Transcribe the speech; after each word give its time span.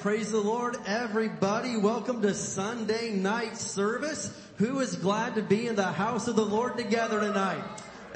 praise 0.00 0.32
the 0.32 0.40
Lord 0.40 0.76
everybody. 0.86 1.76
Welcome 1.76 2.22
to 2.22 2.32
Sunday 2.32 3.10
night 3.10 3.58
service. 3.58 4.34
Who 4.56 4.80
is 4.80 4.96
glad 4.96 5.34
to 5.34 5.42
be 5.42 5.66
in 5.66 5.76
the 5.76 5.92
house 5.92 6.26
of 6.26 6.36
the 6.36 6.44
Lord 6.44 6.78
together 6.78 7.20
tonight? 7.20 7.62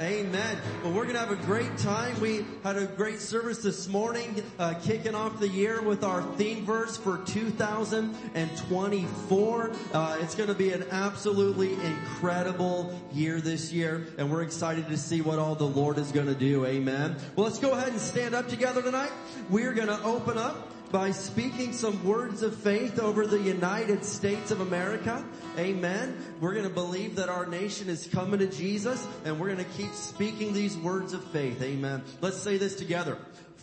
Amen. 0.01 0.57
Well, 0.83 0.93
we're 0.93 1.03
going 1.03 1.13
to 1.13 1.19
have 1.19 1.29
a 1.29 1.35
great 1.35 1.77
time. 1.77 2.19
We 2.19 2.43
had 2.63 2.75
a 2.75 2.87
great 2.87 3.19
service 3.19 3.59
this 3.59 3.87
morning, 3.87 4.41
uh, 4.57 4.73
kicking 4.81 5.13
off 5.13 5.39
the 5.39 5.47
year 5.47 5.83
with 5.83 6.03
our 6.03 6.23
theme 6.37 6.65
verse 6.65 6.97
for 6.97 7.19
2024. 7.19 9.71
Uh, 9.93 10.17
it's 10.21 10.33
going 10.33 10.49
to 10.49 10.55
be 10.55 10.71
an 10.71 10.85
absolutely 10.89 11.73
incredible 11.73 12.99
year 13.13 13.39
this 13.39 13.71
year, 13.71 14.07
and 14.17 14.31
we're 14.31 14.41
excited 14.41 14.87
to 14.87 14.97
see 14.97 15.21
what 15.21 15.37
all 15.37 15.53
the 15.53 15.67
Lord 15.67 15.99
is 15.99 16.11
going 16.11 16.25
to 16.25 16.33
do. 16.33 16.65
Amen. 16.65 17.15
Well, 17.35 17.45
let's 17.45 17.59
go 17.59 17.73
ahead 17.73 17.89
and 17.89 18.01
stand 18.01 18.33
up 18.33 18.49
together 18.49 18.81
tonight. 18.81 19.11
We're 19.51 19.73
going 19.73 19.89
to 19.89 20.01
open 20.01 20.39
up 20.39 20.71
by 20.91 21.11
speaking 21.11 21.73
some 21.73 22.03
words 22.03 22.41
of 22.41 22.55
faith 22.55 22.99
over 22.99 23.25
the 23.27 23.39
United 23.39 24.03
States 24.03 24.51
of 24.51 24.61
America. 24.61 25.25
Amen. 25.57 26.17
We're 26.39 26.53
going 26.53 26.67
to 26.67 26.73
believe 26.73 27.15
that 27.15 27.29
our 27.29 27.45
nation 27.45 27.89
is 27.89 28.07
coming 28.07 28.39
to 28.39 28.47
Jesus 28.47 29.05
and 29.23 29.39
we're 29.39 29.53
going 29.53 29.65
to 29.65 29.71
keep 29.71 29.93
speaking 29.93 30.53
these 30.53 30.77
words 30.77 31.13
of 31.13 31.23
faith. 31.31 31.61
Amen. 31.61 32.03
Let's 32.21 32.37
say 32.37 32.57
this 32.57 32.75
together. 32.75 33.17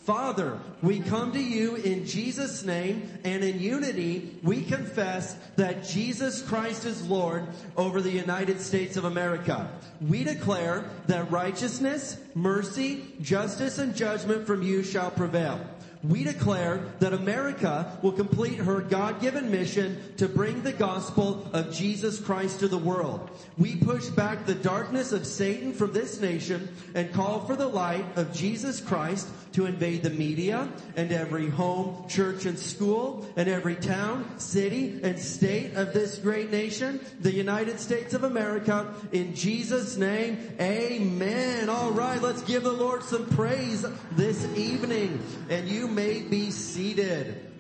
Father, 0.04 0.58
we 0.82 0.98
come 0.98 1.30
to 1.30 1.40
you 1.40 1.76
in 1.76 2.04
Jesus' 2.04 2.64
name 2.64 3.08
and 3.22 3.44
in 3.44 3.60
unity 3.60 4.36
we 4.42 4.64
confess 4.64 5.36
that 5.54 5.84
Jesus 5.84 6.42
Christ 6.42 6.84
is 6.84 7.06
Lord 7.06 7.46
over 7.76 8.00
the 8.00 8.10
United 8.10 8.60
States 8.60 8.96
of 8.96 9.04
America. 9.04 9.70
We 10.00 10.24
declare 10.24 10.90
that 11.06 11.30
righteousness, 11.30 12.18
mercy, 12.34 13.14
justice, 13.20 13.78
and 13.78 13.94
judgment 13.94 14.44
from 14.44 14.64
you 14.64 14.82
shall 14.82 15.12
prevail 15.12 15.60
we 16.02 16.24
declare 16.24 16.80
that 16.98 17.12
America 17.12 17.96
will 18.02 18.12
complete 18.12 18.56
her 18.56 18.80
God-given 18.80 19.50
mission 19.50 20.02
to 20.16 20.28
bring 20.28 20.62
the 20.62 20.72
gospel 20.72 21.48
of 21.52 21.72
Jesus 21.72 22.18
Christ 22.18 22.60
to 22.60 22.68
the 22.68 22.78
world. 22.78 23.30
We 23.56 23.76
push 23.76 24.08
back 24.08 24.44
the 24.44 24.54
darkness 24.54 25.12
of 25.12 25.26
Satan 25.26 25.72
from 25.72 25.92
this 25.92 26.20
nation 26.20 26.68
and 26.94 27.12
call 27.12 27.40
for 27.46 27.54
the 27.54 27.68
light 27.68 28.04
of 28.16 28.32
Jesus 28.32 28.80
Christ 28.80 29.28
to 29.52 29.66
invade 29.66 30.02
the 30.02 30.10
media 30.10 30.68
and 30.96 31.12
every 31.12 31.48
home, 31.48 32.06
church, 32.08 32.46
and 32.46 32.58
school 32.58 33.26
and 33.36 33.48
every 33.48 33.76
town, 33.76 34.38
city, 34.38 35.00
and 35.02 35.18
state 35.18 35.74
of 35.74 35.92
this 35.92 36.18
great 36.18 36.50
nation, 36.50 37.00
the 37.20 37.32
United 37.32 37.78
States 37.78 38.14
of 38.14 38.24
America. 38.24 38.92
In 39.12 39.34
Jesus' 39.34 39.96
name, 39.96 40.38
amen. 40.60 41.68
All 41.68 41.90
right, 41.92 42.20
let's 42.20 42.42
give 42.42 42.62
the 42.62 42.72
Lord 42.72 43.02
some 43.02 43.26
praise 43.30 43.84
this 44.12 44.44
evening. 44.56 45.22
And 45.48 45.68
you 45.68 45.88
may 45.88 46.22
be 46.22 46.50
seated. 46.50 47.50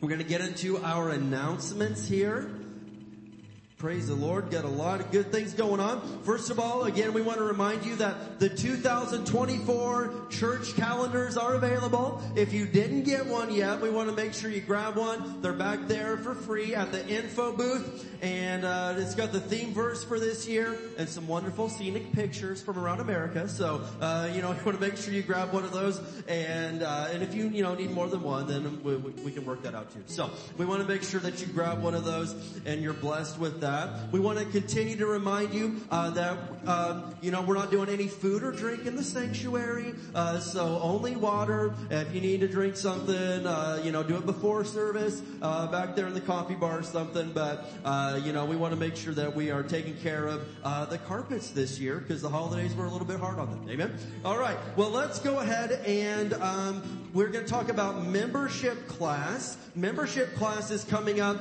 We're 0.00 0.08
going 0.08 0.20
to 0.20 0.28
get 0.28 0.40
into 0.40 0.78
our 0.78 1.10
announcements 1.10 2.06
here. 2.06 2.50
Praise 3.78 4.08
the 4.08 4.14
Lord. 4.14 4.50
Got 4.50 4.64
a 4.64 4.68
lot 4.68 5.00
of 5.00 5.10
good 5.12 5.30
things 5.30 5.52
going 5.52 5.80
on. 5.80 6.22
First 6.22 6.48
of 6.48 6.58
all, 6.58 6.84
again, 6.84 7.12
we 7.12 7.20
want 7.20 7.36
to 7.36 7.44
remind 7.44 7.84
you 7.84 7.94
that 7.96 8.40
the 8.40 8.48
2024 8.48 10.14
church 10.30 10.74
calendars 10.76 11.36
are 11.36 11.56
available. 11.56 12.22
If 12.36 12.54
you 12.54 12.64
didn't 12.64 13.02
get 13.02 13.26
one 13.26 13.52
yet, 13.52 13.82
we 13.82 13.90
want 13.90 14.08
to 14.08 14.16
make 14.16 14.32
sure 14.32 14.50
you 14.50 14.62
grab 14.62 14.96
one. 14.96 15.42
They're 15.42 15.52
back 15.52 15.88
there 15.88 16.16
for 16.16 16.34
free 16.34 16.74
at 16.74 16.90
the 16.90 17.06
info 17.06 17.52
booth. 17.52 18.06
And, 18.22 18.64
uh, 18.64 18.94
it's 18.96 19.14
got 19.14 19.32
the 19.32 19.40
theme 19.40 19.74
verse 19.74 20.02
for 20.02 20.18
this 20.18 20.48
year 20.48 20.78
and 20.96 21.06
some 21.06 21.28
wonderful 21.28 21.68
scenic 21.68 22.12
pictures 22.12 22.62
from 22.62 22.78
around 22.78 23.00
America. 23.00 23.46
So, 23.46 23.82
uh, 24.00 24.30
you 24.32 24.40
know, 24.40 24.52
you 24.58 24.64
want 24.64 24.80
to 24.80 24.80
make 24.80 24.96
sure 24.96 25.12
you 25.12 25.22
grab 25.22 25.52
one 25.52 25.64
of 25.64 25.72
those. 25.72 26.00
And, 26.28 26.82
uh, 26.82 27.08
and 27.12 27.22
if 27.22 27.34
you, 27.34 27.50
you 27.50 27.62
know, 27.62 27.74
need 27.74 27.90
more 27.90 28.08
than 28.08 28.22
one, 28.22 28.46
then 28.46 28.82
we, 28.82 28.96
we 28.96 29.32
can 29.32 29.44
work 29.44 29.64
that 29.64 29.74
out 29.74 29.92
too. 29.92 30.02
So 30.06 30.30
we 30.56 30.64
want 30.64 30.80
to 30.80 30.88
make 30.88 31.02
sure 31.02 31.20
that 31.20 31.42
you 31.42 31.46
grab 31.48 31.82
one 31.82 31.94
of 31.94 32.06
those 32.06 32.34
and 32.64 32.80
you're 32.80 32.94
blessed 32.94 33.38
with 33.38 33.60
that 33.60 33.65
that. 33.66 34.12
We 34.12 34.20
want 34.20 34.38
to 34.38 34.44
continue 34.44 34.96
to 34.96 35.06
remind 35.06 35.52
you 35.52 35.80
uh, 35.90 36.10
that 36.10 36.38
um, 36.66 37.14
you 37.20 37.30
know 37.30 37.42
we're 37.42 37.54
not 37.54 37.70
doing 37.70 37.88
any 37.88 38.06
food 38.06 38.42
or 38.42 38.52
drink 38.52 38.86
in 38.86 38.94
the 38.94 39.02
sanctuary, 39.02 39.94
uh, 40.14 40.38
so 40.38 40.78
only 40.80 41.16
water. 41.16 41.74
If 41.90 42.14
you 42.14 42.20
need 42.20 42.40
to 42.40 42.48
drink 42.48 42.76
something, 42.76 43.46
uh, 43.46 43.80
you 43.82 43.90
know, 43.90 44.02
do 44.02 44.16
it 44.16 44.26
before 44.26 44.64
service 44.64 45.22
uh, 45.42 45.66
back 45.66 45.96
there 45.96 46.06
in 46.06 46.14
the 46.14 46.20
coffee 46.20 46.54
bar 46.54 46.78
or 46.78 46.82
something. 46.82 47.32
But 47.32 47.66
uh, 47.84 48.20
you 48.24 48.32
know, 48.32 48.44
we 48.44 48.56
want 48.56 48.72
to 48.72 48.78
make 48.78 48.96
sure 48.96 49.14
that 49.14 49.34
we 49.34 49.50
are 49.50 49.62
taking 49.62 49.96
care 49.96 50.26
of 50.26 50.46
uh, 50.62 50.84
the 50.86 50.98
carpets 50.98 51.50
this 51.50 51.78
year 51.78 51.98
because 51.98 52.22
the 52.22 52.30
holidays 52.30 52.74
were 52.74 52.86
a 52.86 52.90
little 52.90 53.06
bit 53.06 53.18
hard 53.18 53.38
on 53.38 53.50
them. 53.50 53.68
Amen. 53.68 53.98
All 54.24 54.38
right. 54.38 54.56
Well, 54.76 54.90
let's 54.90 55.18
go 55.18 55.40
ahead 55.40 55.72
and 55.86 56.34
um, 56.34 57.08
we're 57.12 57.28
going 57.28 57.44
to 57.44 57.50
talk 57.50 57.68
about 57.68 58.06
membership 58.06 58.86
class. 58.86 59.56
Membership 59.74 60.34
class 60.36 60.70
is 60.70 60.84
coming 60.84 61.20
up 61.20 61.36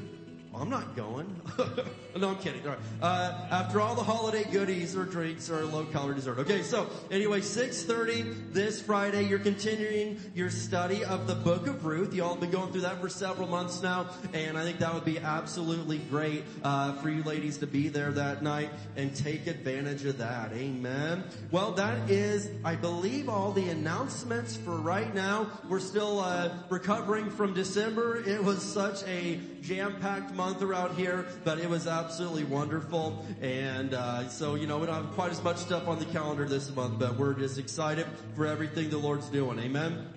Well, 0.52 0.62
I'm 0.62 0.70
not 0.70 0.94
going. 0.94 1.40
no, 2.16 2.28
I'm 2.30 2.36
kidding. 2.36 2.62
All 2.62 2.68
right. 2.68 2.78
Uh, 3.02 3.46
after 3.50 3.80
all 3.80 3.94
the 3.96 4.02
holiday 4.02 4.44
goodies 4.44 4.94
or 4.94 5.04
drinks 5.04 5.50
or 5.50 5.64
low 5.64 5.84
calorie 5.86 6.14
dessert. 6.14 6.38
Okay, 6.38 6.62
so 6.62 6.88
anyway, 7.10 7.40
6.30 7.40 8.52
this 8.52 8.80
Friday, 8.80 9.24
you're 9.24 9.40
continuing 9.40 10.20
your 10.32 10.48
study 10.48 11.04
of 11.04 11.26
the 11.26 11.34
book 11.34 11.66
of 11.66 11.84
Ruth. 11.84 12.14
You 12.14 12.22
all 12.22 12.30
have 12.30 12.40
been 12.40 12.52
going 12.52 12.70
through 12.70 12.82
that 12.82 13.00
for 13.00 13.08
several 13.08 13.48
months 13.48 13.82
now, 13.82 14.10
and 14.32 14.56
I 14.56 14.62
think 14.62 14.78
that 14.78 14.94
would 14.94 15.04
be 15.04 15.18
absolutely 15.18 15.98
great 15.98 16.44
uh, 16.62 16.92
for 16.94 17.10
you 17.10 17.24
ladies 17.24 17.58
to 17.58 17.66
be 17.66 17.88
there 17.88 18.12
that 18.12 18.42
night 18.42 18.70
and 18.96 19.14
take 19.14 19.48
advantage 19.48 20.04
of 20.04 20.18
that. 20.18 20.52
Amen. 20.52 21.24
Well, 21.50 21.72
that 21.72 22.08
is, 22.08 22.48
I 22.64 22.76
believe, 22.76 23.28
all 23.28 23.50
the 23.50 23.68
announcements 23.70 24.56
for 24.56 24.76
right 24.76 25.12
now. 25.12 25.50
We're 25.68 25.80
still 25.80 26.20
uh, 26.20 26.50
recovering 26.70 27.30
from 27.30 27.54
December. 27.54 28.22
It 28.24 28.42
was 28.42 28.62
such 28.62 29.02
a 29.08 29.40
jam-packed 29.62 30.32
month 30.34 30.62
around 30.62 30.96
here, 30.96 31.26
but 31.42 31.58
it 31.58 31.68
was 31.68 31.86
absolutely 31.88 32.03
wonderful. 32.44 33.24
And 33.40 33.94
uh, 33.94 34.28
so, 34.28 34.54
you 34.54 34.66
know, 34.66 34.78
we 34.78 34.86
don't 34.86 34.94
have 34.94 35.14
quite 35.14 35.30
as 35.30 35.42
much 35.42 35.56
stuff 35.56 35.88
on 35.88 35.98
the 35.98 36.04
calendar 36.06 36.44
this 36.44 36.74
month, 36.74 36.98
but 36.98 37.16
we're 37.16 37.34
just 37.34 37.58
excited 37.58 38.06
for 38.36 38.46
everything 38.46 38.90
the 38.90 38.98
Lord's 38.98 39.28
doing. 39.28 39.58
Amen. 39.58 40.08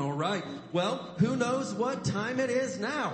All 0.00 0.12
right. 0.12 0.44
Well, 0.72 1.14
who 1.18 1.36
knows 1.36 1.74
what 1.74 2.04
time 2.04 2.40
it 2.40 2.50
is 2.50 2.78
now? 2.78 3.12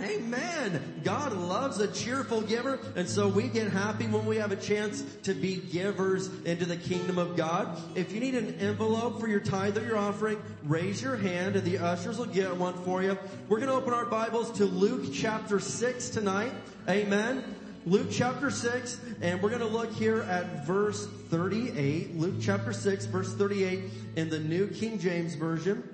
Amen. 0.00 1.00
God 1.04 1.32
loves 1.32 1.78
a 1.78 1.86
cheerful 1.86 2.40
giver, 2.40 2.80
and 2.96 3.08
so 3.08 3.28
we 3.28 3.44
get 3.44 3.70
happy 3.70 4.06
when 4.06 4.26
we 4.26 4.36
have 4.36 4.50
a 4.50 4.56
chance 4.56 5.02
to 5.22 5.34
be 5.34 5.56
givers 5.56 6.28
into 6.44 6.64
the 6.64 6.76
kingdom 6.76 7.16
of 7.16 7.36
God. 7.36 7.80
If 7.94 8.10
you 8.12 8.18
need 8.18 8.34
an 8.34 8.56
envelope 8.58 9.20
for 9.20 9.28
your 9.28 9.40
tithe 9.40 9.78
or 9.78 9.86
your 9.86 9.96
offering, 9.96 10.42
raise 10.64 11.00
your 11.00 11.16
hand 11.16 11.54
and 11.54 11.64
the 11.64 11.78
ushers 11.78 12.18
will 12.18 12.26
get 12.26 12.56
one 12.56 12.74
for 12.84 13.02
you. 13.02 13.16
We're 13.48 13.58
going 13.58 13.68
to 13.68 13.76
open 13.76 13.92
our 13.92 14.04
Bibles 14.04 14.50
to 14.58 14.64
Luke 14.64 15.12
chapter 15.12 15.60
6 15.60 16.08
tonight. 16.10 16.52
Amen. 16.88 17.44
Luke 17.86 18.08
chapter 18.10 18.50
6, 18.50 18.98
and 19.20 19.40
we're 19.42 19.50
going 19.50 19.60
to 19.60 19.66
look 19.66 19.92
here 19.92 20.22
at 20.22 20.66
verse 20.66 21.06
38. 21.28 22.16
Luke 22.16 22.36
chapter 22.40 22.72
6, 22.72 23.06
verse 23.06 23.32
38 23.34 23.84
in 24.16 24.28
the 24.28 24.40
New 24.40 24.66
King 24.68 24.98
James 24.98 25.34
Version. 25.34 25.88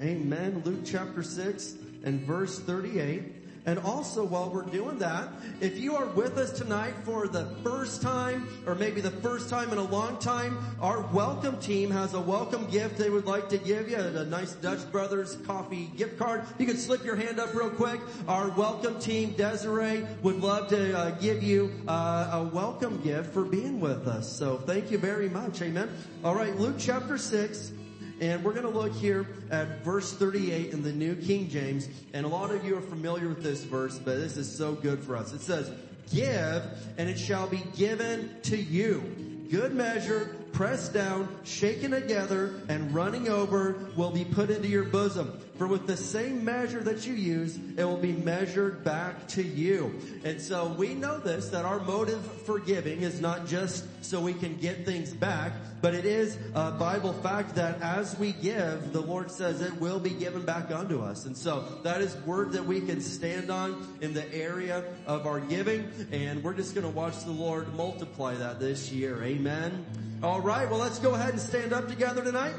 Amen. 0.00 0.62
Luke 0.64 0.80
chapter 0.84 1.22
6 1.22 1.74
and 2.04 2.20
verse 2.22 2.58
38. 2.58 3.40
And 3.66 3.78
also 3.78 4.24
while 4.24 4.50
we're 4.50 4.62
doing 4.62 4.98
that, 5.00 5.28
if 5.60 5.78
you 5.78 5.94
are 5.94 6.06
with 6.06 6.38
us 6.38 6.50
tonight 6.50 6.94
for 7.04 7.28
the 7.28 7.44
first 7.62 8.00
time, 8.00 8.48
or 8.66 8.74
maybe 8.74 9.02
the 9.02 9.10
first 9.10 9.50
time 9.50 9.70
in 9.70 9.78
a 9.78 9.84
long 9.84 10.18
time, 10.18 10.58
our 10.80 11.02
welcome 11.12 11.58
team 11.60 11.90
has 11.90 12.14
a 12.14 12.20
welcome 12.20 12.66
gift 12.70 12.96
they 12.96 13.10
would 13.10 13.26
like 13.26 13.50
to 13.50 13.58
give 13.58 13.90
you, 13.90 13.98
a 13.98 14.24
nice 14.24 14.54
Dutch 14.54 14.90
Brothers 14.90 15.36
coffee 15.46 15.90
gift 15.96 16.18
card. 16.18 16.44
You 16.58 16.66
can 16.66 16.78
slip 16.78 17.04
your 17.04 17.16
hand 17.16 17.38
up 17.38 17.54
real 17.54 17.70
quick. 17.70 18.00
Our 18.26 18.48
welcome 18.50 18.98
team, 18.98 19.32
Desiree, 19.32 20.06
would 20.22 20.40
love 20.40 20.68
to 20.68 20.98
uh, 20.98 21.10
give 21.12 21.42
you 21.42 21.70
uh, 21.86 22.30
a 22.32 22.44
welcome 22.44 23.02
gift 23.02 23.34
for 23.34 23.44
being 23.44 23.78
with 23.78 24.08
us. 24.08 24.30
So 24.36 24.56
thank 24.56 24.90
you 24.90 24.96
very 24.96 25.28
much. 25.28 25.60
Amen. 25.60 25.90
All 26.24 26.34
right, 26.34 26.56
Luke 26.56 26.76
chapter 26.78 27.18
6. 27.18 27.72
And 28.20 28.44
we're 28.44 28.52
going 28.52 28.70
to 28.70 28.78
look 28.78 28.92
here 28.92 29.26
at 29.50 29.82
verse 29.82 30.12
38 30.12 30.74
in 30.74 30.82
the 30.82 30.92
New 30.92 31.16
King 31.16 31.48
James. 31.48 31.88
And 32.12 32.26
a 32.26 32.28
lot 32.28 32.50
of 32.50 32.64
you 32.64 32.76
are 32.76 32.82
familiar 32.82 33.28
with 33.28 33.42
this 33.42 33.64
verse, 33.64 33.98
but 33.98 34.16
this 34.16 34.36
is 34.36 34.54
so 34.54 34.74
good 34.74 35.02
for 35.02 35.16
us. 35.16 35.32
It 35.32 35.40
says, 35.40 35.70
give 36.12 36.62
and 36.98 37.08
it 37.08 37.18
shall 37.18 37.46
be 37.46 37.62
given 37.76 38.30
to 38.42 38.58
you. 38.58 39.46
Good 39.50 39.74
measure, 39.74 40.36
pressed 40.52 40.92
down, 40.92 41.28
shaken 41.44 41.92
together, 41.92 42.60
and 42.68 42.94
running 42.94 43.28
over 43.28 43.86
will 43.96 44.10
be 44.10 44.24
put 44.24 44.50
into 44.50 44.68
your 44.68 44.84
bosom. 44.84 45.40
For 45.60 45.66
with 45.66 45.86
the 45.86 45.96
same 45.96 46.42
measure 46.42 46.82
that 46.84 47.06
you 47.06 47.12
use, 47.12 47.58
it 47.76 47.84
will 47.84 47.98
be 47.98 48.12
measured 48.12 48.82
back 48.82 49.28
to 49.28 49.42
you. 49.42 50.00
And 50.24 50.40
so 50.40 50.68
we 50.68 50.94
know 50.94 51.18
this, 51.18 51.50
that 51.50 51.66
our 51.66 51.80
motive 51.80 52.24
for 52.46 52.58
giving 52.58 53.02
is 53.02 53.20
not 53.20 53.46
just 53.46 53.84
so 54.02 54.22
we 54.22 54.32
can 54.32 54.56
get 54.56 54.86
things 54.86 55.12
back, 55.12 55.52
but 55.82 55.94
it 55.94 56.06
is 56.06 56.38
a 56.54 56.70
Bible 56.70 57.12
fact 57.12 57.56
that 57.56 57.82
as 57.82 58.18
we 58.18 58.32
give, 58.32 58.94
the 58.94 59.02
Lord 59.02 59.30
says 59.30 59.60
it 59.60 59.78
will 59.78 60.00
be 60.00 60.08
given 60.08 60.46
back 60.46 60.70
unto 60.70 61.02
us. 61.02 61.26
And 61.26 61.36
so 61.36 61.64
that 61.82 62.00
is 62.00 62.16
word 62.24 62.52
that 62.52 62.64
we 62.64 62.80
can 62.80 63.02
stand 63.02 63.50
on 63.50 63.86
in 64.00 64.14
the 64.14 64.32
area 64.34 64.82
of 65.06 65.26
our 65.26 65.40
giving. 65.40 65.90
And 66.10 66.42
we're 66.42 66.54
just 66.54 66.74
going 66.74 66.86
to 66.86 66.92
watch 66.96 67.22
the 67.24 67.32
Lord 67.32 67.74
multiply 67.74 68.34
that 68.34 68.60
this 68.60 68.90
year. 68.90 69.22
Amen. 69.22 69.84
All 70.22 70.42
right. 70.42 70.68
Well, 70.68 70.78
let's 70.78 70.98
go 70.98 71.14
ahead 71.14 71.30
and 71.30 71.40
stand 71.40 71.72
up 71.72 71.88
together 71.88 72.22
tonight. 72.22 72.52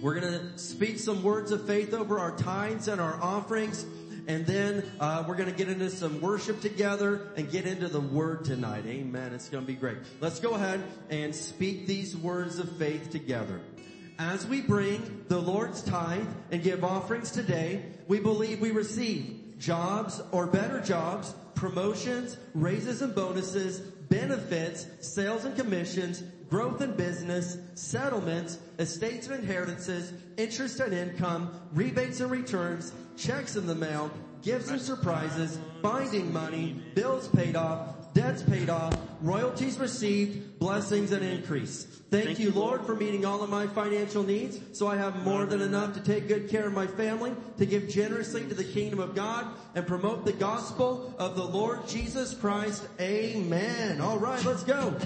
We're 0.00 0.18
going 0.18 0.32
to 0.32 0.58
speak 0.58 0.98
some 0.98 1.22
words 1.22 1.52
of 1.52 1.64
faith 1.68 1.94
over 1.94 2.18
our 2.18 2.36
tithes 2.36 2.88
and 2.88 3.00
our 3.00 3.14
offerings. 3.22 3.86
And 4.26 4.44
then 4.44 4.84
uh, 4.98 5.24
we're 5.28 5.36
going 5.36 5.48
to 5.48 5.54
get 5.54 5.68
into 5.68 5.88
some 5.88 6.20
worship 6.20 6.60
together 6.60 7.28
and 7.36 7.48
get 7.48 7.64
into 7.64 7.86
the 7.86 8.00
word 8.00 8.44
tonight. 8.44 8.86
Amen. 8.86 9.34
It's 9.34 9.48
going 9.48 9.64
to 9.64 9.68
be 9.68 9.78
great. 9.78 9.98
Let's 10.20 10.40
go 10.40 10.54
ahead 10.54 10.82
and 11.10 11.32
speak 11.32 11.86
these 11.86 12.16
words 12.16 12.58
of 12.58 12.76
faith 12.76 13.10
together. 13.10 13.60
As 14.18 14.44
we 14.44 14.60
bring 14.60 15.26
the 15.28 15.38
Lord's 15.38 15.80
tithe 15.80 16.26
and 16.50 16.60
give 16.60 16.82
offerings 16.82 17.30
today, 17.30 17.84
we 18.08 18.18
believe 18.18 18.60
we 18.60 18.72
receive 18.72 19.58
jobs 19.60 20.20
or 20.32 20.48
better 20.48 20.80
jobs, 20.80 21.36
promotions, 21.54 22.36
raises 22.52 23.00
and 23.00 23.14
bonuses, 23.14 23.78
benefits, 23.78 24.86
sales 25.00 25.44
and 25.44 25.56
commissions, 25.56 26.24
growth 26.48 26.80
in 26.80 26.92
business, 26.92 27.58
settlements, 27.74 28.58
estates 28.78 29.26
and 29.28 29.40
inheritances, 29.40 30.12
interest 30.36 30.80
and 30.80 30.92
income, 30.92 31.50
rebates 31.72 32.20
and 32.20 32.30
returns, 32.30 32.92
checks 33.16 33.56
in 33.56 33.66
the 33.66 33.74
mail, 33.74 34.10
gifts 34.42 34.70
and 34.70 34.80
surprises, 34.80 35.58
binding 35.82 36.32
money, 36.32 36.82
bills 36.94 37.28
paid 37.28 37.56
off, 37.56 38.12
debts 38.14 38.42
paid 38.42 38.70
off, 38.70 38.96
royalties 39.20 39.78
received, 39.78 40.58
blessings 40.58 41.12
and 41.12 41.24
increase. 41.24 41.84
Thank, 42.10 42.24
Thank 42.24 42.38
you, 42.38 42.50
Lord, 42.50 42.86
for 42.86 42.96
meeting 42.96 43.26
all 43.26 43.42
of 43.42 43.50
my 43.50 43.66
financial 43.66 44.22
needs 44.22 44.58
so 44.72 44.86
I 44.86 44.96
have 44.96 45.24
more 45.24 45.44
than 45.44 45.60
enough 45.60 45.94
to 45.94 46.00
take 46.00 46.26
good 46.26 46.48
care 46.48 46.66
of 46.66 46.72
my 46.72 46.86
family, 46.86 47.34
to 47.58 47.66
give 47.66 47.88
generously 47.88 48.46
to 48.48 48.54
the 48.54 48.64
kingdom 48.64 48.98
of 48.98 49.14
God, 49.14 49.46
and 49.74 49.86
promote 49.86 50.24
the 50.24 50.32
gospel 50.32 51.14
of 51.18 51.36
the 51.36 51.44
Lord 51.44 51.86
Jesus 51.86 52.34
Christ. 52.34 52.88
Amen. 53.00 54.00
All 54.00 54.18
right, 54.18 54.42
let's 54.44 54.62
go. 54.62 54.96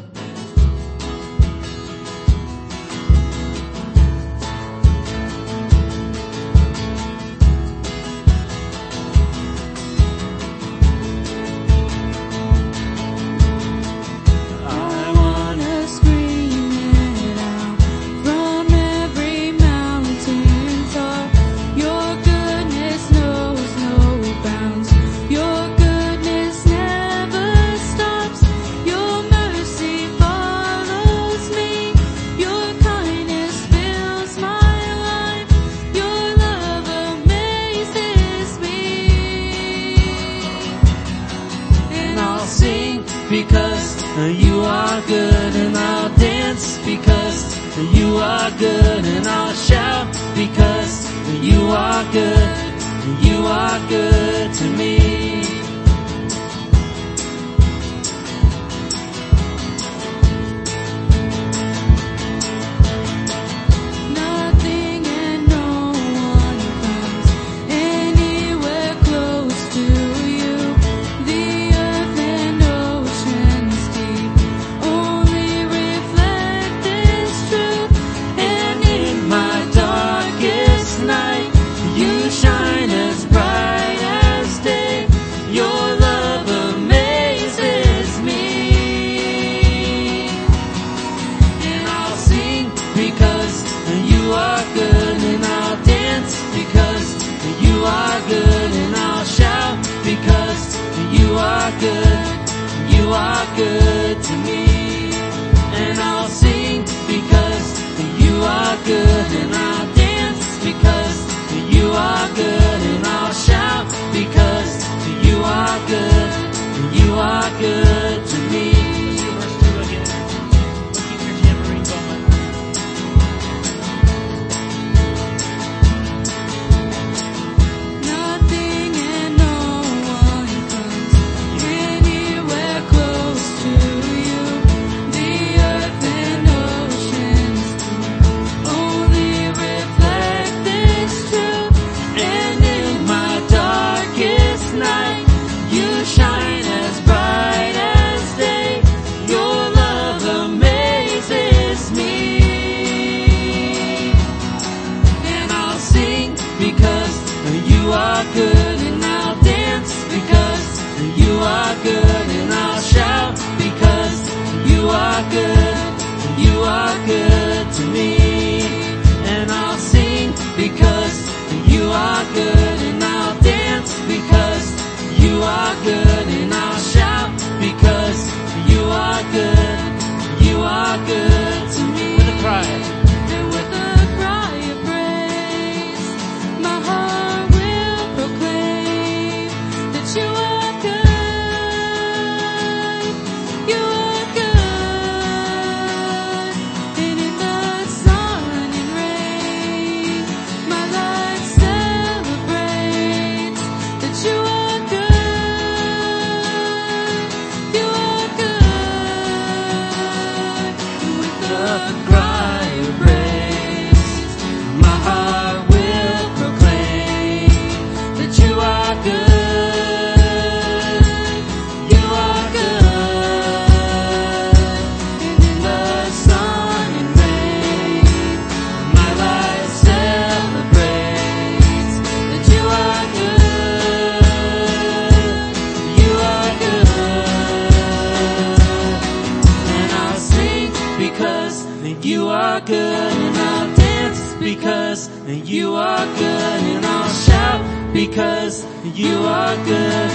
Because 248.12 248.66
you 248.95 249.16
are 249.25 249.57
good, 249.64 250.11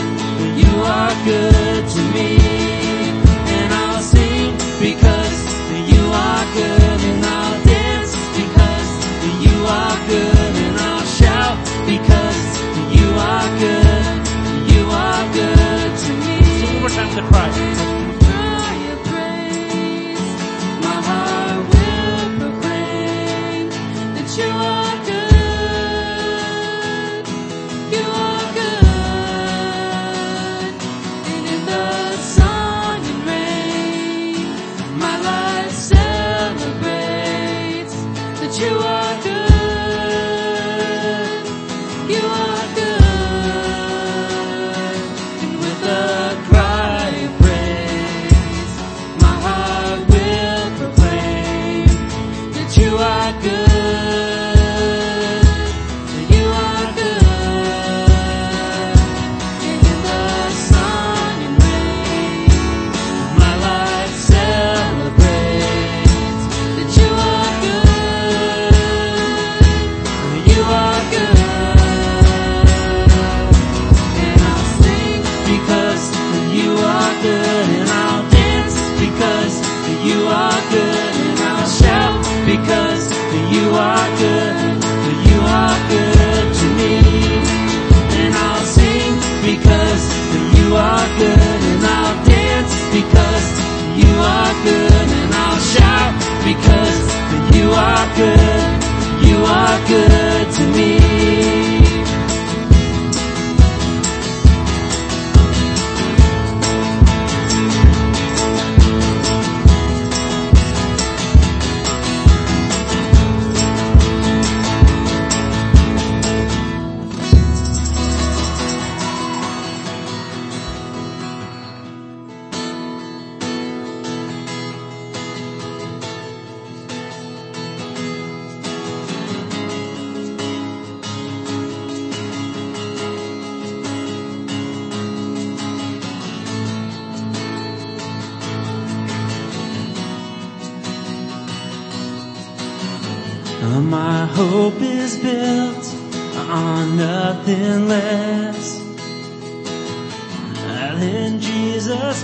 you 0.56 0.84
are 0.84 1.25
good 1.25 1.47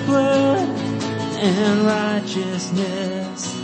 Blood 0.02 0.68
and 1.40 1.86
righteousness. 1.86 3.64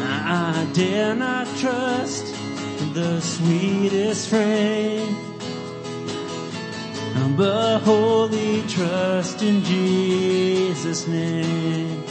I 0.00 0.66
dare 0.72 1.14
not 1.14 1.46
trust 1.56 2.34
the 2.94 3.20
sweetest 3.20 4.28
frame, 4.28 5.16
but 7.36 7.80
wholly 7.80 8.62
trust 8.68 9.42
in 9.42 9.62
Jesus' 9.64 11.06
name. 11.06 12.02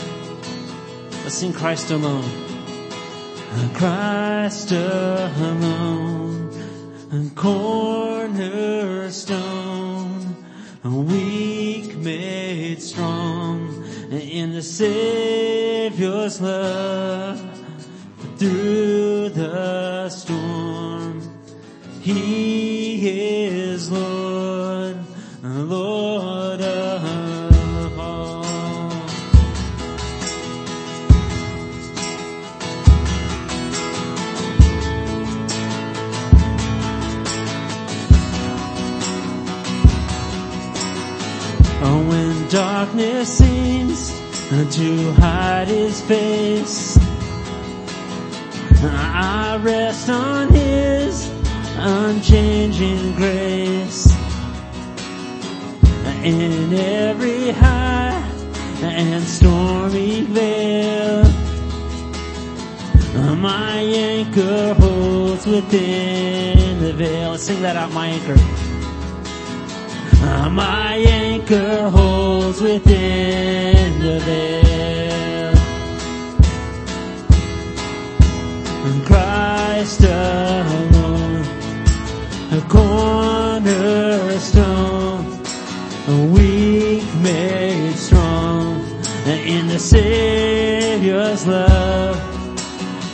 Let's 1.24 1.34
sing 1.34 1.52
Christ 1.52 1.90
alone. 1.90 2.24
Christ 3.74 4.72
alone, 4.72 6.50
cornerstone, 7.34 8.96
weak 10.84 11.37
made 12.08 12.80
strong 12.80 13.84
in 14.10 14.54
the 14.54 14.62
Savior's 14.62 16.40
love 16.40 17.38
through 18.38 19.28
the 19.28 20.08
storm. 20.08 21.20
He 22.00 23.06
is 23.10 23.90
Lord, 23.90 24.17
darkness 42.58 43.38
seems 43.38 44.10
to 44.74 45.12
hide 45.12 45.68
his 45.68 46.00
face, 46.00 46.98
I 48.82 49.60
rest 49.62 50.10
on 50.10 50.48
his 50.48 51.30
unchanging 51.76 53.14
grace. 53.14 54.12
In 56.24 56.74
every 56.74 57.52
high 57.52 58.28
and 58.82 59.22
stormy 59.22 60.22
vale, 60.22 61.22
my 63.36 63.76
anchor 63.78 64.74
holds 64.74 65.46
within 65.46 66.80
the 66.80 66.92
veil. 66.92 67.30
Let's 67.30 67.44
sing 67.44 67.62
that 67.62 67.76
out, 67.76 67.92
my 67.92 68.08
anchor. 68.08 68.36
My 70.50 70.94
anchor 70.96 71.90
holds 71.90 72.60
within 72.60 74.00
the 74.00 74.18
veil. 74.20 75.54
And 78.86 79.06
Christ 79.06 80.02
alone, 80.02 81.44
a 82.52 82.60
cornerstone, 82.68 83.62
a 86.08 86.26
weak 86.32 87.04
made 87.22 87.94
strong 87.96 88.84
in 89.26 89.68
the 89.68 89.78
Savior's 89.78 91.46
love 91.46 92.16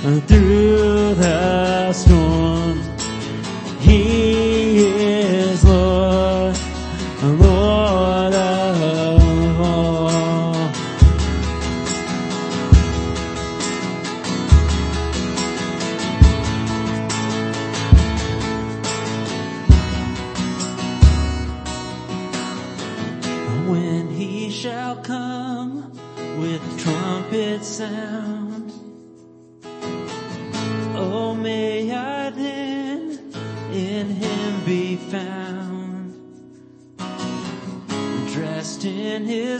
and 0.04 0.22
through 0.28 1.14
the 1.14 1.73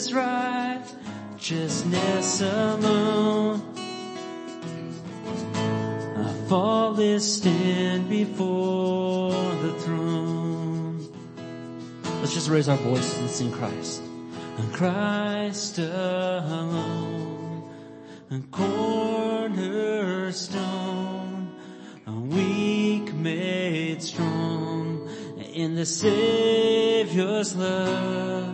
his 0.05 0.13
righteousness 1.39 2.41
alone. 2.43 3.63
I 6.17 6.33
faultless 6.47 7.37
stand 7.37 8.11
before 8.11 9.33
the 9.33 9.73
throne. 9.81 11.07
Let's 12.21 12.35
just 12.35 12.51
raise 12.51 12.69
our 12.69 12.77
voices 12.77 13.19
and 13.19 13.31
sing 13.31 13.51
Christ. 13.53 14.03
And 14.59 14.71
Christ 14.75 15.79
alone, 15.79 17.71
a 18.31 18.41
cornerstone, 18.51 19.59
a 22.07 22.13
weak 22.13 23.15
made 23.15 24.03
strong 24.03 25.09
in 25.55 25.75
the 25.77 25.87
Savior's 25.87 27.57
love 27.57 28.54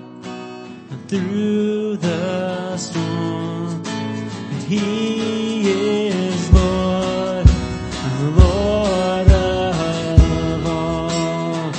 through 1.11 1.97
the 1.97 2.77
storm. 2.77 3.83
And 3.85 4.63
He 4.63 6.07
is 6.07 6.53
Lord, 6.53 7.47
the 7.47 8.31
Lord 8.39 9.29
of 9.29 10.67
all. 10.69 11.73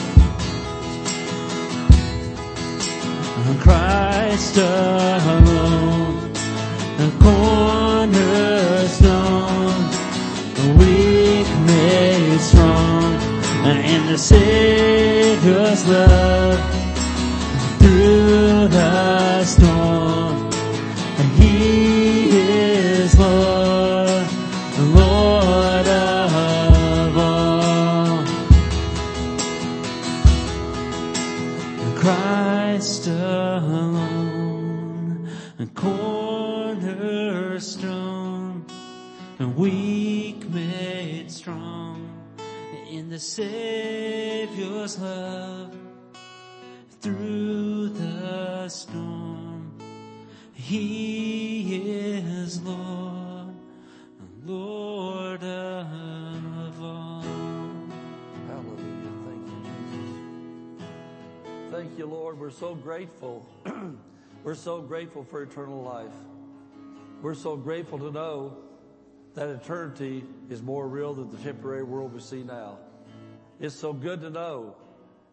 Christ 3.62 4.58
alone, 4.58 6.34
the 6.98 7.10
cornerstone, 7.24 8.12
the 10.56 10.68
weak 10.78 11.48
made 11.66 12.40
strong, 12.42 13.16
and 13.64 14.10
the 14.10 14.18
Savior's 14.18 15.88
love 15.88 16.71
Savior's 43.32 45.00
love 45.00 45.74
through 47.00 47.88
the 47.88 48.68
storm. 48.68 49.72
He 50.52 52.18
is 52.18 52.62
Lord, 52.62 53.56
Lord 54.44 55.42
of 55.44 56.84
all. 56.84 57.24
Hallelujah. 58.50 59.14
Thank 59.24 59.48
you, 59.48 59.64
Jesus. 59.64 60.84
Thank 61.72 61.98
you, 61.98 62.08
Lord. 62.08 62.38
We're 62.38 62.50
so 62.50 62.76
grateful. 62.76 63.48
We're 64.44 64.56
so 64.56 64.82
grateful 64.82 65.24
for 65.24 65.42
eternal 65.42 65.82
life. 65.82 66.12
We're 67.22 67.36
so 67.36 67.56
grateful 67.56 67.98
to 68.00 68.12
know 68.12 68.58
that 69.36 69.48
eternity 69.48 70.26
is 70.50 70.62
more 70.62 70.86
real 70.86 71.14
than 71.14 71.32
the 71.32 71.38
temporary 71.38 71.84
world 71.84 72.14
we 72.14 72.20
see 72.20 72.44
now. 72.44 72.78
It's 73.62 73.76
so 73.76 73.94
good 73.94 74.22
to 74.22 74.32
know. 74.32 74.76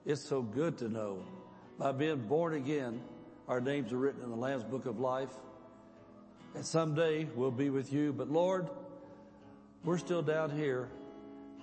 It's 0.04 0.20
so 0.20 0.42
good 0.42 0.76
to 0.78 0.88
know. 0.90 1.24
By 1.78 1.92
being 1.92 2.26
born 2.28 2.52
again, 2.52 3.00
our 3.48 3.58
names 3.58 3.90
are 3.90 3.96
written 3.96 4.22
in 4.22 4.28
the 4.28 4.36
Lamb's 4.36 4.64
Book 4.64 4.84
of 4.84 5.00
Life. 5.00 5.30
And 6.54 6.62
someday 6.62 7.24
we'll 7.34 7.50
be 7.50 7.70
with 7.70 7.90
you. 7.90 8.12
But 8.12 8.30
Lord, 8.30 8.68
we're 9.82 9.96
still 9.96 10.20
down 10.20 10.50
here. 10.50 10.90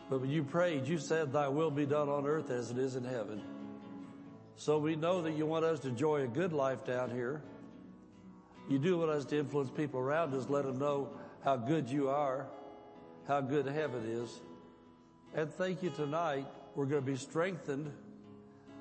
But 0.09 0.21
when 0.21 0.31
you 0.31 0.43
prayed, 0.43 0.87
you 0.87 0.97
said, 0.97 1.31
Thy 1.31 1.49
will 1.49 1.69
be 1.69 1.85
done 1.85 2.09
on 2.09 2.25
earth 2.25 2.49
as 2.49 2.71
it 2.71 2.79
is 2.79 2.95
in 2.95 3.03
heaven. 3.03 3.43
So 4.55 4.79
we 4.79 4.95
know 4.95 5.21
that 5.21 5.37
you 5.37 5.45
want 5.45 5.65
us 5.65 5.81
to 5.81 5.89
enjoy 5.89 6.21
a 6.23 6.27
good 6.27 6.51
life 6.51 6.83
down 6.83 7.11
here. 7.11 7.43
You 8.67 8.79
do 8.79 8.97
want 8.97 9.11
us 9.11 9.25
to 9.25 9.37
influence 9.37 9.69
people 9.69 9.99
around 9.99 10.33
us, 10.33 10.49
let 10.49 10.65
them 10.65 10.79
know 10.79 11.09
how 11.43 11.57
good 11.57 11.87
you 11.87 12.09
are, 12.09 12.47
how 13.27 13.41
good 13.41 13.67
heaven 13.67 14.03
is. 14.07 14.41
And 15.35 15.53
thank 15.53 15.83
you 15.83 15.89
tonight. 15.89 16.45
We're 16.75 16.85
going 16.85 17.05
to 17.05 17.11
be 17.11 17.17
strengthened 17.17 17.89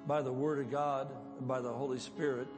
by 0.07 0.23
the 0.23 0.33
Word 0.33 0.59
of 0.59 0.71
God 0.71 1.09
and 1.39 1.47
by 1.47 1.61
the 1.61 1.73
Holy 1.73 2.01
Spirit. 2.01 2.49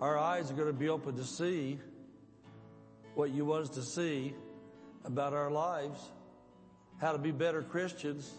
Our 0.00 0.18
eyes 0.18 0.50
are 0.50 0.54
going 0.54 0.68
to 0.68 0.74
be 0.74 0.90
open 0.90 1.16
to 1.16 1.24
see 1.24 1.78
what 3.14 3.30
you 3.30 3.46
want 3.46 3.62
us 3.62 3.70
to 3.70 3.82
see 3.82 4.34
about 5.04 5.32
our 5.32 5.50
lives, 5.50 5.98
how 7.00 7.12
to 7.12 7.18
be 7.18 7.30
better 7.30 7.62
Christians, 7.62 8.30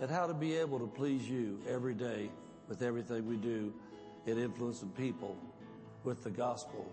and 0.00 0.08
how 0.10 0.26
to 0.26 0.34
be 0.34 0.54
able 0.56 0.78
to 0.78 0.86
please 0.86 1.28
you 1.28 1.60
every 1.68 1.94
day 1.94 2.30
with 2.68 2.82
everything 2.82 3.26
we 3.26 3.36
do 3.36 3.72
in 4.26 4.38
influencing 4.38 4.90
people 4.90 5.36
with 6.04 6.22
the 6.22 6.30
gospel 6.30 6.90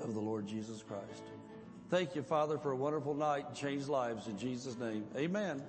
of 0.00 0.14
the 0.14 0.20
Lord 0.20 0.46
Jesus 0.46 0.82
Christ. 0.82 1.22
Thank 1.90 2.14
you, 2.14 2.22
Father, 2.22 2.56
for 2.56 2.72
a 2.72 2.76
wonderful 2.76 3.14
night 3.14 3.44
and 3.48 3.54
changed 3.54 3.88
lives 3.88 4.28
in 4.28 4.38
Jesus' 4.38 4.78
name. 4.78 5.04
Amen. 5.16 5.62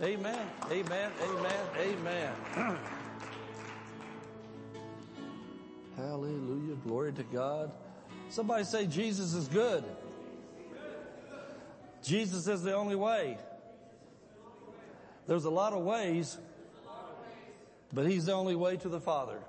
Amen. 0.00 0.48
Amen. 0.70 1.10
Amen. 1.22 1.66
Amen. 1.76 2.32
Hallelujah. 5.96 6.76
Glory 6.86 7.12
to 7.14 7.24
God. 7.24 7.72
Somebody 8.28 8.62
say 8.62 8.86
Jesus 8.86 9.34
is 9.34 9.48
good. 9.48 9.82
Jesus 12.02 12.46
is 12.46 12.62
the 12.62 12.74
only 12.74 12.94
way. 12.94 13.38
There's 15.26 15.44
a 15.44 15.50
lot 15.50 15.72
of 15.72 15.82
ways, 15.82 16.38
but 17.92 18.06
He's 18.06 18.26
the 18.26 18.32
only 18.32 18.54
way 18.54 18.76
to 18.76 18.88
the 18.88 19.00
Father. 19.00 19.40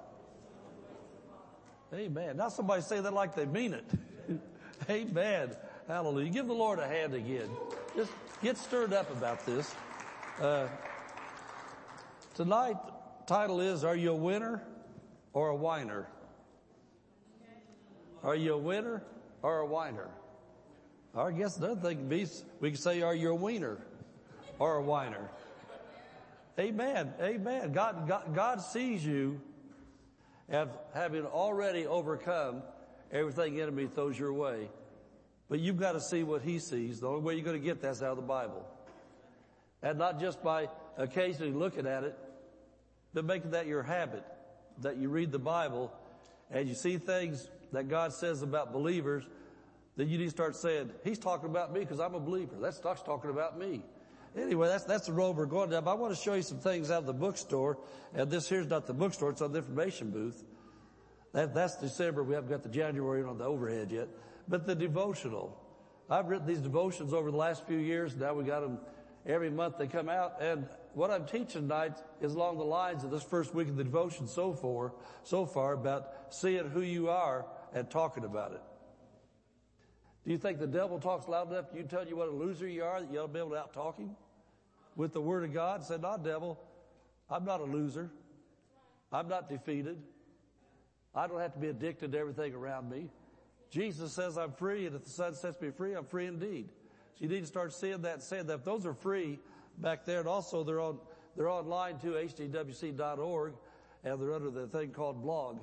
Amen. 1.93 2.37
Now 2.37 2.49
somebody 2.49 2.81
say 2.81 2.99
that 2.99 3.13
like 3.13 3.35
they 3.35 3.45
mean 3.45 3.73
it. 3.73 3.85
Amen. 4.89 5.55
Hallelujah. 5.87 6.29
Give 6.29 6.47
the 6.47 6.53
Lord 6.53 6.79
a 6.79 6.87
hand 6.87 7.13
again. 7.13 7.49
Just 7.95 8.11
get 8.41 8.57
stirred 8.57 8.93
up 8.93 9.11
about 9.15 9.45
this. 9.45 9.73
Uh, 10.39 10.69
tonight, 12.33 12.77
title 13.27 13.59
is, 13.59 13.83
Are 13.83 13.95
you 13.95 14.11
a 14.11 14.15
winner 14.15 14.63
or 15.33 15.49
a 15.49 15.55
whiner? 15.55 16.07
Are 18.23 18.35
you 18.35 18.53
a 18.53 18.57
winner 18.57 19.03
or 19.41 19.59
a 19.59 19.65
whiner? 19.65 20.07
I 21.13 21.31
guess 21.31 21.57
another 21.57 21.81
thing 21.81 22.07
be, 22.07 22.25
we 22.61 22.71
could 22.71 22.79
say, 22.79 23.01
Are 23.01 23.13
you 23.13 23.31
a 23.31 23.35
wiener 23.35 23.79
or 24.59 24.77
a 24.77 24.81
whiner? 24.81 25.29
Amen. 26.57 27.13
Amen. 27.21 27.73
God, 27.73 28.07
God, 28.07 28.33
God 28.33 28.61
sees 28.61 29.05
you 29.05 29.41
as 30.47 30.69
having 30.93 31.25
already 31.25 31.85
overcome 31.85 32.63
everything 33.11 33.59
enemy 33.59 33.87
throws 33.87 34.17
your 34.17 34.31
way. 34.31 34.69
But 35.49 35.59
you've 35.59 35.79
got 35.79 35.93
to 35.93 36.01
see 36.01 36.23
what 36.23 36.43
he 36.43 36.59
sees. 36.59 37.01
The 37.01 37.07
only 37.09 37.21
way 37.23 37.33
you're 37.33 37.43
going 37.43 37.59
to 37.59 37.65
get 37.65 37.81
that's 37.81 38.01
out 38.01 38.11
of 38.11 38.17
the 38.17 38.21
Bible. 38.21 38.65
And 39.81 39.97
not 39.97 40.19
just 40.19 40.43
by 40.43 40.67
occasionally 40.97 41.51
looking 41.51 41.87
at 41.87 42.03
it, 42.03 42.17
but 43.13 43.25
making 43.25 43.51
that 43.51 43.65
your 43.65 43.83
habit, 43.83 44.23
that 44.81 44.97
you 44.97 45.09
read 45.09 45.31
the 45.31 45.39
Bible 45.39 45.91
and 46.51 46.67
you 46.67 46.75
see 46.75 46.97
things 46.97 47.49
that 47.71 47.87
God 47.87 48.13
says 48.13 48.41
about 48.41 48.73
believers, 48.73 49.23
then 49.95 50.09
you 50.09 50.17
need 50.17 50.25
to 50.25 50.31
start 50.31 50.55
saying, 50.55 50.91
He's 51.03 51.19
talking 51.19 51.49
about 51.49 51.73
me 51.73 51.81
because 51.81 51.99
I'm 51.99 52.15
a 52.15 52.19
believer. 52.19 52.55
That's 52.59 52.83
not 52.83 53.05
talking 53.05 53.29
about 53.29 53.57
me. 53.59 53.83
Anyway, 54.37 54.67
that's, 54.67 54.83
that's 54.83 55.07
the 55.07 55.13
road 55.13 55.35
we're 55.35 55.45
going 55.45 55.71
down. 55.71 55.83
But 55.83 55.91
I 55.91 55.93
want 55.95 56.15
to 56.15 56.21
show 56.21 56.35
you 56.35 56.41
some 56.41 56.59
things 56.59 56.91
out 56.91 56.99
of 56.99 57.05
the 57.05 57.13
bookstore. 57.13 57.77
And 58.13 58.29
this 58.29 58.47
here's 58.47 58.67
not 58.67 58.85
the 58.85 58.93
bookstore, 58.93 59.31
it's 59.31 59.41
on 59.41 59.51
the 59.51 59.59
information 59.59 60.11
booth. 60.11 60.43
That, 61.33 61.53
that's 61.53 61.77
December. 61.77 62.23
We 62.23 62.35
haven't 62.35 62.49
got 62.49 62.63
the 62.63 62.69
January 62.69 63.23
on 63.23 63.37
the 63.37 63.45
overhead 63.45 63.91
yet. 63.91 64.07
But 64.47 64.65
the 64.65 64.75
devotional. 64.75 65.57
I've 66.09 66.27
written 66.27 66.47
these 66.47 66.59
devotions 66.59 67.13
over 67.13 67.29
the 67.29 67.37
last 67.37 67.67
few 67.67 67.77
years. 67.77 68.15
Now 68.15 68.33
we 68.33 68.43
got 68.43 68.61
them 68.61 68.79
every 69.25 69.49
month 69.49 69.77
they 69.77 69.87
come 69.87 70.09
out. 70.09 70.41
And 70.41 70.67
what 70.93 71.11
I'm 71.11 71.25
teaching 71.25 71.63
tonight 71.63 71.97
is 72.21 72.33
along 72.33 72.57
the 72.57 72.63
lines 72.63 73.03
of 73.03 73.11
this 73.11 73.23
first 73.23 73.53
week 73.53 73.67
of 73.67 73.77
the 73.77 73.83
devotion 73.83 74.27
so 74.27 74.53
far, 74.53 74.93
so 75.23 75.45
far 75.45 75.73
about 75.73 76.09
seeing 76.29 76.69
who 76.69 76.81
you 76.81 77.09
are 77.09 77.45
and 77.73 77.89
talking 77.89 78.23
about 78.23 78.53
it. 78.53 78.61
Do 80.25 80.31
you 80.31 80.37
think 80.37 80.59
the 80.59 80.67
devil 80.67 80.99
talks 80.99 81.27
loud 81.27 81.51
enough 81.51 81.71
to 81.71 81.83
tell 81.83 82.07
you 82.07 82.15
what 82.15 82.27
a 82.27 82.31
loser 82.31 82.67
you 82.67 82.83
are 82.83 83.01
that 83.01 83.11
you 83.11 83.19
ought 83.19 83.27
to 83.27 83.33
be 83.33 83.39
able 83.39 83.51
to 83.51 83.57
out 83.57 83.73
talk 83.73 83.97
him? 83.97 84.15
With 84.95 85.13
the 85.13 85.21
word 85.21 85.43
of 85.43 85.53
God, 85.53 85.83
say, 85.83 85.97
not 85.97 86.23
devil, 86.23 86.59
I'm 87.29 87.45
not 87.45 87.61
a 87.61 87.63
loser. 87.63 88.11
I'm 89.11 89.27
not 89.27 89.49
defeated. 89.49 89.97
I 91.15 91.27
don't 91.27 91.39
have 91.39 91.53
to 91.53 91.59
be 91.59 91.67
addicted 91.67 92.11
to 92.11 92.17
everything 92.17 92.53
around 92.53 92.89
me. 92.89 93.09
Jesus 93.71 94.13
says 94.13 94.37
I'm 94.37 94.51
free, 94.53 94.85
and 94.85 94.95
if 94.95 95.03
the 95.03 95.09
Son 95.09 95.35
sets 95.35 95.59
me 95.61 95.69
free, 95.71 95.93
I'm 95.93 96.05
free 96.05 96.25
indeed. 96.25 96.69
So 97.19 97.25
you 97.25 97.29
need 97.29 97.41
to 97.41 97.47
start 97.47 97.73
seeing 97.73 98.01
that 98.03 98.13
and 98.13 98.23
saying 98.23 98.47
that. 98.47 98.53
If 98.55 98.63
Those 98.63 98.85
are 98.85 98.93
free 98.93 99.39
back 99.77 100.05
there, 100.05 100.19
and 100.19 100.27
also 100.27 100.63
they're 100.63 100.79
on 100.79 100.99
they're 101.35 101.49
online 101.49 101.99
too, 101.99 102.11
hdwc.org, 102.11 103.53
and 104.03 104.21
they're 104.21 104.33
under 104.33 104.49
the 104.49 104.67
thing 104.67 104.91
called 104.91 105.21
blog. 105.21 105.59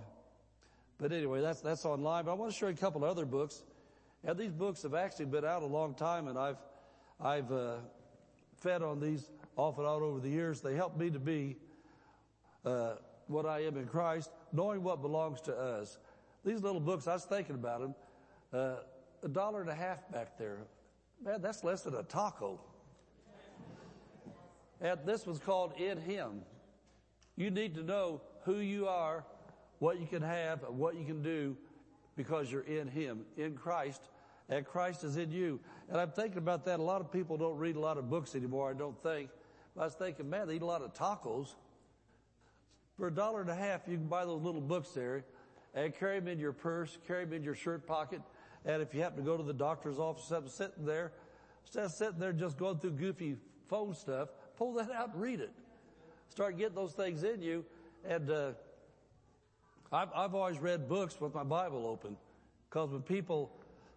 But 0.98 1.12
anyway, 1.12 1.40
that's, 1.40 1.60
that's 1.60 1.84
online. 1.84 2.24
But 2.24 2.32
I 2.32 2.34
want 2.34 2.52
to 2.52 2.56
show 2.56 2.68
you 2.68 2.74
a 2.74 2.76
couple 2.76 3.04
of 3.04 3.10
other 3.10 3.26
books. 3.26 3.62
And 4.24 4.38
these 4.38 4.52
books 4.52 4.82
have 4.82 4.94
actually 4.94 5.26
been 5.26 5.44
out 5.44 5.62
a 5.62 5.66
long 5.66 5.94
time 5.94 6.28
and 6.28 6.38
I've, 6.38 6.56
I've, 7.20 7.52
uh, 7.52 7.76
fed 8.56 8.82
on 8.82 9.00
these 9.00 9.30
off 9.56 9.78
and 9.78 9.86
on 9.86 10.02
over 10.02 10.20
the 10.20 10.30
years. 10.30 10.60
They 10.60 10.74
help 10.74 10.96
me 10.96 11.10
to 11.10 11.18
be, 11.18 11.56
uh, 12.64 12.94
what 13.26 13.44
I 13.44 13.64
am 13.64 13.76
in 13.76 13.86
Christ, 13.86 14.30
knowing 14.52 14.82
what 14.82 15.02
belongs 15.02 15.40
to 15.42 15.54
us. 15.54 15.98
These 16.44 16.62
little 16.62 16.80
books, 16.80 17.06
I 17.06 17.14
was 17.14 17.24
thinking 17.24 17.54
about 17.54 17.80
them, 17.80 17.94
uh, 18.52 18.76
a 19.22 19.28
dollar 19.28 19.60
and 19.60 19.70
a 19.70 19.74
half 19.74 20.10
back 20.10 20.38
there. 20.38 20.60
Man, 21.24 21.40
that's 21.42 21.64
less 21.64 21.82
than 21.82 21.94
a 21.94 22.02
taco. 22.02 22.60
And 24.80 25.00
this 25.04 25.26
was 25.26 25.38
called 25.38 25.72
In 25.78 25.98
Him. 25.98 26.42
You 27.36 27.50
need 27.50 27.74
to 27.74 27.82
know 27.82 28.20
who 28.44 28.56
you 28.56 28.86
are, 28.86 29.24
what 29.78 30.00
you 30.00 30.06
can 30.06 30.22
have, 30.22 30.62
and 30.64 30.78
what 30.78 30.96
you 30.96 31.04
can 31.04 31.22
do 31.22 31.56
because 32.16 32.50
you're 32.50 32.62
in 32.62 32.88
Him, 32.88 33.24
in 33.36 33.54
Christ, 33.54 34.08
and 34.48 34.64
Christ 34.64 35.04
is 35.04 35.16
in 35.16 35.30
you. 35.30 35.60
And 35.88 36.00
I'm 36.00 36.10
thinking 36.10 36.38
about 36.38 36.64
that. 36.66 36.80
A 36.80 36.82
lot 36.82 37.00
of 37.00 37.12
people 37.12 37.36
don't 37.36 37.58
read 37.58 37.76
a 37.76 37.80
lot 37.80 37.98
of 37.98 38.08
books 38.08 38.34
anymore, 38.34 38.70
I 38.70 38.74
don't 38.74 39.00
think. 39.02 39.30
But 39.74 39.82
I 39.82 39.84
was 39.84 39.94
thinking, 39.94 40.30
man, 40.30 40.48
they 40.48 40.56
eat 40.56 40.62
a 40.62 40.66
lot 40.66 40.82
of 40.82 40.94
tacos. 40.94 41.54
For 42.96 43.08
a 43.08 43.10
dollar 43.10 43.42
and 43.42 43.50
a 43.50 43.54
half, 43.54 43.82
you 43.86 43.96
can 43.96 44.06
buy 44.06 44.24
those 44.24 44.42
little 44.42 44.60
books 44.60 44.90
there 44.90 45.24
and 45.74 45.94
carry 45.94 46.18
them 46.18 46.28
in 46.28 46.38
your 46.38 46.52
purse, 46.52 46.96
carry 47.06 47.24
them 47.24 47.34
in 47.34 47.42
your 47.42 47.54
shirt 47.54 47.86
pocket. 47.86 48.22
And 48.66 48.82
if 48.82 48.92
you 48.94 49.00
happen 49.00 49.18
to 49.18 49.22
go 49.22 49.36
to 49.36 49.42
the 49.42 49.54
doctor's 49.54 49.98
office, 49.98 50.22
instead 50.24 50.42
of 50.42 50.50
sitting 50.50 50.84
there, 50.84 51.12
instead 51.64 51.84
of 51.84 51.92
sitting 51.92 52.18
there 52.18 52.32
just 52.32 52.58
going 52.58 52.78
through 52.78 52.92
goofy 52.92 53.36
phone 53.68 53.94
stuff, 53.94 54.28
pull 54.56 54.74
that 54.74 54.90
out 54.90 55.14
and 55.14 55.22
read 55.22 55.40
it. 55.40 55.52
Start 56.28 56.58
getting 56.58 56.74
those 56.74 56.92
things 56.92 57.22
in 57.22 57.40
you. 57.40 57.64
And, 58.04 58.30
uh, 58.30 58.52
I've, 59.92 60.08
I've 60.14 60.34
always 60.34 60.58
read 60.58 60.88
books 60.88 61.20
with 61.20 61.34
my 61.34 61.44
Bible 61.44 61.86
open. 61.86 62.16
Cause 62.70 62.90
when 62.90 63.02
people, 63.02 63.52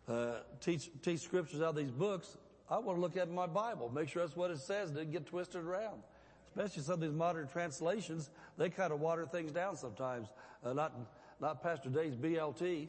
uh, 0.07 0.35
teach, 0.61 0.89
teach 1.01 1.21
scriptures 1.21 1.61
out 1.61 1.69
of 1.69 1.75
these 1.75 1.91
books, 1.91 2.37
I 2.69 2.77
want 2.77 2.97
to 2.97 3.01
look 3.01 3.17
at 3.17 3.29
my 3.31 3.47
Bible, 3.47 3.91
make 3.93 4.09
sure 4.09 4.23
that's 4.23 4.37
what 4.37 4.51
it 4.51 4.59
says, 4.59 4.91
didn't 4.91 5.11
get 5.11 5.25
twisted 5.25 5.63
around. 5.63 6.03
Especially 6.49 6.83
some 6.83 6.95
of 6.95 7.01
these 7.01 7.11
modern 7.11 7.47
translations, 7.47 8.29
they 8.57 8.69
kind 8.69 8.93
of 8.93 8.99
water 8.99 9.25
things 9.25 9.51
down 9.51 9.75
sometimes. 9.75 10.27
Uh, 10.63 10.73
not, 10.73 10.93
not 11.39 11.63
Pastor 11.63 11.89
Day's 11.89 12.15
BLT. 12.15 12.87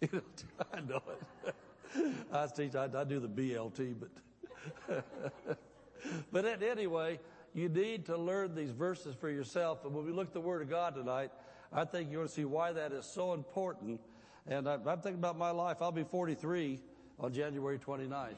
I 0.72 0.80
know 0.80 1.02
it. 1.46 1.54
I 2.32 2.46
teach, 2.46 2.74
I, 2.74 2.84
I 2.84 3.04
do 3.04 3.18
the 3.18 3.28
BLT, 3.28 3.94
but, 4.88 5.04
but 6.32 6.62
anyway, 6.62 7.18
you 7.54 7.68
need 7.68 8.06
to 8.06 8.16
learn 8.16 8.54
these 8.54 8.70
verses 8.70 9.14
for 9.18 9.30
yourself. 9.30 9.84
And 9.84 9.94
when 9.94 10.04
we 10.04 10.12
look 10.12 10.28
at 10.28 10.34
the 10.34 10.40
Word 10.40 10.62
of 10.62 10.70
God 10.70 10.94
tonight, 10.94 11.30
I 11.72 11.84
think 11.84 12.10
you're 12.10 12.20
going 12.20 12.28
to 12.28 12.34
see 12.34 12.44
why 12.44 12.72
that 12.72 12.92
is 12.92 13.06
so 13.06 13.32
important. 13.32 14.00
And 14.46 14.68
I, 14.68 14.74
I'm 14.74 15.00
thinking 15.00 15.14
about 15.14 15.36
my 15.36 15.50
life. 15.50 15.78
I'll 15.80 15.92
be 15.92 16.04
43 16.04 16.80
on 17.18 17.32
January 17.32 17.78
29th. 17.78 18.34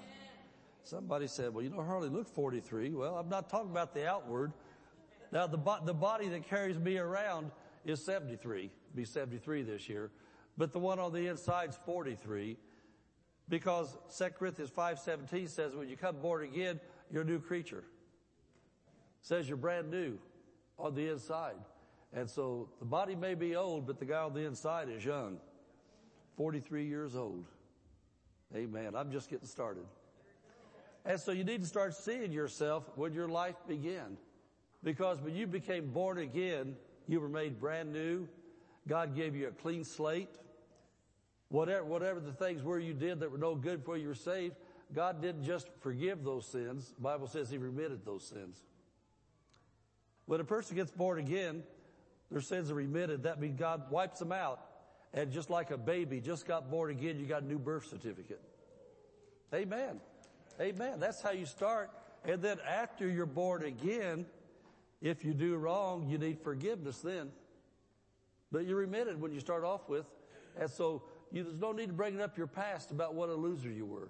Somebody 0.83 1.27
said, 1.27 1.53
well, 1.53 1.63
you 1.63 1.71
know, 1.71 1.83
hardly 1.83 2.09
look 2.09 2.27
43. 2.27 2.91
Well, 2.91 3.17
I'm 3.17 3.29
not 3.29 3.51
talking 3.51 3.71
about 3.71 3.95
the 3.95 4.09
outward. 4.09 4.53
Now, 5.31 5.47
the, 5.47 5.59
bo- 5.59 5.85
the 5.85 5.95
body 5.95 6.29
that 6.29 6.49
carries 6.49 6.79
me 6.79 6.97
around 6.99 7.51
is 7.85 8.03
73, 8.05 8.71
be 8.95 9.05
73 9.05 9.63
this 9.63 9.89
year. 9.89 10.11
But 10.57 10.73
the 10.73 10.79
one 10.79 10.99
on 10.99 11.13
the 11.13 11.27
inside 11.27 11.71
is 11.71 11.79
43 11.85 12.57
because 13.49 13.97
2 14.17 14.25
Corinthians 14.39 14.71
5.17 14.71 15.49
says 15.49 15.75
when 15.75 15.89
you 15.89 15.97
come 15.97 16.17
born 16.17 16.45
again, 16.45 16.81
you're 17.11 17.23
a 17.23 17.27
new 17.27 17.41
creature. 17.41 17.85
It 19.21 19.27
says 19.27 19.49
you're 19.49 19.57
brand 19.57 19.91
new 19.91 20.19
on 20.79 20.95
the 20.95 21.09
inside. 21.09 21.57
And 22.13 22.29
so 22.29 22.69
the 22.79 22.85
body 22.85 23.15
may 23.15 23.35
be 23.35 23.57
old, 23.57 23.87
but 23.87 23.99
the 23.99 24.05
guy 24.05 24.23
on 24.23 24.35
the 24.35 24.45
inside 24.47 24.89
is 24.89 25.05
young. 25.05 25.39
43 26.37 26.87
years 26.87 27.15
old. 27.15 27.45
Amen. 28.55 28.95
I'm 28.97 29.13
just 29.13 29.31
getting 29.31 29.47
started. 29.47 29.85
And 31.05 31.21
so 31.21 31.33
you 31.33 31.45
need 31.45 31.61
to 31.61 31.67
start 31.67 31.95
seeing 31.95 32.33
yourself 32.33 32.91
when 32.97 33.13
your 33.13 33.29
life 33.29 33.57
began. 33.67 34.17
Because 34.83 35.21
when 35.21 35.35
you 35.35 35.47
became 35.47 35.91
born 35.91 36.19
again, 36.19 36.77
you 37.07 37.21
were 37.21 37.29
made 37.29 37.61
brand 37.61 37.93
new. 37.93 38.29
God 38.91 39.15
gave 39.15 39.37
you 39.37 39.47
a 39.47 39.53
clean 39.53 39.85
slate. 39.85 40.29
Whatever, 41.49 41.85
whatever 41.85 42.19
the 42.19 42.33
things 42.33 42.61
were 42.61 42.79
you 42.79 42.93
did 42.93 43.21
that 43.21 43.31
were 43.31 43.39
no 43.39 43.55
good 43.55 43.85
for 43.85 43.97
you 43.97 44.09
were 44.09 44.17
saved, 44.17 44.57
God 44.93 45.23
didn't 45.23 45.45
just 45.45 45.69
forgive 45.79 46.25
those 46.25 46.45
sins. 46.45 46.93
The 46.97 47.01
Bible 47.01 47.29
says 47.29 47.49
He 47.49 47.57
remitted 47.57 48.05
those 48.05 48.27
sins. 48.27 48.61
When 50.27 50.41
a 50.41 50.45
person 50.45 50.75
gets 50.75 50.91
born 50.91 51.21
again, 51.21 51.63
their 52.33 52.41
sins 52.41 52.69
are 52.69 52.75
remitted. 52.75 53.23
That 53.23 53.41
means 53.41 53.61
God 53.61 53.93
wipes 53.93 54.19
them 54.19 54.33
out. 54.33 54.61
And 55.15 55.31
just 55.31 55.51
like 55.51 55.71
a 55.71 55.79
baby 55.79 56.21
just 56.21 56.49
got 56.49 56.69
born 56.69 56.91
again, 56.91 57.21
you 57.21 57.27
got 57.27 57.43
a 57.43 57.47
new 57.47 57.61
birth 57.61 57.87
certificate. 57.87 58.43
Amen. 59.55 60.01
Amen. 60.61 60.99
That's 60.99 61.23
how 61.23 61.31
you 61.31 61.47
start. 61.47 61.91
And 62.25 62.43
then 62.43 62.59
after 62.69 63.09
you're 63.09 63.25
born 63.27 63.63
again, 63.63 64.27
if 65.01 65.25
you 65.25 65.33
do 65.33 65.55
wrong, 65.55 66.09
you 66.09 66.19
need 66.19 66.41
forgiveness 66.43 66.99
then. 66.99 67.31
But 68.53 68.67
you're 68.67 68.79
remitted 68.79 69.21
when 69.21 69.33
you 69.33 69.41
start 69.41 69.65
off 69.65 69.89
with. 69.89 70.07
And 70.59 70.69
so 70.69 71.03
you, 71.31 71.45
there's 71.45 71.61
no 71.61 71.73
need 71.73 71.87
to 71.87 71.93
bring 71.93 72.21
up 72.21 72.37
your 72.37 72.47
past 72.47 72.91
about 72.91 73.15
what 73.15 73.29
a 73.29 73.35
loser 73.35 73.71
you 73.71 73.87
were. 73.87 74.09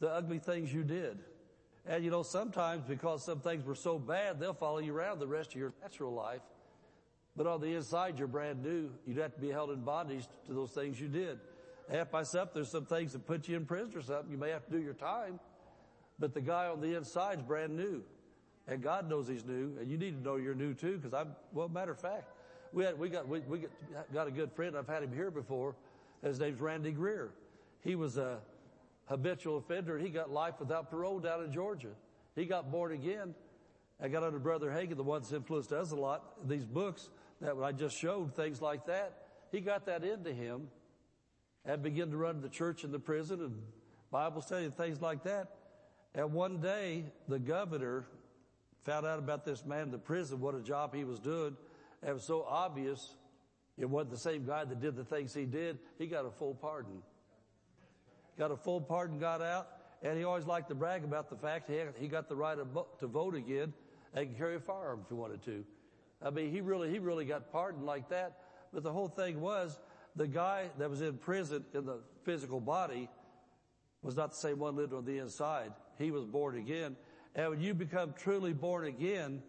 The 0.00 0.10
ugly 0.10 0.38
things 0.38 0.72
you 0.72 0.82
did. 0.82 1.18
And 1.86 2.04
you 2.04 2.10
know, 2.10 2.22
sometimes 2.22 2.84
because 2.86 3.24
some 3.24 3.40
things 3.40 3.64
were 3.64 3.74
so 3.74 3.98
bad, 3.98 4.40
they'll 4.40 4.54
follow 4.54 4.78
you 4.78 4.94
around 4.94 5.18
the 5.18 5.26
rest 5.26 5.52
of 5.52 5.56
your 5.56 5.72
natural 5.80 6.12
life. 6.12 6.42
But 7.36 7.46
on 7.46 7.60
the 7.60 7.74
inside, 7.74 8.18
you're 8.18 8.28
brand 8.28 8.62
new. 8.62 8.90
You'd 9.06 9.16
have 9.18 9.34
to 9.34 9.40
be 9.40 9.50
held 9.50 9.70
in 9.70 9.80
bondage 9.80 10.26
to 10.46 10.52
those 10.52 10.70
things 10.72 11.00
you 11.00 11.08
did. 11.08 11.38
Half 11.90 12.10
by 12.10 12.20
myself, 12.20 12.52
there's 12.52 12.70
some 12.70 12.84
things 12.84 13.12
that 13.12 13.26
put 13.26 13.48
you 13.48 13.56
in 13.56 13.64
prison 13.64 13.96
or 13.96 14.02
something. 14.02 14.30
You 14.30 14.38
may 14.38 14.50
have 14.50 14.64
to 14.66 14.70
do 14.70 14.78
your 14.78 14.94
time. 14.94 15.40
But 16.18 16.34
the 16.34 16.40
guy 16.40 16.66
on 16.68 16.80
the 16.80 16.94
inside 16.94 17.38
is 17.38 17.42
brand 17.42 17.76
new. 17.76 18.02
And 18.68 18.82
God 18.82 19.08
knows 19.08 19.26
he's 19.28 19.44
new. 19.44 19.76
And 19.80 19.90
you 19.90 19.96
need 19.96 20.16
to 20.16 20.22
know 20.22 20.36
you're 20.36 20.54
new 20.54 20.74
too, 20.74 20.98
because 20.98 21.14
I'm, 21.14 21.34
well, 21.52 21.68
matter 21.68 21.92
of 21.92 21.98
fact, 21.98 22.30
we 22.72 22.84
had, 22.84 22.98
we 22.98 23.08
got, 23.08 23.28
we, 23.28 23.40
we 23.40 23.64
got 24.12 24.26
a 24.26 24.30
good 24.30 24.52
friend. 24.52 24.76
I've 24.76 24.88
had 24.88 25.02
him 25.02 25.12
here 25.12 25.30
before. 25.30 25.74
His 26.22 26.38
name's 26.38 26.60
Randy 26.60 26.92
Greer. 26.92 27.30
He 27.82 27.94
was 27.94 28.16
a 28.16 28.38
habitual 29.06 29.58
offender. 29.58 29.98
He 29.98 30.08
got 30.08 30.30
life 30.30 30.54
without 30.58 30.90
parole 30.90 31.18
down 31.18 31.44
in 31.44 31.52
Georgia. 31.52 31.90
He 32.34 32.46
got 32.46 32.70
born 32.70 32.92
again. 32.92 33.34
I 34.00 34.08
got 34.08 34.22
under 34.22 34.38
Brother 34.38 34.70
Hagin, 34.70 34.96
the 34.96 35.02
one 35.02 35.20
that's 35.20 35.32
influenced 35.32 35.72
us 35.72 35.90
a 35.90 35.96
lot. 35.96 36.48
These 36.48 36.64
books 36.64 37.08
that 37.40 37.56
I 37.62 37.72
just 37.72 37.96
showed, 37.96 38.34
things 38.34 38.62
like 38.62 38.86
that. 38.86 39.12
He 39.50 39.60
got 39.60 39.86
that 39.86 40.02
into 40.04 40.32
him 40.32 40.68
and 41.64 41.82
began 41.82 42.10
to 42.10 42.16
run 42.16 42.40
the 42.40 42.48
church 42.48 42.84
in 42.84 42.90
the 42.90 42.98
prison 42.98 43.40
and 43.40 43.62
Bible 44.10 44.40
study 44.40 44.64
and 44.64 44.76
things 44.76 45.00
like 45.00 45.24
that. 45.24 45.56
And 46.14 46.32
one 46.32 46.60
day, 46.60 47.04
the 47.28 47.38
governor 47.38 48.06
found 48.84 49.06
out 49.06 49.18
about 49.18 49.44
this 49.44 49.64
man 49.64 49.82
in 49.82 49.90
the 49.90 49.98
prison, 49.98 50.40
what 50.40 50.54
a 50.54 50.60
job 50.60 50.94
he 50.94 51.04
was 51.04 51.18
doing. 51.18 51.56
It 52.06 52.12
was 52.12 52.24
so 52.24 52.44
obvious 52.48 53.16
it 53.78 53.88
wasn't 53.88 54.10
the 54.10 54.18
same 54.18 54.44
guy 54.44 54.64
that 54.64 54.80
did 54.80 54.96
the 54.96 55.04
things 55.04 55.32
he 55.32 55.44
did. 55.44 55.78
He 55.98 56.06
got 56.06 56.26
a 56.26 56.30
full 56.30 56.54
pardon. 56.54 57.02
Got 58.38 58.50
a 58.50 58.56
full 58.56 58.80
pardon, 58.80 59.18
got 59.18 59.42
out, 59.42 59.68
and 60.02 60.16
he 60.16 60.24
always 60.24 60.46
liked 60.46 60.68
to 60.68 60.74
brag 60.74 61.04
about 61.04 61.30
the 61.30 61.36
fact 61.36 61.68
he, 61.68 61.80
he 61.98 62.08
got 62.08 62.28
the 62.28 62.36
right 62.36 62.58
to 63.00 63.06
vote 63.06 63.34
again 63.34 63.72
and 64.14 64.36
carry 64.36 64.56
a 64.56 64.60
firearm 64.60 65.00
if 65.02 65.08
he 65.08 65.14
wanted 65.14 65.42
to. 65.44 65.64
I 66.24 66.30
mean, 66.30 66.50
he 66.50 66.60
really, 66.60 66.90
he 66.90 66.98
really 66.98 67.24
got 67.24 67.50
pardoned 67.50 67.84
like 67.84 68.08
that. 68.10 68.38
But 68.72 68.82
the 68.82 68.92
whole 68.92 69.08
thing 69.08 69.40
was, 69.40 69.78
the 70.14 70.26
guy 70.26 70.70
that 70.78 70.88
was 70.88 71.00
in 71.00 71.16
prison 71.16 71.64
in 71.74 71.86
the 71.86 72.00
physical 72.24 72.60
body 72.60 73.08
was 74.02 74.16
not 74.16 74.30
the 74.30 74.36
same 74.36 74.58
one 74.58 74.76
lived 74.76 74.92
on 74.92 75.04
the 75.04 75.18
inside. 75.18 75.72
He 75.98 76.10
was 76.10 76.24
born 76.24 76.56
again. 76.56 76.96
And 77.34 77.50
when 77.50 77.60
you 77.60 77.74
become 77.74 78.14
truly 78.18 78.52
born 78.52 78.84
again, 78.86 79.42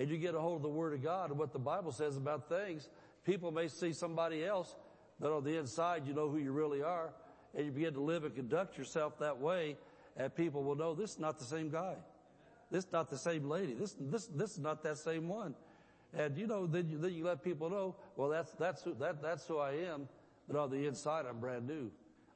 and 0.00 0.08
you 0.08 0.16
get 0.16 0.34
a 0.34 0.40
hold 0.40 0.56
of 0.56 0.62
the 0.62 0.68
Word 0.70 0.94
of 0.94 1.02
God 1.02 1.28
and 1.28 1.38
what 1.38 1.52
the 1.52 1.58
Bible 1.58 1.92
says 1.92 2.16
about 2.16 2.48
things, 2.48 2.88
people 3.26 3.52
may 3.52 3.68
see 3.68 3.92
somebody 3.92 4.42
else, 4.42 4.74
but 5.20 5.30
on 5.30 5.44
the 5.44 5.58
inside 5.58 6.06
you 6.06 6.14
know 6.14 6.30
who 6.30 6.38
you 6.38 6.52
really 6.52 6.82
are, 6.82 7.10
and 7.54 7.66
you 7.66 7.70
begin 7.70 7.92
to 7.92 8.00
live 8.00 8.24
and 8.24 8.34
conduct 8.34 8.78
yourself 8.78 9.18
that 9.18 9.38
way, 9.38 9.76
and 10.16 10.34
people 10.34 10.64
will 10.64 10.74
know 10.74 10.94
this 10.94 11.12
is 11.12 11.18
not 11.18 11.38
the 11.38 11.44
same 11.44 11.68
guy. 11.68 11.96
This 12.70 12.86
is 12.86 12.92
not 12.92 13.10
the 13.10 13.18
same 13.18 13.46
lady. 13.46 13.74
This, 13.74 13.94
this, 14.00 14.26
this 14.28 14.52
is 14.52 14.58
not 14.58 14.82
that 14.84 14.96
same 14.96 15.28
one. 15.28 15.54
And 16.14 16.34
you 16.38 16.46
know, 16.46 16.66
then 16.66 16.88
you, 16.88 16.96
then 16.96 17.12
you 17.12 17.24
let 17.24 17.44
people 17.44 17.68
know, 17.68 17.94
well, 18.16 18.30
that's, 18.30 18.52
that's 18.52 18.82
who, 18.82 18.94
that, 19.00 19.20
that's 19.20 19.46
who 19.46 19.58
I 19.58 19.72
am. 19.72 20.08
But 20.48 20.58
on 20.58 20.70
the 20.70 20.86
inside, 20.86 21.26
I'm 21.28 21.40
brand 21.40 21.68
new. 21.68 21.90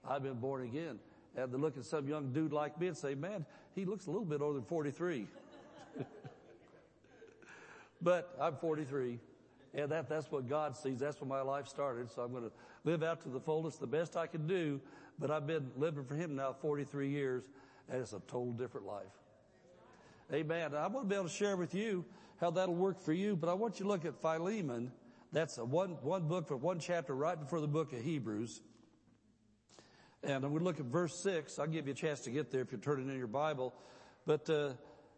I've 0.06 0.22
been 0.22 0.34
born 0.34 0.64
again. 0.64 0.98
And 1.34 1.50
to 1.50 1.56
look 1.56 1.78
at 1.78 1.86
some 1.86 2.06
young 2.08 2.30
dude 2.30 2.52
like 2.52 2.78
me 2.78 2.88
and 2.88 2.96
say, 2.96 3.14
man, 3.14 3.46
he 3.74 3.86
looks 3.86 4.06
a 4.06 4.10
little 4.10 4.26
bit 4.26 4.42
older 4.42 4.58
than 4.58 4.66
43. 4.66 5.26
but 8.04 8.36
I'm 8.40 8.56
43. 8.56 9.18
And 9.72 9.90
that, 9.90 10.08
that's 10.08 10.30
what 10.30 10.48
God 10.48 10.76
sees. 10.76 11.00
That's 11.00 11.20
where 11.20 11.28
my 11.28 11.40
life 11.40 11.66
started. 11.66 12.10
So 12.10 12.22
I'm 12.22 12.30
going 12.30 12.44
to 12.44 12.52
live 12.84 13.02
out 13.02 13.22
to 13.22 13.28
the 13.28 13.40
fullest, 13.40 13.80
the 13.80 13.88
best 13.88 14.16
I 14.16 14.28
can 14.28 14.46
do. 14.46 14.80
But 15.18 15.30
I've 15.30 15.46
been 15.46 15.70
living 15.76 16.04
for 16.04 16.14
Him 16.14 16.36
now 16.36 16.52
43 16.52 17.08
years, 17.08 17.42
and 17.88 18.00
it's 18.00 18.12
a 18.12 18.20
total 18.20 18.52
different 18.52 18.86
life. 18.86 19.06
Amen. 20.32 20.74
I 20.74 20.86
want 20.86 21.06
to 21.06 21.08
be 21.08 21.14
able 21.14 21.28
to 21.28 21.34
share 21.34 21.56
with 21.56 21.74
you 21.74 22.04
how 22.40 22.50
that'll 22.50 22.74
work 22.74 23.00
for 23.00 23.12
you, 23.12 23.36
but 23.36 23.48
I 23.48 23.54
want 23.54 23.78
you 23.78 23.84
to 23.84 23.88
look 23.88 24.04
at 24.04 24.20
Philemon, 24.20 24.92
That's 25.32 25.58
a 25.58 25.64
one, 25.64 25.90
one 26.02 26.28
book 26.28 26.48
for 26.48 26.56
one 26.56 26.78
chapter 26.78 27.14
right 27.14 27.38
before 27.38 27.60
the 27.60 27.68
book 27.68 27.92
of 27.92 28.02
Hebrews. 28.02 28.60
And 30.22 30.32
I'm 30.44 30.52
going 30.52 30.58
to 30.58 30.64
look 30.64 30.80
at 30.80 30.86
verse 30.86 31.14
six. 31.14 31.58
I'll 31.58 31.66
give 31.66 31.86
you 31.86 31.92
a 31.92 31.96
chance 31.96 32.20
to 32.20 32.30
get 32.30 32.50
there 32.50 32.62
if 32.62 32.72
you 32.72 32.78
turn 32.78 33.00
it 33.00 33.12
in 33.12 33.18
your 33.18 33.26
Bible. 33.26 33.74
But, 34.26 34.48
uh, 34.48 34.70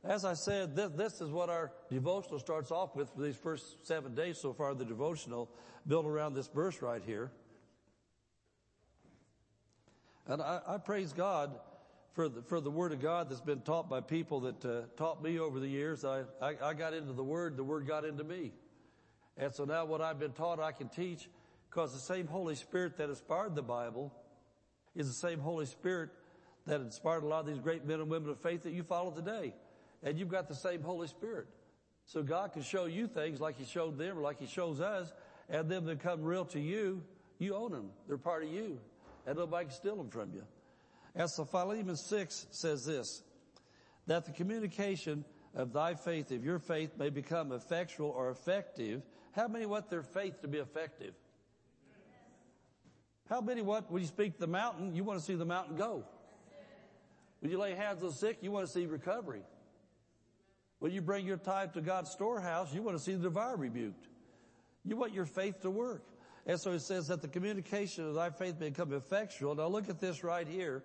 as 0.09 0.25
I 0.25 0.35
said, 0.35 0.77
this, 0.77 0.91
this 0.95 1.21
is 1.21 1.31
what 1.31 1.49
our 1.49 1.73
devotional 1.91 2.39
starts 2.39 2.71
off 2.71 2.95
with 2.95 3.11
for 3.15 3.23
these 3.23 3.37
first 3.37 3.87
seven 3.87 4.15
days 4.15 4.39
so 4.39 4.53
far, 4.53 4.75
the 4.75 4.85
devotional 4.85 5.51
built 5.87 6.07
around 6.07 6.35
this 6.35 6.49
verse 6.49 6.83
right 6.83 7.03
here. 7.05 7.31
And 10.27 10.43
I, 10.43 10.61
I 10.67 10.79
praise 10.79 11.13
God 11.13 11.59
for 12.15 12.29
the, 12.29 12.43
for 12.43 12.61
the 12.61 12.71
Word 12.71 12.93
of 12.93 13.01
God 13.01 13.31
that's 13.31 13.41
been 13.41 13.61
taught 13.61 13.89
by 13.89 14.01
people 14.01 14.41
that 14.41 14.65
uh, 14.65 14.83
taught 14.97 15.23
me 15.23 15.39
over 15.39 15.61
the 15.61 15.69
years. 15.69 16.05
I, 16.05 16.23
I, 16.41 16.55
I 16.63 16.75
got 16.75 16.95
into 16.95 17.13
the 17.13 17.25
Word, 17.25 17.57
the 17.57 17.65
Word 17.65 17.87
got 17.87 18.05
into 18.05 18.25
me. 18.25 18.53
And 19.37 19.55
so 19.55 19.65
now 19.65 19.85
what 19.85 20.01
I've 20.01 20.19
been 20.19 20.33
taught 20.33 20.59
I 20.59 20.73
can 20.73 20.89
teach 20.89 21.29
because 21.71 21.93
the 21.93 22.01
same 22.01 22.27
Holy 22.27 22.55
Spirit 22.55 22.97
that 22.97 23.11
inspired 23.11 23.55
the 23.55 23.63
Bible 23.63 24.13
is 24.95 25.07
the 25.07 25.29
same 25.29 25.41
Holy 25.41 25.67
Spirit 25.67 26.11
that 26.67 26.81
inspired 26.81 27.23
a 27.23 27.27
lot 27.27 27.41
of 27.41 27.47
these 27.47 27.59
great 27.59 27.85
men 27.85 28.01
and 28.01 28.09
women 28.09 28.31
of 28.31 28.41
faith 28.41 28.63
that 28.63 28.73
you 28.73 28.83
follow 28.83 29.11
today. 29.11 29.53
And 30.03 30.19
you've 30.19 30.29
got 30.29 30.49
the 30.49 30.55
same 30.55 30.83
Holy 30.83 31.09
Spirit. 31.09 31.47
So 32.05 32.23
God 32.23 32.53
can 32.53 32.63
show 32.63 32.85
you 32.85 33.09
things 33.09 33.41
like 33.41 33.57
He 33.59 33.65
showed 33.65 33.99
them 33.99 34.19
or 34.19 34.23
like 34.23 34.39
He 34.39 34.47
shows 34.47 34.81
us, 34.81 35.13
and 35.49 35.69
then 35.69 35.85
they 35.85 35.97
come 35.97 36.23
real 36.23 36.45
to 36.47 36.61
you. 36.61 37.03
You 37.39 37.55
own 37.55 37.73
them. 37.73 37.91
They're 38.07 38.17
part 38.17 38.45
of 38.45 38.51
you. 38.51 38.79
And 39.27 39.37
nobody 39.37 39.67
can 39.67 39.75
steal 39.75 39.97
them 39.97 40.11
from 40.11 40.33
you. 40.33 40.45
And 41.15 41.29
so 41.29 41.45
Philemon 41.45 41.97
6 41.97 42.47
says 42.51 42.85
this, 42.85 43.23
that 44.07 44.25
the 44.25 44.33
communication 44.33 45.25
of 45.55 45.73
thy 45.73 45.95
faith, 45.95 46.31
of 46.31 46.45
your 46.45 46.59
faith 46.59 46.93
may 46.99 47.11
become 47.11 47.51
effectual 47.51 48.11
or 48.11 48.31
effective. 48.31 49.03
How 49.33 49.49
many 49.49 49.67
want 49.67 49.91
their 49.91 50.03
faith 50.03 50.43
to 50.43 50.49
be 50.49 50.59
effective? 50.59 51.15
How 53.29 53.41
many 53.41 53.63
want, 53.63 53.91
when 53.91 54.03
you 54.03 54.09
speak 54.09 54.39
the 54.39 54.47
mountain, 54.47 54.95
you 54.95 55.03
want 55.03 55.19
to 55.19 55.25
see 55.25 55.35
the 55.35 55.45
mountain 55.45 55.77
go? 55.77 56.05
When 57.41 57.51
you 57.51 57.59
lay 57.59 57.75
hands 57.75 58.03
on 58.03 58.11
the 58.11 58.15
sick, 58.15 58.39
you 58.41 58.53
want 58.53 58.67
to 58.67 58.73
see 58.73 58.87
recovery. 58.87 59.43
When 60.79 60.93
you 60.93 61.01
bring 61.01 61.27
your 61.27 61.39
tithe 61.39 61.73
to 61.75 61.81
God's 61.81 62.11
storehouse, 62.11 62.73
you 62.75 62.83
want 62.83 62.97
to 62.97 63.03
see 63.03 63.15
the 63.15 63.25
devourer 63.25 63.57
rebuked. 63.57 64.09
You 64.85 64.97
want 64.97 65.13
your 65.13 65.25
faith 65.25 65.63
to 65.63 65.71
work. 65.71 66.05
And 66.47 66.61
so 66.61 66.73
it 66.73 66.81
says 66.81 67.09
that 67.09 67.23
the 67.23 67.29
communication 67.29 68.07
of 68.07 68.15
thy 68.15 68.31
faith 68.31 68.61
may 68.61 68.69
become 68.69 68.93
effectual. 68.93 69.55
Now 69.55 69.67
look 69.67 69.89
at 69.89 70.01
this 70.01 70.23
right 70.23 70.47
here. 70.47 70.85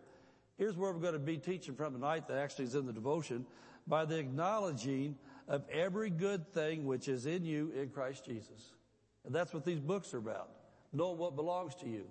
Here's 0.58 0.76
where 0.76 0.92
we're 0.92 1.00
going 1.00 1.14
to 1.14 1.20
be 1.20 1.38
teaching 1.38 1.76
from 1.76 1.94
tonight 1.94 2.28
that 2.28 2.38
actually 2.38 2.66
is 2.66 2.76
in 2.76 2.86
the 2.86 2.94
devotion. 2.94 3.46
By 3.88 4.06
the 4.06 4.18
acknowledging 4.18 5.16
of 5.48 5.64
every 5.70 6.10
good 6.10 6.48
thing 6.54 6.86
which 6.86 7.08
is 7.08 7.26
in 7.26 7.46
you 7.46 7.72
in 7.76 7.90
Christ 7.90 8.26
Jesus. 8.26 8.74
And 9.26 9.36
that's 9.36 9.54
what 9.54 9.66
these 9.66 9.80
books 9.80 10.14
are 10.14 10.20
about. 10.20 10.50
Knowing 10.94 11.18
what 11.18 11.36
belongs 11.36 11.76
to 11.76 11.88
you. 11.88 12.06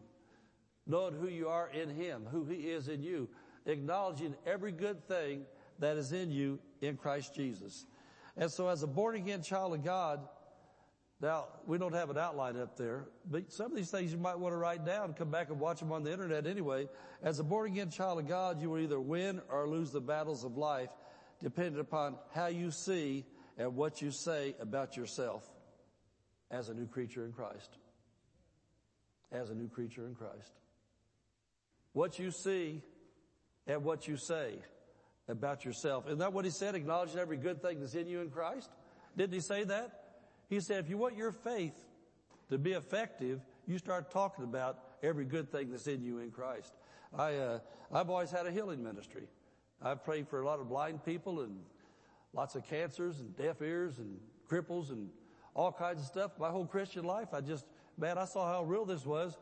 Knowing 0.86 1.14
who 1.14 1.28
you 1.28 1.48
are 1.48 1.68
in 1.70 1.88
Him, 1.88 2.26
who 2.30 2.44
He 2.44 2.70
is 2.70 2.88
in 2.88 3.02
you. 3.02 3.28
Acknowledging 3.66 4.34
every 4.46 4.72
good 4.72 5.06
thing 5.08 5.42
that 5.80 5.96
is 5.96 6.12
in 6.12 6.30
you 6.30 6.58
in 6.80 6.96
Christ 6.96 7.34
Jesus. 7.34 7.86
And 8.36 8.50
so 8.50 8.68
as 8.68 8.82
a 8.82 8.86
born 8.86 9.16
again 9.16 9.42
child 9.42 9.74
of 9.74 9.84
God, 9.84 10.20
now 11.20 11.48
we 11.66 11.76
don't 11.76 11.94
have 11.94 12.08
an 12.08 12.16
outline 12.16 12.56
up 12.56 12.78
there, 12.78 13.04
but 13.30 13.52
some 13.52 13.70
of 13.70 13.76
these 13.76 13.90
things 13.90 14.10
you 14.10 14.18
might 14.18 14.38
want 14.38 14.54
to 14.54 14.56
write 14.56 14.86
down, 14.86 15.12
come 15.12 15.30
back 15.30 15.50
and 15.50 15.60
watch 15.60 15.80
them 15.80 15.92
on 15.92 16.02
the 16.02 16.10
internet 16.10 16.46
anyway. 16.46 16.88
As 17.22 17.38
a 17.40 17.44
born 17.44 17.70
again 17.70 17.90
child 17.90 18.18
of 18.18 18.26
God, 18.26 18.62
you 18.62 18.70
will 18.70 18.78
either 18.78 18.98
win 18.98 19.42
or 19.50 19.68
lose 19.68 19.90
the 19.90 20.00
battles 20.00 20.44
of 20.44 20.56
life 20.56 20.88
depending 21.42 21.80
upon 21.80 22.16
how 22.34 22.46
you 22.46 22.70
see 22.70 23.24
and 23.58 23.76
what 23.76 24.00
you 24.00 24.10
say 24.10 24.54
about 24.60 24.96
yourself 24.96 25.46
as 26.50 26.70
a 26.70 26.74
new 26.74 26.86
creature 26.86 27.24
in 27.24 27.32
Christ. 27.32 27.78
As 29.30 29.50
a 29.50 29.54
new 29.54 29.68
creature 29.68 30.06
in 30.06 30.14
Christ. 30.14 30.52
What 31.92 32.18
you 32.18 32.30
see 32.30 32.82
and 33.66 33.84
what 33.84 34.08
you 34.08 34.16
say 34.16 34.54
about 35.30 35.64
yourself. 35.64 36.06
Isn't 36.06 36.18
that 36.18 36.32
what 36.32 36.44
he 36.44 36.50
said? 36.50 36.74
Acknowledging 36.74 37.18
every 37.18 37.36
good 37.36 37.62
thing 37.62 37.80
that's 37.80 37.94
in 37.94 38.06
you 38.06 38.20
in 38.20 38.30
Christ? 38.30 38.70
Didn't 39.16 39.34
he 39.34 39.40
say 39.40 39.64
that? 39.64 40.04
He 40.48 40.60
said, 40.60 40.84
if 40.84 40.90
you 40.90 40.98
want 40.98 41.16
your 41.16 41.32
faith 41.32 41.78
to 42.48 42.58
be 42.58 42.72
effective, 42.72 43.40
you 43.66 43.78
start 43.78 44.10
talking 44.10 44.44
about 44.44 44.78
every 45.02 45.24
good 45.24 45.50
thing 45.50 45.70
that's 45.70 45.86
in 45.86 46.02
you 46.02 46.18
in 46.18 46.30
Christ. 46.30 46.74
I, 47.16 47.36
uh, 47.36 47.58
I've 47.92 48.10
always 48.10 48.30
had 48.30 48.46
a 48.46 48.50
healing 48.50 48.82
ministry. 48.82 49.28
I've 49.82 50.04
prayed 50.04 50.28
for 50.28 50.40
a 50.40 50.46
lot 50.46 50.60
of 50.60 50.68
blind 50.68 51.04
people 51.04 51.40
and 51.40 51.60
lots 52.32 52.54
of 52.54 52.64
cancers 52.68 53.20
and 53.20 53.36
deaf 53.36 53.62
ears 53.62 53.98
and 53.98 54.18
cripples 54.48 54.90
and 54.90 55.08
all 55.54 55.72
kinds 55.72 56.00
of 56.00 56.06
stuff. 56.06 56.32
My 56.38 56.50
whole 56.50 56.66
Christian 56.66 57.04
life, 57.04 57.28
I 57.32 57.40
just, 57.40 57.64
man, 57.96 58.18
I 58.18 58.24
saw 58.24 58.52
how 58.52 58.64
real 58.64 58.84
this 58.84 59.06
was. 59.06 59.36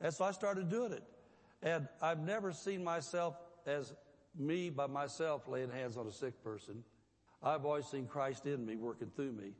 And 0.00 0.12
so 0.12 0.24
I 0.24 0.32
started 0.32 0.68
doing 0.68 0.92
it. 0.92 1.02
And 1.62 1.88
I've 2.00 2.20
never 2.20 2.52
seen 2.52 2.82
myself 2.82 3.36
as 3.66 3.92
me 4.38 4.70
by 4.70 4.86
myself 4.86 5.48
laying 5.48 5.70
hands 5.70 5.96
on 5.96 6.06
a 6.06 6.12
sick 6.12 6.42
person. 6.42 6.82
I've 7.42 7.64
always 7.64 7.86
seen 7.86 8.06
Christ 8.06 8.46
in 8.46 8.64
me 8.64 8.76
working 8.76 9.10
through 9.14 9.32
me. 9.32 9.52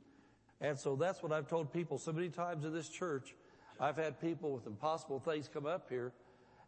And 0.61 0.77
so 0.79 0.95
that's 0.95 1.21
what 1.21 1.31
I've 1.31 1.47
told 1.47 1.73
people 1.73 1.97
so 1.97 2.13
many 2.13 2.29
times 2.29 2.63
in 2.63 2.73
this 2.73 2.89
church. 2.89 3.35
I've 3.79 3.97
had 3.97 4.21
people 4.21 4.51
with 4.51 4.65
impossible 4.65 5.19
things 5.19 5.49
come 5.51 5.65
up 5.65 5.87
here 5.89 6.13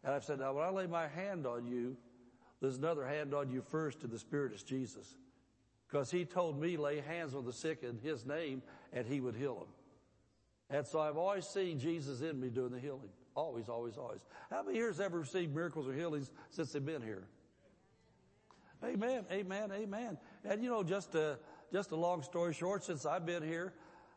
and 0.04 0.14
I've 0.14 0.24
said, 0.24 0.40
now 0.40 0.54
when 0.54 0.66
I 0.66 0.70
lay 0.70 0.88
my 0.88 1.08
hand 1.08 1.48
on 1.48 1.66
you, 1.66 1.96
there's 2.62 2.78
another 2.78 3.06
hand 3.06 3.34
on 3.34 3.50
you 3.50 3.62
first 3.62 4.04
and 4.04 4.12
the 4.12 4.20
Spirit 4.20 4.54
is 4.54 4.64
Jesus. 4.64 5.16
Because 5.88 6.12
He 6.12 6.26
told 6.26 6.60
me 6.60 6.78
lay 6.78 7.00
hands 7.00 7.34
on 7.34 7.46
the 7.46 7.54
sick 7.54 7.84
in 7.84 7.98
His 8.04 8.26
name 8.26 8.62
and 8.92 9.08
He 9.08 9.22
would 9.22 9.36
heal 9.36 9.56
them. 9.56 9.68
And 10.70 10.86
so 10.86 11.00
I've 11.00 11.18
always 11.18 11.46
seen 11.46 11.80
Jesus 11.80 12.22
in 12.22 12.40
me 12.40 12.50
doing 12.50 12.72
the 12.72 12.80
healing. 12.80 13.10
Always, 13.36 13.70
always, 13.70 13.98
always. 13.98 14.22
How 14.50 14.64
many 14.64 14.78
here 14.78 14.86
years 14.86 15.00
ever 15.00 15.20
received 15.20 15.54
miracles 15.54 15.88
or 15.88 15.94
healings 15.94 16.32
since 16.50 16.72
they've 16.72 16.86
been 16.86 17.02
here? 17.02 17.28
Amen, 18.84 19.26
amen, 19.32 19.72
amen. 19.72 20.18
And 20.44 20.64
you 20.64 20.70
know, 20.70 20.84
just 20.84 21.16
a, 21.16 21.38
just 21.72 21.92
a 21.92 21.96
long 21.96 22.24
story 22.24 22.54
short, 22.54 22.84
since 22.84 23.06
I've 23.06 23.26
been 23.26 23.44
here, 23.44 23.74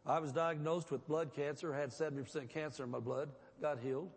I 0.07 0.19
was 0.19 0.33
diagnosed 0.33 0.91
with 0.91 1.07
blood 1.07 1.33
cancer, 1.35 1.73
had 1.73 1.91
70% 1.91 2.49
cancer 2.49 2.85
in 2.85 2.91
my 2.91 2.99
blood, 2.99 3.31
got 3.61 3.79
healed. 3.79 4.11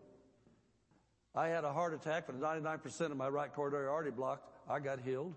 I 1.33 1.47
had 1.47 1.63
a 1.63 1.71
heart 1.71 1.93
attack 1.93 2.27
with 2.27 2.39
99% 2.39 3.01
of 3.11 3.17
my 3.17 3.29
right 3.29 3.53
coronary 3.53 3.87
artery 3.87 4.11
blocked. 4.11 4.47
I 4.69 4.79
got 4.79 4.99
healed. 4.99 5.33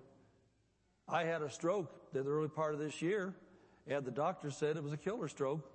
I 1.09 1.25
had 1.25 1.43
a 1.43 1.51
stroke 1.51 1.93
in 2.15 2.25
the 2.25 2.31
early 2.31 2.49
part 2.49 2.75
of 2.75 2.81
this 2.81 3.03
year, 3.03 3.35
and 3.87 4.05
the 4.05 4.11
doctor 4.11 4.51
said 4.51 4.77
it 4.77 4.83
was 4.83 4.93
a 4.93 4.97
killer 4.97 5.29
stroke. 5.29 5.71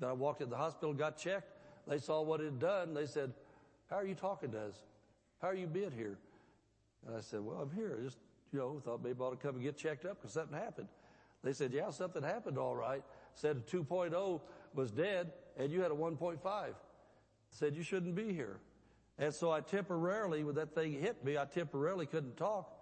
Then 0.00 0.08
I 0.08 0.12
walked 0.12 0.40
in 0.40 0.50
the 0.50 0.56
hospital, 0.56 0.94
got 0.94 1.18
checked. 1.18 1.52
They 1.86 1.98
saw 1.98 2.22
what 2.22 2.40
it 2.40 2.44
had 2.44 2.58
done. 2.58 2.94
They 2.94 3.06
said, 3.06 3.32
how 3.90 3.96
are 3.96 4.06
you 4.06 4.14
talking 4.14 4.50
to 4.52 4.58
us? 4.58 4.74
How 5.40 5.48
are 5.48 5.54
you 5.54 5.66
being 5.66 5.90
here? 5.90 6.18
And 7.06 7.16
I 7.16 7.20
said, 7.20 7.40
well, 7.40 7.58
I'm 7.60 7.70
here. 7.70 7.98
Just, 8.02 8.18
you 8.52 8.58
know, 8.58 8.80
thought 8.84 9.02
maybe 9.02 9.18
I 9.20 9.24
ought 9.24 9.30
to 9.30 9.36
come 9.36 9.56
and 9.56 9.64
get 9.64 9.76
checked 9.76 10.04
up 10.04 10.20
because 10.20 10.32
something 10.32 10.56
happened. 10.56 10.88
They 11.42 11.52
said, 11.52 11.72
yeah, 11.72 11.90
something 11.90 12.22
happened 12.22 12.58
all 12.58 12.76
right. 12.76 13.02
Said 13.34 13.56
a 13.56 13.60
2.0 13.60 14.40
was 14.74 14.90
dead 14.90 15.32
and 15.56 15.72
you 15.72 15.80
had 15.80 15.90
a 15.90 15.94
1.5. 15.94 16.38
Said 17.50 17.74
you 17.74 17.82
shouldn't 17.82 18.14
be 18.14 18.32
here. 18.32 18.60
And 19.18 19.34
so 19.34 19.50
I 19.50 19.60
temporarily, 19.60 20.44
when 20.44 20.54
that 20.54 20.74
thing 20.74 20.92
hit 20.92 21.24
me, 21.24 21.36
I 21.36 21.44
temporarily 21.44 22.06
couldn't 22.06 22.36
talk. 22.36 22.72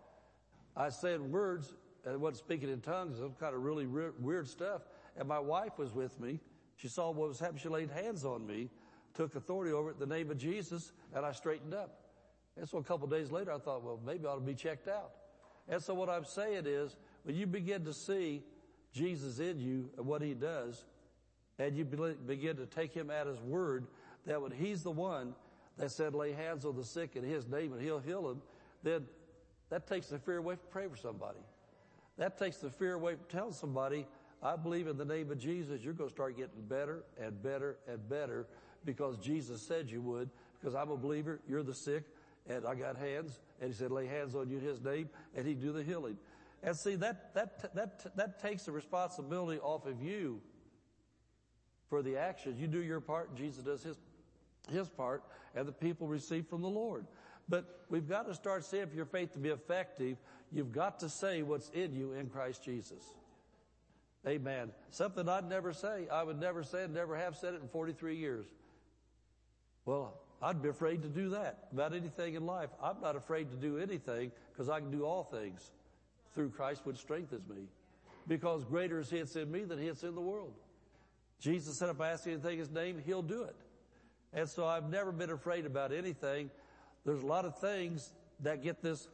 I 0.76 0.90
said 0.90 1.20
words, 1.20 1.74
I 2.08 2.16
wasn't 2.16 2.38
speaking 2.38 2.70
in 2.70 2.80
tongues, 2.80 3.18
some 3.18 3.34
kind 3.38 3.54
of 3.54 3.62
really 3.62 3.86
re- 3.86 4.12
weird 4.20 4.48
stuff. 4.48 4.82
And 5.16 5.26
my 5.26 5.38
wife 5.38 5.78
was 5.78 5.92
with 5.92 6.18
me. 6.20 6.38
She 6.76 6.88
saw 6.88 7.10
what 7.10 7.28
was 7.28 7.40
happening. 7.40 7.60
She 7.62 7.68
laid 7.68 7.90
hands 7.90 8.24
on 8.24 8.46
me, 8.46 8.70
took 9.14 9.34
authority 9.34 9.72
over 9.72 9.90
it 9.90 9.94
in 10.00 10.08
the 10.08 10.14
name 10.14 10.30
of 10.30 10.38
Jesus, 10.38 10.92
and 11.14 11.26
I 11.26 11.32
straightened 11.32 11.74
up. 11.74 12.00
And 12.56 12.68
so 12.68 12.78
a 12.78 12.82
couple 12.84 13.06
days 13.08 13.30
later, 13.30 13.52
I 13.52 13.58
thought, 13.58 13.82
well, 13.82 14.00
maybe 14.04 14.26
I 14.26 14.30
ought 14.30 14.36
to 14.36 14.40
be 14.40 14.54
checked 14.54 14.88
out. 14.88 15.10
And 15.70 15.82
so 15.82 15.94
what 15.94 16.10
I'm 16.10 16.24
saying 16.24 16.64
is, 16.66 16.96
when 17.22 17.36
you 17.36 17.46
begin 17.46 17.84
to 17.84 17.94
see 17.94 18.42
Jesus 18.92 19.38
in 19.38 19.58
you 19.60 19.88
and 19.96 20.04
what 20.04 20.20
he 20.20 20.34
does, 20.34 20.84
and 21.58 21.76
you 21.76 21.84
begin 21.84 22.56
to 22.56 22.66
take 22.66 22.92
him 22.92 23.10
at 23.10 23.26
his 23.26 23.40
word, 23.40 23.86
that 24.26 24.42
when 24.42 24.50
he's 24.50 24.82
the 24.82 24.90
one 24.90 25.34
that 25.78 25.90
said 25.90 26.14
lay 26.14 26.32
hands 26.32 26.64
on 26.64 26.74
the 26.74 26.84
sick 26.84 27.16
in 27.16 27.22
his 27.22 27.46
name 27.46 27.72
and 27.72 27.80
he'll 27.80 28.00
heal 28.00 28.26
them, 28.26 28.42
then 28.82 29.06
that 29.68 29.86
takes 29.86 30.08
the 30.08 30.18
fear 30.18 30.38
away 30.38 30.56
from 30.56 30.66
praying 30.70 30.90
for 30.90 30.96
somebody. 30.96 31.38
That 32.18 32.36
takes 32.38 32.56
the 32.56 32.70
fear 32.70 32.94
away 32.94 33.14
from 33.14 33.26
telling 33.28 33.52
somebody, 33.52 34.06
I 34.42 34.56
believe 34.56 34.88
in 34.88 34.96
the 34.96 35.04
name 35.04 35.30
of 35.30 35.38
Jesus, 35.38 35.82
you're 35.82 35.94
going 35.94 36.08
to 36.08 36.14
start 36.14 36.36
getting 36.36 36.62
better 36.62 37.04
and 37.20 37.40
better 37.42 37.76
and 37.86 38.06
better 38.08 38.46
because 38.84 39.18
Jesus 39.18 39.62
said 39.62 39.90
you 39.90 40.00
would, 40.00 40.30
because 40.58 40.74
I'm 40.74 40.90
a 40.90 40.96
believer, 40.96 41.40
you're 41.46 41.62
the 41.62 41.74
sick, 41.74 42.04
and 42.48 42.66
I 42.66 42.74
got 42.74 42.96
hands, 42.96 43.38
and 43.60 43.70
he 43.70 43.76
said 43.76 43.90
lay 43.90 44.06
hands 44.06 44.34
on 44.34 44.48
you 44.48 44.58
in 44.58 44.64
his 44.64 44.80
name, 44.80 45.08
and 45.34 45.46
he'd 45.46 45.60
do 45.60 45.72
the 45.72 45.82
healing. 45.82 46.16
And 46.62 46.76
see, 46.76 46.94
that, 46.96 47.34
that, 47.34 47.74
that, 47.74 48.16
that 48.16 48.42
takes 48.42 48.64
the 48.64 48.72
responsibility 48.72 49.60
off 49.60 49.86
of 49.86 50.02
you 50.02 50.40
for 51.88 52.02
the 52.02 52.16
actions. 52.16 52.60
You 52.60 52.66
do 52.66 52.82
your 52.82 53.00
part, 53.00 53.34
Jesus 53.34 53.64
does 53.64 53.82
his, 53.82 53.96
his 54.70 54.88
part, 54.88 55.24
and 55.54 55.66
the 55.66 55.72
people 55.72 56.06
receive 56.06 56.46
from 56.46 56.62
the 56.62 56.68
Lord. 56.68 57.06
But 57.48 57.84
we've 57.88 58.08
got 58.08 58.26
to 58.26 58.34
start 58.34 58.64
seeing 58.64 58.86
for 58.86 58.94
your 58.94 59.06
faith 59.06 59.32
to 59.32 59.38
be 59.38 59.48
effective, 59.48 60.16
you've 60.52 60.72
got 60.72 61.00
to 61.00 61.08
say 61.08 61.42
what's 61.42 61.68
in 61.70 61.94
you 61.94 62.12
in 62.12 62.28
Christ 62.28 62.64
Jesus. 62.64 63.02
Amen. 64.26 64.70
Something 64.90 65.28
I'd 65.28 65.48
never 65.48 65.72
say. 65.72 66.06
I 66.12 66.22
would 66.22 66.38
never 66.38 66.62
say 66.62 66.84
it, 66.84 66.90
never 66.90 67.16
have 67.16 67.36
said 67.36 67.54
it 67.54 67.62
in 67.62 67.68
43 67.68 68.16
years. 68.16 68.46
Well, 69.86 70.20
I'd 70.42 70.62
be 70.62 70.68
afraid 70.68 71.02
to 71.02 71.08
do 71.08 71.30
that 71.30 71.68
about 71.72 71.92
anything 71.92 72.34
in 72.34 72.46
life. 72.46 72.70
I'm 72.82 73.00
not 73.02 73.14
afraid 73.14 73.50
to 73.50 73.56
do 73.56 73.78
anything 73.78 74.32
because 74.52 74.68
I 74.68 74.80
can 74.80 74.90
do 74.90 75.04
all 75.04 75.22
things 75.22 75.70
through 76.34 76.50
Christ 76.50 76.82
which 76.84 76.96
strengthens 76.96 77.46
me. 77.48 77.64
Because 78.26 78.64
greater 78.64 79.00
is 79.00 79.10
He 79.10 79.18
that's 79.18 79.36
in 79.36 79.50
me 79.50 79.64
than 79.64 79.78
He 79.78 79.88
in 79.88 80.14
the 80.14 80.20
world. 80.20 80.54
Jesus 81.40 81.78
said 81.78 81.88
if 81.88 82.00
I 82.00 82.10
ask 82.10 82.26
anything 82.26 82.54
in 82.54 82.58
His 82.58 82.70
name, 82.70 83.02
He'll 83.04 83.22
do 83.22 83.42
it. 83.42 83.56
And 84.32 84.48
so 84.48 84.66
I've 84.66 84.88
never 84.88 85.12
been 85.12 85.30
afraid 85.30 85.66
about 85.66 85.92
anything. 85.92 86.50
There's 87.04 87.22
a 87.22 87.26
lot 87.26 87.44
of 87.44 87.58
things 87.58 88.12
that 88.40 88.62
get 88.62 88.82
this 88.82 89.08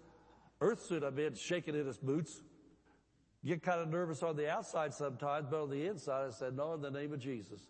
earth 0.61 0.85
suit 0.85 1.03
I'm 1.03 1.19
in 1.19 1.35
shaking 1.35 1.75
in 1.75 1.89
its 1.89 1.99
boots. 1.99 2.43
Get 3.45 3.63
kind 3.63 3.81
of 3.81 3.89
nervous 3.89 4.23
on 4.23 4.37
the 4.37 4.51
outside 4.51 4.93
sometimes, 4.93 5.47
but 5.51 5.63
on 5.63 5.71
the 5.71 5.87
inside 5.87 6.27
I 6.27 6.31
said, 6.31 6.57
no, 6.57 6.75
in 6.75 6.81
the 6.81 6.91
name 6.91 7.13
of 7.13 7.21
Jesus, 7.21 7.61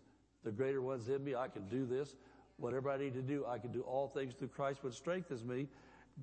the 0.43 0.51
greater 0.51 0.81
one's 0.81 1.07
in 1.07 1.23
me. 1.23 1.35
I 1.35 1.47
can 1.47 1.67
do 1.67 1.85
this. 1.85 2.15
Whatever 2.57 2.89
I 2.89 2.97
need 2.97 3.13
to 3.13 3.21
do, 3.21 3.45
I 3.47 3.59
can 3.59 3.71
do 3.71 3.81
all 3.81 4.07
things 4.07 4.33
through 4.33 4.49
Christ 4.49 4.83
which 4.83 4.95
strengthens 4.95 5.43
me. 5.43 5.67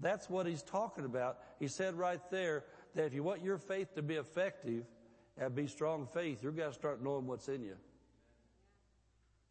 That's 0.01 0.28
what 0.28 0.47
he's 0.47 0.62
talking 0.62 1.05
about. 1.05 1.39
He 1.61 1.68
said 1.68 1.95
right 1.95 2.20
there 2.30 2.64
that 2.95 3.05
if 3.05 3.14
you 3.14 3.22
want 3.22 3.43
your 3.43 3.59
faith 3.59 3.95
to 3.95 4.03
be 4.03 4.14
effective 4.14 4.85
and 5.39 5.55
be 5.55 5.68
strong 5.68 6.07
faith, 6.12 6.39
you've 6.43 6.57
got 6.57 6.68
to 6.68 6.72
start 6.72 7.03
knowing 7.03 7.26
what's 7.26 7.49
in 7.49 7.62
you. 7.62 7.76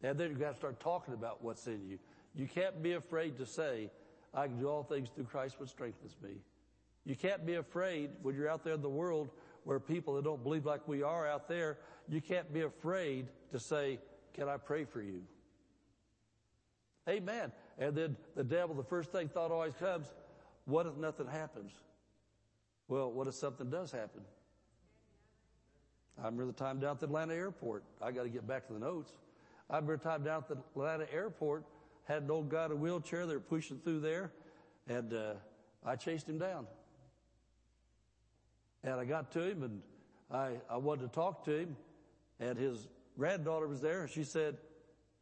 And 0.02 0.18
then 0.18 0.30
you've 0.30 0.40
got 0.40 0.50
to 0.50 0.56
start 0.56 0.80
talking 0.80 1.14
about 1.14 1.42
what's 1.42 1.66
in 1.66 1.86
you. 1.88 1.98
You 2.34 2.46
can't 2.46 2.82
be 2.82 2.92
afraid 2.92 3.38
to 3.38 3.46
say, 3.46 3.90
I 4.34 4.46
can 4.46 4.58
do 4.58 4.68
all 4.68 4.82
things 4.82 5.08
through 5.14 5.24
Christ 5.24 5.58
which 5.58 5.70
strengthens 5.70 6.16
me. 6.22 6.40
You 7.06 7.16
can't 7.16 7.46
be 7.46 7.54
afraid 7.54 8.10
when 8.22 8.34
you're 8.34 8.50
out 8.50 8.64
there 8.64 8.74
in 8.74 8.82
the 8.82 8.88
world 8.88 9.30
where 9.64 9.80
people 9.80 10.14
that 10.14 10.24
don't 10.24 10.42
believe 10.42 10.66
like 10.66 10.86
we 10.86 11.02
are 11.02 11.26
out 11.26 11.48
there, 11.48 11.78
you 12.08 12.20
can't 12.20 12.52
be 12.52 12.62
afraid 12.62 13.28
to 13.52 13.58
say, 13.58 13.98
can 14.34 14.48
I 14.48 14.58
pray 14.58 14.84
for 14.84 15.00
you? 15.00 15.22
Amen. 17.08 17.52
And 17.78 17.94
then 17.94 18.16
the 18.34 18.44
devil, 18.44 18.74
the 18.74 18.84
first 18.84 19.12
thing 19.12 19.28
thought 19.28 19.50
always 19.50 19.74
comes, 19.74 20.06
what 20.64 20.86
if 20.86 20.96
nothing 20.96 21.26
happens? 21.26 21.72
Well, 22.88 23.10
what 23.10 23.26
if 23.26 23.34
something 23.34 23.70
does 23.70 23.92
happen? 23.92 24.22
I 26.18 26.26
remember 26.26 26.46
the 26.46 26.52
time 26.52 26.78
down 26.78 26.92
at 26.92 27.00
the 27.00 27.06
Atlanta 27.06 27.34
airport. 27.34 27.84
I 28.00 28.12
got 28.12 28.22
to 28.22 28.28
get 28.28 28.46
back 28.46 28.66
to 28.68 28.72
the 28.72 28.78
notes. 28.78 29.12
I 29.68 29.76
remember 29.76 29.96
the 29.96 30.04
time 30.04 30.22
down 30.22 30.38
at 30.42 30.48
the 30.48 30.58
Atlanta 30.76 31.12
airport, 31.12 31.64
had 32.04 32.22
an 32.22 32.30
old 32.30 32.50
guy 32.50 32.66
in 32.66 32.72
a 32.72 32.76
wheelchair. 32.76 33.26
They 33.26 33.34
were 33.34 33.40
pushing 33.40 33.78
through 33.78 34.00
there, 34.00 34.30
and 34.86 35.12
uh, 35.12 35.34
I 35.84 35.96
chased 35.96 36.28
him 36.28 36.38
down. 36.38 36.66
And 38.82 38.94
I 38.94 39.04
got 39.04 39.32
to 39.32 39.42
him, 39.42 39.62
and 39.62 39.82
I, 40.30 40.52
I 40.70 40.76
wanted 40.76 41.02
to 41.02 41.08
talk 41.08 41.44
to 41.46 41.56
him, 41.56 41.76
and 42.38 42.58
his 42.58 42.86
granddaughter 43.18 43.66
was 43.66 43.80
there, 43.80 44.02
and 44.02 44.10
she 44.10 44.24
said, 44.24 44.58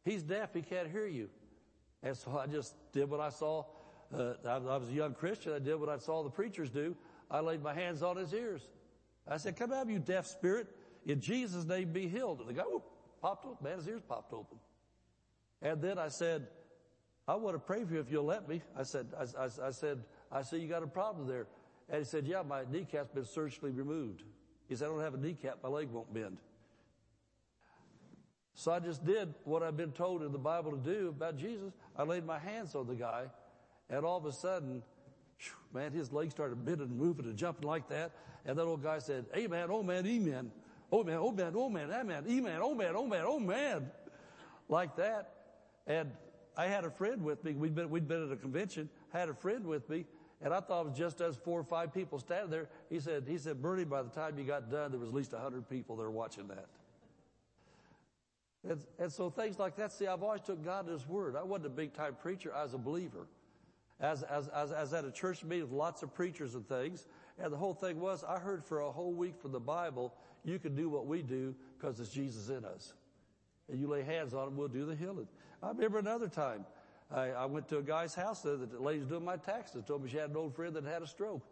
"He's 0.03 0.23
deaf. 0.23 0.53
He 0.53 0.61
can't 0.61 0.91
hear 0.91 1.07
you." 1.07 1.29
And 2.03 2.15
so 2.15 2.37
I 2.37 2.47
just 2.47 2.75
did 2.91 3.09
what 3.09 3.21
I 3.21 3.29
saw. 3.29 3.63
Uh, 4.13 4.33
I, 4.45 4.55
I 4.55 4.77
was 4.77 4.89
a 4.89 4.93
young 4.93 5.13
Christian. 5.13 5.53
I 5.53 5.59
did 5.59 5.75
what 5.75 5.89
I 5.89 5.97
saw 5.97 6.21
the 6.21 6.29
preachers 6.29 6.69
do. 6.69 6.95
I 7.31 7.39
laid 7.39 7.63
my 7.63 7.73
hands 7.73 8.03
on 8.03 8.17
his 8.17 8.33
ears. 8.33 8.67
I 9.27 9.37
said, 9.37 9.55
"Come 9.55 9.71
out, 9.71 9.87
you 9.87 9.99
deaf 9.99 10.27
spirit! 10.27 10.67
In 11.05 11.21
Jesus' 11.21 11.65
name, 11.65 11.93
be 11.93 12.07
healed." 12.07 12.41
And 12.41 12.49
the 12.49 12.53
guy 12.53 12.63
whoop, 12.63 12.83
popped 13.21 13.45
open. 13.45 13.63
Man, 13.63 13.77
his 13.77 13.87
ears 13.87 14.01
popped 14.07 14.33
open. 14.33 14.57
And 15.61 15.81
then 15.81 15.97
I 15.97 16.09
said, 16.09 16.47
"I 17.27 17.35
want 17.35 17.55
to 17.55 17.59
pray 17.59 17.85
for 17.85 17.93
you 17.93 18.01
if 18.01 18.11
you'll 18.11 18.25
let 18.25 18.47
me." 18.47 18.61
I 18.77 18.83
said, 18.83 19.07
I, 19.17 19.23
I, 19.41 19.67
I 19.67 19.71
said, 19.71 20.03
"I 20.31 20.41
see 20.41 20.57
you 20.57 20.67
got 20.67 20.83
a 20.83 20.87
problem 20.87 21.25
there." 21.25 21.47
And 21.89 21.99
he 21.99 22.05
said, 22.05 22.27
"Yeah, 22.27 22.43
my 22.43 22.63
kneecap's 22.69 23.13
been 23.13 23.25
surgically 23.25 23.71
removed." 23.71 24.23
He 24.67 24.75
said, 24.75 24.85
"I 24.85 24.89
don't 24.89 25.01
have 25.01 25.13
a 25.13 25.17
kneecap. 25.17 25.59
My 25.63 25.69
leg 25.69 25.89
won't 25.89 26.13
bend." 26.13 26.37
So 28.55 28.71
I 28.71 28.79
just 28.79 29.03
did 29.03 29.33
what 29.45 29.63
I've 29.63 29.77
been 29.77 29.91
told 29.91 30.21
in 30.21 30.31
the 30.31 30.37
Bible 30.37 30.71
to 30.71 30.77
do 30.77 31.09
about 31.09 31.37
Jesus. 31.37 31.73
I 31.95 32.03
laid 32.03 32.25
my 32.25 32.39
hands 32.39 32.75
on 32.75 32.87
the 32.87 32.95
guy, 32.95 33.25
and 33.89 34.05
all 34.05 34.17
of 34.17 34.25
a 34.25 34.31
sudden, 34.31 34.81
man, 35.73 35.91
his 35.91 36.11
legs 36.11 36.33
started 36.33 36.63
bending 36.65 36.87
and 36.87 36.97
moving 36.97 37.25
and 37.25 37.37
jumping 37.37 37.67
like 37.67 37.87
that. 37.89 38.11
And 38.45 38.57
that 38.57 38.63
old 38.63 38.83
guy 38.83 38.99
said, 38.99 39.25
Amen, 39.35 39.67
oh 39.69 39.83
man, 39.83 40.05
amen. 40.05 40.51
Oh 40.91 41.03
man, 41.03 41.17
oh 41.19 41.31
man, 41.31 41.53
oh 41.55 41.69
man, 41.69 41.91
amen, 41.91 42.25
amen, 42.29 42.59
oh 42.61 42.75
man, 42.75 42.93
oh 42.95 43.07
man, 43.07 43.23
oh 43.25 43.39
man. 43.39 43.89
Like 44.69 44.95
that. 44.97 45.31
And 45.87 46.11
I 46.55 46.67
had 46.67 46.85
a 46.85 46.89
friend 46.91 47.23
with 47.23 47.43
me. 47.43 47.53
We'd 47.53 47.75
been, 47.75 47.89
we'd 47.89 48.07
been 48.07 48.25
at 48.25 48.31
a 48.31 48.35
convention, 48.35 48.89
had 49.11 49.29
a 49.29 49.33
friend 49.33 49.65
with 49.65 49.89
me, 49.89 50.05
and 50.41 50.53
I 50.53 50.59
thought 50.59 50.85
it 50.85 50.89
was 50.89 50.97
just 50.97 51.21
us 51.21 51.35
four 51.35 51.59
or 51.59 51.63
five 51.63 51.93
people 51.93 52.19
standing 52.19 52.51
there. 52.51 52.69
He 52.89 52.99
said, 52.99 53.25
he 53.27 53.37
said, 53.37 53.61
Bernie, 53.61 53.85
by 53.85 54.03
the 54.03 54.09
time 54.09 54.37
you 54.37 54.43
got 54.43 54.69
done, 54.69 54.91
there 54.91 54.99
was 54.99 55.09
at 55.09 55.15
least 55.15 55.33
a 55.33 55.39
hundred 55.39 55.69
people 55.69 55.95
there 55.95 56.11
watching 56.11 56.47
that. 56.49 56.67
And, 58.67 58.81
and, 58.97 59.11
so 59.11 59.29
things 59.29 59.59
like 59.59 59.75
that, 59.75 59.91
see, 59.91 60.07
I've 60.07 60.23
always 60.23 60.41
took 60.41 60.63
God 60.63 60.87
at 60.87 60.93
His 60.93 61.07
word. 61.07 61.35
I 61.35 61.43
wasn't 61.43 61.67
a 61.67 61.69
big 61.69 61.93
time 61.93 62.15
preacher, 62.21 62.53
I 62.55 62.63
was 62.63 62.73
a 62.73 62.77
believer. 62.77 63.27
As, 63.99 64.23
as, 64.23 64.47
as, 64.49 64.71
as 64.71 64.93
at 64.93 65.05
a 65.05 65.11
church 65.11 65.43
meeting 65.43 65.69
with 65.69 65.71
lots 65.71 66.03
of 66.03 66.13
preachers 66.13 66.55
and 66.55 66.67
things. 66.67 67.05
And 67.39 67.53
the 67.53 67.57
whole 67.57 67.73
thing 67.73 67.99
was, 67.99 68.23
I 68.23 68.39
heard 68.39 68.63
for 68.63 68.81
a 68.81 68.91
whole 68.91 69.13
week 69.13 69.39
from 69.39 69.51
the 69.51 69.59
Bible, 69.59 70.13
you 70.43 70.59
can 70.59 70.75
do 70.75 70.89
what 70.89 71.07
we 71.07 71.21
do 71.21 71.55
because 71.77 71.99
it's 71.99 72.09
Jesus 72.09 72.49
in 72.49 72.65
us. 72.65 72.93
And 73.69 73.79
you 73.79 73.87
lay 73.87 74.03
hands 74.03 74.33
on 74.33 74.47
him, 74.47 74.57
we'll 74.57 74.67
do 74.67 74.85
the 74.85 74.95
healing. 74.95 75.27
I 75.61 75.69
remember 75.69 75.99
another 75.99 76.27
time, 76.27 76.65
I, 77.11 77.29
I 77.29 77.45
went 77.45 77.67
to 77.69 77.77
a 77.77 77.81
guy's 77.81 78.15
house 78.15 78.41
there 78.41 78.57
that 78.57 78.71
the 78.71 78.79
lady's 78.79 79.05
doing 79.05 79.23
my 79.23 79.37
taxes, 79.37 79.83
told 79.85 80.03
me 80.03 80.09
she 80.09 80.17
had 80.17 80.31
an 80.31 80.35
old 80.35 80.55
friend 80.55 80.75
that 80.75 80.83
had 80.83 81.01
a 81.01 81.07
stroke. 81.07 81.45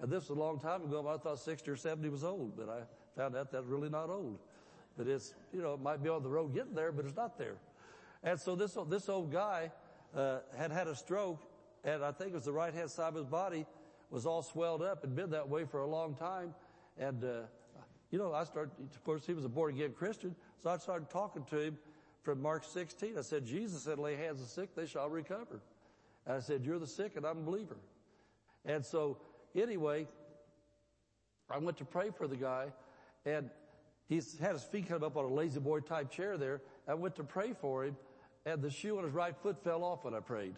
And 0.00 0.10
this 0.10 0.28
was 0.28 0.38
a 0.38 0.40
long 0.40 0.60
time 0.60 0.84
ago, 0.84 1.06
I 1.08 1.16
thought 1.16 1.38
60 1.38 1.70
or 1.70 1.76
70 1.76 2.08
was 2.10 2.22
old, 2.22 2.56
but 2.56 2.68
I 2.68 2.80
found 3.18 3.34
out 3.34 3.50
that's 3.50 3.66
really 3.66 3.88
not 3.88 4.10
old. 4.10 4.38
But 4.96 5.06
it's, 5.08 5.34
you 5.52 5.62
know, 5.62 5.74
it 5.74 5.80
might 5.80 6.02
be 6.02 6.08
on 6.08 6.22
the 6.22 6.28
road 6.28 6.54
getting 6.54 6.74
there, 6.74 6.92
but 6.92 7.04
it's 7.04 7.16
not 7.16 7.38
there. 7.38 7.56
And 8.22 8.40
so 8.40 8.54
this, 8.54 8.76
this 8.88 9.08
old 9.08 9.32
guy, 9.32 9.70
uh, 10.16 10.38
had 10.56 10.72
had 10.72 10.88
a 10.88 10.96
stroke 10.96 11.42
and 11.86 12.04
I 12.04 12.10
think 12.10 12.30
it 12.30 12.34
was 12.34 12.44
the 12.44 12.52
right 12.52 12.74
hand 12.74 12.90
side 12.90 13.08
of 13.08 13.14
his 13.14 13.26
body 13.26 13.64
was 14.10 14.26
all 14.26 14.42
swelled 14.42 14.82
up 14.82 15.04
and 15.04 15.14
been 15.14 15.30
that 15.30 15.48
way 15.48 15.64
for 15.64 15.80
a 15.80 15.86
long 15.86 16.14
time. 16.14 16.52
And, 16.98 17.22
uh, 17.22 17.42
you 18.10 18.18
know, 18.18 18.32
I 18.32 18.44
started, 18.44 18.72
of 18.80 19.04
course, 19.04 19.24
he 19.24 19.34
was 19.34 19.44
a 19.44 19.48
born 19.48 19.74
again 19.74 19.92
Christian. 19.92 20.34
So 20.62 20.70
I 20.70 20.78
started 20.78 21.10
talking 21.10 21.44
to 21.50 21.60
him 21.60 21.78
from 22.22 22.42
Mark 22.42 22.64
16. 22.64 23.16
I 23.16 23.20
said, 23.20 23.46
Jesus 23.46 23.82
said, 23.82 23.98
lay 23.98 24.16
hands 24.16 24.40
on 24.40 24.48
sick, 24.48 24.74
they 24.74 24.86
shall 24.86 25.08
recover. 25.08 25.60
And 26.26 26.36
I 26.36 26.40
said, 26.40 26.64
you're 26.64 26.80
the 26.80 26.88
sick 26.88 27.12
and 27.16 27.24
I'm 27.24 27.38
a 27.38 27.42
believer. 27.42 27.76
And 28.64 28.84
so 28.84 29.18
anyway, 29.54 30.08
I 31.48 31.58
went 31.58 31.76
to 31.78 31.84
pray 31.84 32.10
for 32.10 32.26
the 32.26 32.36
guy 32.36 32.66
and 33.24 33.48
He's 34.08 34.38
had 34.38 34.52
his 34.52 34.62
feet 34.62 34.90
of 34.90 35.02
up 35.02 35.16
on 35.16 35.24
a 35.24 35.28
La-Z-Boy 35.28 35.80
type 35.80 36.10
chair 36.10 36.38
there. 36.38 36.62
I 36.86 36.94
went 36.94 37.16
to 37.16 37.24
pray 37.24 37.52
for 37.60 37.84
him 37.84 37.96
and 38.44 38.62
the 38.62 38.70
shoe 38.70 38.96
on 38.98 39.04
his 39.04 39.12
right 39.12 39.36
foot 39.42 39.62
fell 39.64 39.82
off 39.82 40.04
when 40.04 40.14
I 40.14 40.20
prayed. 40.20 40.54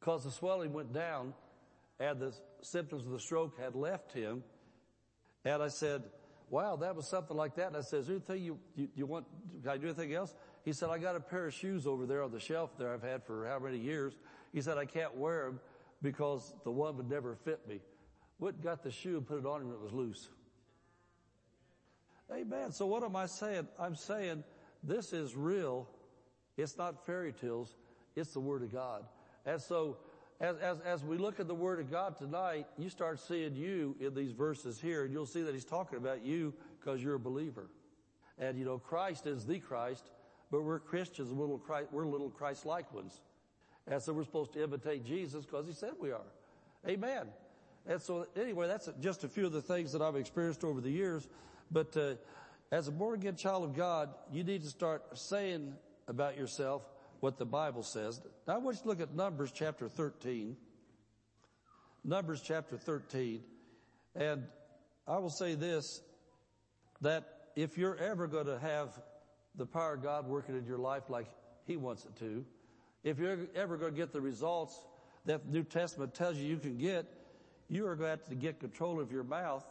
Cause 0.00 0.24
the 0.24 0.30
swelling 0.30 0.72
went 0.72 0.92
down 0.92 1.34
and 2.00 2.18
the 2.18 2.34
symptoms 2.62 3.04
of 3.04 3.12
the 3.12 3.20
stroke 3.20 3.58
had 3.58 3.74
left 3.74 4.12
him. 4.12 4.42
And 5.44 5.62
I 5.62 5.68
said, 5.68 6.04
wow, 6.48 6.76
that 6.76 6.96
was 6.96 7.06
something 7.06 7.36
like 7.36 7.56
that. 7.56 7.68
And 7.68 7.76
I 7.76 7.80
said, 7.82 8.00
is 8.00 8.06
there 8.06 8.16
anything 8.16 8.42
you, 8.42 8.58
you, 8.74 8.88
you 8.94 9.06
want, 9.06 9.26
can 9.62 9.70
I 9.70 9.76
do 9.76 9.86
anything 9.86 10.14
else? 10.14 10.34
He 10.64 10.72
said, 10.72 10.88
I 10.88 10.98
got 10.98 11.16
a 11.16 11.20
pair 11.20 11.46
of 11.46 11.54
shoes 11.54 11.86
over 11.86 12.06
there 12.06 12.22
on 12.22 12.30
the 12.30 12.40
shelf 12.40 12.70
there 12.78 12.92
I've 12.92 13.02
had 13.02 13.24
for 13.24 13.46
how 13.46 13.58
many 13.58 13.78
years. 13.78 14.14
He 14.52 14.62
said, 14.62 14.78
I 14.78 14.86
can't 14.86 15.14
wear 15.16 15.46
them 15.46 15.60
because 16.00 16.54
the 16.64 16.70
one 16.70 16.96
would 16.96 17.10
never 17.10 17.34
fit 17.34 17.66
me. 17.68 17.80
What 18.38 18.62
got 18.62 18.82
the 18.82 18.90
shoe 18.90 19.16
and 19.16 19.26
put 19.26 19.38
it 19.38 19.46
on 19.46 19.60
him 19.60 19.66
and 19.68 19.74
it 19.74 19.82
was 19.82 19.92
loose. 19.92 20.28
Amen. 22.32 22.72
So 22.72 22.86
what 22.86 23.02
am 23.02 23.16
I 23.16 23.26
saying? 23.26 23.68
I'm 23.78 23.94
saying 23.94 24.44
this 24.82 25.12
is 25.12 25.34
real. 25.34 25.88
It's 26.56 26.76
not 26.76 27.06
fairy 27.06 27.32
tales. 27.32 27.74
It's 28.16 28.32
the 28.32 28.40
Word 28.40 28.62
of 28.62 28.72
God. 28.72 29.04
And 29.46 29.60
so 29.60 29.98
as, 30.40 30.56
as, 30.58 30.78
as 30.80 31.04
we 31.04 31.16
look 31.16 31.40
at 31.40 31.48
the 31.48 31.54
Word 31.54 31.80
of 31.80 31.90
God 31.90 32.16
tonight, 32.16 32.66
you 32.76 32.90
start 32.90 33.18
seeing 33.18 33.56
you 33.56 33.96
in 33.98 34.14
these 34.14 34.32
verses 34.32 34.80
here 34.80 35.04
and 35.04 35.12
you'll 35.12 35.26
see 35.26 35.42
that 35.42 35.54
He's 35.54 35.64
talking 35.64 35.98
about 35.98 36.24
you 36.24 36.52
because 36.78 37.02
you're 37.02 37.14
a 37.14 37.20
believer. 37.20 37.70
And 38.38 38.58
you 38.58 38.64
know, 38.64 38.78
Christ 38.78 39.26
is 39.26 39.46
the 39.46 39.58
Christ, 39.58 40.10
but 40.50 40.62
we're 40.62 40.78
Christians, 40.80 41.32
we're 41.32 41.40
little 41.40 41.58
Christ, 41.58 41.88
we're 41.92 42.06
little 42.06 42.30
Christ-like 42.30 42.92
ones. 42.92 43.20
And 43.86 44.02
so 44.02 44.12
we're 44.12 44.24
supposed 44.24 44.52
to 44.52 44.62
imitate 44.62 45.04
Jesus 45.04 45.44
because 45.46 45.66
He 45.66 45.72
said 45.72 45.92
we 45.98 46.12
are. 46.12 46.20
Amen. 46.86 47.26
And 47.86 48.00
so 48.00 48.26
anyway, 48.36 48.68
that's 48.68 48.88
just 49.00 49.24
a 49.24 49.28
few 49.28 49.46
of 49.46 49.52
the 49.52 49.62
things 49.62 49.92
that 49.92 50.02
I've 50.02 50.16
experienced 50.16 50.62
over 50.62 50.80
the 50.80 50.90
years. 50.90 51.26
But 51.70 51.96
uh, 51.96 52.14
as 52.70 52.88
a 52.88 52.92
born 52.92 53.18
again 53.18 53.36
child 53.36 53.64
of 53.64 53.74
God, 53.74 54.10
you 54.32 54.44
need 54.44 54.62
to 54.62 54.68
start 54.68 55.18
saying 55.18 55.74
about 56.06 56.36
yourself 56.36 56.82
what 57.20 57.38
the 57.38 57.44
Bible 57.44 57.82
says. 57.82 58.20
Now 58.46 58.54
I 58.54 58.58
want 58.58 58.76
you 58.76 58.82
to 58.82 58.88
look 58.88 59.00
at 59.00 59.14
Numbers 59.14 59.52
chapter 59.52 59.88
13. 59.88 60.56
Numbers 62.04 62.42
chapter 62.44 62.76
13. 62.76 63.42
And 64.14 64.44
I 65.06 65.18
will 65.18 65.30
say 65.30 65.54
this, 65.54 66.00
that 67.00 67.24
if 67.56 67.76
you're 67.76 67.96
ever 67.96 68.26
going 68.26 68.46
to 68.46 68.58
have 68.58 68.98
the 69.56 69.66
power 69.66 69.94
of 69.94 70.02
God 70.02 70.26
working 70.26 70.56
in 70.56 70.64
your 70.66 70.78
life 70.78 71.04
like 71.08 71.26
He 71.66 71.76
wants 71.76 72.04
it 72.04 72.16
to, 72.20 72.44
if 73.04 73.18
you're 73.18 73.38
ever 73.54 73.76
going 73.76 73.92
to 73.92 73.96
get 73.96 74.12
the 74.12 74.20
results 74.20 74.78
that 75.26 75.44
the 75.46 75.52
New 75.52 75.64
Testament 75.64 76.14
tells 76.14 76.36
you 76.36 76.46
you 76.46 76.58
can 76.58 76.78
get, 76.78 77.06
you 77.68 77.86
are 77.86 77.96
going 77.96 78.06
to 78.06 78.22
have 78.22 78.28
to 78.28 78.34
get 78.34 78.60
control 78.60 79.00
of 79.00 79.12
your 79.12 79.24
mouth 79.24 79.64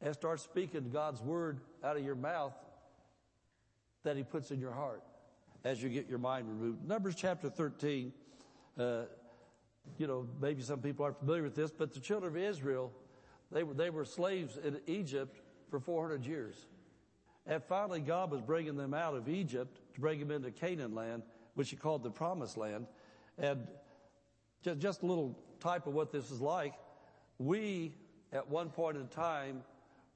and 0.00 0.14
start 0.14 0.40
speaking 0.40 0.90
God's 0.90 1.20
word 1.22 1.60
out 1.82 1.96
of 1.96 2.04
your 2.04 2.14
mouth 2.14 2.54
that 4.04 4.16
he 4.16 4.22
puts 4.22 4.50
in 4.50 4.60
your 4.60 4.72
heart 4.72 5.02
as 5.64 5.82
you 5.82 5.88
get 5.88 6.08
your 6.08 6.18
mind 6.18 6.48
removed. 6.48 6.86
Numbers 6.86 7.14
chapter 7.14 7.48
13, 7.50 8.12
uh, 8.78 9.02
you 9.98 10.06
know, 10.06 10.26
maybe 10.40 10.62
some 10.62 10.80
people 10.80 11.04
aren't 11.04 11.18
familiar 11.18 11.42
with 11.42 11.54
this, 11.54 11.70
but 11.70 11.92
the 11.92 12.00
children 12.00 12.36
of 12.36 12.40
Israel, 12.40 12.92
they 13.50 13.64
were, 13.64 13.74
they 13.74 13.90
were 13.90 14.04
slaves 14.04 14.56
in 14.56 14.78
Egypt 14.86 15.40
for 15.70 15.80
400 15.80 16.24
years. 16.24 16.54
And 17.46 17.62
finally, 17.62 18.00
God 18.00 18.30
was 18.30 18.42
bringing 18.42 18.76
them 18.76 18.92
out 18.92 19.14
of 19.14 19.28
Egypt 19.28 19.80
to 19.94 20.00
bring 20.00 20.18
them 20.18 20.30
into 20.30 20.50
Canaan 20.50 20.94
land, 20.94 21.22
which 21.54 21.70
he 21.70 21.76
called 21.76 22.02
the 22.02 22.10
promised 22.10 22.56
land. 22.56 22.86
And 23.38 23.66
just, 24.62 24.78
just 24.78 25.02
a 25.02 25.06
little 25.06 25.38
type 25.60 25.86
of 25.86 25.94
what 25.94 26.12
this 26.12 26.30
is 26.30 26.40
like. 26.40 26.74
We, 27.38 27.94
at 28.32 28.48
one 28.48 28.70
point 28.70 28.96
in 28.96 29.06
time, 29.08 29.62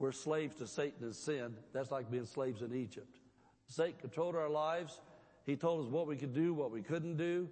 were 0.01 0.11
slaves 0.11 0.57
to 0.57 0.67
Satan 0.67 1.05
and 1.05 1.15
sin. 1.15 1.55
That's 1.73 1.93
like 1.93 2.11
being 2.11 2.27
slaves 2.27 2.63
in 2.63 2.75
Egypt. 2.75 3.19
Satan 3.69 4.01
controlled 4.01 4.35
our 4.35 4.49
lives. 4.49 5.01
He 5.45 5.55
told 5.55 5.87
us 5.87 5.93
what 5.93 6.09
we 6.09 6.17
could 6.17 6.35
do, 6.35 6.53
what 6.53 6.73
we 6.73 6.83
couldn't 6.83 7.17
do. 7.17 7.49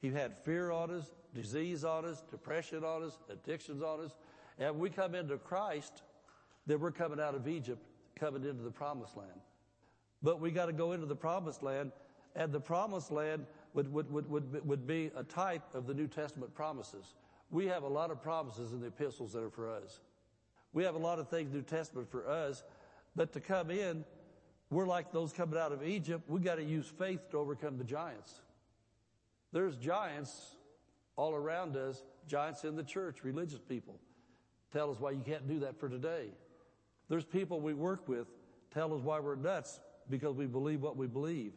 He 0.00 0.08
had 0.08 0.32
fear 0.44 0.72
on 0.72 0.90
us, 0.90 1.12
disease 1.34 1.84
on 1.84 2.06
us, 2.06 2.24
depression 2.30 2.82
on 2.84 3.04
us, 3.04 3.18
addictions 3.28 3.82
on 3.82 4.00
us. 4.00 4.16
And 4.58 4.78
we 4.78 4.88
come 4.90 5.14
into 5.14 5.36
Christ, 5.36 6.02
then 6.66 6.80
we're 6.80 6.90
coming 6.90 7.20
out 7.20 7.34
of 7.34 7.46
Egypt, 7.46 7.86
coming 8.18 8.44
into 8.44 8.62
the 8.62 8.70
promised 8.70 9.16
land. 9.16 9.40
But 10.22 10.40
we 10.40 10.50
got 10.50 10.66
to 10.66 10.72
go 10.72 10.92
into 10.92 11.06
the 11.06 11.16
promised 11.16 11.62
land, 11.62 11.92
and 12.34 12.50
the 12.50 12.60
promised 12.60 13.10
land 13.10 13.44
would, 13.74 13.92
would, 13.92 14.10
would, 14.10 14.30
would, 14.30 14.66
would 14.66 14.86
be 14.86 15.10
a 15.16 15.22
type 15.22 15.62
of 15.74 15.86
the 15.86 15.94
New 15.94 16.06
Testament 16.06 16.54
promises. 16.54 17.14
We 17.50 17.66
have 17.66 17.82
a 17.82 17.88
lot 17.88 18.10
of 18.10 18.22
promises 18.22 18.72
in 18.72 18.80
the 18.80 18.86
epistles 18.86 19.32
that 19.32 19.42
are 19.42 19.50
for 19.50 19.70
us. 19.70 20.00
We 20.72 20.84
have 20.84 20.94
a 20.94 20.98
lot 20.98 21.18
of 21.18 21.28
things 21.28 21.52
New 21.52 21.62
Testament 21.62 22.10
for 22.10 22.28
us, 22.28 22.62
but 23.16 23.32
to 23.32 23.40
come 23.40 23.70
in, 23.70 24.04
we're 24.70 24.86
like 24.86 25.12
those 25.12 25.32
coming 25.32 25.58
out 25.58 25.72
of 25.72 25.84
Egypt. 25.84 26.24
We 26.28 26.40
got 26.40 26.56
to 26.56 26.64
use 26.64 26.86
faith 26.86 27.30
to 27.30 27.38
overcome 27.38 27.76
the 27.76 27.84
giants. 27.84 28.32
There's 29.52 29.76
giants 29.76 30.56
all 31.16 31.34
around 31.34 31.76
us, 31.76 32.02
giants 32.28 32.64
in 32.64 32.76
the 32.76 32.84
church, 32.84 33.24
religious 33.24 33.58
people. 33.58 33.98
Tell 34.72 34.90
us 34.90 35.00
why 35.00 35.10
you 35.10 35.22
can't 35.24 35.48
do 35.48 35.58
that 35.60 35.80
for 35.80 35.88
today. 35.88 36.28
There's 37.08 37.24
people 37.24 37.60
we 37.60 37.74
work 37.74 38.08
with 38.08 38.28
tell 38.72 38.94
us 38.94 39.02
why 39.02 39.18
we're 39.18 39.34
nuts 39.34 39.80
because 40.08 40.36
we 40.36 40.46
believe 40.46 40.80
what 40.80 40.96
we 40.96 41.08
believe. 41.08 41.52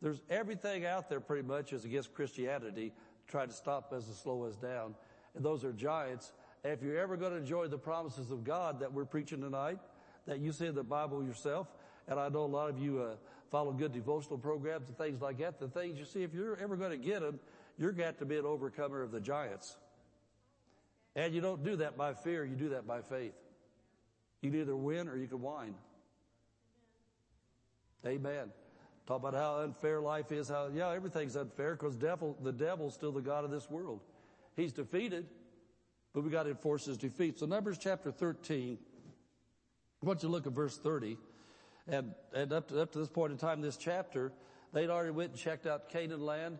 There's 0.00 0.22
everything 0.30 0.84
out 0.86 1.08
there 1.08 1.20
pretty 1.20 1.46
much 1.46 1.72
is 1.72 1.84
against 1.84 2.14
Christianity 2.14 2.90
to 2.90 3.30
try 3.30 3.46
to 3.46 3.52
stop 3.52 3.92
us 3.92 4.06
and 4.06 4.16
slow 4.16 4.44
us 4.44 4.56
down. 4.56 4.94
And 5.34 5.44
those 5.44 5.64
are 5.64 5.72
giants. 5.72 6.32
If 6.64 6.82
you're 6.82 6.98
ever 6.98 7.16
going 7.16 7.32
to 7.32 7.38
enjoy 7.38 7.66
the 7.66 7.78
promises 7.78 8.30
of 8.30 8.44
God 8.44 8.80
that 8.80 8.92
we're 8.92 9.04
preaching 9.04 9.40
tonight, 9.40 9.78
that 10.26 10.38
you 10.38 10.52
see 10.52 10.66
in 10.66 10.74
the 10.74 10.84
Bible 10.84 11.24
yourself, 11.24 11.66
and 12.06 12.20
I 12.20 12.28
know 12.28 12.44
a 12.44 12.46
lot 12.46 12.70
of 12.70 12.78
you 12.78 13.00
uh, 13.00 13.14
follow 13.50 13.72
good 13.72 13.92
devotional 13.92 14.38
programs 14.38 14.88
and 14.88 14.96
things 14.96 15.20
like 15.20 15.38
that. 15.38 15.58
The 15.58 15.68
things 15.68 15.98
you 15.98 16.04
see, 16.04 16.22
if 16.22 16.32
you're 16.32 16.56
ever 16.56 16.76
going 16.76 16.92
to 16.92 16.96
get 16.96 17.20
them, 17.20 17.40
you're 17.78 17.92
got 17.92 18.18
to 18.18 18.24
be 18.24 18.36
an 18.36 18.44
overcomer 18.44 19.02
of 19.02 19.10
the 19.10 19.20
giants. 19.20 19.76
And 21.16 21.34
you 21.34 21.40
don't 21.40 21.64
do 21.64 21.76
that 21.76 21.96
by 21.96 22.14
fear, 22.14 22.44
you 22.44 22.54
do 22.54 22.70
that 22.70 22.86
by 22.86 23.02
faith. 23.02 23.34
You 24.40 24.50
can 24.50 24.60
either 24.60 24.76
win 24.76 25.08
or 25.08 25.16
you 25.16 25.26
can 25.26 25.40
whine. 25.40 25.74
Amen. 28.06 28.50
Talk 29.06 29.18
about 29.18 29.34
how 29.34 29.60
unfair 29.60 30.00
life 30.00 30.30
is, 30.32 30.48
how, 30.48 30.70
yeah, 30.72 30.90
everything's 30.92 31.36
unfair 31.36 31.74
because 31.74 31.96
devil, 31.96 32.36
the 32.42 32.52
devil's 32.52 32.94
still 32.94 33.12
the 33.12 33.20
God 33.20 33.44
of 33.44 33.50
this 33.50 33.68
world. 33.68 34.00
He's 34.56 34.72
defeated, 34.72 35.26
but 36.14 36.22
we 36.22 36.30
got 36.30 36.44
to 36.44 36.50
enforce 36.50 36.84
his 36.84 36.96
defeat. 36.96 37.38
So 37.38 37.46
Numbers 37.46 37.78
chapter 37.78 38.10
13, 38.10 38.78
I 40.02 40.06
want 40.06 40.22
you 40.22 40.28
to 40.28 40.32
look 40.32 40.46
at 40.46 40.52
verse 40.52 40.76
30. 40.76 41.16
And, 41.88 42.14
and 42.34 42.52
up 42.52 42.68
to, 42.68 42.80
up 42.80 42.92
to 42.92 42.98
this 42.98 43.08
point 43.08 43.32
in 43.32 43.38
time, 43.38 43.60
this 43.60 43.76
chapter, 43.76 44.32
they'd 44.72 44.90
already 44.90 45.10
went 45.10 45.30
and 45.30 45.38
checked 45.38 45.66
out 45.66 45.88
Canaan 45.88 46.24
land. 46.24 46.58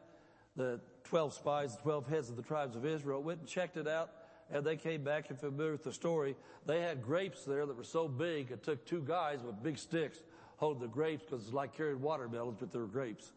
The 0.56 0.80
12 1.04 1.34
spies, 1.34 1.76
the 1.76 1.82
12 1.82 2.08
heads 2.08 2.30
of 2.30 2.36
the 2.36 2.42
tribes 2.42 2.76
of 2.76 2.84
Israel 2.84 3.22
went 3.22 3.40
and 3.40 3.48
checked 3.48 3.76
it 3.76 3.88
out 3.88 4.10
and 4.52 4.64
they 4.64 4.76
came 4.76 5.02
back 5.02 5.30
and 5.30 5.38
familiar 5.38 5.72
with 5.72 5.84
the 5.84 5.92
story. 5.92 6.36
They 6.66 6.80
had 6.82 7.02
grapes 7.02 7.44
there 7.44 7.64
that 7.64 7.76
were 7.76 7.84
so 7.84 8.06
big, 8.06 8.50
it 8.50 8.62
took 8.62 8.84
two 8.84 9.00
guys 9.00 9.40
with 9.42 9.62
big 9.62 9.78
sticks 9.78 10.18
holding 10.56 10.82
the 10.82 10.88
grapes 10.88 11.24
because 11.24 11.44
it's 11.44 11.52
like 11.52 11.76
carrying 11.76 12.00
watermelons, 12.00 12.58
but 12.60 12.70
they 12.70 12.78
were 12.78 12.86
grapes. 12.86 13.32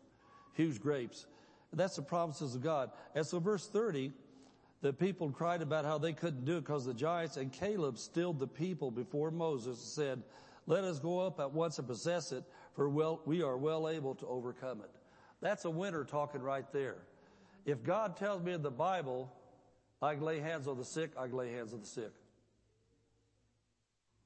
Huge 0.53 0.79
grapes. 0.79 1.25
And 1.71 1.79
that's 1.79 1.95
the 1.95 2.01
promises 2.01 2.53
of 2.53 2.61
God. 2.61 2.91
And 3.15 3.25
so 3.25 3.39
verse 3.39 3.67
30, 3.67 4.11
the 4.85 4.93
people 4.93 5.31
cried 5.31 5.63
about 5.63 5.83
how 5.83 5.97
they 5.97 6.13
couldn't 6.13 6.45
do 6.45 6.57
it 6.57 6.61
because 6.61 6.85
the 6.85 6.93
giants 6.93 7.37
and 7.37 7.51
Caleb 7.51 7.97
stilled 7.97 8.37
the 8.37 8.45
people 8.45 8.91
before 8.91 9.31
Moses 9.31 9.79
and 9.79 9.87
said, 9.87 10.23
let 10.67 10.83
us 10.83 10.99
go 10.99 11.17
up 11.17 11.39
at 11.39 11.51
once 11.51 11.79
and 11.79 11.87
possess 11.87 12.31
it, 12.31 12.43
for 12.75 12.87
well, 12.87 13.19
we 13.25 13.41
are 13.41 13.57
well 13.57 13.89
able 13.89 14.13
to 14.13 14.27
overcome 14.27 14.81
it. 14.81 14.91
That's 15.41 15.65
a 15.65 15.71
winner 15.71 16.03
talking 16.03 16.39
right 16.39 16.71
there. 16.71 16.97
If 17.65 17.83
God 17.83 18.15
tells 18.15 18.43
me 18.43 18.53
in 18.53 18.61
the 18.61 18.69
Bible, 18.69 19.33
I 20.03 20.13
can 20.13 20.23
lay 20.23 20.39
hands 20.39 20.67
on 20.67 20.77
the 20.77 20.85
sick, 20.85 21.09
I 21.17 21.25
can 21.25 21.35
lay 21.35 21.51
hands 21.51 21.73
on 21.73 21.79
the 21.79 21.87
sick. 21.87 22.11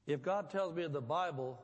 If 0.06 0.20
God 0.20 0.50
tells 0.50 0.74
me 0.74 0.82
in 0.82 0.92
the 0.92 1.00
Bible, 1.00 1.58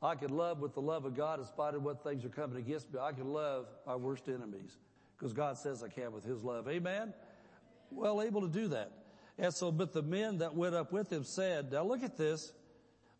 I 0.00 0.14
can 0.14 0.30
love 0.30 0.60
with 0.60 0.74
the 0.74 0.80
love 0.80 1.04
of 1.06 1.16
God 1.16 1.40
in 1.40 1.44
spite 1.44 1.74
of 1.74 1.82
what 1.82 2.04
things 2.04 2.24
are 2.24 2.28
coming 2.28 2.58
against 2.58 2.94
me, 2.94 3.00
I 3.00 3.10
can 3.10 3.32
love 3.32 3.66
my 3.84 3.96
worst 3.96 4.28
enemies 4.28 4.78
because 5.18 5.32
God 5.32 5.58
says 5.58 5.82
I 5.82 5.88
can 5.88 6.12
with 6.12 6.22
His 6.22 6.44
love. 6.44 6.68
Amen? 6.68 7.12
Well 7.90 8.22
able 8.22 8.42
to 8.42 8.48
do 8.48 8.68
that. 8.68 8.92
And 9.38 9.54
so, 9.54 9.70
but 9.70 9.92
the 9.92 10.02
men 10.02 10.38
that 10.38 10.54
went 10.54 10.74
up 10.74 10.92
with 10.92 11.12
him 11.12 11.24
said, 11.24 11.72
now 11.72 11.84
look 11.84 12.02
at 12.02 12.16
this 12.16 12.52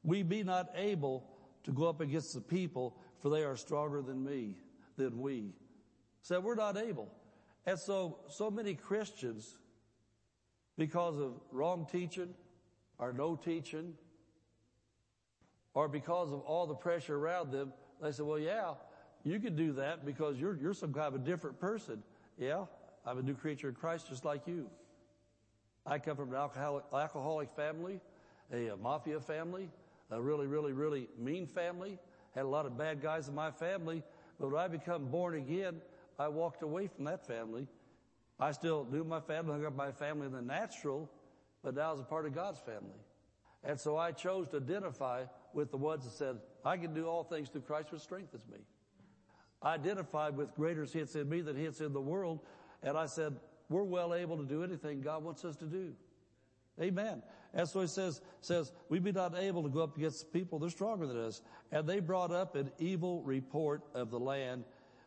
we 0.03 0.23
be 0.23 0.43
not 0.43 0.71
able 0.75 1.25
to 1.65 1.73
go 1.73 1.89
up 1.89 2.01
against 2.01 2.35
the 2.35 2.41
people, 2.41 2.97
for 3.21 3.29
they 3.29 3.43
are 3.43 3.57
stronger 3.57 4.01
than 4.01 4.25
me, 4.25 4.55
than 4.97 5.21
we. 5.21 5.53
Said 6.23 6.43
we're 6.43 6.55
not 6.55 6.77
able. 6.77 7.09
And 7.67 7.79
so, 7.79 8.19
so 8.29 8.51
many 8.51 8.75
Christians, 8.75 9.59
because 10.77 11.21
of 11.21 11.33
wrong 11.53 11.87
teaching, 11.91 12.35
or 12.99 13.13
no 13.13 13.37
teaching, 13.37 13.95
or 15.75 15.89
because 15.89 16.33
of 16.33 16.41
all 16.41 16.67
the 16.67 16.75
pressure 16.75 17.17
around 17.17 17.53
them, 17.53 17.73
they 18.01 18.13
say, 18.13 18.23
well, 18.23 18.39
yeah, 18.39 18.75
you 19.25 19.39
can 19.41 19.57
do 19.57 19.73
that 19.75 20.07
because 20.07 20.41
you're, 20.41 20.57
you're 20.57 20.75
some 20.75 20.93
kind 20.93 21.15
of 21.15 21.21
a 21.21 21.25
different 21.25 21.61
person. 21.61 22.03
Yeah, 22.39 22.65
I'm 23.09 23.17
a 23.17 23.23
new 23.23 23.35
creature 23.35 23.71
in 23.71 23.75
Christ 23.75 24.11
just 24.11 24.27
like 24.27 24.47
you. 24.47 24.69
I 25.87 25.99
come 25.99 26.15
from 26.15 26.29
an 26.29 26.35
alcoholic, 26.35 26.85
alcoholic 26.93 27.49
family, 27.49 28.01
a, 28.53 28.67
a 28.67 28.77
mafia 28.77 29.19
family, 29.19 29.71
a 30.11 30.21
really, 30.21 30.47
really, 30.47 30.75
really 30.75 31.09
mean 31.19 31.47
family, 31.47 31.99
had 32.35 32.45
a 32.45 32.49
lot 32.49 32.67
of 32.67 32.77
bad 32.77 33.01
guys 33.01 33.27
in 33.27 33.35
my 33.35 33.51
family, 33.51 34.03
but 34.39 34.51
when 34.51 34.61
I 34.61 34.69
become 34.69 35.07
born 35.07 35.37
again, 35.37 35.81
I 36.19 36.29
walked 36.29 36.63
away 36.63 36.87
from 36.87 37.07
that 37.07 37.27
family. 37.27 37.67
I 38.39 38.53
still 38.53 38.87
knew 38.91 39.05
my 39.05 39.21
family, 39.21 39.53
hung 39.53 39.65
up 39.65 39.75
my 39.75 39.91
family 39.91 40.27
in 40.27 40.33
the 40.33 40.43
natural, 40.43 41.11
but 41.65 41.77
now 41.77 41.89
I 41.89 41.93
was 41.93 42.01
a 42.01 42.05
part 42.05 42.27
of 42.27 42.35
God's 42.35 42.61
family. 42.61 43.01
And 43.65 43.81
so 43.81 43.97
I 43.97 44.13
chose 44.13 44.51
to 44.51 44.59
identify 44.59 45.25
with 45.55 45.71
the 45.71 45.79
ones 45.79 46.05
that 46.05 46.13
said, 46.13 46.37
I 46.63 46.77
can 46.77 46.93
do 46.93 47.07
all 47.07 47.25
things 47.25 47.49
through 47.49 47.63
Christ 47.63 47.91
which 47.91 48.03
strengthens 48.03 48.47
me. 48.53 48.59
I 49.63 49.75
identified 49.75 50.37
with 50.37 50.55
greater 50.55 50.85
hits 50.85 51.17
in 51.17 51.27
me 51.27 51.41
than 51.41 51.57
hits 51.57 51.81
in 51.81 51.95
the 51.95 52.01
world, 52.01 52.41
and 52.83 52.97
I 52.97 53.07
said, 53.07 53.37
we're 53.69 53.83
well 53.83 54.15
able 54.15 54.37
to 54.39 54.45
do 54.45 54.63
anything 54.65 55.01
God 55.01 55.23
wants 55.23 55.45
us 55.45 55.57
to 55.57 55.67
do. 55.67 55.93
Amen. 56.81 57.23
And 57.55 57.69
so 57.69 57.81
he 57.81 57.87
says, 57.87 58.21
says, 58.41 58.73
we 58.89 58.99
be 58.99 59.13
not 59.13 59.37
able 59.37 59.63
to 59.63 59.69
go 59.69 59.83
up 59.83 59.97
against 59.97 60.33
people, 60.33 60.59
they're 60.59 60.71
stronger 60.71 61.07
than 61.07 61.19
us. 61.19 61.43
And 61.73 61.87
they 61.87 62.01
brought 62.01 62.31
up 62.31 62.55
an 62.55 62.71
evil 62.79 63.23
report 63.23 63.83
of 63.95 64.11
the 64.11 64.19
land 64.19 64.65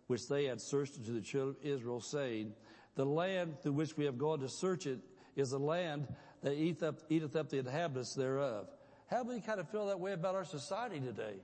which 0.07 0.27
they 0.27 0.45
had 0.45 0.59
searched 0.59 0.97
unto 0.97 1.13
the 1.13 1.21
children 1.21 1.55
of 1.61 1.65
Israel, 1.65 2.01
saying, 2.01 2.53
the 2.95 3.05
land 3.05 3.61
through 3.61 3.73
which 3.73 3.95
we 3.95 4.05
have 4.05 4.17
gone 4.17 4.39
to 4.39 4.49
search 4.49 4.85
it 4.85 4.99
is 5.35 5.53
a 5.53 5.57
land 5.57 6.07
that 6.43 6.53
eateth 6.53 6.83
up, 6.83 6.99
eateth 7.09 7.35
up 7.35 7.49
the 7.49 7.59
inhabitants 7.59 8.15
thereof. 8.15 8.67
How 9.09 9.23
many 9.23 9.39
kind 9.39 9.59
of 9.59 9.69
feel 9.69 9.87
that 9.87 9.99
way 9.99 10.11
about 10.11 10.35
our 10.35 10.43
society 10.43 10.99
today? 10.99 11.35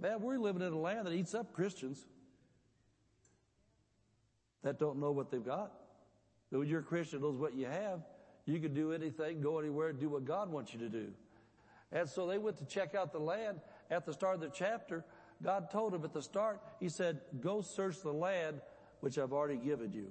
Man, 0.00 0.20
we're 0.20 0.38
living 0.38 0.62
in 0.62 0.72
a 0.72 0.78
land 0.78 1.06
that 1.06 1.12
eats 1.12 1.34
up 1.34 1.52
Christians 1.52 2.04
that 4.62 4.78
don't 4.78 4.98
know 4.98 5.12
what 5.12 5.30
they've 5.30 5.44
got. 5.44 5.72
But 6.50 6.60
when 6.60 6.68
you're 6.68 6.80
a 6.80 6.84
Christian, 6.84 7.20
knows 7.20 7.36
what 7.36 7.54
you 7.54 7.66
have, 7.66 8.00
you 8.46 8.58
can 8.60 8.72
do 8.72 8.92
anything, 8.92 9.40
go 9.40 9.58
anywhere, 9.58 9.92
do 9.92 10.08
what 10.08 10.24
God 10.24 10.50
wants 10.50 10.72
you 10.72 10.80
to 10.80 10.88
do. 10.88 11.08
And 11.92 12.08
so 12.08 12.26
they 12.26 12.38
went 12.38 12.58
to 12.58 12.64
check 12.64 12.94
out 12.94 13.12
the 13.12 13.18
land 13.18 13.60
at 13.90 14.06
the 14.06 14.12
start 14.12 14.36
of 14.36 14.40
the 14.40 14.50
chapter. 14.50 15.04
God 15.42 15.70
told 15.70 15.92
them 15.92 16.04
at 16.04 16.12
the 16.12 16.22
start, 16.22 16.60
He 16.80 16.88
said, 16.88 17.20
go 17.40 17.60
search 17.60 18.00
the 18.02 18.12
land 18.12 18.60
which 19.00 19.18
I've 19.18 19.32
already 19.32 19.56
given 19.56 19.92
you. 19.92 20.10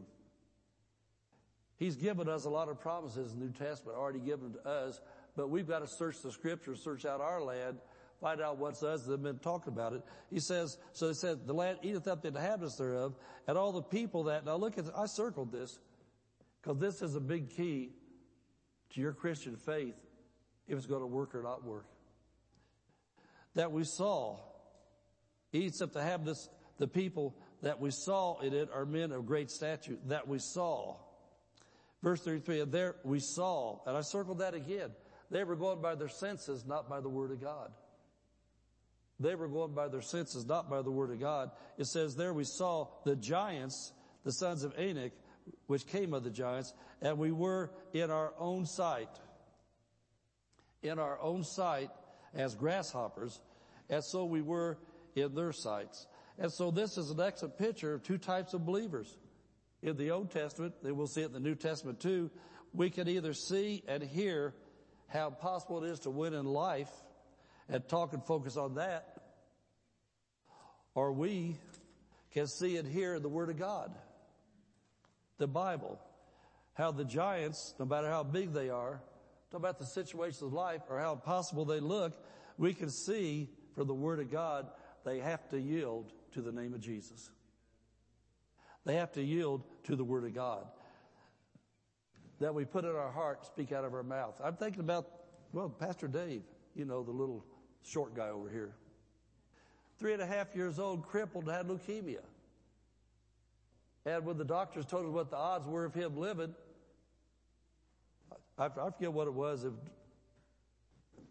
He's 1.77 1.95
given 1.95 2.27
us 2.27 2.45
a 2.45 2.49
lot 2.49 2.69
of 2.69 2.79
promises 2.79 3.33
in 3.33 3.39
the 3.39 3.45
New 3.45 3.51
Testament, 3.51 3.97
already 3.97 4.19
given 4.19 4.53
to 4.53 4.67
us, 4.67 4.99
but 5.35 5.49
we've 5.49 5.67
got 5.67 5.79
to 5.79 5.87
search 5.87 6.21
the 6.21 6.31
scriptures, 6.31 6.81
search 6.81 7.05
out 7.05 7.21
our 7.21 7.41
land, 7.41 7.77
find 8.19 8.41
out 8.41 8.57
what's 8.57 8.83
us 8.83 9.03
that 9.03 9.11
have 9.11 9.23
been 9.23 9.39
talking 9.39 9.71
about 9.71 9.93
it. 9.93 10.01
He 10.29 10.39
says, 10.39 10.77
so 10.93 11.07
he 11.07 11.13
said, 11.13 11.45
the 11.45 11.53
land 11.53 11.79
eateth 11.83 12.07
up 12.07 12.21
the 12.21 12.29
inhabitants 12.29 12.77
thereof, 12.77 13.15
and 13.47 13.57
all 13.57 13.71
the 13.71 13.81
people 13.81 14.23
that, 14.23 14.45
now 14.45 14.55
look 14.55 14.77
at, 14.77 14.85
I 14.95 15.05
circled 15.05 15.51
this, 15.51 15.79
because 16.61 16.79
this 16.79 17.01
is 17.01 17.15
a 17.15 17.19
big 17.19 17.55
key 17.55 17.91
to 18.93 19.01
your 19.01 19.13
Christian 19.13 19.55
faith 19.55 19.95
if 20.67 20.77
it's 20.77 20.87
going 20.87 21.01
to 21.01 21.07
work 21.07 21.35
or 21.35 21.43
not 21.43 21.63
work. 21.63 21.85
that 23.57 23.71
we 23.71 23.83
saw. 23.83 24.39
Except 25.51 25.95
up 25.95 26.03
have 26.03 26.23
this, 26.23 26.47
the 26.77 26.87
people 26.87 27.35
that 27.63 27.79
we 27.79 27.89
saw 27.91 28.39
in 28.39 28.53
it 28.53 28.69
are 28.73 28.85
men 28.85 29.11
of 29.11 29.25
great 29.25 29.49
stature 29.49 29.97
that 30.05 30.27
we 30.27 30.39
saw. 30.39 30.95
Verse 32.03 32.21
33, 32.21 32.61
and 32.61 32.71
there 32.71 32.95
we 33.03 33.19
saw, 33.19 33.79
and 33.87 33.97
I 33.97 34.01
circled 34.01 34.39
that 34.39 34.53
again. 34.53 34.91
They 35.31 35.43
were 35.43 35.55
going 35.55 35.81
by 35.81 35.95
their 35.95 36.07
senses, 36.07 36.63
not 36.65 36.87
by 36.87 37.01
the 37.01 37.09
word 37.09 37.31
of 37.31 37.41
God. 37.41 37.71
They 39.19 39.35
were 39.35 39.47
going 39.47 39.73
by 39.73 39.87
their 39.87 40.01
senses, 40.01 40.45
not 40.45 40.69
by 40.69 40.81
the 40.81 40.91
word 40.91 41.11
of 41.11 41.19
God. 41.19 41.51
It 41.77 41.85
says 41.85 42.15
there 42.15 42.33
we 42.33 42.43
saw 42.43 42.87
the 43.03 43.15
giants, 43.15 43.93
the 44.23 44.31
sons 44.31 44.63
of 44.63 44.77
Anak, 44.77 45.13
which 45.65 45.87
came 45.87 46.13
of 46.13 46.23
the 46.23 46.29
giants, 46.29 46.73
and 47.01 47.17
we 47.17 47.31
were 47.31 47.71
in 47.93 48.11
our 48.11 48.33
own 48.37 48.65
sight, 48.65 49.09
in 50.83 50.99
our 50.99 51.19
own 51.19 51.43
sight 51.43 51.89
as 52.33 52.53
grasshoppers, 52.55 53.39
and 53.89 54.03
so 54.03 54.25
we 54.25 54.41
were 54.41 54.77
in 55.15 55.33
their 55.33 55.51
sights. 55.51 56.05
And 56.37 56.51
so 56.51 56.69
this 56.69 56.97
is 56.97 57.09
an 57.09 57.19
excellent 57.19 57.57
picture 57.57 57.93
of 57.93 58.03
two 58.03 58.17
types 58.17 58.53
of 58.53 58.65
believers. 58.65 59.17
In 59.81 59.95
the 59.97 60.11
Old 60.11 60.31
Testament, 60.31 60.75
and 60.83 60.97
we'll 60.97 61.07
see 61.07 61.21
it 61.21 61.27
in 61.27 61.33
the 61.33 61.39
New 61.39 61.55
Testament 61.55 61.99
too, 61.99 62.29
we 62.73 62.89
can 62.89 63.07
either 63.07 63.33
see 63.33 63.83
and 63.87 64.03
hear 64.03 64.53
how 65.07 65.29
possible 65.29 65.83
it 65.83 65.89
is 65.89 65.99
to 66.01 66.09
win 66.09 66.33
in 66.33 66.45
life 66.45 66.89
and 67.69 67.87
talk 67.87 68.13
and 68.13 68.23
focus 68.25 68.57
on 68.57 68.75
that, 68.75 69.21
or 70.95 71.11
we 71.11 71.57
can 72.31 72.47
see 72.47 72.77
and 72.77 72.87
hear 72.87 73.19
the 73.19 73.29
Word 73.29 73.49
of 73.49 73.57
God, 73.57 73.93
the 75.37 75.47
Bible, 75.47 75.99
how 76.73 76.91
the 76.91 77.05
giants, 77.05 77.73
no 77.79 77.85
matter 77.85 78.07
how 78.07 78.23
big 78.23 78.53
they 78.53 78.69
are, 78.69 79.01
talk 79.51 79.59
about 79.59 79.79
the 79.79 79.85
situations 79.85 80.41
of 80.41 80.53
life 80.53 80.81
or 80.89 80.99
how 80.99 81.13
impossible 81.13 81.65
they 81.65 81.79
look, 81.79 82.13
we 82.57 82.73
can 82.73 82.89
see 82.89 83.49
from 83.75 83.87
the 83.87 83.93
Word 83.93 84.19
of 84.19 84.31
God 84.31 84.67
they 85.05 85.19
have 85.19 85.47
to 85.49 85.59
yield 85.59 86.11
to 86.33 86.41
the 86.41 86.51
name 86.51 86.73
of 86.73 86.81
Jesus. 86.81 87.29
They 88.85 88.95
have 88.95 89.11
to 89.13 89.21
yield 89.21 89.63
to 89.83 89.95
the 89.95 90.03
Word 90.03 90.23
of 90.23 90.33
God. 90.33 90.65
That 92.39 92.53
we 92.53 92.65
put 92.65 92.85
in 92.85 92.91
our 92.95 93.11
heart, 93.11 93.45
speak 93.45 93.71
out 93.71 93.83
of 93.83 93.93
our 93.93 94.03
mouth. 94.03 94.39
I'm 94.43 94.55
thinking 94.55 94.81
about, 94.81 95.07
well, 95.51 95.69
Pastor 95.69 96.07
Dave, 96.07 96.43
you 96.75 96.85
know, 96.85 97.03
the 97.03 97.11
little 97.11 97.45
short 97.83 98.15
guy 98.15 98.29
over 98.29 98.49
here. 98.49 98.71
Three 99.99 100.13
and 100.13 100.21
a 100.21 100.25
half 100.25 100.55
years 100.55 100.79
old, 100.79 101.07
crippled, 101.07 101.49
had 101.49 101.67
leukemia. 101.67 102.21
And 104.05 104.25
when 104.25 104.37
the 104.37 104.45
doctors 104.45 104.85
told 104.85 105.05
us 105.05 105.11
what 105.11 105.29
the 105.29 105.37
odds 105.37 105.67
were 105.67 105.85
of 105.85 105.93
him 105.93 106.17
living, 106.17 106.53
I, 108.57 108.65
I 108.65 108.89
forget 108.91 109.11
what 109.11 109.27
it 109.27 109.33
was, 109.33 109.63
if 109.63 109.73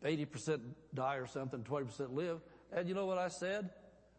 80% 0.04 0.60
die 0.94 1.16
or 1.16 1.26
something, 1.26 1.62
20% 1.62 2.14
live. 2.14 2.40
And 2.72 2.88
you 2.88 2.94
know 2.94 3.06
what 3.06 3.18
I 3.18 3.28
said? 3.28 3.70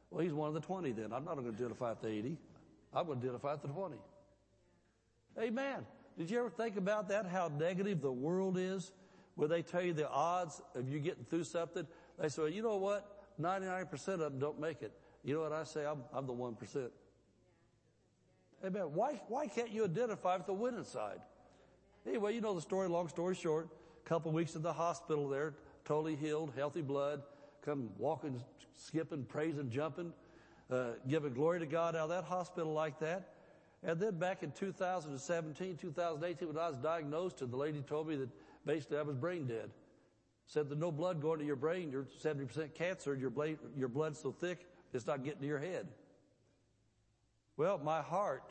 Well, 0.10 0.24
he's 0.24 0.34
one 0.34 0.48
of 0.48 0.54
the 0.54 0.62
20 0.62 0.92
then. 0.94 1.14
I'm 1.14 1.26
not 1.26 1.36
going 1.36 1.46
to 1.46 1.54
identify 1.54 1.92
at 1.92 2.02
the 2.02 2.08
80. 2.08 2.38
I'm 2.94 3.06
going 3.06 3.20
to 3.20 3.26
identify 3.26 3.54
at 3.54 3.62
the 3.62 3.68
20. 3.68 3.98
Amen. 5.40 5.86
Did 6.18 6.32
you 6.32 6.40
ever 6.40 6.50
think 6.50 6.78
about 6.78 7.10
that? 7.10 7.28
How 7.28 7.50
negative 7.50 8.02
the 8.02 8.12
world 8.12 8.58
is? 8.58 8.92
Where 9.36 9.48
they 9.48 9.62
tell 9.62 9.84
you 9.84 9.94
the 9.94 10.10
odds 10.10 10.62
of 10.74 10.90
you 10.90 11.00
getting 11.00 11.26
through 11.26 11.44
something. 11.44 11.86
They 12.20 12.30
say, 12.30 12.44
well, 12.44 12.52
you 12.52 12.62
know 12.62 12.78
what? 12.78 13.24
99% 13.40 14.08
of 14.08 14.20
them 14.20 14.40
don't 14.40 14.60
make 14.60 14.82
it. 14.82 14.92
You 15.24 15.36
know 15.36 15.42
what 15.42 15.54
I 15.54 15.64
say? 15.64 15.86
I'm, 15.86 16.04
I'm 16.14 16.26
the 16.26 16.34
1%. 16.34 16.90
Amen. 18.66 18.84
Why, 18.94 19.22
why 19.28 19.48
can't 19.48 19.72
you 19.72 19.84
identify 19.84 20.38
with 20.38 20.48
the 20.48 20.54
winning 20.54 20.84
side? 20.84 21.20
Anyway, 22.08 22.34
you 22.34 22.42
know 22.42 22.56
the 22.56 22.62
story, 22.62 22.88
long 22.88 23.08
story 23.08 23.36
short. 23.36 23.70
A 24.06 24.10
couple 24.10 24.32
weeks 24.32 24.56
in 24.56 24.62
the 24.62 24.74
hospital 24.74 25.28
there, 25.28 25.54
totally 25.86 26.16
healed, 26.16 26.54
healthy 26.56 26.82
blood, 26.82 27.22
come 27.64 27.90
walking, 27.98 28.42
skipping, 28.74 29.26
praising, 29.26 29.70
jumping, 29.70 30.14
uh, 30.72 30.92
giving 31.08 31.34
glory 31.34 31.60
to 31.60 31.66
God 31.66 31.96
out 31.96 32.04
of 32.04 32.10
that 32.10 32.24
hospital 32.24 32.74
like 32.74 33.00
that. 33.00 33.34
And 33.84 34.00
then 34.00 34.18
back 34.18 34.42
in 34.42 34.52
2017, 34.52 35.78
2018, 35.78 36.48
when 36.48 36.58
I 36.58 36.70
was 36.70 36.78
diagnosed, 36.78 37.42
and 37.42 37.52
the 37.52 37.58
lady 37.58 37.82
told 37.82 38.08
me 38.08 38.16
that 38.16 38.30
basically 38.66 38.98
I 38.98 39.02
was 39.04 39.16
brain 39.16 39.46
dead. 39.46 39.70
Said 40.48 40.70
there's 40.70 40.80
no 40.80 40.92
blood 40.92 41.22
going 41.22 41.40
to 41.40 41.46
your 41.46 41.58
brain. 41.58 41.92
You're 41.92 42.08
70% 42.24 42.74
cancer. 42.74 43.14
Your, 43.16 43.30
blood, 43.30 43.58
your 43.76 43.90
blood's 43.90 44.20
so 44.20 44.32
thick, 44.32 44.66
it's 44.94 45.06
not 45.06 45.24
getting 45.24 45.42
to 45.42 45.48
your 45.48 45.60
head. 45.60 45.88
Well, 47.58 47.80
my 47.84 48.02
heart 48.02 48.44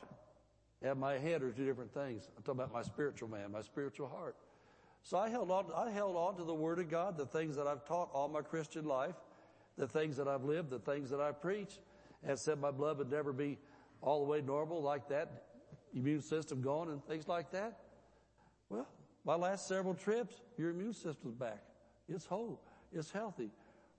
and 0.83 1.01
my 1.01 1.15
head 1.19 1.43
are 1.43 1.51
two 1.51 1.65
different 1.65 1.95
things. 1.95 2.29
I'm 2.37 2.43
talking 2.43 2.61
about 2.61 2.73
my 2.73 2.83
spiritual 2.83 3.31
man, 3.31 3.51
my 3.53 3.63
spiritual 3.63 4.09
heart. 4.09 4.37
So 5.03 5.17
I 5.17 5.31
held 5.31 5.51
on, 5.51 5.67
I 5.75 5.91
held 5.91 6.17
on 6.17 6.37
to 6.37 6.45
the 6.45 6.55
Word 6.55 6.81
of 6.81 6.91
God, 6.91 7.17
the 7.17 7.27
things 7.27 7.57
that 7.57 7.67
I've 7.67 7.85
taught 7.85 8.11
all 8.13 8.29
my 8.29 8.43
Christian 8.43 8.85
life, 8.85 9.15
the 9.79 9.87
things 9.87 10.17
that 10.17 10.29
I've 10.29 10.45
lived, 10.45 10.71
the 10.71 10.81
things 10.81 11.09
that 11.11 11.21
I've 11.21 11.41
preached, 11.41 11.79
and 12.25 12.39
said 12.39 12.61
my 12.61 12.73
blood 12.73 12.99
would 12.99 13.11
never 13.11 13.33
be 13.33 13.59
all 14.03 14.25
the 14.25 14.31
way 14.31 14.43
normal 14.43 14.83
like 14.83 15.09
that, 15.09 15.45
immune 15.95 16.21
system 16.21 16.61
gone 16.61 16.89
and 16.91 17.03
things 17.07 17.29
like 17.29 17.53
that. 17.53 17.79
Well, 18.69 18.89
my 19.25 19.37
last 19.37 19.69
several 19.69 19.95
trips, 19.95 20.35
your 20.59 20.71
immune 20.71 20.93
system's 20.93 21.35
back. 21.35 21.63
It's 22.09 22.27
whole. 22.27 22.61
It's 22.93 23.11
healthy. 23.11 23.51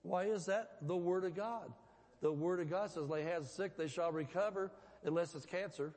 Why 0.02 0.26
is 0.26 0.46
that? 0.46 0.78
The 0.82 0.96
Word 0.96 1.26
of 1.26 1.36
God. 1.36 1.72
The 2.22 2.32
Word 2.32 2.60
of 2.60 2.70
God 2.70 2.90
says, 2.90 3.10
lay 3.10 3.24
hands 3.24 3.50
sick, 3.50 3.78
they 3.78 3.88
shall 3.88 4.12
recover, 4.12 4.72
unless 5.04 5.36
it's 5.36 5.46
cancer. 5.46 5.94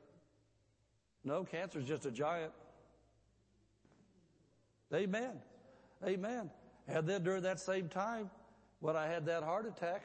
No, 1.23 1.43
cancer 1.43 1.79
is 1.79 1.85
just 1.85 2.05
a 2.05 2.11
giant. 2.11 2.51
Amen. 4.93 5.31
Amen. 6.05 6.49
And 6.87 7.07
then 7.07 7.23
during 7.23 7.43
that 7.43 7.59
same 7.59 7.87
time, 7.87 8.29
when 8.79 8.95
I 8.95 9.07
had 9.07 9.25
that 9.27 9.43
heart 9.43 9.65
attack, 9.65 10.03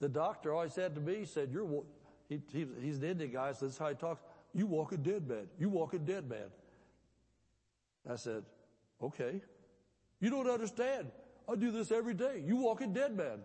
the 0.00 0.08
doctor 0.08 0.54
always 0.54 0.72
said 0.72 0.94
to 0.94 1.00
me, 1.00 1.16
he 1.16 1.24
said, 1.26 1.50
you're, 1.52 1.82
he, 2.28 2.40
he, 2.52 2.66
he's 2.80 2.98
an 2.98 3.04
Indian 3.04 3.32
guy, 3.32 3.52
so 3.52 3.66
this 3.66 3.74
is 3.74 3.78
how 3.78 3.88
he 3.88 3.94
talks. 3.94 4.22
You 4.54 4.66
walk 4.66 4.92
a 4.92 4.96
dead 4.96 5.28
man. 5.28 5.46
You 5.58 5.68
walk 5.68 5.94
a 5.94 5.98
dead 5.98 6.28
man. 6.28 6.48
I 8.08 8.16
said, 8.16 8.44
okay. 9.02 9.42
You 10.20 10.30
don't 10.30 10.48
understand. 10.48 11.10
I 11.48 11.56
do 11.56 11.70
this 11.70 11.90
every 11.90 12.14
day. 12.14 12.42
You 12.44 12.56
walk 12.56 12.80
a 12.80 12.86
dead 12.86 13.16
man. 13.16 13.40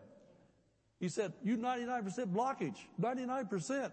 He 0.99 1.09
said, 1.09 1.33
you 1.43 1.57
99% 1.57 2.33
blockage. 2.33 2.77
99%. 3.01 3.91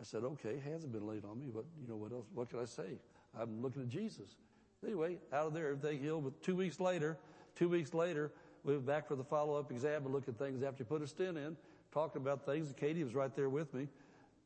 I 0.00 0.04
said, 0.04 0.24
okay, 0.24 0.58
hands 0.64 0.82
have 0.82 0.92
been 0.92 1.06
laid 1.06 1.24
on 1.24 1.38
me, 1.38 1.50
but 1.54 1.64
you 1.80 1.86
know 1.86 1.96
what 1.96 2.12
else? 2.12 2.26
What 2.32 2.48
can 2.48 2.60
I 2.60 2.64
say? 2.64 2.98
I'm 3.38 3.60
looking 3.62 3.82
at 3.82 3.88
Jesus. 3.88 4.36
Anyway, 4.84 5.18
out 5.32 5.46
of 5.46 5.54
there, 5.54 5.70
everything 5.70 6.00
healed. 6.00 6.24
But 6.24 6.42
two 6.42 6.56
weeks 6.56 6.80
later, 6.80 7.18
two 7.54 7.68
weeks 7.68 7.92
later, 7.92 8.32
we 8.64 8.74
went 8.74 8.86
back 8.86 9.08
for 9.08 9.14
the 9.14 9.24
follow-up 9.24 9.70
exam 9.70 10.04
and 10.04 10.14
look 10.14 10.28
at 10.28 10.38
things 10.38 10.62
after 10.62 10.78
he 10.78 10.84
put 10.84 11.02
a 11.02 11.06
stent 11.06 11.36
in, 11.36 11.56
talking 11.92 12.22
about 12.22 12.46
things. 12.46 12.72
Katie 12.76 13.04
was 13.04 13.14
right 13.14 13.34
there 13.34 13.50
with 13.50 13.72
me. 13.74 13.88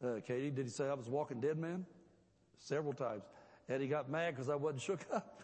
Uh, 0.04 0.20
Katie, 0.26 0.50
did 0.50 0.66
he 0.66 0.70
say 0.70 0.88
I 0.88 0.94
was 0.94 1.08
walking 1.08 1.40
dead 1.40 1.58
man? 1.58 1.86
Several 2.58 2.92
times. 2.92 3.22
And 3.68 3.80
he 3.80 3.88
got 3.88 4.10
mad 4.10 4.34
because 4.34 4.48
I 4.48 4.56
wasn't 4.56 4.82
shook 4.82 5.00
up. 5.12 5.40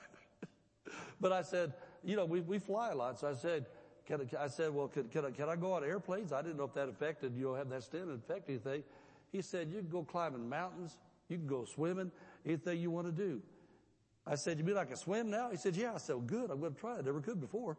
But 1.21 1.33
I 1.33 1.43
said, 1.43 1.75
you 2.03 2.17
know, 2.17 2.25
we, 2.25 2.41
we 2.41 2.59
fly 2.59 2.91
a 2.91 2.95
lot. 2.95 3.19
So 3.21 3.29
I 3.29 3.35
said, 3.35 3.67
can 4.07 4.21
I, 4.23 4.45
I 4.45 4.49
said, 4.49 4.73
well, 4.73 4.89
can, 4.89 5.09
can, 5.09 5.25
I, 5.25 5.31
can 5.31 5.49
I 5.49 5.57
go 5.57 5.73
on 5.73 5.85
airplanes? 5.85 6.33
I 6.33 6.43
didn't 6.43 6.57
know 6.57 6.65
if 6.65 6.75
that 6.75 6.89
affected, 6.89 7.37
you 7.37 7.45
know, 7.45 7.55
have 7.55 7.69
that 7.69 7.83
stent 7.83 8.11
affect 8.11 8.49
anything. 8.49 8.83
He 9.31 9.43
said, 9.43 9.71
you 9.71 9.79
can 9.79 9.89
go 9.89 10.03
climbing 10.03 10.49
mountains. 10.49 10.97
You 11.29 11.37
can 11.37 11.47
go 11.47 11.65
swimming, 11.65 12.11
anything 12.45 12.81
you 12.81 12.91
want 12.91 13.07
to 13.07 13.13
do. 13.13 13.41
I 14.27 14.35
said, 14.35 14.59
you 14.59 14.65
mean 14.65 14.77
I 14.77 14.85
can 14.85 14.97
swim 14.97 15.31
now? 15.31 15.51
He 15.51 15.57
said, 15.57 15.77
yeah. 15.77 15.95
I 15.95 15.99
said, 15.99 16.17
well, 16.17 16.25
good. 16.25 16.51
I'm 16.51 16.59
going 16.61 16.75
to 16.75 16.81
try 16.81 16.99
it. 16.99 17.05
Never 17.05 17.21
could 17.21 17.41
before. 17.41 17.77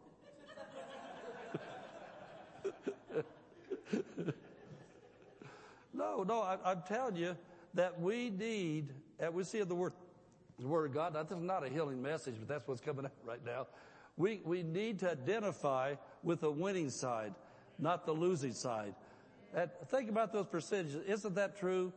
no, 5.92 6.22
no, 6.22 6.40
I, 6.40 6.72
am 6.72 6.82
telling 6.88 7.16
you 7.16 7.36
that 7.74 8.00
we 8.00 8.30
need, 8.30 8.92
and 9.18 9.34
we 9.34 9.44
see 9.44 9.62
the 9.62 9.74
word, 9.74 9.92
the 10.62 10.68
word 10.68 10.86
of 10.86 10.94
God, 10.94 11.14
this 11.14 11.36
is 11.36 11.42
not 11.42 11.64
a 11.64 11.68
healing 11.68 12.02
message, 12.02 12.34
but 12.38 12.48
that's 12.48 12.66
what's 12.66 12.80
coming 12.80 13.04
out 13.06 13.12
right 13.24 13.44
now. 13.44 13.66
We, 14.16 14.40
we 14.44 14.62
need 14.62 14.98
to 15.00 15.10
identify 15.10 15.94
with 16.22 16.40
the 16.40 16.50
winning 16.50 16.90
side, 16.90 17.34
not 17.78 18.06
the 18.06 18.12
losing 18.12 18.52
side. 18.52 18.94
And 19.54 19.70
think 19.88 20.08
about 20.08 20.32
those 20.32 20.46
percentages. 20.46 21.02
Isn't 21.06 21.34
that 21.34 21.58
true? 21.58 21.92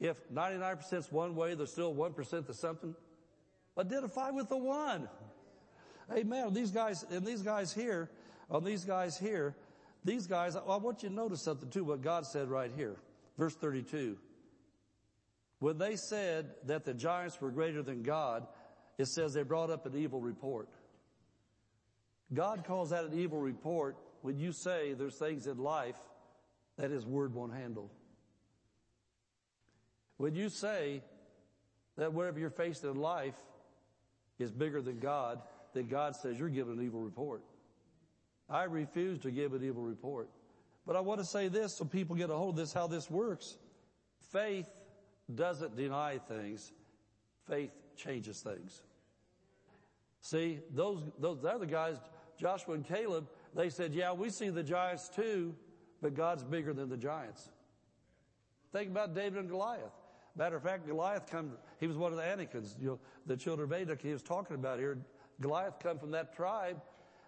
If 0.00 0.16
99% 0.32 0.92
is 0.94 1.12
one 1.12 1.34
way, 1.34 1.54
there's 1.54 1.72
still 1.72 1.94
1% 1.94 2.46
that's 2.46 2.58
something. 2.58 2.94
Identify 3.78 4.30
with 4.30 4.48
the 4.48 4.56
one. 4.56 5.08
Amen. 6.12 6.52
These 6.52 6.70
guys, 6.70 7.04
and 7.10 7.24
these 7.24 7.42
guys 7.42 7.72
here, 7.72 8.10
on 8.50 8.64
these 8.64 8.84
guys 8.84 9.16
here, 9.18 9.54
these 10.04 10.26
guys, 10.26 10.56
I 10.56 10.76
want 10.76 11.02
you 11.02 11.08
to 11.08 11.14
notice 11.14 11.42
something 11.42 11.68
too, 11.68 11.84
what 11.84 12.02
God 12.02 12.26
said 12.26 12.48
right 12.48 12.70
here. 12.74 12.96
Verse 13.38 13.54
32. 13.54 14.16
When 15.60 15.76
they 15.78 15.96
said 15.96 16.50
that 16.64 16.84
the 16.84 16.94
giants 16.94 17.40
were 17.40 17.50
greater 17.50 17.82
than 17.82 18.02
God, 18.02 18.46
it 18.98 19.06
says 19.06 19.34
they 19.34 19.42
brought 19.42 19.70
up 19.70 19.86
an 19.86 19.96
evil 19.96 20.20
report. 20.20 20.68
God 22.32 22.64
calls 22.64 22.90
that 22.90 23.04
an 23.04 23.18
evil 23.18 23.38
report 23.38 23.96
when 24.22 24.38
you 24.38 24.52
say 24.52 24.94
there's 24.94 25.16
things 25.16 25.46
in 25.46 25.58
life 25.58 25.98
that 26.78 26.90
his 26.90 27.06
word 27.06 27.34
won't 27.34 27.52
handle. 27.52 27.90
When 30.16 30.34
you 30.34 30.48
say 30.48 31.02
that 31.96 32.12
whatever 32.12 32.38
you're 32.38 32.50
facing 32.50 32.90
in 32.90 32.96
life 32.96 33.36
is 34.38 34.50
bigger 34.50 34.80
than 34.80 34.98
God, 34.98 35.40
then 35.74 35.88
God 35.88 36.16
says 36.16 36.38
you're 36.38 36.48
giving 36.48 36.78
an 36.78 36.84
evil 36.84 37.00
report. 37.00 37.42
I 38.48 38.64
refuse 38.64 39.18
to 39.20 39.30
give 39.30 39.52
an 39.52 39.62
evil 39.62 39.82
report. 39.82 40.30
But 40.86 40.96
I 40.96 41.00
want 41.00 41.20
to 41.20 41.26
say 41.26 41.48
this 41.48 41.76
so 41.76 41.84
people 41.84 42.16
get 42.16 42.30
a 42.30 42.34
hold 42.34 42.54
of 42.54 42.56
this, 42.56 42.72
how 42.72 42.86
this 42.86 43.10
works. 43.10 43.58
Faith 44.32 44.68
doesn't 45.36 45.76
deny 45.76 46.18
things. 46.18 46.72
Faith 47.48 47.72
changes 47.96 48.40
things. 48.40 48.82
See, 50.20 50.60
those, 50.74 51.02
those 51.18 51.44
other 51.44 51.66
guys, 51.66 51.96
Joshua 52.38 52.74
and 52.74 52.84
Caleb, 52.84 53.28
they 53.54 53.70
said, 53.70 53.94
yeah, 53.94 54.12
we 54.12 54.30
see 54.30 54.50
the 54.50 54.62
giants 54.62 55.08
too, 55.08 55.54
but 56.02 56.14
God's 56.14 56.44
bigger 56.44 56.72
than 56.72 56.88
the 56.88 56.96
giants. 56.96 57.48
Think 58.72 58.90
about 58.90 59.14
David 59.14 59.38
and 59.38 59.48
Goliath. 59.48 59.92
Matter 60.36 60.56
of 60.56 60.62
fact, 60.62 60.86
Goliath 60.86 61.26
come, 61.26 61.52
he 61.80 61.86
was 61.86 61.96
one 61.96 62.12
of 62.12 62.18
the 62.18 62.24
Anakims, 62.24 62.76
you 62.80 62.88
know, 62.88 63.00
the 63.26 63.36
children 63.36 63.70
of 63.70 63.72
Anak 63.72 64.00
he 64.00 64.12
was 64.12 64.22
talking 64.22 64.54
about 64.54 64.78
here. 64.78 64.98
Goliath 65.40 65.78
come 65.80 65.98
from 65.98 66.12
that 66.12 66.34
tribe 66.34 66.80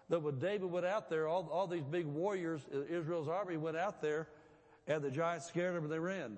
that 0.09 0.21
when 0.21 0.39
David 0.39 0.69
went 0.69 0.85
out 0.85 1.09
there, 1.09 1.27
all, 1.27 1.49
all 1.51 1.67
these 1.67 1.83
big 1.83 2.05
warriors, 2.05 2.61
Israel's 2.89 3.27
army 3.27 3.57
went 3.57 3.77
out 3.77 4.01
there 4.01 4.27
and 4.87 5.01
the 5.01 5.11
giants 5.11 5.47
scared 5.47 5.75
them 5.75 5.83
and 5.83 5.91
they 5.91 5.99
ran. 5.99 6.37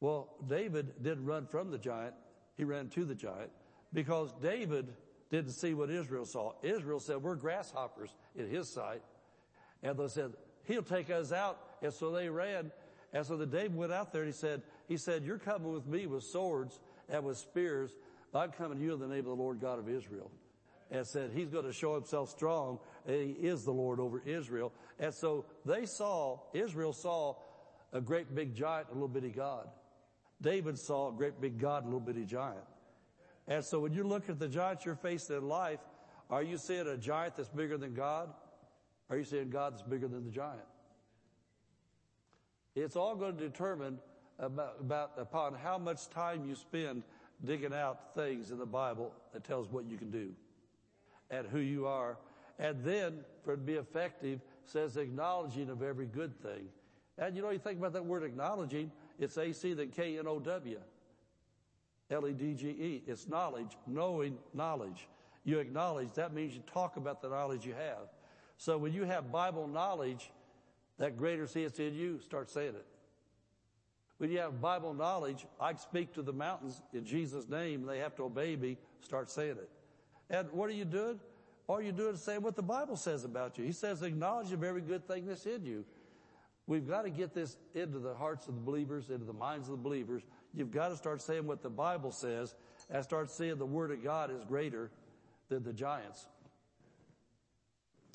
Well, 0.00 0.28
David 0.48 1.02
didn't 1.02 1.26
run 1.26 1.46
from 1.46 1.70
the 1.70 1.78
giant. 1.78 2.14
He 2.56 2.64
ran 2.64 2.88
to 2.90 3.04
the 3.04 3.14
giant 3.14 3.50
because 3.92 4.32
David 4.42 4.94
didn't 5.30 5.52
see 5.52 5.74
what 5.74 5.90
Israel 5.90 6.24
saw. 6.24 6.52
Israel 6.62 7.00
said, 7.00 7.22
we're 7.22 7.36
grasshoppers 7.36 8.10
in 8.34 8.48
his 8.48 8.68
sight. 8.68 9.02
And 9.82 9.98
they 9.98 10.08
said, 10.08 10.32
he'll 10.64 10.82
take 10.82 11.10
us 11.10 11.32
out. 11.32 11.58
And 11.82 11.92
so 11.92 12.10
they 12.10 12.28
ran. 12.28 12.70
And 13.12 13.24
so 13.26 13.36
the 13.36 13.46
David 13.46 13.76
went 13.76 13.92
out 13.92 14.12
there 14.12 14.22
and 14.22 14.32
he 14.32 14.36
said, 14.36 14.62
he 14.88 14.96
said, 14.96 15.24
you're 15.24 15.38
coming 15.38 15.72
with 15.72 15.86
me 15.86 16.06
with 16.06 16.24
swords 16.24 16.80
and 17.08 17.24
with 17.24 17.38
spears. 17.38 17.90
I'm 18.34 18.52
coming 18.52 18.78
to 18.78 18.84
you 18.84 18.94
in 18.94 19.00
the 19.00 19.08
name 19.08 19.20
of 19.20 19.24
the 19.26 19.34
Lord 19.34 19.60
God 19.60 19.78
of 19.78 19.88
Israel. 19.88 20.30
And 20.90 21.06
said, 21.06 21.30
he's 21.32 21.48
going 21.48 21.66
to 21.66 21.72
show 21.72 21.94
himself 21.94 22.30
strong. 22.30 22.80
He 23.06 23.36
is 23.40 23.64
the 23.64 23.70
Lord 23.70 24.00
over 24.00 24.20
Israel. 24.26 24.72
And 24.98 25.14
so 25.14 25.44
they 25.64 25.86
saw, 25.86 26.40
Israel 26.52 26.92
saw 26.92 27.36
a 27.92 28.00
great 28.00 28.34
big 28.34 28.54
giant, 28.54 28.88
a 28.90 28.94
little 28.94 29.08
bitty 29.08 29.30
God. 29.30 29.68
David 30.40 30.78
saw 30.78 31.08
a 31.08 31.12
great 31.12 31.40
big 31.40 31.58
God, 31.58 31.84
a 31.84 31.86
little 31.86 32.00
bitty 32.00 32.24
giant. 32.24 32.64
And 33.46 33.64
so 33.64 33.80
when 33.80 33.92
you 33.92 34.04
look 34.04 34.28
at 34.28 34.38
the 34.38 34.48
giants 34.48 34.84
you're 34.84 34.94
facing 34.94 35.36
in 35.36 35.48
life, 35.48 35.80
are 36.30 36.42
you 36.42 36.56
seeing 36.56 36.86
a 36.86 36.96
giant 36.96 37.36
that's 37.36 37.48
bigger 37.48 37.76
than 37.76 37.94
God? 37.94 38.30
Are 39.10 39.16
you 39.16 39.24
seeing 39.24 39.50
God 39.50 39.72
that's 39.72 39.82
bigger 39.82 40.08
than 40.08 40.24
the 40.24 40.30
giant? 40.30 40.60
It's 42.76 42.96
all 42.96 43.16
going 43.16 43.36
to 43.36 43.42
determine 43.42 43.98
about, 44.38 44.76
about 44.80 45.12
upon 45.18 45.54
how 45.54 45.76
much 45.78 46.08
time 46.08 46.48
you 46.48 46.54
spend 46.54 47.02
digging 47.44 47.74
out 47.74 48.14
things 48.14 48.50
in 48.50 48.58
the 48.58 48.66
Bible 48.66 49.12
that 49.32 49.44
tells 49.44 49.68
what 49.68 49.84
you 49.90 49.96
can 49.96 50.10
do 50.10 50.30
and 51.30 51.46
who 51.46 51.58
you 51.58 51.86
are. 51.86 52.18
And 52.58 52.84
then 52.84 53.24
for 53.44 53.54
it 53.54 53.56
to 53.56 53.62
be 53.62 53.74
effective 53.74 54.40
says 54.64 54.96
acknowledging 54.96 55.70
of 55.70 55.82
every 55.82 56.06
good 56.06 56.40
thing. 56.42 56.68
And 57.20 57.36
you 57.36 57.42
know, 57.42 57.50
you 57.50 57.58
think 57.58 57.78
about 57.78 57.92
that 57.92 58.04
word 58.04 58.24
acknowledging, 58.24 58.90
it's 59.18 59.36
AC 59.36 59.74
than 59.74 59.90
K-N-O-W. 59.90 60.80
L-E-D-G-E. 62.10 63.02
It's 63.06 63.28
knowledge, 63.28 63.76
knowing 63.86 64.38
knowledge. 64.54 65.06
You 65.44 65.58
acknowledge, 65.58 66.12
that 66.14 66.32
means 66.32 66.54
you 66.54 66.62
talk 66.66 66.96
about 66.96 67.22
the 67.22 67.28
knowledge 67.28 67.64
you 67.64 67.74
have. 67.74 68.08
So 68.56 68.78
when 68.78 68.92
you 68.92 69.04
have 69.04 69.30
Bible 69.30 69.68
knowledge, 69.68 70.32
that 70.98 71.16
greater 71.16 71.46
see 71.46 71.62
it's 71.62 71.78
in 71.78 71.94
you, 71.94 72.18
start 72.20 72.50
saying 72.50 72.74
it. 72.74 72.86
When 74.18 74.30
you 74.30 74.38
have 74.38 74.60
Bible 74.60 74.92
knowledge, 74.92 75.46
I 75.60 75.74
speak 75.74 76.12
to 76.14 76.22
the 76.22 76.32
mountains 76.32 76.82
in 76.92 77.04
Jesus' 77.04 77.48
name, 77.48 77.86
they 77.86 77.98
have 77.98 78.16
to 78.16 78.24
obey 78.24 78.56
me, 78.56 78.76
start 79.02 79.30
saying 79.30 79.56
it. 79.56 79.70
And 80.28 80.50
what 80.52 80.68
are 80.68 80.74
you 80.74 80.84
doing? 80.84 81.20
All 81.66 81.80
you're 81.80 81.92
doing 81.92 82.14
is 82.14 82.22
saying 82.22 82.42
what 82.42 82.56
the 82.56 82.62
Bible 82.62 82.96
says 82.96 83.24
about 83.24 83.56
you. 83.56 83.64
He 83.64 83.72
says, 83.72 84.02
acknowledge 84.02 84.52
of 84.52 84.64
every 84.64 84.80
good 84.80 85.06
thing 85.06 85.26
that's 85.26 85.46
in 85.46 85.64
you. 85.64 85.84
We've 86.70 86.86
got 86.86 87.02
to 87.02 87.10
get 87.10 87.34
this 87.34 87.56
into 87.74 87.98
the 87.98 88.14
hearts 88.14 88.46
of 88.46 88.54
the 88.54 88.60
believers, 88.60 89.10
into 89.10 89.24
the 89.24 89.32
minds 89.32 89.66
of 89.66 89.72
the 89.72 89.82
believers. 89.82 90.22
You've 90.54 90.70
got 90.70 90.90
to 90.90 90.96
start 90.96 91.20
saying 91.20 91.44
what 91.44 91.64
the 91.64 91.68
Bible 91.68 92.12
says 92.12 92.54
and 92.88 93.02
start 93.02 93.28
seeing 93.28 93.58
the 93.58 93.66
Word 93.66 93.90
of 93.90 94.04
God 94.04 94.30
is 94.30 94.44
greater 94.44 94.88
than 95.48 95.64
the 95.64 95.72
giants. 95.72 96.28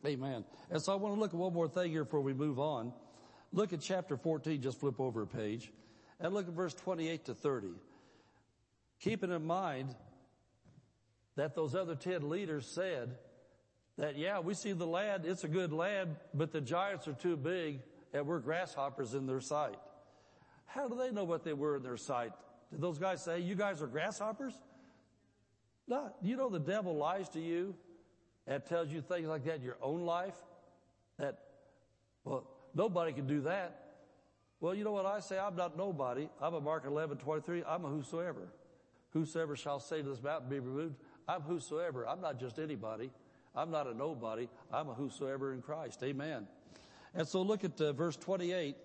Amen. 0.06 0.46
And 0.72 0.82
so 0.82 0.94
I 0.94 0.96
want 0.96 1.16
to 1.16 1.20
look 1.20 1.32
at 1.32 1.36
one 1.38 1.52
more 1.52 1.68
thing 1.68 1.92
here 1.92 2.06
before 2.06 2.22
we 2.22 2.34
move 2.34 2.58
on. 2.58 2.94
Look 3.52 3.74
at 3.74 3.82
chapter 3.82 4.16
14, 4.16 4.62
just 4.62 4.80
flip 4.80 5.02
over 5.02 5.24
a 5.24 5.28
page, 5.28 5.70
and 6.22 6.34
look 6.34 6.48
at 6.48 6.54
verse 6.54 6.74
28 6.74 7.26
to 7.26 7.34
30. 7.34 7.68
Keeping 9.02 9.32
in 9.34 9.46
mind 9.46 9.94
that 11.36 11.56
those 11.56 11.76
other 11.76 11.96
10 11.96 12.30
leaders 12.30 12.66
said 12.66 13.18
that, 13.98 14.18
yeah, 14.18 14.40
we 14.40 14.54
see 14.54 14.72
the 14.72 14.88
land, 14.88 15.26
it's 15.26 15.44
a 15.44 15.50
good 15.50 15.74
land, 15.74 16.16
but 16.34 16.54
the 16.54 16.62
giants 16.62 17.06
are 17.10 17.14
too 17.14 17.36
big 17.36 17.82
and 18.16 18.26
we're 18.26 18.40
grasshoppers 18.40 19.14
in 19.14 19.28
their 19.28 19.42
sight. 19.42 19.76
How 20.66 20.88
do 20.88 20.96
they 20.96 21.12
know 21.12 21.26
what 21.26 21.44
they 21.44 21.52
were 21.52 21.76
in 21.76 21.84
their 21.84 21.98
sight? 21.98 22.32
Did 22.72 22.80
those 22.80 22.98
guys 22.98 23.22
say, 23.22 23.42
you 23.42 23.56
guys 23.56 23.82
are 23.82 23.88
grasshoppers? 23.88 24.54
No. 25.86 26.12
You 26.22 26.38
know 26.38 26.50
the 26.50 26.60
devil 26.60 26.96
lies 26.96 27.28
to 27.30 27.42
you 27.42 27.76
and 28.48 28.66
tells 28.66 28.88
you 28.88 29.02
things 29.02 29.28
like 29.28 29.44
that 29.44 29.58
in 29.58 29.64
your 29.64 29.78
own 29.82 30.06
life? 30.06 30.34
That, 31.20 31.40
well, 32.24 32.48
nobody 32.74 33.12
can 33.12 33.28
do 33.28 33.42
that. 33.42 33.82
Well, 34.62 34.74
you 34.74 34.86
know 34.86 34.94
what 34.94 35.06
I 35.06 35.20
say? 35.20 35.38
I'm 35.38 35.58
not 35.58 35.78
nobody. 35.78 36.30
I'm 36.42 36.54
a 36.54 36.62
Mark 36.62 36.86
11, 36.88 37.18
23. 37.18 37.64
I'm 37.68 37.84
a 37.84 37.90
whosoever. 37.90 38.48
Whosoever 39.12 39.58
shall 39.58 39.82
say 39.82 40.02
to 40.02 40.10
this 40.10 40.24
mountain 40.24 40.50
be 40.50 40.60
removed. 40.60 40.96
I'm 41.28 41.42
whosoever. 41.42 42.08
I'm 42.08 42.22
not 42.22 42.40
just 42.40 42.60
anybody. 42.60 43.12
I'm 43.54 43.72
not 43.72 43.88
a 43.88 43.94
nobody. 43.94 44.48
I'm 44.72 44.88
a 44.88 44.94
whosoever 44.94 45.54
in 45.54 45.62
Christ. 45.62 46.02
Amen. 46.02 46.48
And 47.16 47.28
so 47.28 47.42
look 47.42 47.64
at 47.64 47.80
uh, 47.80 47.94
verse 47.94 48.18
28. 48.18 48.76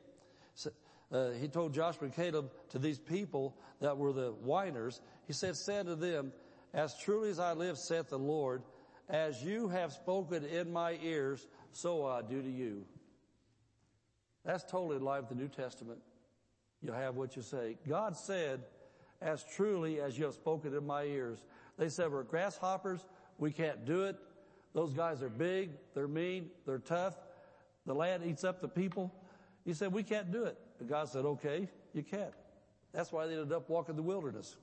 Uh, 1.12 1.30
he 1.32 1.48
told 1.48 1.74
Joshua 1.74 2.04
and 2.04 2.14
Caleb 2.14 2.52
to 2.68 2.78
these 2.78 2.98
people 2.98 3.56
that 3.80 3.96
were 3.96 4.12
the 4.12 4.30
whiners. 4.30 5.00
He 5.26 5.32
said, 5.32 5.56
say 5.56 5.78
unto 5.78 5.96
them, 5.96 6.32
as 6.72 6.96
truly 6.96 7.30
as 7.30 7.40
I 7.40 7.52
live, 7.52 7.76
saith 7.76 8.08
the 8.08 8.18
Lord, 8.18 8.62
as 9.08 9.42
you 9.42 9.68
have 9.68 9.92
spoken 9.92 10.44
in 10.44 10.72
my 10.72 10.96
ears, 11.02 11.48
so 11.72 12.06
I 12.06 12.22
do 12.22 12.40
to 12.40 12.48
you. 12.48 12.84
That's 14.44 14.62
totally 14.62 14.96
in 14.96 15.02
line 15.02 15.22
with 15.22 15.30
the 15.30 15.34
New 15.34 15.48
Testament. 15.48 15.98
You 16.80 16.92
have 16.92 17.16
what 17.16 17.34
you 17.34 17.42
say. 17.42 17.76
God 17.88 18.16
said, 18.16 18.60
as 19.20 19.44
truly 19.56 20.00
as 20.00 20.16
you 20.16 20.24
have 20.24 20.34
spoken 20.34 20.74
in 20.74 20.86
my 20.86 21.04
ears. 21.04 21.44
They 21.76 21.88
said, 21.88 22.10
we're 22.10 22.22
grasshoppers. 22.22 23.04
We 23.38 23.50
can't 23.50 23.84
do 23.84 24.04
it. 24.04 24.16
Those 24.72 24.92
guys 24.92 25.22
are 25.22 25.28
big. 25.28 25.70
They're 25.94 26.08
mean. 26.08 26.50
They're 26.66 26.78
tough. 26.78 27.16
The 27.90 27.94
land 27.96 28.22
eats 28.24 28.44
up 28.44 28.60
the 28.60 28.68
people. 28.68 29.12
He 29.64 29.74
said, 29.74 29.92
we 29.92 30.04
can't 30.04 30.30
do 30.30 30.44
it. 30.44 30.56
And 30.78 30.88
God 30.88 31.08
said, 31.08 31.24
okay, 31.24 31.68
you 31.92 32.04
can't. 32.04 32.30
That's 32.92 33.10
why 33.10 33.26
they 33.26 33.32
ended 33.32 33.50
up 33.50 33.68
walking 33.68 33.96
the 33.96 34.02
wilderness. 34.02 34.56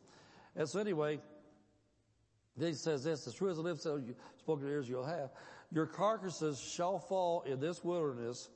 And 0.56 0.70
so 0.70 0.80
anyway, 0.80 1.20
then 2.56 2.70
he 2.70 2.74
says 2.74 3.04
this, 3.04 3.28
as 3.28 3.34
true 3.34 3.50
as 3.50 3.60
I 3.60 3.64
live, 3.64 3.82
so 3.82 3.98
you 3.98 4.16
spoken 4.40 4.66
ears 4.70 4.88
you'll 4.88 5.04
have. 5.04 5.32
Your 5.74 5.88
carcasses 5.88 6.58
shall 6.58 7.00
fall 7.00 7.42
in 7.42 7.60
this 7.60 7.84
wilderness 7.84 8.48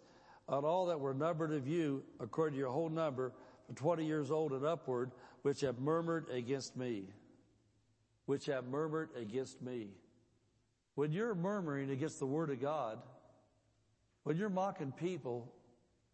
on 0.47 0.63
all 0.63 0.85
that 0.85 1.01
were 1.01 1.13
numbered 1.13 1.51
of 1.51 1.67
you, 1.67 2.01
according 2.21 2.53
to 2.53 2.59
your 2.59 2.71
whole 2.71 2.87
number, 2.87 3.33
from 3.65 3.75
20 3.75 4.05
years 4.05 4.31
old 4.31 4.53
and 4.53 4.65
upward, 4.65 5.11
which 5.41 5.59
have 5.59 5.79
murmured 5.79 6.29
against 6.29 6.77
me. 6.77 7.09
Which 8.25 8.45
have 8.45 8.67
murmured 8.67 9.09
against 9.17 9.61
me. 9.61 9.89
When 10.95 11.11
you're 11.11 11.35
murmuring 11.35 11.91
against 11.91 12.19
the 12.19 12.25
word 12.25 12.51
of 12.51 12.61
God, 12.61 12.99
when 14.23 14.37
you're 14.37 14.49
mocking 14.49 14.91
people 14.91 15.51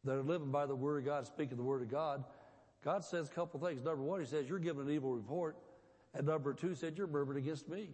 that 0.03 0.13
are 0.13 0.23
living 0.23 0.51
by 0.51 0.65
the 0.65 0.75
word 0.75 0.99
of 0.99 1.05
God, 1.05 1.27
speaking 1.27 1.57
the 1.57 1.63
word 1.63 1.81
of 1.81 1.89
God, 1.89 2.23
God 2.83 3.03
says 3.03 3.27
a 3.27 3.31
couple 3.31 3.59
things. 3.59 3.83
Number 3.83 4.03
one, 4.03 4.19
He 4.19 4.25
says, 4.25 4.47
you're 4.47 4.59
giving 4.59 4.83
an 4.83 4.91
evil 4.91 5.13
report. 5.13 5.57
And 6.13 6.25
number 6.25 6.53
two 6.53 6.73
said, 6.73 6.97
you're 6.97 7.07
murmuring 7.07 7.43
against 7.43 7.67
me. 7.67 7.89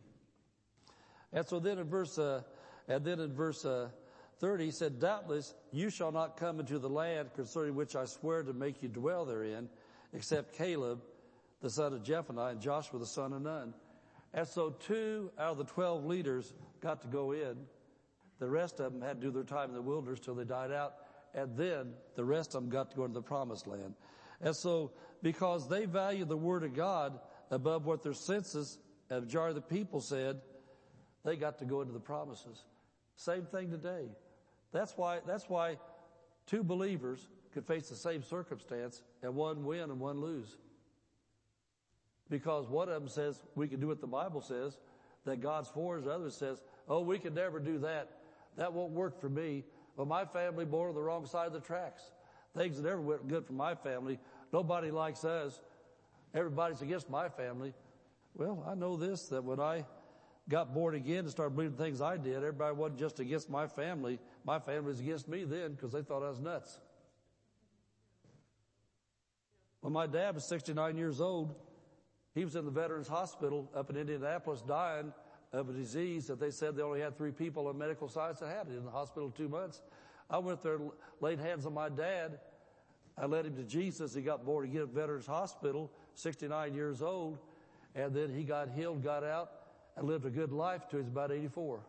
And 1.32 1.48
so 1.48 1.60
then 1.60 1.80
in 1.80 1.90
verse, 1.90 2.18
uh, 2.18 2.42
and 2.88 3.04
then 3.04 3.20
in 3.20 3.34
verse, 3.34 3.66
uh, 3.66 3.90
30, 4.40 4.66
he 4.66 4.72
said, 4.72 5.00
doubtless 5.00 5.54
you 5.72 5.90
shall 5.90 6.12
not 6.12 6.38
come 6.38 6.60
into 6.60 6.78
the 6.80 6.90
land 6.90 7.30
concerning 7.34 7.76
which 7.76 7.96
I 7.96 8.06
swear 8.06 8.44
to 8.44 8.54
make 8.54 8.84
you 8.84 8.90
dwell 8.90 9.26
therein, 9.26 9.70
except 10.14 10.56
Caleb, 10.58 11.02
the 11.62 11.70
son 11.70 11.94
of 11.94 12.04
Jephunneh, 12.04 12.52
and 12.52 12.62
Joshua, 12.62 13.00
the 13.00 13.06
son 13.06 13.34
of 13.34 13.42
Nun. 13.42 13.74
And 14.34 14.48
so 14.48 14.72
two 14.72 15.32
out 15.40 15.52
of 15.52 15.58
the 15.58 15.64
twelve 15.64 16.06
leaders 16.06 16.54
got 16.82 17.02
to 17.02 17.08
go 17.08 17.32
in. 17.32 17.56
The 18.40 18.50
rest 18.50 18.80
of 18.80 18.94
them 18.94 19.02
had 19.02 19.22
to 19.22 19.28
do 19.28 19.32
their 19.32 19.44
time 19.44 19.70
in 19.70 19.76
the 19.76 19.82
wilderness 19.82 20.20
till 20.20 20.36
they 20.36 20.44
died 20.44 20.72
out. 20.72 20.96
And 21.34 21.56
then 21.58 21.94
the 22.16 22.26
rest 22.26 22.56
of 22.56 22.62
them 22.62 22.70
got 22.70 22.92
to 22.92 22.98
go 22.98 23.06
into 23.06 23.16
the 23.16 23.22
promised 23.22 23.68
land. 23.68 23.96
And 24.42 24.56
so 24.56 24.92
because 25.22 25.68
they 25.68 25.86
value 25.86 26.26
the 26.26 26.38
word 26.38 26.64
of 26.64 26.76
God 26.76 27.20
above 27.50 27.86
what 27.86 28.04
their 28.04 28.14
senses 28.14 28.78
a 29.10 29.22
majority 29.22 29.58
of 29.58 29.68
the 29.68 29.76
people 29.76 30.02
said, 30.02 30.42
they 31.24 31.36
got 31.36 31.60
to 31.60 31.66
go 31.66 31.82
into 31.82 31.94
the 31.94 32.00
promises. 32.00 32.64
Same 33.16 33.46
thing 33.46 33.70
today. 33.70 34.08
That's 34.72 34.98
why, 34.98 35.20
that's 35.26 35.48
why 35.48 35.78
two 36.48 36.64
believers 36.64 37.28
could 37.54 37.66
face 37.66 37.90
the 37.90 37.96
same 37.96 38.24
circumstance 38.24 39.02
and 39.22 39.36
one 39.36 39.64
win 39.64 39.92
and 39.92 40.00
one 40.00 40.20
lose. 40.20 40.58
Because 42.30 42.68
one 42.68 42.90
of 42.90 42.96
them 42.96 43.08
says 43.08 43.42
we 43.56 43.68
can 43.68 43.80
do 43.80 43.88
what 43.88 44.02
the 44.02 44.08
Bible 44.08 44.42
says, 44.42 44.78
that 45.26 45.42
God's 45.42 45.70
for 45.70 46.00
us, 46.00 46.06
the 46.06 46.12
other 46.12 46.30
says, 46.30 46.62
oh, 46.90 47.02
we 47.02 47.20
can 47.20 47.34
never 47.34 47.60
do 47.60 47.80
that. 47.80 48.10
That 48.58 48.74
won't 48.74 48.92
work 48.92 49.20
for 49.20 49.30
me. 49.30 49.64
Well, 49.96 50.06
my 50.06 50.26
family 50.26 50.66
born 50.66 50.90
on 50.90 50.96
the 50.96 51.02
wrong 51.02 51.26
side 51.26 51.48
of 51.48 51.54
the 51.54 51.60
tracks. 51.60 52.02
Things 52.56 52.78
that 52.78 52.84
never 52.84 53.02
went 53.02 53.28
good 53.28 53.46
for 53.46 53.54
my 53.54 53.76
family. 53.76 54.20
Nobody 54.52 54.92
likes 54.92 55.26
us. 55.26 55.60
Everybody's 56.34 56.82
against 56.82 57.10
my 57.10 57.30
family. 57.30 57.74
Well, 58.36 58.64
I 58.68 58.76
know 58.76 58.98
this, 58.98 59.28
that 59.30 59.44
when 59.44 59.60
I 59.60 59.86
got 60.50 60.74
born 60.74 60.96
again 60.96 61.20
and 61.20 61.30
started 61.30 61.56
believing 61.56 61.78
things 61.78 62.02
I 62.02 62.18
did, 62.18 62.38
everybody 62.38 62.76
wasn't 62.76 63.00
just 63.00 63.20
against 63.20 63.50
my 63.50 63.68
family. 63.68 64.20
My 64.44 64.60
family 64.60 64.88
was 64.88 65.00
against 65.00 65.28
me 65.28 65.44
then 65.44 65.72
because 65.74 65.92
they 65.92 66.02
thought 66.02 66.24
I 66.24 66.30
was 66.30 66.40
nuts. 66.40 66.80
When 69.82 69.94
my 69.94 70.08
dad 70.08 70.36
was 70.36 70.46
69 70.46 70.98
years 70.98 71.22
old, 71.22 71.56
he 72.34 72.44
was 72.44 72.56
in 72.56 72.66
the 72.66 72.72
Veterans 72.72 73.08
Hospital 73.08 73.70
up 73.76 73.90
in 73.90 73.98
Indianapolis 73.98 74.62
dying 74.62 75.14
of 75.54 75.70
a 75.70 75.74
disease 75.74 76.28
that 76.28 76.40
they 76.40 76.50
said 76.52 76.76
they 76.76 76.82
only 76.82 77.00
had 77.00 77.16
three 77.16 77.32
people 77.32 77.70
in 77.70 77.78
medical 77.78 78.10
science 78.10 78.40
that 78.40 78.50
had 78.50 78.68
it 78.68 78.76
in 78.76 78.84
the 78.84 78.92
hospital 78.92 79.30
two 79.30 79.48
months. 79.48 79.82
I 80.30 80.40
went 80.40 80.64
there, 80.64 80.80
laid 81.22 81.40
hands 81.40 81.66
on 81.66 81.74
my 81.74 81.90
dad. 81.90 82.40
I 83.18 83.28
led 83.28 83.46
him 83.46 83.56
to 83.58 83.64
Jesus. 83.64 84.16
He 84.16 84.22
got 84.22 84.44
born 84.44 84.66
again 84.66 84.82
at 84.82 84.90
Veterans 84.90 85.28
Hospital, 85.28 85.92
69 86.16 86.74
years 86.74 87.04
old. 87.04 87.38
And 87.94 88.16
then 88.16 88.34
he 88.34 88.44
got 88.44 88.70
healed, 88.72 89.04
got 89.04 89.24
out, 89.24 89.52
and 89.96 90.08
lived 90.08 90.26
a 90.26 90.32
good 90.32 90.52
life 90.52 90.90
till 90.90 91.00
he's 91.00 91.08
about 91.08 91.32
84. 91.32 91.82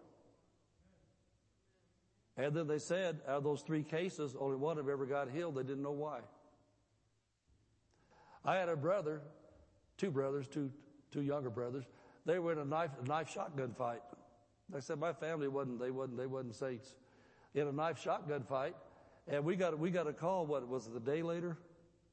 And 2.37 2.55
then 2.55 2.67
they 2.67 2.79
said, 2.79 3.21
out 3.27 3.39
of 3.39 3.45
those 3.45 3.63
three 3.63 3.83
cases, 3.83 4.35
only 4.39 4.57
one 4.57 4.77
of 4.77 4.85
them 4.85 4.93
ever 4.93 5.07
got 5.07 5.31
healed. 5.31 5.55
They 5.55 5.63
didn't 5.63 5.83
know 5.83 5.93
why. 5.93 6.19
I 8.45 8.57
had 8.57 8.69
a 8.69 8.77
brother, 8.77 9.23
two 9.97 10.11
brothers, 10.11 10.47
two, 10.49 10.71
two 11.11 11.23
younger 11.23 11.49
brothers. 11.49 11.85
They 12.27 12.39
were 12.39 12.53
in 12.53 12.59
a 12.59 12.65
knife, 12.65 12.91
knife 13.07 13.31
shotgun 13.31 13.75
fight. 13.77 14.01
I 14.75 14.81
said, 14.81 14.99
my 14.99 15.13
family 15.13 15.49
wasn't, 15.49 15.81
they 15.81 15.91
wasn't, 15.91 16.17
they 16.17 16.27
wasn't 16.27 16.55
saints. 16.55 16.95
In 17.55 17.69
a 17.69 17.73
knife 17.73 18.01
shotgun 18.01 18.43
fight. 18.43 18.75
And 19.29 19.45
we 19.45 19.57
got, 19.57 19.79
we 19.79 19.91
got 19.91 20.07
a 20.07 20.13
call, 20.13 20.47
what 20.47 20.67
was 20.67 20.87
it, 20.87 20.95
the 20.95 21.01
day 21.01 21.23
later? 21.23 21.57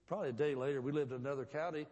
Probably 0.08 0.30
a 0.30 0.34
day 0.34 0.56
later. 0.56 0.82
We 0.82 0.92
lived 0.92 1.12
in 1.12 1.18
another 1.18 1.46
county. 1.46 1.88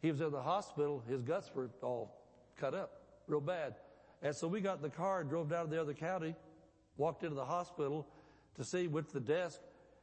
He 0.00 0.10
was 0.10 0.20
in 0.20 0.30
the 0.30 0.42
hospital. 0.42 1.02
His 1.08 1.22
guts 1.22 1.50
were 1.54 1.70
all 1.82 2.20
cut 2.56 2.74
up 2.74 3.02
real 3.26 3.40
bad. 3.40 3.74
And 4.22 4.34
so 4.34 4.48
we 4.48 4.60
got 4.60 4.76
in 4.76 4.82
the 4.82 4.90
car 4.90 5.20
and 5.20 5.28
drove 5.28 5.48
down 5.48 5.66
to 5.66 5.70
the 5.70 5.80
other 5.80 5.94
county, 5.94 6.34
walked 6.96 7.22
into 7.22 7.34
the 7.34 7.44
hospital 7.44 8.06
to 8.56 8.64
see, 8.64 8.86
went 8.86 9.08
to 9.08 9.14
the 9.14 9.20
desk, 9.20 9.60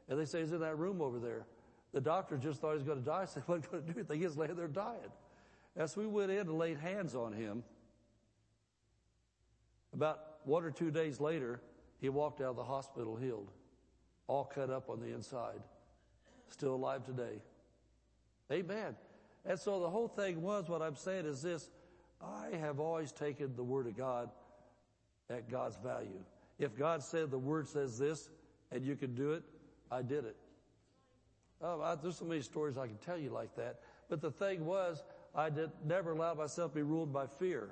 and 0.07 0.19
they 0.19 0.25
say 0.25 0.41
he's 0.41 0.51
in 0.51 0.59
that 0.59 0.77
room 0.77 1.01
over 1.01 1.19
there. 1.19 1.45
The 1.93 2.01
doctor 2.01 2.37
just 2.37 2.61
thought 2.61 2.71
he 2.71 2.75
was 2.75 2.83
going 2.83 2.99
to 2.99 3.05
die. 3.05 3.25
Said, 3.33 3.43
what 3.45 3.55
are 3.55 3.61
you 3.61 3.67
going 3.71 3.85
to 3.85 3.93
do? 3.93 4.03
They 4.03 4.07
think 4.07 4.23
he's 4.23 4.37
laying 4.37 4.55
there 4.55 4.67
dying. 4.67 5.11
So 5.75 6.01
we 6.01 6.07
went 6.07 6.31
in 6.31 6.39
and 6.39 6.57
laid 6.57 6.77
hands 6.77 7.15
on 7.15 7.33
him. 7.33 7.63
About 9.93 10.19
one 10.43 10.63
or 10.63 10.71
two 10.71 10.91
days 10.91 11.19
later, 11.19 11.61
he 11.99 12.09
walked 12.09 12.41
out 12.41 12.51
of 12.51 12.55
the 12.55 12.63
hospital 12.63 13.15
healed, 13.15 13.49
all 14.27 14.43
cut 14.43 14.69
up 14.69 14.89
on 14.89 14.99
the 14.99 15.13
inside, 15.13 15.61
still 16.49 16.75
alive 16.75 17.03
today. 17.05 17.41
Amen. 18.51 18.95
And 19.45 19.59
so 19.59 19.79
the 19.79 19.89
whole 19.89 20.07
thing 20.07 20.41
was 20.41 20.69
what 20.69 20.81
I'm 20.81 20.95
saying 20.95 21.25
is 21.25 21.41
this 21.41 21.69
I 22.21 22.55
have 22.57 22.79
always 22.79 23.11
taken 23.11 23.55
the 23.55 23.63
Word 23.63 23.87
of 23.87 23.97
God 23.97 24.29
at 25.29 25.49
God's 25.49 25.77
value. 25.77 26.23
If 26.59 26.77
God 26.77 27.03
said 27.03 27.31
the 27.31 27.37
Word 27.37 27.67
says 27.67 27.97
this 27.97 28.29
and 28.71 28.83
you 28.83 28.95
can 28.95 29.15
do 29.15 29.33
it, 29.33 29.43
I 29.91 30.01
did 30.01 30.25
it. 30.25 30.35
Oh, 31.61 31.81
I, 31.81 31.95
there's 31.95 32.17
so 32.17 32.25
many 32.25 32.41
stories 32.41 32.77
I 32.77 32.87
can 32.87 32.97
tell 32.97 33.17
you 33.17 33.29
like 33.29 33.55
that. 33.55 33.79
But 34.09 34.21
the 34.21 34.31
thing 34.31 34.65
was, 34.65 35.03
I 35.35 35.49
did 35.49 35.71
never 35.85 36.11
allow 36.11 36.33
myself 36.33 36.71
to 36.71 36.75
be 36.75 36.83
ruled 36.83 37.11
by 37.11 37.27
fear. 37.27 37.71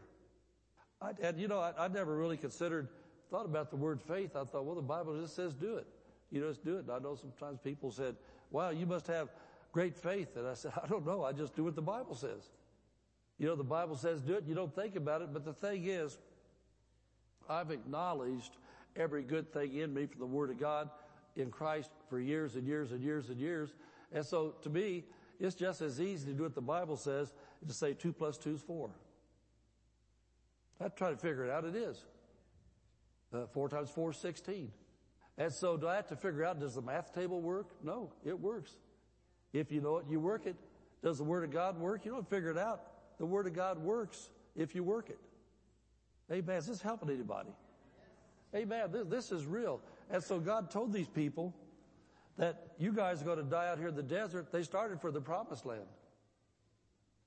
I, 1.01 1.12
and 1.22 1.39
you 1.39 1.47
know, 1.47 1.59
I, 1.59 1.74
I 1.78 1.88
never 1.88 2.16
really 2.16 2.38
considered, 2.38 2.88
thought 3.30 3.45
about 3.45 3.70
the 3.70 3.76
word 3.76 4.01
faith. 4.01 4.36
I 4.36 4.43
thought, 4.43 4.66
well, 4.66 4.76
the 4.76 4.82
Bible 4.82 5.20
just 5.20 5.36
says 5.36 5.53
do 5.53 5.76
it. 5.76 5.88
You 6.32 6.41
know, 6.41 6.49
just 6.49 6.64
do 6.64 6.78
it. 6.78 6.86
And 6.86 6.91
I 6.91 6.99
know 6.99 7.16
sometimes 7.16 7.59
people 7.64 7.91
said, 7.91 8.16
wow, 8.51 8.70
you 8.70 8.86
must 8.86 9.07
have 9.07 9.30
great 9.72 9.95
faith. 9.95 10.36
And 10.38 10.47
I 10.47 10.53
said, 10.53 10.74
I 10.84 10.88
don't 10.88 11.05
know. 11.05 11.24
I 11.24 11.32
just 11.34 11.55
do 11.55 11.64
what 11.64 11.76
the 11.76 11.82
Bible 11.82 12.16
says. 12.16 12.49
You 13.38 13.47
know, 13.47 13.55
the 13.55 13.64
Bible 13.64 13.95
says 13.95 14.22
do 14.22 14.34
it. 14.36 14.43
You 14.47 14.55
don't 14.55 14.74
think 14.74 14.95
about 14.95 15.22
it. 15.22 15.34
But 15.34 15.45
the 15.45 15.53
thing 15.53 15.86
is, 15.88 16.18
I've 17.49 17.72
acknowledged 17.72 18.57
every 18.95 19.24
good 19.24 19.51
thing 19.51 19.76
in 19.76 19.93
me 19.93 20.05
from 20.05 20.20
the 20.20 20.28
Word 20.28 20.51
of 20.51 20.59
God 20.59 20.89
in 21.36 21.49
Christ 21.49 21.89
for 22.09 22.20
years 22.20 22.55
and 22.55 22.68
years 22.68 22.91
and 22.91 23.01
years 23.01 23.30
and 23.30 23.39
years. 23.39 23.74
And 24.12 24.26
so 24.26 24.55
to 24.62 24.70
me, 24.70 25.05
it's 25.41 25.55
just 25.55 25.81
as 25.81 25.99
easy 25.99 26.27
to 26.27 26.33
do 26.33 26.43
what 26.43 26.53
the 26.53 26.61
Bible 26.61 26.95
says 26.95 27.33
to 27.67 27.73
say 27.73 27.93
two 27.93 28.13
plus 28.13 28.37
two 28.37 28.53
is 28.53 28.61
four. 28.61 28.91
I 30.79 30.87
try 30.89 31.09
to 31.09 31.17
figure 31.17 31.45
it 31.45 31.51
out. 31.51 31.65
It 31.65 31.75
is. 31.75 32.05
Uh, 33.33 33.47
four 33.47 33.67
times 33.67 33.89
four 33.89 34.11
is 34.11 34.17
16. 34.17 34.71
And 35.37 35.51
so 35.51 35.77
do 35.77 35.87
I 35.87 35.95
have 35.95 36.07
to 36.07 36.15
figure 36.15 36.45
out, 36.45 36.59
does 36.59 36.75
the 36.75 36.81
math 36.81 37.13
table 37.13 37.41
work? 37.41 37.69
No, 37.83 38.11
it 38.23 38.39
works. 38.39 38.73
If 39.53 39.71
you 39.71 39.81
know 39.81 39.97
it, 39.97 40.05
you 40.09 40.19
work 40.19 40.45
it. 40.45 40.55
Does 41.03 41.17
the 41.17 41.23
Word 41.23 41.43
of 41.43 41.51
God 41.51 41.79
work? 41.79 42.05
You 42.05 42.11
don't 42.11 42.29
figure 42.29 42.51
it 42.51 42.57
out. 42.57 42.83
The 43.17 43.25
Word 43.25 43.47
of 43.47 43.53
God 43.53 43.79
works 43.79 44.29
if 44.55 44.75
you 44.75 44.83
work 44.83 45.09
it. 45.09 45.19
Amen. 46.31 46.57
Is 46.57 46.67
this 46.67 46.81
helping 46.81 47.09
anybody? 47.09 47.49
Amen. 48.55 48.91
This, 48.91 49.07
this 49.07 49.31
is 49.31 49.45
real. 49.45 49.81
And 50.09 50.23
so 50.23 50.39
God 50.39 50.69
told 50.69 50.93
these 50.93 51.07
people 51.07 51.55
that 52.41 52.71
you 52.79 52.91
guys 52.91 53.21
are 53.21 53.25
going 53.25 53.37
to 53.37 53.43
die 53.43 53.67
out 53.67 53.77
here 53.77 53.89
in 53.89 53.95
the 53.95 54.01
desert. 54.01 54.51
They 54.51 54.63
started 54.63 54.99
for 54.99 55.11
the 55.11 55.21
promised 55.21 55.63
land. 55.63 55.85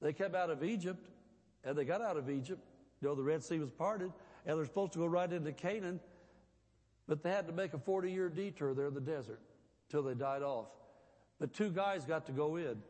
They 0.02 0.12
came 0.12 0.34
out 0.34 0.50
of 0.50 0.64
Egypt 0.64 1.06
and 1.62 1.78
they 1.78 1.84
got 1.84 2.02
out 2.02 2.16
of 2.16 2.28
Egypt. 2.28 2.60
You 3.00 3.06
know, 3.06 3.14
the 3.14 3.22
Red 3.22 3.44
Sea 3.44 3.60
was 3.60 3.70
parted 3.70 4.10
and 4.44 4.58
they're 4.58 4.64
supposed 4.64 4.92
to 4.94 4.98
go 4.98 5.06
right 5.06 5.32
into 5.32 5.52
Canaan, 5.52 6.00
but 7.06 7.22
they 7.22 7.30
had 7.30 7.46
to 7.46 7.52
make 7.52 7.74
a 7.74 7.78
40 7.78 8.10
year 8.10 8.28
detour 8.28 8.74
there 8.74 8.88
in 8.88 8.94
the 8.94 9.00
desert 9.00 9.38
till 9.88 10.02
they 10.02 10.14
died 10.14 10.42
off. 10.42 10.66
But 11.38 11.54
two 11.54 11.70
guys 11.70 12.04
got 12.04 12.26
to 12.26 12.32
go 12.32 12.56
in. 12.56 12.82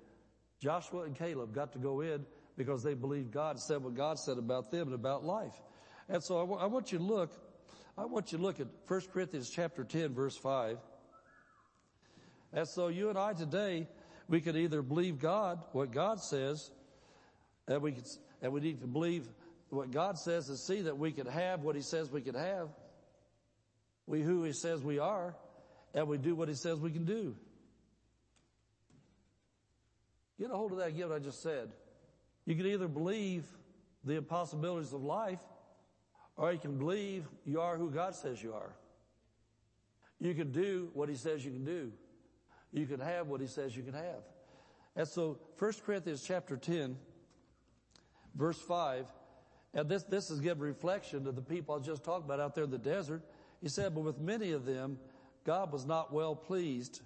Joshua 0.60 1.02
and 1.02 1.14
Caleb 1.14 1.54
got 1.54 1.74
to 1.74 1.78
go 1.78 2.00
in 2.00 2.24
because 2.56 2.82
they 2.82 2.94
believed 2.94 3.32
God 3.32 3.60
said 3.60 3.84
what 3.84 3.96
God 3.96 4.18
said 4.18 4.38
about 4.38 4.70
them 4.70 4.86
and 4.86 4.94
about 4.94 5.26
life. 5.26 5.60
And 6.08 6.24
so 6.24 6.38
I, 6.38 6.40
w- 6.40 6.58
I 6.58 6.64
want 6.64 6.90
you 6.90 6.96
to 6.96 7.04
look, 7.04 7.32
I 7.98 8.06
want 8.06 8.32
you 8.32 8.38
to 8.38 8.44
look 8.44 8.60
at 8.60 8.68
1 8.88 9.00
Corinthians 9.12 9.50
chapter 9.50 9.84
10 9.84 10.14
verse 10.14 10.38
5. 10.38 10.78
And 12.54 12.68
so 12.68 12.86
you 12.86 13.08
and 13.08 13.18
I 13.18 13.32
today, 13.32 13.88
we 14.28 14.40
could 14.40 14.56
either 14.56 14.80
believe 14.80 15.18
God, 15.18 15.58
what 15.72 15.90
God 15.90 16.20
says, 16.20 16.70
and 17.66 17.82
we 17.82 17.92
can, 17.92 18.04
and 18.40 18.52
we 18.52 18.60
need 18.60 18.80
to 18.80 18.86
believe 18.86 19.26
what 19.70 19.90
God 19.90 20.16
says 20.18 20.48
and 20.48 20.56
see 20.56 20.82
that 20.82 20.96
we 20.96 21.10
can 21.10 21.26
have 21.26 21.62
what 21.62 21.74
He 21.74 21.82
says 21.82 22.10
we 22.10 22.20
can 22.20 22.36
have. 22.36 22.68
We 24.06 24.22
who 24.22 24.44
He 24.44 24.52
says 24.52 24.82
we 24.82 25.00
are, 25.00 25.34
and 25.94 26.06
we 26.06 26.16
do 26.16 26.36
what 26.36 26.48
He 26.48 26.54
says 26.54 26.78
we 26.78 26.92
can 26.92 27.04
do. 27.04 27.34
Get 30.38 30.50
a 30.50 30.54
hold 30.54 30.72
of 30.72 30.78
that 30.78 30.94
what 30.94 31.12
I 31.12 31.18
just 31.18 31.42
said. 31.42 31.70
You 32.46 32.54
can 32.54 32.66
either 32.66 32.88
believe 32.88 33.44
the 34.04 34.14
impossibilities 34.14 34.92
of 34.92 35.02
life, 35.02 35.40
or 36.36 36.52
you 36.52 36.58
can 36.58 36.78
believe 36.78 37.24
you 37.44 37.60
are 37.60 37.76
who 37.76 37.90
God 37.90 38.14
says 38.14 38.40
you 38.40 38.52
are. 38.52 38.76
You 40.20 40.34
can 40.34 40.52
do 40.52 40.90
what 40.92 41.08
He 41.08 41.16
says 41.16 41.44
you 41.44 41.50
can 41.50 41.64
do. 41.64 41.92
You 42.74 42.86
can 42.86 43.00
have 43.00 43.28
what 43.28 43.40
He 43.40 43.46
says 43.46 43.76
you 43.76 43.84
can 43.84 43.94
have. 43.94 44.22
And 44.96 45.08
so, 45.08 45.38
1 45.58 45.72
Corinthians 45.86 46.22
chapter 46.26 46.56
10, 46.56 46.96
verse 48.34 48.58
5, 48.58 49.06
and 49.74 49.88
this, 49.88 50.02
this 50.04 50.30
is 50.30 50.40
giving 50.40 50.62
reflection 50.62 51.24
to 51.24 51.32
the 51.32 51.40
people 51.40 51.74
I 51.74 51.78
just 51.78 52.04
talked 52.04 52.24
about 52.24 52.40
out 52.40 52.54
there 52.54 52.64
in 52.64 52.70
the 52.70 52.78
desert. 52.78 53.22
He 53.60 53.68
said, 53.68 53.94
but 53.94 54.02
with 54.02 54.20
many 54.20 54.52
of 54.52 54.66
them, 54.66 54.98
God 55.44 55.72
was 55.72 55.86
not 55.86 56.12
well 56.12 56.36
pleased, 56.36 57.00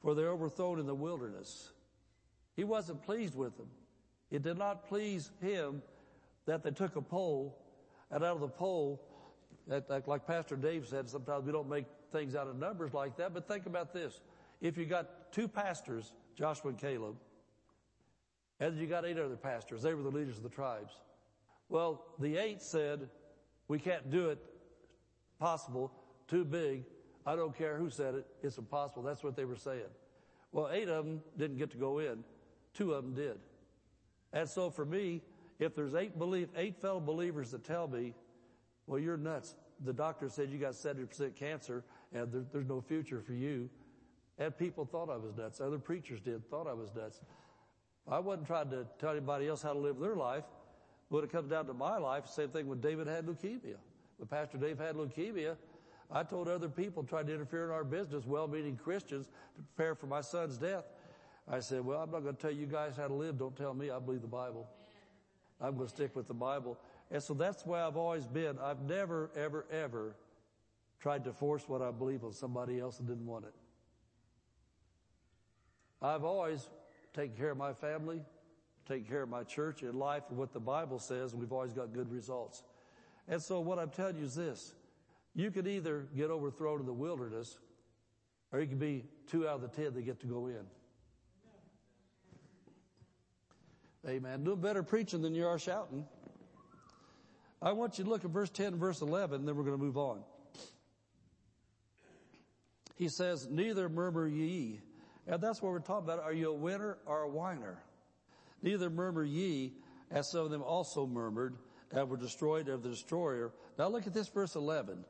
for 0.00 0.14
they're 0.14 0.30
overthrown 0.30 0.80
in 0.80 0.86
the 0.86 0.94
wilderness. 0.94 1.70
He 2.56 2.64
wasn't 2.64 3.02
pleased 3.02 3.34
with 3.34 3.56
them. 3.56 3.68
It 4.30 4.42
did 4.42 4.58
not 4.58 4.88
please 4.88 5.30
him 5.40 5.82
that 6.46 6.62
they 6.62 6.70
took 6.70 6.96
a 6.96 7.02
poll, 7.02 7.58
and 8.10 8.24
out 8.24 8.34
of 8.34 8.40
the 8.40 8.48
poll, 8.48 9.00
like 10.06 10.26
Pastor 10.26 10.56
Dave 10.56 10.86
said, 10.88 11.08
sometimes 11.08 11.46
we 11.46 11.52
don't 11.52 11.68
make 11.68 11.86
things 12.10 12.34
out 12.34 12.48
of 12.48 12.56
numbers 12.56 12.92
like 12.92 13.16
that, 13.18 13.34
but 13.34 13.46
think 13.46 13.66
about 13.66 13.92
this. 13.92 14.20
If 14.60 14.76
you 14.76 14.84
got 14.84 15.32
two 15.32 15.48
pastors, 15.48 16.12
Joshua 16.36 16.70
and 16.70 16.78
Caleb, 16.78 17.16
and 18.58 18.78
you 18.78 18.86
got 18.86 19.04
eight 19.04 19.18
other 19.18 19.36
pastors, 19.36 19.82
they 19.82 19.94
were 19.94 20.02
the 20.02 20.10
leaders 20.10 20.36
of 20.36 20.42
the 20.42 20.50
tribes. 20.50 20.92
Well, 21.68 22.04
the 22.18 22.36
eight 22.36 22.60
said, 22.60 23.08
we 23.68 23.78
can't 23.78 24.10
do 24.10 24.30
it 24.30 24.38
possible, 25.38 25.92
too 26.28 26.44
big. 26.44 26.84
I 27.24 27.36
don't 27.36 27.56
care 27.56 27.76
who 27.76 27.90
said 27.90 28.14
it, 28.14 28.26
it's 28.42 28.58
impossible. 28.58 29.02
That's 29.02 29.22
what 29.22 29.36
they 29.36 29.44
were 29.44 29.56
saying. 29.56 29.90
Well, 30.52 30.68
eight 30.72 30.88
of 30.88 31.04
them 31.04 31.22
didn't 31.38 31.58
get 31.58 31.70
to 31.70 31.76
go 31.78 31.98
in. 32.00 32.24
Two 32.74 32.92
of 32.92 33.04
them 33.04 33.14
did. 33.14 33.38
And 34.32 34.48
so 34.48 34.70
for 34.70 34.84
me, 34.84 35.22
if 35.58 35.74
there's 35.74 35.94
eight 35.94 36.12
eight 36.56 36.80
fellow 36.80 37.00
believers 37.00 37.50
that 37.52 37.64
tell 37.64 37.86
me, 37.86 38.14
well, 38.86 38.98
you're 38.98 39.16
nuts. 39.16 39.54
The 39.84 39.92
doctor 39.92 40.28
said 40.28 40.50
you 40.50 40.58
got 40.58 40.72
70% 40.72 41.34
cancer 41.36 41.84
and 42.12 42.32
there, 42.32 42.44
there's 42.52 42.66
no 42.66 42.80
future 42.80 43.20
for 43.20 43.32
you. 43.32 43.70
And 44.40 44.56
people 44.56 44.86
thought 44.86 45.10
I 45.10 45.16
was 45.16 45.36
nuts. 45.36 45.60
Other 45.60 45.78
preachers 45.78 46.18
did, 46.20 46.48
thought 46.50 46.66
I 46.66 46.72
was 46.72 46.92
nuts. 46.96 47.20
I 48.08 48.18
wasn't 48.18 48.46
trying 48.46 48.70
to 48.70 48.86
tell 48.98 49.10
anybody 49.10 49.46
else 49.46 49.62
how 49.62 49.74
to 49.74 49.78
live 49.78 50.00
their 50.00 50.16
life. 50.16 50.44
When 51.10 51.22
it 51.22 51.30
comes 51.30 51.50
down 51.50 51.66
to 51.66 51.74
my 51.74 51.98
life, 51.98 52.26
same 52.26 52.48
thing 52.48 52.66
when 52.66 52.80
David 52.80 53.06
had 53.06 53.26
leukemia. 53.26 53.76
When 54.16 54.28
Pastor 54.28 54.56
Dave 54.56 54.78
had 54.78 54.96
leukemia, 54.96 55.56
I 56.10 56.22
told 56.22 56.48
other 56.48 56.68
people 56.68 57.02
tried 57.02 57.26
to 57.26 57.34
interfere 57.34 57.66
in 57.66 57.70
our 57.70 57.84
business, 57.84 58.24
well-meaning 58.26 58.76
Christians, 58.82 59.26
to 59.56 59.62
prepare 59.62 59.94
for 59.94 60.06
my 60.06 60.22
son's 60.22 60.56
death. 60.56 60.84
I 61.46 61.60
said, 61.60 61.84
well, 61.84 62.00
I'm 62.00 62.10
not 62.10 62.22
going 62.22 62.34
to 62.34 62.40
tell 62.40 62.50
you 62.50 62.66
guys 62.66 62.96
how 62.96 63.08
to 63.08 63.14
live. 63.14 63.38
Don't 63.38 63.56
tell 63.56 63.74
me. 63.74 63.90
I 63.90 63.98
believe 63.98 64.22
the 64.22 64.26
Bible. 64.26 64.68
I'm 65.60 65.76
going 65.76 65.88
to 65.88 65.94
stick 65.94 66.16
with 66.16 66.28
the 66.28 66.34
Bible. 66.34 66.78
And 67.10 67.22
so 67.22 67.34
that's 67.34 67.66
why 67.66 67.82
I've 67.82 67.96
always 67.96 68.26
been. 68.26 68.58
I've 68.58 68.80
never, 68.80 69.30
ever, 69.36 69.66
ever 69.70 70.16
tried 71.00 71.24
to 71.24 71.32
force 71.32 71.68
what 71.68 71.82
I 71.82 71.90
believe 71.90 72.24
on 72.24 72.32
somebody 72.32 72.80
else 72.80 72.96
that 72.96 73.06
didn't 73.06 73.26
want 73.26 73.44
it. 73.44 73.54
I've 76.02 76.24
always 76.24 76.68
taken 77.14 77.36
care 77.36 77.50
of 77.50 77.58
my 77.58 77.72
family, 77.72 78.22
taken 78.88 79.04
care 79.04 79.22
of 79.22 79.28
my 79.28 79.44
church 79.44 79.82
and 79.82 79.94
life 79.94 80.22
and 80.30 80.38
what 80.38 80.52
the 80.52 80.60
Bible 80.60 80.98
says, 80.98 81.32
and 81.32 81.40
we've 81.40 81.52
always 81.52 81.72
got 81.72 81.92
good 81.92 82.10
results. 82.10 82.62
And 83.28 83.42
so 83.42 83.60
what 83.60 83.78
I'm 83.78 83.90
telling 83.90 84.16
you 84.16 84.24
is 84.24 84.34
this. 84.34 84.74
You 85.34 85.50
could 85.50 85.66
either 85.66 86.08
get 86.16 86.30
overthrown 86.30 86.80
in 86.80 86.86
the 86.86 86.92
wilderness, 86.92 87.58
or 88.52 88.60
you 88.60 88.66
could 88.66 88.80
be 88.80 89.04
two 89.28 89.46
out 89.46 89.56
of 89.56 89.60
the 89.62 89.68
ten 89.68 89.94
that 89.94 90.02
get 90.02 90.20
to 90.20 90.26
go 90.26 90.46
in. 90.46 90.64
Amen. 94.08 94.44
Doing 94.44 94.60
better 94.60 94.82
preaching 94.82 95.20
than 95.20 95.34
you 95.34 95.46
are 95.46 95.58
shouting. 95.58 96.06
I 97.62 97.72
want 97.72 97.98
you 97.98 98.04
to 98.04 98.10
look 98.10 98.24
at 98.24 98.30
verse 98.30 98.48
10 98.48 98.68
and 98.68 98.76
verse 98.78 99.02
11, 99.02 99.40
and 99.40 99.48
then 99.48 99.54
we're 99.54 99.64
going 99.64 99.76
to 99.76 99.84
move 99.84 99.98
on. 99.98 100.22
He 102.96 103.08
says, 103.08 103.46
neither 103.50 103.88
murmur 103.88 104.26
ye. 104.26 104.80
And 105.30 105.40
that's 105.40 105.62
what 105.62 105.70
we're 105.70 105.78
talking 105.78 106.10
about. 106.10 106.24
Are 106.24 106.32
you 106.32 106.50
a 106.50 106.54
winner 106.54 106.98
or 107.06 107.22
a 107.22 107.28
whiner? 107.28 107.80
Neither 108.62 108.90
murmur 108.90 109.22
ye, 109.22 109.74
as 110.10 110.28
some 110.32 110.40
of 110.40 110.50
them 110.50 110.62
also 110.62 111.06
murmured, 111.06 111.56
and 111.92 112.08
were 112.08 112.16
destroyed 112.16 112.68
of 112.68 112.82
the 112.82 112.88
destroyer. 112.88 113.52
Now 113.78 113.88
look 113.88 114.08
at 114.08 114.12
this 114.12 114.28
verse 114.28 114.56
11. 114.56 115.04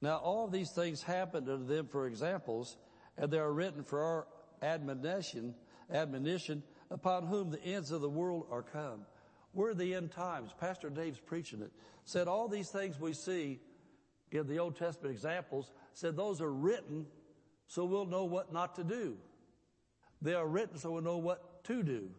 Now 0.00 0.16
all 0.16 0.48
these 0.48 0.72
things 0.74 1.02
happened 1.02 1.46
unto 1.46 1.66
them 1.66 1.88
for 1.88 2.06
examples, 2.06 2.78
and 3.18 3.30
they 3.30 3.38
are 3.38 3.52
written 3.52 3.84
for 3.84 4.02
our 4.02 4.26
admonition, 4.62 5.54
admonition, 5.92 6.62
upon 6.90 7.26
whom 7.26 7.50
the 7.50 7.62
ends 7.62 7.90
of 7.90 8.00
the 8.00 8.08
world 8.08 8.46
are 8.50 8.62
come. 8.62 9.04
We're 9.52 9.74
the 9.74 9.94
end 9.94 10.12
times. 10.12 10.54
Pastor 10.58 10.88
Dave's 10.88 11.20
preaching 11.20 11.60
it. 11.60 11.70
Said 12.04 12.28
all 12.28 12.48
these 12.48 12.70
things 12.70 12.98
we 12.98 13.12
see 13.12 13.60
in 14.30 14.46
the 14.46 14.58
Old 14.58 14.76
Testament 14.78 15.14
examples, 15.14 15.70
said 15.92 16.16
those 16.16 16.40
are 16.40 16.52
written 16.52 17.06
so 17.68 17.84
we'll 17.84 18.06
know 18.06 18.24
what 18.24 18.52
not 18.52 18.74
to 18.76 18.84
do. 18.84 19.16
They 20.22 20.34
are 20.34 20.46
written 20.46 20.78
so 20.78 20.92
we'll 20.92 21.02
know 21.02 21.18
what 21.18 21.64
to 21.64 21.82
do. 21.82 22.10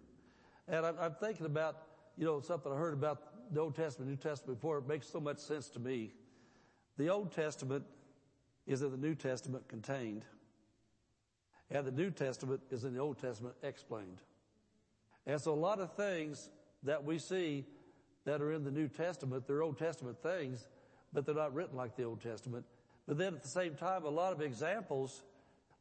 And 0.67 0.85
I'm, 0.85 0.95
I'm 0.99 1.13
thinking 1.13 1.45
about, 1.45 1.77
you 2.17 2.25
know, 2.25 2.41
something 2.41 2.71
I 2.71 2.75
heard 2.75 2.93
about 2.93 3.53
the 3.53 3.61
Old 3.61 3.75
Testament, 3.75 4.09
New 4.09 4.17
Testament 4.17 4.59
before. 4.59 4.79
It 4.79 4.87
makes 4.87 5.07
so 5.09 5.19
much 5.19 5.39
sense 5.39 5.69
to 5.69 5.79
me. 5.79 6.11
The 6.97 7.09
Old 7.09 7.31
Testament 7.31 7.85
is 8.65 8.81
in 8.81 8.91
the 8.91 8.97
New 8.97 9.15
Testament 9.15 9.67
contained, 9.67 10.25
and 11.71 11.85
the 11.85 11.91
New 11.91 12.11
Testament 12.11 12.61
is 12.69 12.83
in 12.83 12.93
the 12.93 12.99
Old 12.99 13.19
Testament 13.19 13.55
explained. 13.63 14.21
And 15.25 15.39
so 15.39 15.53
a 15.53 15.55
lot 15.55 15.79
of 15.79 15.93
things 15.93 16.49
that 16.83 17.03
we 17.03 17.19
see 17.19 17.65
that 18.25 18.41
are 18.41 18.51
in 18.51 18.63
the 18.63 18.71
New 18.71 18.87
Testament, 18.87 19.47
they're 19.47 19.63
Old 19.63 19.77
Testament 19.77 20.21
things, 20.21 20.67
but 21.13 21.25
they're 21.25 21.35
not 21.35 21.53
written 21.53 21.77
like 21.77 21.95
the 21.95 22.03
Old 22.03 22.21
Testament. 22.21 22.65
But 23.07 23.17
then 23.17 23.35
at 23.35 23.41
the 23.41 23.47
same 23.47 23.75
time, 23.75 24.03
a 24.03 24.09
lot 24.09 24.33
of 24.33 24.41
examples 24.41 25.23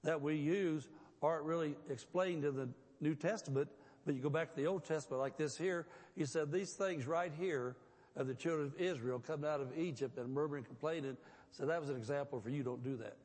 that 0.06 0.22
we 0.22 0.36
use 0.36 0.88
aren't 1.22 1.44
really 1.44 1.76
explained 1.90 2.44
in 2.44 2.56
the 2.56 2.68
New 3.00 3.14
Testament, 3.14 3.68
but 4.04 4.14
you 4.14 4.22
go 4.22 4.30
back 4.30 4.54
to 4.54 4.56
the 4.60 4.66
Old 4.66 4.84
Testament 4.84 5.20
like 5.20 5.36
this 5.36 5.56
here, 5.58 5.86
he 6.16 6.24
said 6.24 6.50
these 6.50 6.72
things 6.72 7.06
right 7.06 7.32
here 7.38 7.76
of 8.16 8.26
the 8.26 8.34
children 8.34 8.68
of 8.68 8.80
Israel 8.80 9.18
coming 9.18 9.48
out 9.48 9.60
of 9.60 9.76
Egypt 9.76 10.16
and 10.16 10.32
murmuring 10.32 10.60
and 10.60 10.66
complaining. 10.68 11.16
So 11.50 11.66
that 11.66 11.80
was 11.80 11.90
an 11.90 11.96
example 11.96 12.40
for 12.40 12.48
you. 12.48 12.62
Don't 12.62 12.82
do 12.82 12.96
that. 12.96 13.16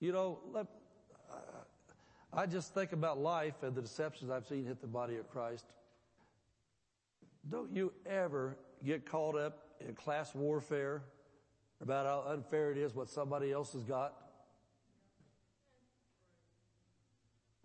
You 0.00 0.12
know, 0.12 0.38
let, 0.52 0.66
I 2.32 2.46
just 2.46 2.74
think 2.74 2.92
about 2.92 3.18
life 3.18 3.62
and 3.62 3.74
the 3.74 3.82
deceptions 3.82 4.30
I've 4.30 4.46
seen 4.46 4.66
hit 4.66 4.80
the 4.80 4.86
body 4.86 5.16
of 5.16 5.30
Christ. 5.30 5.64
Don't 7.50 7.74
you 7.74 7.92
ever 8.06 8.56
get 8.84 9.06
caught 9.06 9.36
up 9.36 9.58
in 9.80 9.94
class 9.94 10.34
warfare 10.34 11.02
about 11.84 12.06
how 12.06 12.32
unfair 12.32 12.72
it 12.72 12.78
is 12.78 12.94
what 12.94 13.08
somebody 13.08 13.52
else 13.52 13.74
has 13.74 13.84
got. 13.84 14.14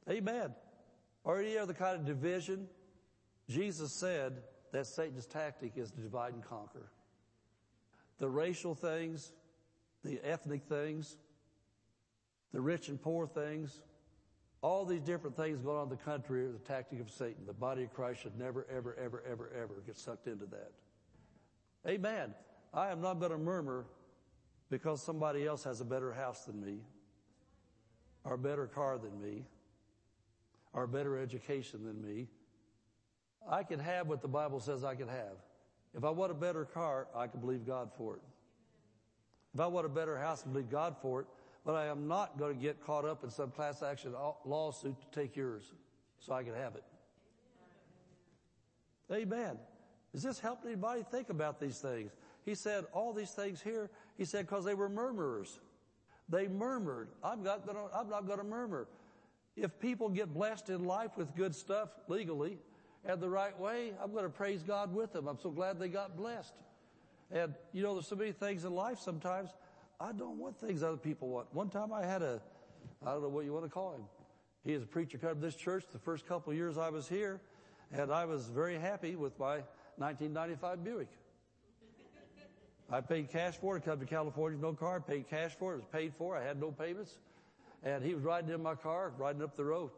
Amen. 0.09 0.53
Or 1.24 1.39
any 1.39 1.57
other 1.57 1.74
kind 1.74 1.97
of 1.97 2.05
division. 2.05 2.67
Jesus 3.47 3.91
said 3.93 4.43
that 4.74 4.86
Satan's 4.86 5.26
tactic 5.26 5.74
is 5.78 5.89
to 5.91 6.01
divide 6.01 6.34
and 6.34 6.43
conquer. 6.43 6.91
The 8.20 8.30
racial 8.30 8.76
things, 8.76 9.32
the 10.03 10.20
ethnic 10.24 10.63
things, 10.63 11.17
the 12.51 12.59
rich 12.59 12.89
and 12.89 13.01
poor 13.01 13.26
things, 13.26 13.82
all 14.61 14.84
these 14.84 15.01
different 15.01 15.38
things 15.38 15.61
going 15.61 15.78
on 15.78 15.84
in 15.84 15.89
the 15.89 15.95
country 15.95 16.45
are 16.45 16.51
the 16.51 16.59
tactic 16.59 16.99
of 16.99 17.09
Satan. 17.09 17.45
The 17.47 17.53
body 17.53 17.84
of 17.84 17.93
Christ 17.93 18.22
should 18.22 18.38
never, 18.38 18.67
ever, 18.70 18.97
ever, 19.01 19.24
ever, 19.26 19.49
ever 19.55 19.76
get 19.86 19.97
sucked 19.97 20.28
into 20.28 20.45
that. 20.47 20.72
Amen. 21.88 22.34
I 22.74 22.91
am 22.91 22.99
not 22.99 23.20
going 23.20 23.32
to 23.32 23.38
murmur 23.38 23.86
because 24.70 25.01
somebody 25.01 25.45
else 25.45 25.63
has 25.63 25.82
a 25.82 25.86
better 25.86 26.13
house 26.13 26.45
than 26.45 26.61
me, 26.61 26.80
or 28.24 28.34
a 28.34 28.38
better 28.38 28.67
car 28.67 28.97
than 28.97 29.20
me, 29.22 29.45
or 30.74 30.84
a 30.84 30.88
better 30.88 31.17
education 31.17 31.84
than 31.84 32.01
me. 32.01 32.28
I 33.49 33.63
can 33.63 33.80
have 33.80 34.07
what 34.07 34.22
the 34.22 34.28
Bible 34.28 34.59
says 34.59 34.84
I 34.84 34.95
can 34.95 35.07
have. 35.07 35.38
If 35.95 36.03
I 36.03 36.09
want 36.11 36.32
a 36.32 36.36
better 36.36 36.65
car, 36.65 37.07
I 37.15 37.28
can 37.28 37.39
believe 37.39 37.65
God 37.65 37.89
for 37.97 38.15
it. 38.15 38.22
If 39.53 39.59
I 39.59 39.67
want 39.67 39.86
a 39.86 39.89
better 39.89 40.17
house, 40.17 40.41
I 40.41 40.43
can 40.43 40.51
believe 40.53 40.70
God 40.70 40.95
for 41.01 41.22
it. 41.22 41.28
But 41.65 41.74
I 41.74 41.88
am 41.88 42.07
not 42.07 42.38
going 42.38 42.55
to 42.55 42.61
get 42.61 42.84
caught 42.86 43.05
up 43.05 43.24
in 43.24 43.30
some 43.30 43.51
class 43.51 43.82
action 43.82 44.13
lawsuit 44.45 44.95
to 45.01 45.20
take 45.20 45.36
yours 45.36 45.74
so 46.20 46.34
I 46.34 46.43
can 46.43 46.53
have 46.53 46.76
it. 46.76 46.84
Amen. 49.11 49.57
Does 50.13 50.24
this 50.24 50.39
help 50.39 50.59
anybody 50.65 51.03
think 51.11 51.30
about 51.30 51.59
these 51.59 51.80
things? 51.80 52.11
He 52.50 52.56
said 52.56 52.86
all 52.93 53.14
these 53.14 53.30
things 53.30 53.62
here, 53.62 53.91
he 54.18 54.26
said 54.26 54.47
because 54.47 54.66
they 54.66 54.74
were 54.74 54.89
murmurers. 54.89 55.60
They 56.30 56.47
murmured. 56.47 57.10
I'm 57.24 57.43
not 57.43 57.64
gonna, 57.64 57.86
I'm 57.93 58.10
not 58.10 58.28
gonna 58.28 58.43
murmur. 58.43 58.88
If 59.56 59.80
people 59.80 60.10
get 60.10 60.34
blessed 60.34 60.72
in 60.72 60.84
life 60.84 61.12
with 61.16 61.36
good 61.36 61.54
stuff 61.54 61.89
legally 62.08 62.58
and 63.06 63.22
the 63.22 63.30
right 63.30 63.58
way, 63.60 63.93
I'm 64.04 64.16
gonna 64.16 64.30
praise 64.30 64.64
God 64.64 64.95
with 64.95 65.14
them. 65.14 65.28
I'm 65.28 65.38
so 65.38 65.52
glad 65.52 65.78
they 65.78 65.89
got 65.89 66.18
blessed. 66.18 66.56
And 67.30 67.54
you 67.72 67.84
know, 67.84 67.93
there's 67.93 68.08
so 68.08 68.16
many 68.16 68.32
things 68.32 68.66
in 68.66 68.74
life 68.74 68.97
sometimes 68.97 69.52
I 70.00 70.12
don't 70.12 70.39
want 70.39 70.60
things 70.60 70.82
other 70.82 70.97
people 70.97 71.28
want. 71.28 71.54
One 71.54 71.70
time 71.70 71.93
I 71.93 72.04
had 72.04 72.24
a, 72.24 72.41
I 73.06 73.12
don't 73.12 73.22
know 73.22 73.30
what 73.30 73.45
you 73.45 73.54
want 73.54 73.66
to 73.66 73.70
call 73.70 73.93
him. 73.93 74.06
He 74.66 74.74
is 74.74 74.82
a 74.82 74.88
preacher 74.88 75.20
come 75.20 75.36
to 75.36 75.39
this 75.39 75.54
church 75.54 75.84
the 75.93 76.00
first 76.00 76.26
couple 76.26 76.50
of 76.50 76.58
years 76.58 76.80
I 76.80 76.89
was 76.89 77.08
here, 77.08 77.41
and 77.91 78.12
I 78.12 78.26
was 78.26 78.47
very 78.47 78.80
happy 78.80 79.16
with 79.16 79.38
my 79.38 79.62
1995 79.97 80.84
Buick. 80.84 81.10
I 82.92 83.02
paid 83.02 83.30
cash 83.30 83.56
for 83.56 83.78
it. 83.78 83.86
Come 83.86 84.00
to 84.00 84.06
California, 84.06 84.60
no 84.60 84.74
car. 84.74 85.00
Paid 85.00 85.30
cash 85.30 85.52
for 85.58 85.74
it. 85.74 85.76
It 85.76 85.80
was 85.82 85.90
paid 85.92 86.14
for. 86.18 86.36
I 86.36 86.44
had 86.44 86.60
no 86.60 86.72
payments. 86.72 87.20
And 87.84 88.04
he 88.04 88.14
was 88.14 88.24
riding 88.24 88.50
in 88.50 88.62
my 88.62 88.76
car, 88.76 89.14
riding 89.18 89.42
up 89.44 89.56
the 89.56 89.66
road. 89.66 89.92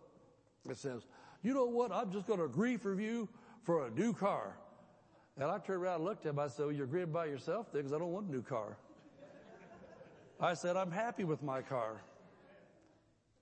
It 0.70 0.78
says, 0.78 1.02
you 1.42 1.54
know 1.54 1.66
what? 1.66 1.92
I'm 1.92 2.12
just 2.12 2.28
going 2.28 2.40
to 2.40 2.46
agree 2.46 2.78
for 2.78 3.00
you 3.00 3.28
for 3.64 3.88
a 3.88 3.90
new 3.92 4.14
car. 4.14 4.58
And 5.38 5.50
I 5.50 5.58
turned 5.58 5.82
around 5.82 5.96
and 5.96 6.04
looked 6.06 6.26
at 6.26 6.32
him. 6.32 6.40
I 6.40 6.48
said, 6.48 6.66
well, 6.66 6.76
you're 6.76 6.86
agreeing 6.86 7.12
by 7.12 7.26
yourself 7.26 7.72
then 7.72 7.82
because 7.82 7.94
I 7.94 8.00
don't 8.00 8.12
want 8.12 8.28
a 8.28 8.32
new 8.32 8.44
car. 8.44 8.78
I 10.40 10.54
said, 10.54 10.76
I'm 10.76 10.92
happy 10.92 11.24
with 11.24 11.42
my 11.42 11.62
car. 11.62 12.02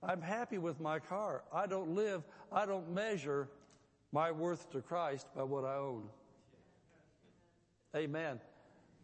I'm 0.02 0.22
happy 0.22 0.58
with 0.58 0.80
my 0.80 0.98
car. 0.98 1.42
I 1.52 1.66
don't 1.66 1.94
live, 1.94 2.22
I 2.52 2.64
don't 2.66 2.92
measure 2.92 3.48
my 4.12 4.30
worth 4.30 4.70
to 4.72 4.80
Christ 4.80 5.26
by 5.36 5.42
what 5.42 5.64
I 5.64 5.76
own. 5.76 6.04
Amen. 7.94 8.40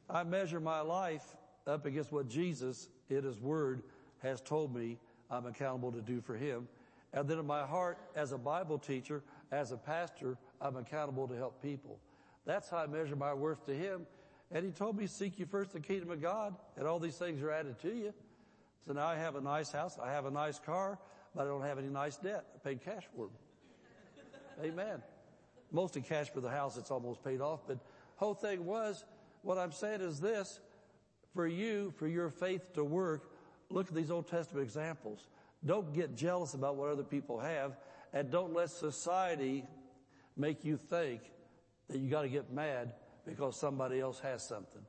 I 0.08 0.24
measure 0.24 0.60
my 0.60 0.80
life 0.80 1.36
up 1.66 1.86
against 1.86 2.12
what 2.12 2.28
Jesus 2.28 2.88
in 3.08 3.24
His 3.24 3.40
Word 3.40 3.82
has 4.22 4.40
told 4.40 4.74
me 4.74 4.98
I'm 5.30 5.46
accountable 5.46 5.92
to 5.92 6.00
do 6.00 6.20
for 6.20 6.36
Him. 6.36 6.68
And 7.12 7.28
then 7.28 7.38
in 7.38 7.46
my 7.46 7.64
heart, 7.66 7.98
as 8.14 8.32
a 8.32 8.38
Bible 8.38 8.78
teacher, 8.78 9.22
as 9.50 9.72
a 9.72 9.76
pastor, 9.76 10.36
I'm 10.60 10.76
accountable 10.76 11.26
to 11.28 11.34
help 11.34 11.62
people. 11.62 11.98
That's 12.44 12.68
how 12.68 12.78
I 12.78 12.86
measure 12.86 13.16
my 13.16 13.34
worth 13.34 13.64
to 13.66 13.74
Him. 13.74 14.06
And 14.52 14.64
he 14.64 14.70
told 14.70 14.96
me, 14.96 15.08
seek 15.08 15.38
you 15.38 15.46
first 15.46 15.72
the 15.72 15.80
kingdom 15.80 16.10
of 16.10 16.22
God, 16.22 16.54
and 16.76 16.86
all 16.86 17.00
these 17.00 17.16
things 17.16 17.42
are 17.42 17.50
added 17.50 17.80
to 17.80 17.88
you. 17.88 18.14
So 18.86 18.92
now 18.92 19.06
I 19.06 19.16
have 19.16 19.34
a 19.34 19.40
nice 19.40 19.72
house, 19.72 19.98
I 20.00 20.12
have 20.12 20.26
a 20.26 20.30
nice 20.30 20.60
car, 20.60 20.98
but 21.34 21.42
I 21.42 21.44
don't 21.46 21.62
have 21.62 21.78
any 21.78 21.88
nice 21.88 22.16
debt. 22.16 22.44
I 22.54 22.58
paid 22.68 22.84
cash 22.84 23.02
for 23.16 23.26
them. 23.26 23.34
Amen. 24.64 25.02
Mostly 25.72 26.00
cash 26.00 26.30
for 26.30 26.40
the 26.40 26.48
house, 26.48 26.76
it's 26.76 26.92
almost 26.92 27.24
paid 27.24 27.40
off, 27.40 27.60
but 27.66 27.78
whole 28.14 28.34
thing 28.34 28.64
was, 28.64 29.04
what 29.46 29.58
I'm 29.58 29.72
saying 29.72 30.00
is 30.00 30.20
this, 30.20 30.60
for 31.34 31.46
you, 31.46 31.92
for 31.96 32.08
your 32.08 32.30
faith 32.30 32.72
to 32.74 32.84
work, 32.84 33.30
look 33.70 33.88
at 33.88 33.94
these 33.94 34.10
Old 34.10 34.28
Testament 34.28 34.64
examples. 34.64 35.28
Don't 35.64 35.94
get 35.94 36.16
jealous 36.16 36.54
about 36.54 36.76
what 36.76 36.90
other 36.90 37.04
people 37.04 37.38
have, 37.38 37.76
and 38.12 38.30
don't 38.30 38.52
let 38.52 38.70
society 38.70 39.64
make 40.36 40.64
you 40.64 40.76
think 40.76 41.20
that 41.88 41.98
you 41.98 42.10
gotta 42.10 42.28
get 42.28 42.52
mad 42.52 42.92
because 43.24 43.58
somebody 43.58 44.00
else 44.00 44.18
has 44.20 44.46
something. 44.46 44.82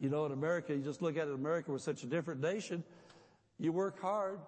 You 0.00 0.10
know, 0.10 0.26
in 0.26 0.32
America, 0.32 0.74
you 0.74 0.82
just 0.82 1.00
look 1.00 1.16
at 1.16 1.28
it, 1.28 1.34
America, 1.34 1.70
we're 1.70 1.78
such 1.78 2.02
a 2.02 2.06
different 2.06 2.40
nation. 2.40 2.82
You 3.58 3.72
work 3.72 4.00
hard, 4.00 4.40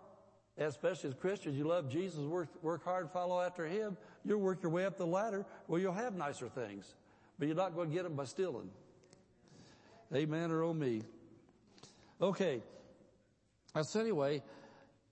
especially 0.59 1.11
as 1.11 1.15
Christians, 1.15 1.57
you 1.57 1.65
love 1.65 1.89
Jesus, 1.89 2.21
work, 2.21 2.49
work 2.63 2.85
hard, 2.85 3.11
follow 3.11 3.41
after 3.41 3.67
Him. 3.67 3.97
You'll 4.25 4.41
work 4.41 4.63
your 4.63 4.73
way 4.73 4.85
up 4.85 4.99
the 4.99 5.07
ladder 5.07 5.47
where 5.67 5.81
you'll 5.81 5.93
have 5.93 6.15
nicer 6.15 6.49
things. 6.49 6.95
But 7.39 7.47
you're 7.47 7.57
not 7.57 7.75
going 7.75 7.89
to 7.89 7.95
get 7.95 8.03
them 8.03 8.15
by 8.15 8.25
stealing. 8.25 8.71
Amen 10.15 10.51
or 10.51 10.63
oh 10.63 10.73
me. 10.73 11.03
Okay. 12.21 12.63
So 13.83 14.01
anyway, 14.01 14.43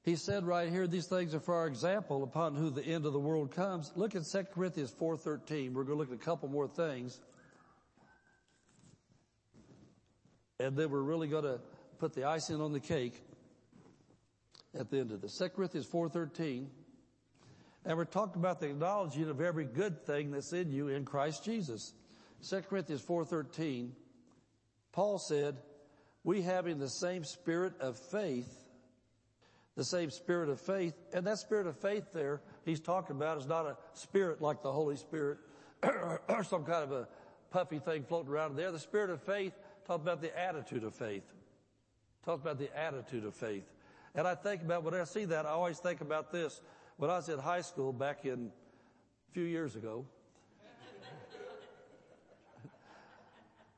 he 0.03 0.17
said 0.17 0.45
right 0.45 0.71
here, 0.71 0.87
these 0.87 1.07
things 1.07 1.35
are 1.35 1.41
for 1.41 1.55
our 1.55 1.67
example 1.67 2.23
upon 2.23 2.55
who 2.55 2.71
the 2.71 2.85
end 2.85 3.07
of 3.07 3.13
the 3.13 3.19
world 3.19 3.51
comes. 3.51 3.93
Look 3.95 4.15
at 4.15 4.25
2 4.25 4.45
Corinthians 4.55 4.93
4.13. 4.93 5.73
We're 5.73 5.85
going 5.85 5.87
to 5.87 5.95
look 5.95 6.11
at 6.11 6.15
a 6.15 6.25
couple 6.25 6.49
more 6.49 6.69
things. 6.69 7.21
And 10.59 10.77
then 10.77 10.91
we're 10.91 11.03
really 11.03 11.29
going 11.29 11.45
to 11.45 11.61
put 11.99 12.15
the 12.15 12.25
icing 12.25 12.61
on 12.61 12.73
the 12.73 12.81
cake 12.81 13.21
at 14.79 14.91
the 14.91 14.99
end 14.99 15.13
of 15.13 15.21
this. 15.21 15.37
2 15.39 15.51
Corinthians 15.51 15.87
4.13. 15.87 16.67
And 17.85 17.97
we're 17.97 18.05
talking 18.05 18.41
about 18.41 18.61
the 18.61 18.67
acknowledging 18.67 19.29
of 19.29 19.41
every 19.41 19.65
good 19.65 20.05
thing 20.05 20.31
that's 20.33 20.53
in 20.53 20.73
you 20.73 20.89
in 20.89 21.05
Christ 21.05 21.45
Jesus. 21.45 21.93
2 22.49 22.63
Corinthians 22.63 23.03
4.13, 23.03 23.91
Paul 24.97 25.19
said, 25.19 25.59
we 26.25 26.41
having 26.41 26.79
the 26.79 26.89
same 26.89 27.23
spirit 27.23 27.75
of 27.81 27.99
faith, 28.11 28.49
the 29.77 29.85
same 29.85 30.11
spirit 30.11 30.49
of 30.49 30.59
faith, 30.59 30.95
and 31.13 31.27
that 31.27 31.37
spirit 31.37 31.67
of 31.67 31.77
faith 31.77 32.05
there 32.15 32.41
he's 32.65 32.81
talking 32.81 33.15
about 33.15 33.37
is 33.37 33.47
not 33.47 33.67
a 33.67 33.77
spirit 33.93 34.41
like 34.41 34.63
the 34.63 34.73
Holy 34.73 34.97
Spirit 34.97 35.37
or 35.83 36.43
some 36.49 36.65
kind 36.65 36.83
of 36.83 36.93
a 36.93 37.09
puffy 37.51 37.79
thing 37.79 38.05
floating 38.05 38.33
around 38.33 38.57
there. 38.57 38.73
The 38.73 38.79
spirit 38.79 39.11
of 39.11 39.23
faith 39.23 39.53
talks 39.87 40.01
about 40.01 40.23
the 40.23 40.35
attitude 40.35 40.83
of 40.83 40.95
faith. 40.95 41.31
Talks 42.25 42.41
about 42.41 42.59
the 42.59 42.75
attitude 42.75 43.27
of 43.27 43.35
faith. 43.35 43.71
And 44.15 44.27
I 44.27 44.35
think 44.35 44.63
about, 44.63 44.83
when 44.83 44.95
I 44.95 45.05
see 45.05 45.27
that, 45.27 45.45
I 45.45 45.51
always 45.51 45.79
think 45.79 46.01
about 46.01 46.33
this. 46.33 46.63
When 46.97 47.11
I 47.11 47.17
was 47.17 47.29
in 47.29 47.39
high 47.39 47.61
school 47.61 47.93
back 47.93 48.25
in 48.25 48.51
a 49.29 49.33
few 49.35 49.45
years 49.45 49.77
ago, 49.77 50.07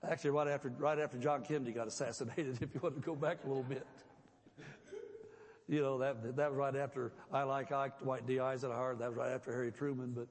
actually 0.08 0.30
right 0.30 0.48
after, 0.48 0.70
right 0.78 0.98
after 0.98 1.18
John 1.18 1.42
Kennedy 1.42 1.72
got 1.72 1.86
assassinated, 1.86 2.58
if 2.60 2.74
you 2.74 2.80
want 2.80 2.94
to 2.96 3.00
go 3.00 3.14
back 3.14 3.38
a 3.44 3.48
little 3.48 3.62
bit. 3.62 3.86
You 5.68 5.82
know, 5.82 5.98
that, 5.98 6.36
that 6.36 6.50
was 6.50 6.56
right 6.56 6.74
after 6.74 7.12
I 7.30 7.42
Like 7.42 7.72
Ike, 7.72 7.98
Dwight 8.00 8.26
D. 8.26 8.40
Eisenhower. 8.40 8.94
That 8.94 9.08
was 9.08 9.16
right 9.18 9.32
after 9.32 9.52
Harry 9.52 9.70
Truman, 9.70 10.12
but 10.16 10.26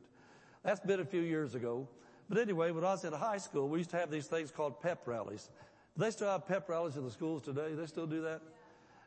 that's 0.63 0.80
been 0.80 0.99
a 0.99 1.05
few 1.05 1.21
years 1.21 1.53
ago. 1.53 1.88
But 2.28 2.39
anyway, 2.39 2.71
when 2.71 2.84
I 2.84 2.91
was 2.91 3.05
in 3.05 3.13
high 3.13 3.38
school, 3.38 3.69
we 3.69 3.78
used 3.78 3.91
to 3.91 3.97
have 3.97 4.09
these 4.09 4.25
things 4.25 4.49
called 4.49 4.82
pep 4.82 5.03
rallies. 5.05 5.49
Do 5.95 6.03
they 6.03 6.11
still 6.11 6.30
have 6.30 6.47
pep 6.47 6.67
rallies 6.67 6.97
in 6.97 7.03
the 7.03 7.11
schools 7.11 7.43
today? 7.43 7.73
They 7.73 7.86
still 7.86 8.07
do 8.07 8.21
that? 8.23 8.41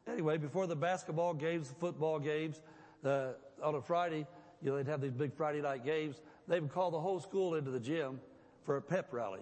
Anyway, 0.07 0.39
before 0.39 0.66
the 0.68 0.77
basketball 0.77 1.35
games, 1.35 1.68
the 1.68 1.75
football 1.75 2.18
games, 2.21 2.61
uh, 3.05 3.33
on 3.62 3.75
a 3.75 3.83
Friday, 3.83 4.27
you 4.62 4.71
know, 4.71 4.77
they'd 4.77 4.87
have 4.87 5.01
these 5.01 5.12
big 5.12 5.35
Friday 5.35 5.61
night 5.61 5.85
games. 5.85 6.21
They 6.47 6.61
would 6.61 6.73
call 6.73 6.91
the 6.91 7.01
whole 7.01 7.21
school 7.21 7.57
into 7.57 7.71
the 7.71 7.81
gym 7.81 8.21
for 8.64 8.77
a 8.77 8.83
pep 8.83 9.12
rally. 9.12 9.41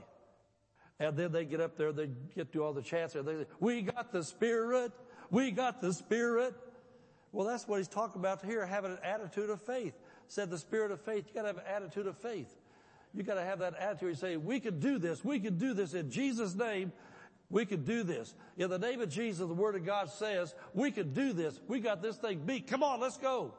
And 1.00 1.16
then 1.16 1.30
they 1.30 1.44
get 1.44 1.60
up 1.60 1.76
there, 1.76 1.92
they 1.92 2.08
get 2.34 2.52
to 2.52 2.64
all 2.64 2.72
the 2.72 2.82
chants, 2.82 3.14
and 3.14 3.26
they 3.26 3.34
say, 3.34 3.46
we 3.60 3.82
got 3.82 4.12
the 4.12 4.24
spirit, 4.24 4.92
we 5.30 5.50
got 5.50 5.80
the 5.80 5.92
spirit. 5.92 6.54
Well, 7.30 7.46
that's 7.46 7.68
what 7.68 7.76
he's 7.76 7.88
talking 7.88 8.20
about 8.20 8.44
here, 8.44 8.66
having 8.66 8.92
an 8.92 8.98
attitude 9.04 9.50
of 9.50 9.62
faith. 9.62 9.94
Said 10.26 10.50
the 10.50 10.58
spirit 10.58 10.90
of 10.90 11.00
faith, 11.00 11.24
you 11.28 11.34
gotta 11.34 11.48
have 11.48 11.58
an 11.58 11.64
attitude 11.66 12.06
of 12.06 12.16
faith. 12.18 12.52
You 13.14 13.22
gotta 13.22 13.44
have 13.44 13.60
that 13.60 13.74
attitude. 13.78 14.08
You 14.08 14.14
say, 14.14 14.36
we 14.36 14.60
can 14.60 14.80
do 14.80 14.98
this, 14.98 15.24
we 15.24 15.38
can 15.38 15.56
do 15.56 15.72
this 15.72 15.94
in 15.94 16.10
Jesus' 16.10 16.54
name. 16.54 16.92
We 17.50 17.64
could 17.64 17.86
do 17.86 18.02
this. 18.02 18.34
In 18.58 18.68
the 18.68 18.78
name 18.78 19.00
of 19.00 19.08
Jesus, 19.08 19.38
the 19.38 19.54
Word 19.54 19.74
of 19.74 19.86
God 19.86 20.10
says, 20.10 20.54
we 20.74 20.90
could 20.90 21.14
do 21.14 21.32
this. 21.32 21.58
We 21.66 21.80
got 21.80 22.02
this 22.02 22.16
thing 22.18 22.40
beat. 22.44 22.66
Come 22.66 22.82
on, 22.82 23.00
let's 23.00 23.16
go. 23.16 23.54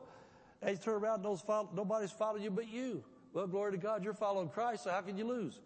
And 0.62 0.72
you 0.72 0.78
turn 0.78 0.96
around, 0.96 1.24
nobody's 1.24 2.12
following 2.12 2.44
you 2.44 2.52
but 2.52 2.68
you. 2.68 3.04
Well, 3.34 3.48
glory 3.48 3.72
to 3.72 3.80
God, 3.80 4.04
you're 4.04 4.14
following 4.14 4.50
Christ, 4.50 4.84
so 4.84 4.92
how 4.92 5.02
can 5.02 5.18
you 5.18 5.26
lose? 5.26 5.60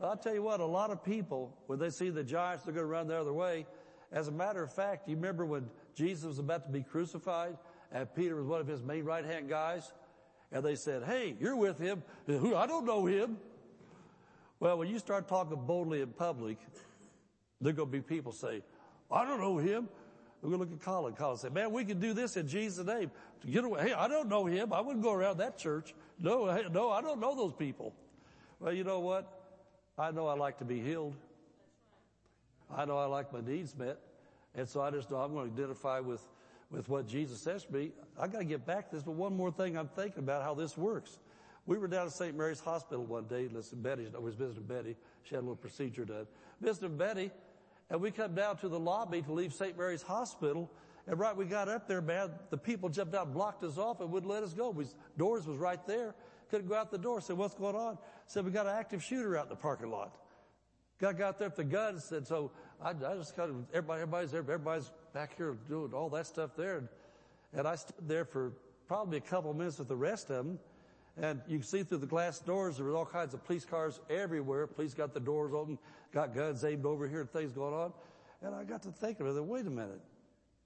I'll 0.00 0.16
tell 0.16 0.34
you 0.34 0.42
what, 0.42 0.60
a 0.60 0.66
lot 0.66 0.90
of 0.90 1.04
people, 1.04 1.56
when 1.66 1.78
they 1.78 1.90
see 1.90 2.10
the 2.10 2.22
giants, 2.22 2.64
they're 2.64 2.74
going 2.74 2.86
to 2.86 2.90
run 2.90 3.08
the 3.08 3.20
other 3.20 3.32
way. 3.32 3.66
As 4.12 4.28
a 4.28 4.32
matter 4.32 4.62
of 4.62 4.72
fact, 4.72 5.08
you 5.08 5.16
remember 5.16 5.44
when 5.44 5.68
Jesus 5.94 6.24
was 6.24 6.38
about 6.38 6.64
to 6.64 6.70
be 6.70 6.82
crucified 6.82 7.56
and 7.92 8.14
Peter 8.14 8.36
was 8.36 8.46
one 8.46 8.60
of 8.60 8.66
his 8.66 8.82
main 8.82 9.04
right 9.04 9.24
hand 9.24 9.48
guys? 9.48 9.92
And 10.52 10.64
they 10.64 10.76
said, 10.76 11.02
hey, 11.02 11.36
you're 11.40 11.56
with 11.56 11.78
him. 11.78 12.02
I 12.28 12.66
don't 12.66 12.86
know 12.86 13.06
him. 13.06 13.38
Well, 14.60 14.78
when 14.78 14.88
you 14.88 14.98
start 14.98 15.28
talking 15.28 15.58
boldly 15.66 16.00
in 16.00 16.08
public, 16.08 16.58
there 17.60 17.70
are 17.70 17.74
going 17.74 17.88
to 17.88 17.92
be 17.92 18.00
people 18.00 18.32
say, 18.32 18.62
I 19.10 19.24
don't 19.24 19.40
know 19.40 19.58
him. 19.58 19.88
We're 20.40 20.50
going 20.50 20.62
to 20.62 20.70
look 20.70 20.80
at 20.80 20.84
Colin. 20.84 21.14
Colin 21.14 21.36
say, 21.36 21.48
man, 21.48 21.72
we 21.72 21.84
can 21.84 21.98
do 21.98 22.12
this 22.14 22.36
in 22.36 22.46
Jesus' 22.46 22.86
name. 22.86 23.10
Get 23.50 23.64
away. 23.64 23.88
Hey, 23.88 23.92
I 23.92 24.06
don't 24.06 24.28
know 24.28 24.46
him. 24.46 24.72
I 24.72 24.80
wouldn't 24.80 25.02
go 25.02 25.12
around 25.12 25.38
that 25.38 25.58
church. 25.58 25.94
No, 26.20 26.46
no, 26.72 26.90
I 26.90 27.00
don't 27.02 27.20
know 27.20 27.34
those 27.34 27.52
people. 27.52 27.92
Well, 28.60 28.72
you 28.72 28.84
know 28.84 29.00
what? 29.00 29.37
I 29.98 30.12
know 30.12 30.28
I 30.28 30.34
like 30.34 30.58
to 30.58 30.64
be 30.64 30.80
healed. 30.80 31.14
I 32.74 32.84
know 32.84 32.98
I 32.98 33.06
like 33.06 33.32
my 33.32 33.40
needs 33.40 33.76
met. 33.76 33.98
And 34.54 34.68
so 34.68 34.80
I 34.80 34.90
just 34.90 35.10
know 35.10 35.16
I'm 35.16 35.32
going 35.32 35.48
to 35.50 35.54
identify 35.54 36.00
with, 36.00 36.26
with 36.70 36.88
what 36.88 37.06
Jesus 37.06 37.40
says 37.40 37.64
to 37.64 37.72
me. 37.72 37.90
I 38.20 38.28
got 38.28 38.38
to 38.38 38.44
get 38.44 38.64
back 38.64 38.90
to 38.90 38.96
this, 38.96 39.02
but 39.02 39.12
one 39.12 39.36
more 39.36 39.50
thing 39.50 39.76
I'm 39.76 39.88
thinking 39.88 40.20
about 40.20 40.42
how 40.42 40.54
this 40.54 40.76
works. 40.76 41.18
We 41.66 41.78
were 41.78 41.88
down 41.88 42.06
at 42.06 42.12
St. 42.12 42.36
Mary's 42.36 42.60
Hospital 42.60 43.04
one 43.04 43.24
day, 43.24 43.48
listening 43.52 43.82
Betty, 43.82 44.06
I 44.14 44.18
was 44.18 44.34
visiting 44.34 44.64
Betty. 44.64 44.96
She 45.24 45.34
had 45.34 45.40
a 45.40 45.46
little 45.46 45.56
procedure 45.56 46.04
done. 46.04 46.26
Visiting 46.60 46.96
Betty, 46.96 47.30
and 47.90 48.00
we 48.00 48.10
come 48.10 48.34
down 48.34 48.56
to 48.58 48.68
the 48.68 48.78
lobby 48.78 49.20
to 49.22 49.32
leave 49.32 49.52
St. 49.52 49.76
Mary's 49.76 50.00
Hospital, 50.00 50.70
and 51.06 51.18
right 51.18 51.36
we 51.36 51.44
got 51.44 51.68
up 51.68 51.86
there, 51.86 52.00
man, 52.00 52.30
the 52.50 52.56
people 52.56 52.88
jumped 52.88 53.14
out 53.14 53.32
blocked 53.34 53.64
us 53.64 53.76
off 53.78 54.00
and 54.00 54.10
wouldn't 54.10 54.30
let 54.30 54.42
us 54.42 54.54
go. 54.54 54.70
We, 54.70 54.86
doors 55.16 55.46
was 55.46 55.58
right 55.58 55.84
there. 55.86 56.14
Couldn't 56.50 56.68
go 56.68 56.74
out 56.74 56.90
the 56.90 56.98
door. 56.98 57.20
Said, 57.20 57.36
what's 57.36 57.54
going 57.54 57.76
on? 57.76 57.98
Said, 58.26 58.44
we 58.44 58.50
got 58.50 58.66
an 58.66 58.74
active 58.76 59.02
shooter 59.02 59.36
out 59.36 59.44
in 59.44 59.50
the 59.50 59.56
parking 59.56 59.90
lot. 59.90 60.16
Guy 60.98 61.12
got 61.12 61.38
there 61.38 61.48
with 61.48 61.56
the 61.56 61.64
gun 61.64 61.94
and 61.94 62.02
said, 62.02 62.26
so 62.26 62.50
I, 62.82 62.90
I 62.90 63.16
just 63.16 63.38
of, 63.38 63.64
everybody, 63.72 64.02
everybody's 64.02 64.32
there, 64.32 64.40
everybody's 64.40 64.90
back 65.14 65.36
here 65.36 65.56
doing 65.68 65.92
all 65.92 66.08
that 66.10 66.26
stuff 66.26 66.56
there. 66.56 66.78
And, 66.78 66.88
and 67.52 67.68
I 67.68 67.76
stood 67.76 68.08
there 68.08 68.24
for 68.24 68.52
probably 68.88 69.18
a 69.18 69.20
couple 69.20 69.50
of 69.50 69.56
minutes 69.56 69.78
with 69.78 69.88
the 69.88 69.96
rest 69.96 70.30
of 70.30 70.36
them. 70.36 70.58
And 71.20 71.40
you 71.46 71.58
can 71.58 71.66
see 71.66 71.82
through 71.82 71.98
the 71.98 72.06
glass 72.06 72.40
doors, 72.40 72.76
there 72.76 72.86
was 72.86 72.94
all 72.94 73.06
kinds 73.06 73.34
of 73.34 73.44
police 73.44 73.64
cars 73.64 74.00
everywhere. 74.10 74.66
Police 74.66 74.94
got 74.94 75.14
the 75.14 75.20
doors 75.20 75.52
open, 75.52 75.78
got 76.12 76.34
guns 76.34 76.64
aimed 76.64 76.84
over 76.84 77.08
here 77.08 77.20
and 77.20 77.30
things 77.30 77.52
going 77.52 77.74
on. 77.74 77.92
And 78.42 78.54
I 78.54 78.64
got 78.64 78.82
to 78.82 78.90
thinking 78.90 79.26
of 79.26 79.36
it, 79.36 79.44
wait 79.44 79.66
a 79.66 79.70
minute. 79.70 80.00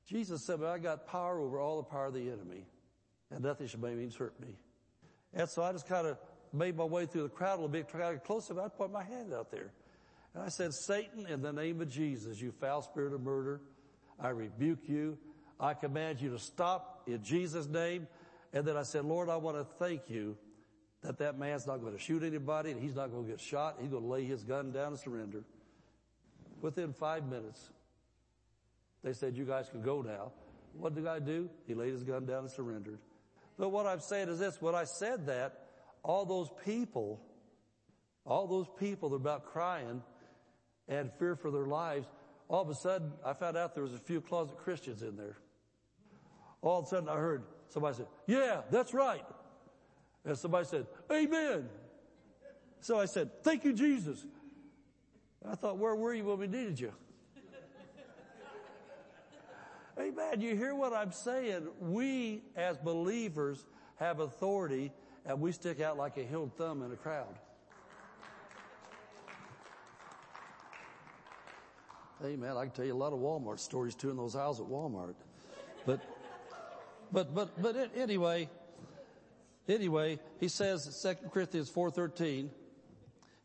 Jesus 0.06 0.44
said, 0.44 0.60
well, 0.60 0.72
I 0.72 0.78
got 0.78 1.06
power 1.06 1.40
over 1.40 1.58
all 1.58 1.76
the 1.76 1.84
power 1.84 2.06
of 2.06 2.14
the 2.14 2.30
enemy, 2.30 2.66
and 3.30 3.42
nothing 3.42 3.66
shall 3.66 3.80
by 3.80 3.94
means 3.94 4.16
hurt 4.16 4.38
me. 4.40 4.56
And 5.34 5.48
so 5.48 5.62
I 5.62 5.72
just 5.72 5.88
kind 5.88 6.06
of 6.06 6.18
made 6.52 6.76
my 6.76 6.84
way 6.84 7.06
through 7.06 7.22
the 7.22 7.28
crowd 7.28 7.54
a 7.54 7.56
little 7.56 7.68
bit, 7.68 7.88
tried 7.88 8.08
to 8.08 8.14
get 8.14 8.24
close 8.24 8.50
enough, 8.50 8.66
I 8.66 8.68
put 8.68 8.92
my 8.92 9.02
hand 9.02 9.32
out 9.32 9.50
there. 9.50 9.72
And 10.34 10.42
I 10.42 10.48
said, 10.48 10.72
Satan, 10.72 11.26
in 11.26 11.42
the 11.42 11.52
name 11.52 11.80
of 11.80 11.88
Jesus, 11.88 12.40
you 12.40 12.52
foul 12.52 12.82
spirit 12.82 13.12
of 13.12 13.22
murder, 13.22 13.60
I 14.20 14.28
rebuke 14.28 14.88
you. 14.88 15.18
I 15.58 15.74
command 15.74 16.20
you 16.20 16.30
to 16.30 16.38
stop 16.38 17.02
in 17.06 17.22
Jesus' 17.22 17.68
name. 17.68 18.08
And 18.52 18.66
then 18.66 18.76
I 18.76 18.82
said, 18.82 19.04
Lord, 19.04 19.28
I 19.28 19.36
want 19.36 19.56
to 19.56 19.64
thank 19.64 20.08
you 20.08 20.36
that 21.02 21.18
that 21.18 21.38
man's 21.38 21.66
not 21.66 21.80
going 21.80 21.92
to 21.92 21.98
shoot 21.98 22.22
anybody 22.22 22.70
and 22.70 22.80
he's 22.80 22.94
not 22.94 23.10
going 23.10 23.24
to 23.24 23.30
get 23.30 23.40
shot. 23.40 23.76
He's 23.80 23.90
going 23.90 24.02
to 24.02 24.08
lay 24.08 24.24
his 24.24 24.44
gun 24.44 24.72
down 24.72 24.88
and 24.88 24.98
surrender. 24.98 25.44
Within 26.60 26.92
five 26.92 27.26
minutes, 27.28 27.70
they 29.02 29.12
said, 29.12 29.36
you 29.36 29.44
guys 29.44 29.68
can 29.68 29.82
go 29.82 30.02
now. 30.02 30.32
What 30.74 30.94
did 30.94 31.04
the 31.04 31.08
guy 31.08 31.18
do? 31.18 31.48
He 31.66 31.74
laid 31.74 31.92
his 31.92 32.02
gun 32.02 32.24
down 32.24 32.40
and 32.40 32.50
surrendered. 32.50 32.98
But 33.62 33.68
what 33.68 33.86
I'm 33.86 34.00
saying 34.00 34.28
is 34.28 34.40
this, 34.40 34.60
when 34.60 34.74
I 34.74 34.82
said 34.82 35.26
that, 35.26 35.66
all 36.02 36.24
those 36.24 36.50
people, 36.64 37.20
all 38.26 38.48
those 38.48 38.66
people 38.76 39.10
that 39.10 39.14
are 39.14 39.20
about 39.20 39.44
crying 39.44 40.02
and 40.88 41.12
fear 41.20 41.36
for 41.36 41.52
their 41.52 41.66
lives, 41.66 42.08
all 42.48 42.62
of 42.62 42.68
a 42.70 42.74
sudden 42.74 43.12
I 43.24 43.34
found 43.34 43.56
out 43.56 43.74
there 43.74 43.84
was 43.84 43.94
a 43.94 44.00
few 44.00 44.20
closet 44.20 44.58
Christians 44.58 45.02
in 45.02 45.16
there. 45.16 45.36
All 46.60 46.80
of 46.80 46.86
a 46.86 46.88
sudden 46.88 47.08
I 47.08 47.14
heard, 47.14 47.44
Somebody 47.68 47.98
said, 47.98 48.06
yeah, 48.26 48.62
that's 48.72 48.92
right. 48.92 49.24
And 50.24 50.36
somebody 50.36 50.66
said, 50.66 50.88
amen. 51.12 51.68
So 52.80 52.98
I 52.98 53.04
said, 53.04 53.30
thank 53.44 53.64
you, 53.64 53.74
Jesus. 53.74 54.26
I 55.48 55.54
thought, 55.54 55.78
where 55.78 55.94
were 55.94 56.12
you 56.12 56.24
when 56.24 56.38
we 56.40 56.48
needed 56.48 56.80
you? 56.80 56.92
Amen. 60.02 60.40
You 60.40 60.56
hear 60.56 60.74
what 60.74 60.92
I'm 60.92 61.12
saying? 61.12 61.68
We 61.78 62.42
as 62.56 62.76
believers 62.78 63.64
have 63.96 64.18
authority 64.18 64.90
and 65.24 65.40
we 65.40 65.52
stick 65.52 65.80
out 65.80 65.96
like 65.96 66.16
a 66.16 66.24
healed 66.24 66.56
thumb 66.56 66.82
in 66.82 66.90
a 66.90 66.96
crowd. 66.96 67.38
Amen. 72.24 72.56
I 72.56 72.62
can 72.62 72.70
tell 72.72 72.84
you 72.84 72.94
a 72.94 72.96
lot 72.96 73.12
of 73.12 73.20
Walmart 73.20 73.60
stories 73.60 73.94
too 73.94 74.10
in 74.10 74.16
those 74.16 74.34
aisles 74.34 74.60
at 74.60 74.66
Walmart. 74.66 75.14
But 75.86 76.00
but, 77.12 77.34
but, 77.34 77.60
but 77.60 77.90
anyway, 77.94 78.48
anyway, 79.68 80.18
he 80.40 80.48
says, 80.48 81.02
2 81.02 81.28
Corinthians 81.28 81.70
4.13, 81.70 82.48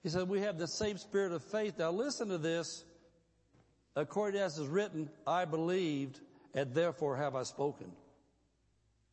He 0.04 0.10
said, 0.10 0.30
we 0.30 0.40
have 0.40 0.58
the 0.58 0.68
same 0.68 0.98
spirit 0.98 1.34
of 1.34 1.44
faith. 1.44 1.78
Now 1.78 1.92
listen 1.92 2.30
to 2.30 2.38
this. 2.38 2.86
According 3.96 4.40
as 4.40 4.58
is 4.58 4.68
written, 4.68 5.10
I 5.26 5.46
believed 5.46 6.22
and 6.58 6.74
therefore 6.74 7.16
have 7.16 7.36
I 7.36 7.44
spoken. 7.44 7.86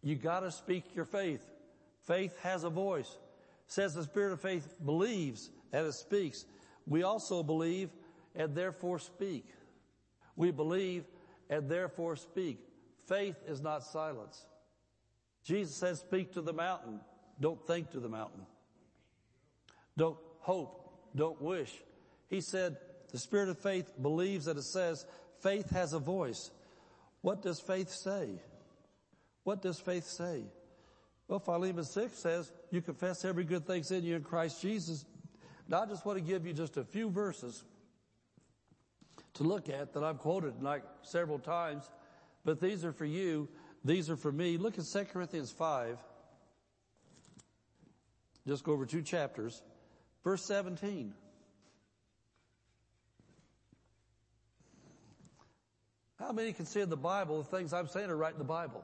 You 0.03 0.15
gotta 0.15 0.51
speak 0.51 0.97
your 0.97 1.05
faith. 1.05 1.45
Faith 2.07 2.35
has 2.43 2.65
a 2.65 2.71
voice. 2.71 3.19
says 3.66 3.93
the 3.93 4.03
spirit 4.03 4.33
of 4.33 4.41
faith 4.41 4.75
believes 4.83 5.51
and 5.71 5.87
it 5.87 5.93
speaks. 5.93 6.47
We 6.87 7.03
also 7.03 7.43
believe 7.43 7.91
and 8.35 8.55
therefore 8.55 8.99
speak. 8.99 9.45
We 10.37 10.53
believe 10.53 11.05
and 11.51 11.69
therefore 11.69 12.16
speak. 12.16 12.61
Faith 13.09 13.37
is 13.47 13.61
not 13.61 13.85
silence. 13.85 14.47
Jesus 15.45 15.77
says, 15.77 16.01
speak 16.01 16.33
to 16.33 16.41
the 16.41 16.55
mountain. 16.55 16.99
Don't 17.39 17.65
think 17.66 17.91
to 17.91 18.01
the 18.01 18.09
mountain. 18.09 18.47
Don't 19.99 20.16
hope. 20.39 20.81
Don't 21.15 21.43
wish. 21.43 21.73
He 22.31 22.41
said, 22.41 22.79
the 23.12 23.19
spirit 23.19 23.51
of 23.51 23.59
faith 23.59 23.93
believes 24.01 24.47
that 24.47 24.57
it 24.57 24.62
says 24.62 25.05
faith 25.43 25.69
has 25.71 25.93
a 25.93 25.99
voice. 25.99 26.51
What 27.25 27.41
does 27.41 27.59
faith 27.59 27.89
say? 27.89 28.29
What 29.45 29.63
does 29.63 29.81
faith 29.81 30.05
say? 30.05 30.43
Well, 31.27 31.39
Philemon 31.39 31.85
6 31.85 32.19
says, 32.19 32.53
you 32.71 32.83
confess 32.83 33.25
every 33.25 33.45
good 33.45 33.67
thing's 33.67 33.91
in 33.91 34.05
you 34.05 34.17
in 34.17 34.23
Christ 34.23 34.61
Jesus. 34.61 35.07
Now 35.67 35.85
I 35.85 35.87
just 35.87 36.05
want 36.05 36.19
to 36.19 36.23
give 36.23 36.47
you 36.47 36.53
just 36.53 36.77
a 36.77 36.85
few 36.85 37.09
verses 37.09 37.65
to 39.35 39.43
look 39.43 39.71
at 39.71 39.95
that 39.95 40.05
I've 40.05 40.19
quoted 40.19 40.63
like 40.63 40.83
several 41.01 41.39
times, 41.39 41.91
but 42.45 42.61
these 42.61 42.85
are 42.85 42.93
for 42.93 43.07
you. 43.07 43.49
These 43.87 44.11
are 44.11 44.17
for 44.17 44.31
me. 44.31 44.59
Look 44.59 44.79
at 44.79 44.85
2 44.85 45.05
Corinthians 45.07 45.51
5. 45.51 45.97
Just 48.47 48.65
go 48.65 48.73
over 48.73 48.85
two 48.85 49.01
chapters. 49.01 49.63
Verse 50.25 50.45
17. 50.45 51.15
How 56.25 56.33
many 56.33 56.55
can 56.55 56.65
see 56.65 56.81
in 56.81 56.89
the 56.89 56.97
Bible 56.97 57.43
the 57.43 57.57
things 57.57 57.75
I'm 57.75 57.87
saying 57.87 58.09
are 58.09 58.17
right 58.17 58.33
in 58.33 58.39
the 58.39 58.45
Bible? 58.45 58.83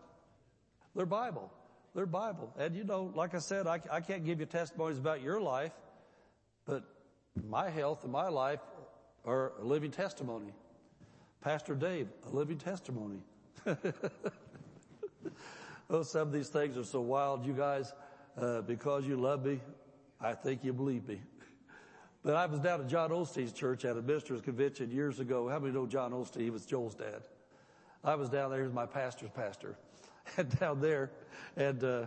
They're 0.95 1.07
Bible. 1.07 1.51
They're 1.95 2.05
Bible. 2.05 2.53
And 2.59 2.77
you 2.77 2.85
know, 2.85 3.11
like 3.15 3.35
I 3.35 3.39
said, 3.39 3.67
I, 3.67 3.81
I 3.91 4.01
can't 4.03 4.27
give 4.27 4.41
you 4.41 4.47
testimonies 4.47 4.99
about 4.99 5.23
your 5.23 5.41
life, 5.41 5.73
but 6.67 6.85
my 7.49 7.71
health 7.71 8.05
and 8.05 8.13
my 8.13 8.29
life 8.29 8.61
are 9.25 9.53
a 9.59 9.65
living 9.65 9.91
testimony. 9.91 10.53
Pastor 11.41 11.75
Dave, 11.75 12.09
a 12.31 12.37
living 12.37 12.59
testimony. 12.59 13.23
oh, 15.89 16.03
some 16.03 16.29
of 16.29 16.33
these 16.35 16.51
things 16.51 16.77
are 16.77 16.85
so 16.85 17.01
wild, 17.01 17.47
you 17.47 17.55
guys. 17.55 17.91
Uh, 18.39 18.61
because 18.61 19.07
you 19.07 19.17
love 19.17 19.47
me, 19.47 19.61
I 20.21 20.35
think 20.35 20.63
you 20.63 20.75
believe 20.75 21.09
me. 21.09 21.23
But 22.23 22.37
I 22.37 22.47
was 22.47 22.61
down 22.61 22.81
at 22.81 22.89
John 22.89 23.11
Osteen's 23.11 23.53
church 23.53 23.85
at 23.85 23.97
a 23.97 24.03
minister's 24.03 24.43
convention 24.43 24.91
years 24.91 25.21
ago. 25.21 25.49
How 25.49 25.59
many 25.59 25.73
know 25.73 25.87
John 25.87 26.13
Osteen? 26.13 26.43
He 26.43 26.51
was 26.51 26.67
Joel's 26.67 26.95
dad. 26.95 27.23
I 28.05 28.15
was 28.15 28.29
down 28.29 28.51
there. 28.51 28.61
He 28.61 28.65
was 28.65 28.75
my 28.75 28.87
pastor's 28.87 29.31
pastor. 29.31 29.77
And 30.37 30.61
down 30.61 30.81
there, 30.81 31.11
and 31.57 31.83
uh, 31.83 32.07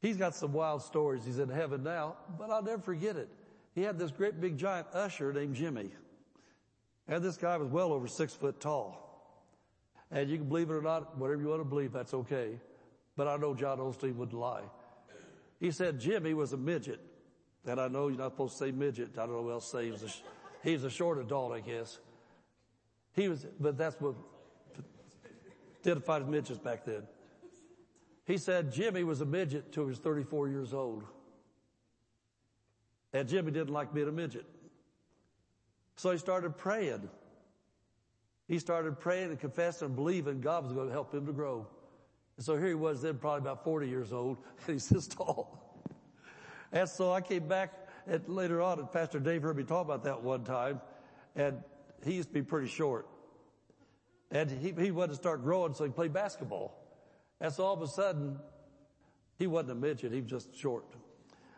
he's 0.00 0.16
got 0.16 0.34
some 0.34 0.54
wild 0.54 0.80
stories. 0.80 1.26
He's 1.26 1.38
in 1.38 1.50
heaven 1.50 1.82
now, 1.82 2.16
but 2.38 2.48
I'll 2.48 2.62
never 2.62 2.80
forget 2.80 3.16
it. 3.16 3.28
He 3.74 3.82
had 3.82 3.98
this 3.98 4.10
great 4.10 4.40
big 4.40 4.56
giant 4.56 4.86
usher 4.94 5.30
named 5.30 5.56
Jimmy. 5.56 5.90
And 7.06 7.22
this 7.22 7.36
guy 7.36 7.58
was 7.58 7.68
well 7.68 7.92
over 7.92 8.06
six 8.06 8.32
foot 8.32 8.60
tall. 8.60 9.00
And 10.10 10.30
you 10.30 10.38
can 10.38 10.48
believe 10.48 10.70
it 10.70 10.74
or 10.74 10.80
not, 10.80 11.18
whatever 11.18 11.42
you 11.42 11.48
want 11.48 11.60
to 11.60 11.64
believe, 11.66 11.92
that's 11.92 12.14
okay. 12.14 12.58
But 13.14 13.28
I 13.28 13.36
know 13.36 13.54
John 13.54 13.76
Osteen 13.76 14.14
wouldn't 14.14 14.38
lie. 14.38 14.62
He 15.58 15.70
said 15.72 16.00
Jimmy 16.00 16.32
was 16.32 16.54
a 16.54 16.56
midget. 16.56 17.00
And 17.66 17.80
I 17.80 17.88
know 17.88 18.08
you're 18.08 18.18
not 18.18 18.32
supposed 18.32 18.58
to 18.58 18.64
say 18.64 18.70
midget. 18.72 19.10
I 19.18 19.26
don't 19.26 19.32
know 19.32 19.42
what 19.42 19.52
else 19.52 19.70
to 19.70 19.78
say. 19.78 19.84
He 19.86 19.90
was 19.92 20.02
a, 20.02 20.10
he 20.62 20.72
was 20.72 20.84
a 20.84 20.90
short 20.90 21.18
adult, 21.18 21.52
I 21.52 21.60
guess. 21.60 21.98
He 23.14 23.28
was, 23.28 23.46
but 23.58 23.76
that's 23.76 24.00
what 24.00 24.14
identified 25.80 26.22
as 26.22 26.28
midgets 26.28 26.58
back 26.58 26.84
then. 26.84 27.02
He 28.26 28.38
said 28.38 28.72
Jimmy 28.72 29.02
was 29.02 29.20
a 29.20 29.26
midget 29.26 29.72
till 29.72 29.84
he 29.84 29.88
was 29.88 29.98
34 29.98 30.48
years 30.48 30.72
old. 30.72 31.04
And 33.12 33.28
Jimmy 33.28 33.50
didn't 33.50 33.72
like 33.72 33.92
being 33.92 34.08
a 34.08 34.12
midget. 34.12 34.46
So 35.96 36.12
he 36.12 36.18
started 36.18 36.56
praying. 36.56 37.08
He 38.46 38.58
started 38.58 39.00
praying 39.00 39.30
and 39.30 39.38
confessing 39.38 39.86
and 39.86 39.96
believing 39.96 40.40
God 40.40 40.64
was 40.64 40.72
going 40.72 40.86
to 40.86 40.92
help 40.92 41.12
him 41.12 41.26
to 41.26 41.32
grow. 41.32 41.66
And 42.36 42.46
so 42.46 42.56
here 42.56 42.68
he 42.68 42.74
was 42.74 43.02
then 43.02 43.18
probably 43.18 43.40
about 43.40 43.64
40 43.64 43.88
years 43.88 44.12
old 44.12 44.38
and 44.66 44.66
he's 44.74 44.88
this 44.88 45.06
tall. 45.06 45.69
And 46.72 46.88
so 46.88 47.12
I 47.12 47.20
came 47.20 47.48
back 47.48 47.72
and 48.06 48.26
later 48.28 48.62
on 48.62 48.78
and 48.78 48.90
Pastor 48.90 49.18
Dave 49.18 49.42
heard 49.42 49.56
me 49.56 49.64
talk 49.64 49.84
about 49.84 50.04
that 50.04 50.22
one 50.22 50.44
time 50.44 50.80
and 51.36 51.62
he 52.04 52.14
used 52.14 52.28
to 52.28 52.34
be 52.34 52.42
pretty 52.42 52.68
short. 52.68 53.06
And 54.30 54.50
he, 54.50 54.72
he 54.78 54.90
wanted 54.90 55.10
to 55.10 55.16
start 55.16 55.42
growing 55.42 55.74
so 55.74 55.84
he 55.84 55.90
played 55.90 56.12
basketball. 56.12 56.76
And 57.40 57.52
so 57.52 57.64
all 57.64 57.74
of 57.74 57.82
a 57.82 57.88
sudden, 57.88 58.38
he 59.38 59.46
wasn't 59.46 59.72
a 59.72 59.74
midget, 59.74 60.12
he 60.12 60.20
was 60.20 60.30
just 60.30 60.56
short. 60.56 60.84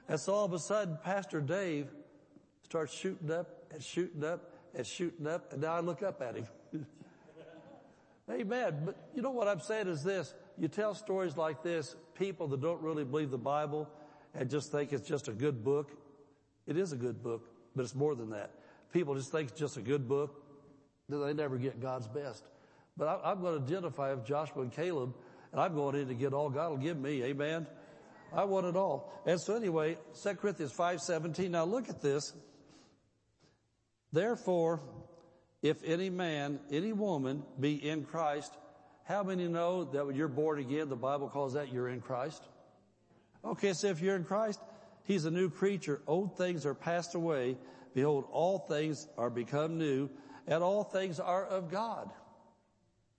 And 0.09 0.19
so 0.19 0.35
all 0.35 0.45
of 0.45 0.53
a 0.53 0.59
sudden, 0.59 0.99
Pastor 1.03 1.41
Dave 1.41 1.89
starts 2.63 2.95
shooting 2.95 3.31
up 3.31 3.67
and 3.73 3.83
shooting 3.83 4.25
up 4.25 4.53
and 4.75 4.87
shooting 4.87 5.27
up, 5.27 5.53
and 5.53 5.61
now 5.61 5.75
I 5.75 5.81
look 5.81 6.03
up 6.03 6.23
at 6.23 6.37
him. 6.37 6.47
Amen. 8.31 8.83
But 8.85 8.97
you 9.15 9.21
know 9.21 9.31
what 9.31 9.49
I'm 9.49 9.61
saying 9.61 9.89
is 9.89 10.03
this. 10.03 10.33
You 10.57 10.69
tell 10.69 10.95
stories 10.95 11.37
like 11.37 11.63
this, 11.63 11.97
people 12.15 12.47
that 12.49 12.61
don't 12.61 12.81
really 12.81 13.05
believe 13.05 13.31
the 13.31 13.39
Bible 13.39 13.89
and 14.35 14.51
just 14.51 14.73
think 14.73 14.93
it's 14.93 15.09
just 15.09 15.29
a 15.29 15.33
good 15.33 15.65
book. 15.65 15.91
It 16.67 16.77
is 16.77 16.93
a 16.93 16.97
good 16.97 17.23
book, 17.23 17.49
but 17.75 17.83
it's 17.83 17.95
more 17.95 18.15
than 18.15 18.31
that. 18.31 18.51
People 18.93 19.15
just 19.15 19.33
think 19.33 19.51
it's 19.51 19.59
just 19.59 19.77
a 19.77 19.83
good 19.83 20.09
book. 20.09 20.43
They 21.09 21.35
never 21.35 21.59
get 21.59 21.81
God's 21.81 22.09
best. 22.09 22.45
But 22.97 23.21
I, 23.25 23.33
am 23.33 23.41
going 23.41 23.59
to 23.59 23.65
identify 23.65 24.13
with 24.13 24.25
Joshua 24.25 24.63
and 24.63 24.73
Caleb, 24.73 25.15
and 25.51 25.61
I'm 25.61 25.75
going 25.75 25.97
in 25.97 26.09
to 26.09 26.15
get 26.15 26.33
all 26.33 26.51
God 26.51 26.71
will 26.71 26.77
give 26.79 26.99
me. 26.99 27.23
Amen. 27.25 27.67
I 28.35 28.45
want 28.45 28.67
it 28.67 28.77
all. 28.77 29.13
And 29.27 29.41
so 29.41 29.55
anyway, 29.57 29.99
2 30.23 30.35
Corinthians 30.35 30.73
5:17. 30.73 31.51
Now 31.51 31.65
look 31.65 31.89
at 31.89 32.01
this. 32.01 32.33
Therefore, 34.13 34.81
if 35.63 35.83
any 35.85 36.11
man, 36.11 36.61
any 36.71 36.93
woman 36.93 37.45
be 37.59 37.75
in 37.75 38.05
Christ, 38.05 38.57
how 39.05 39.23
many 39.23 39.49
know 39.49 39.85
that 39.85 40.07
when 40.07 40.17
you're 40.17 40.29
born 40.29 40.59
again, 40.59 40.89
the 40.89 40.97
Bible 40.97 41.29
calls 41.29 41.55
that 41.55 41.73
you're 41.73 41.89
in 41.89 42.01
Christ? 42.01 42.43
Okay, 43.45 43.73
so 43.73 43.89
if 43.89 44.01
you're 44.01 44.17
in 44.17 44.25
Christ, 44.25 44.61
He's 45.05 45.25
a 45.25 45.31
new 45.31 45.51
creature. 45.51 46.01
Old 46.07 46.37
things 46.37 46.65
are 46.65 46.75
passed 46.75 47.15
away. 47.15 47.57
Behold, 47.95 48.25
all 48.31 48.59
things 48.59 49.09
are 49.19 49.31
become 49.31 49.79
new, 49.79 50.09
and 50.47 50.63
all 50.63 50.85
things 50.85 51.21
are 51.21 51.45
of 51.45 51.71
God. 51.71 52.11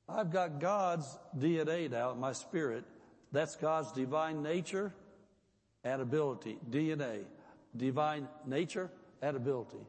I've 0.07 0.31
got 0.31 0.59
God's 0.59 1.05
DNA 1.37 1.89
now 1.89 2.11
in 2.11 2.19
my 2.19 2.33
spirit. 2.33 2.85
That's 3.31 3.55
God's 3.55 3.91
divine 3.91 4.43
nature 4.43 4.93
and 5.83 6.01
ability. 6.01 6.57
DNA. 6.69 7.23
Divine 7.75 8.27
nature 8.45 8.89
and 9.21 9.35
ability. 9.35 9.85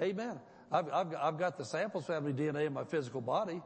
Amen. 0.00 0.38
I've, 0.72 0.88
I've, 0.92 1.14
I've 1.14 1.38
got 1.38 1.58
the 1.58 1.64
Samples 1.64 2.06
family 2.06 2.32
DNA 2.32 2.66
in 2.66 2.72
my 2.72 2.84
physical 2.84 3.20
body, 3.20 3.60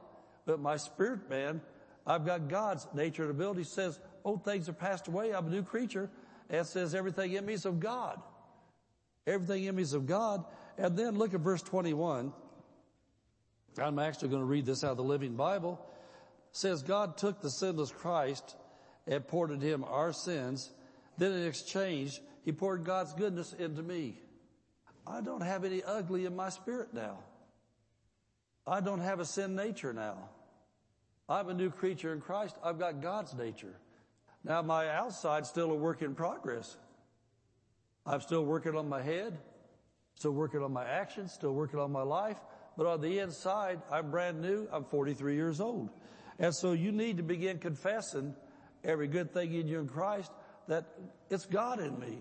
but 0.46 0.60
my 0.60 0.76
spirit 0.76 1.28
man, 1.28 1.60
I've 2.06 2.24
got 2.24 2.48
God's 2.48 2.86
nature 2.94 3.22
and 3.22 3.30
ability 3.30 3.64
says, 3.64 3.98
old 4.24 4.44
things 4.44 4.68
are 4.68 4.74
passed 4.74 5.08
away. 5.08 5.32
I'm 5.32 5.46
a 5.46 5.50
new 5.50 5.62
creature. 5.62 6.10
And 6.50 6.66
says 6.66 6.94
everything 6.94 7.32
in 7.32 7.46
me 7.46 7.54
is 7.54 7.64
of 7.64 7.80
God. 7.80 8.20
Everything 9.26 9.64
in 9.64 9.74
me 9.76 9.82
is 9.82 9.94
of 9.94 10.06
God. 10.06 10.44
And 10.76 10.96
then 10.96 11.16
look 11.16 11.34
at 11.34 11.40
verse 11.40 11.62
21. 11.62 12.32
I'm 13.78 13.98
actually 13.98 14.28
going 14.28 14.42
to 14.42 14.46
read 14.46 14.66
this 14.66 14.84
out 14.84 14.92
of 14.92 14.96
the 14.98 15.04
Living 15.04 15.36
Bible. 15.36 15.80
It 16.50 16.56
says 16.56 16.82
God 16.82 17.16
took 17.16 17.40
the 17.40 17.50
sinless 17.50 17.90
Christ 17.90 18.56
and 19.06 19.26
poured 19.26 19.50
into 19.50 19.66
him 19.66 19.84
our 19.84 20.12
sins. 20.12 20.70
Then 21.18 21.32
in 21.32 21.46
exchange, 21.46 22.20
he 22.44 22.52
poured 22.52 22.84
God's 22.84 23.14
goodness 23.14 23.52
into 23.52 23.82
me. 23.82 24.20
I 25.06 25.20
don't 25.20 25.42
have 25.42 25.64
any 25.64 25.82
ugly 25.82 26.24
in 26.24 26.36
my 26.36 26.50
spirit 26.50 26.94
now. 26.94 27.18
I 28.66 28.80
don't 28.80 29.00
have 29.00 29.20
a 29.20 29.24
sin 29.24 29.54
nature 29.54 29.92
now. 29.92 30.30
I'm 31.28 31.48
a 31.48 31.54
new 31.54 31.70
creature 31.70 32.12
in 32.12 32.20
Christ. 32.20 32.56
I've 32.62 32.78
got 32.78 33.02
God's 33.02 33.34
nature. 33.34 33.74
Now 34.44 34.60
my 34.62 34.88
outside's 34.88 35.48
still 35.48 35.72
a 35.72 35.74
work 35.74 36.02
in 36.02 36.14
progress. 36.14 36.76
I'm 38.06 38.20
still 38.20 38.44
working 38.44 38.76
on 38.76 38.88
my 38.88 39.02
head, 39.02 39.38
still 40.16 40.32
working 40.32 40.62
on 40.62 40.72
my 40.72 40.84
actions, 40.84 41.32
still 41.32 41.54
working 41.54 41.80
on 41.80 41.90
my 41.90 42.02
life. 42.02 42.36
But 42.76 42.86
on 42.86 43.00
the 43.00 43.20
inside, 43.20 43.80
I'm 43.90 44.10
brand 44.10 44.42
new. 44.42 44.68
I'm 44.70 44.84
43 44.84 45.34
years 45.34 45.60
old. 45.60 45.90
And 46.38 46.54
so 46.54 46.72
you 46.72 46.92
need 46.92 47.16
to 47.16 47.22
begin 47.22 47.58
confessing 47.58 48.34
every 48.82 49.08
good 49.08 49.32
thing 49.32 49.54
in 49.54 49.66
you 49.66 49.80
in 49.80 49.88
Christ 49.88 50.30
that 50.68 50.84
it's 51.30 51.46
God 51.46 51.80
in 51.80 51.98
me. 51.98 52.18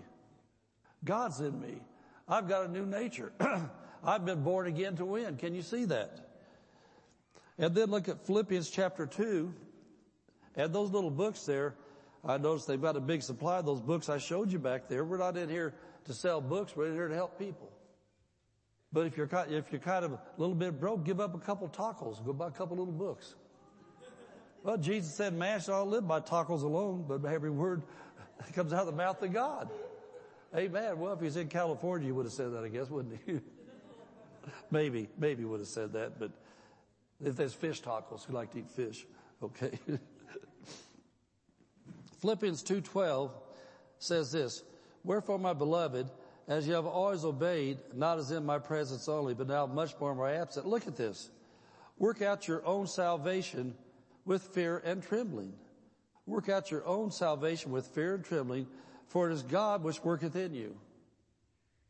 God's 1.04 1.40
in 1.40 1.60
me. 1.60 1.82
I've 2.26 2.48
got 2.48 2.64
a 2.64 2.68
new 2.68 2.86
nature. 2.86 3.32
I've 4.04 4.24
been 4.24 4.42
born 4.42 4.66
again 4.66 4.96
to 4.96 5.04
win. 5.04 5.36
Can 5.36 5.54
you 5.54 5.62
see 5.62 5.84
that? 5.86 6.20
And 7.58 7.74
then 7.74 7.90
look 7.90 8.08
at 8.08 8.26
Philippians 8.26 8.70
chapter 8.70 9.06
2. 9.06 9.52
And 10.56 10.72
those 10.72 10.90
little 10.90 11.10
books 11.10 11.44
there, 11.44 11.74
I 12.26 12.38
noticed 12.38 12.66
they've 12.66 12.80
got 12.80 12.96
a 12.96 13.00
big 13.00 13.22
supply 13.22 13.58
of 13.58 13.66
those 13.66 13.80
books 13.80 14.08
I 14.08 14.18
showed 14.18 14.50
you 14.50 14.58
back 14.58 14.88
there. 14.88 15.04
We're 15.04 15.18
not 15.18 15.36
in 15.36 15.48
here 15.48 15.74
to 16.06 16.14
sell 16.14 16.40
books. 16.40 16.74
We're 16.74 16.86
in 16.86 16.94
here 16.94 17.08
to 17.08 17.14
help 17.14 17.38
people. 17.38 17.70
But 18.92 19.06
if 19.06 19.16
you're, 19.16 19.28
if 19.48 19.72
you're 19.72 19.80
kind 19.80 20.04
of 20.04 20.12
a 20.12 20.20
little 20.38 20.54
bit 20.54 20.80
broke, 20.80 21.04
give 21.04 21.20
up 21.20 21.34
a 21.34 21.38
couple 21.38 21.68
tacos. 21.68 22.24
Go 22.24 22.32
buy 22.32 22.48
a 22.48 22.50
couple 22.50 22.76
little 22.76 22.92
books. 22.92 23.34
Well, 24.62 24.78
Jesus 24.78 25.14
said, 25.14 25.34
man 25.34 25.60
shall 25.60 25.84
not 25.84 25.88
live 25.88 26.08
by 26.08 26.20
tacos 26.20 26.62
alone, 26.62 27.04
but 27.06 27.24
every 27.26 27.50
word 27.50 27.82
that 28.38 28.52
comes 28.54 28.72
out 28.72 28.80
of 28.80 28.86
the 28.86 28.92
mouth 28.92 29.22
of 29.22 29.32
God. 29.32 29.68
Amen. 30.56 30.98
Well, 30.98 31.12
if 31.12 31.20
he's 31.20 31.36
in 31.36 31.48
California, 31.48 32.06
you 32.06 32.14
would 32.14 32.26
have 32.26 32.32
said 32.32 32.52
that, 32.52 32.64
I 32.64 32.68
guess, 32.68 32.88
wouldn't 32.88 33.20
he? 33.26 33.40
maybe, 34.70 35.08
maybe 35.18 35.44
would 35.44 35.60
have 35.60 35.68
said 35.68 35.92
that, 35.94 36.18
but 36.18 36.30
if 37.22 37.36
there's 37.36 37.52
fish 37.52 37.82
tacos, 37.82 38.24
who 38.24 38.32
like 38.32 38.52
to 38.52 38.60
eat 38.60 38.70
fish, 38.70 39.06
okay. 39.42 39.78
Philippians 42.24 42.64
2.12 42.64 43.32
says 43.98 44.32
this, 44.32 44.62
Wherefore, 45.04 45.38
my 45.38 45.52
beloved, 45.52 46.08
as 46.48 46.66
you 46.66 46.72
have 46.72 46.86
always 46.86 47.22
obeyed, 47.22 47.76
not 47.92 48.18
as 48.18 48.30
in 48.30 48.46
my 48.46 48.58
presence 48.58 49.10
only, 49.10 49.34
but 49.34 49.46
now 49.46 49.66
much 49.66 49.94
more 50.00 50.12
in 50.12 50.16
my 50.16 50.32
absence. 50.32 50.64
Look 50.64 50.86
at 50.86 50.96
this. 50.96 51.28
Work 51.98 52.22
out 52.22 52.48
your 52.48 52.64
own 52.64 52.86
salvation 52.86 53.74
with 54.24 54.40
fear 54.40 54.80
and 54.86 55.02
trembling. 55.02 55.52
Work 56.24 56.48
out 56.48 56.70
your 56.70 56.86
own 56.86 57.10
salvation 57.10 57.72
with 57.72 57.88
fear 57.88 58.14
and 58.14 58.24
trembling, 58.24 58.68
for 59.08 59.28
it 59.28 59.34
is 59.34 59.42
God 59.42 59.84
which 59.84 60.02
worketh 60.02 60.34
in 60.34 60.54
you. 60.54 60.74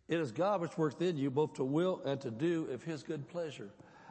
It 0.08 0.18
is 0.18 0.32
God 0.32 0.62
which 0.62 0.76
worketh 0.76 1.00
in 1.00 1.16
you 1.16 1.30
both 1.30 1.54
to 1.54 1.64
will 1.64 2.02
and 2.04 2.20
to 2.22 2.32
do 2.32 2.66
of 2.72 2.82
his 2.82 3.04
good 3.04 3.28
pleasure. 3.28 3.70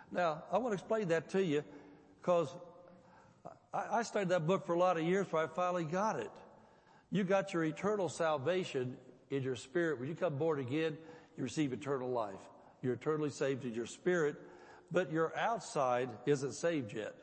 Now, 0.10 0.44
I 0.54 0.58
want 0.58 0.70
to 0.70 0.76
explain 0.76 1.10
that 1.10 1.28
to 1.32 1.44
you 1.44 1.66
because 2.22 2.48
I, 3.74 4.00
I 4.00 4.04
studied 4.04 4.30
that 4.30 4.46
book 4.46 4.66
for 4.66 4.74
a 4.74 4.80
lot 4.80 4.98
of 4.98 5.04
years 5.04 5.26
before 5.26 5.44
I 5.44 5.48
finally 5.48 5.86
got 5.86 6.20
it. 6.20 6.32
You 7.12 7.24
got 7.24 7.54
your 7.54 7.64
eternal 7.64 8.10
salvation 8.10 8.98
in 9.30 9.44
your 9.44 9.56
spirit. 9.56 10.00
When 10.00 10.10
you 10.10 10.16
come 10.16 10.38
born 10.38 10.60
again, 10.60 10.98
you 11.38 11.44
receive 11.44 11.74
eternal 11.74 12.10
life. 12.10 12.34
You're 12.82 12.94
eternally 12.94 13.30
saved 13.30 13.66
in 13.66 13.74
your 13.74 13.86
spirit, 13.86 14.36
but 14.92 15.12
your 15.12 15.36
outside 15.38 16.10
isn't 16.26 16.54
saved 16.54 16.94
yet. 16.94 17.16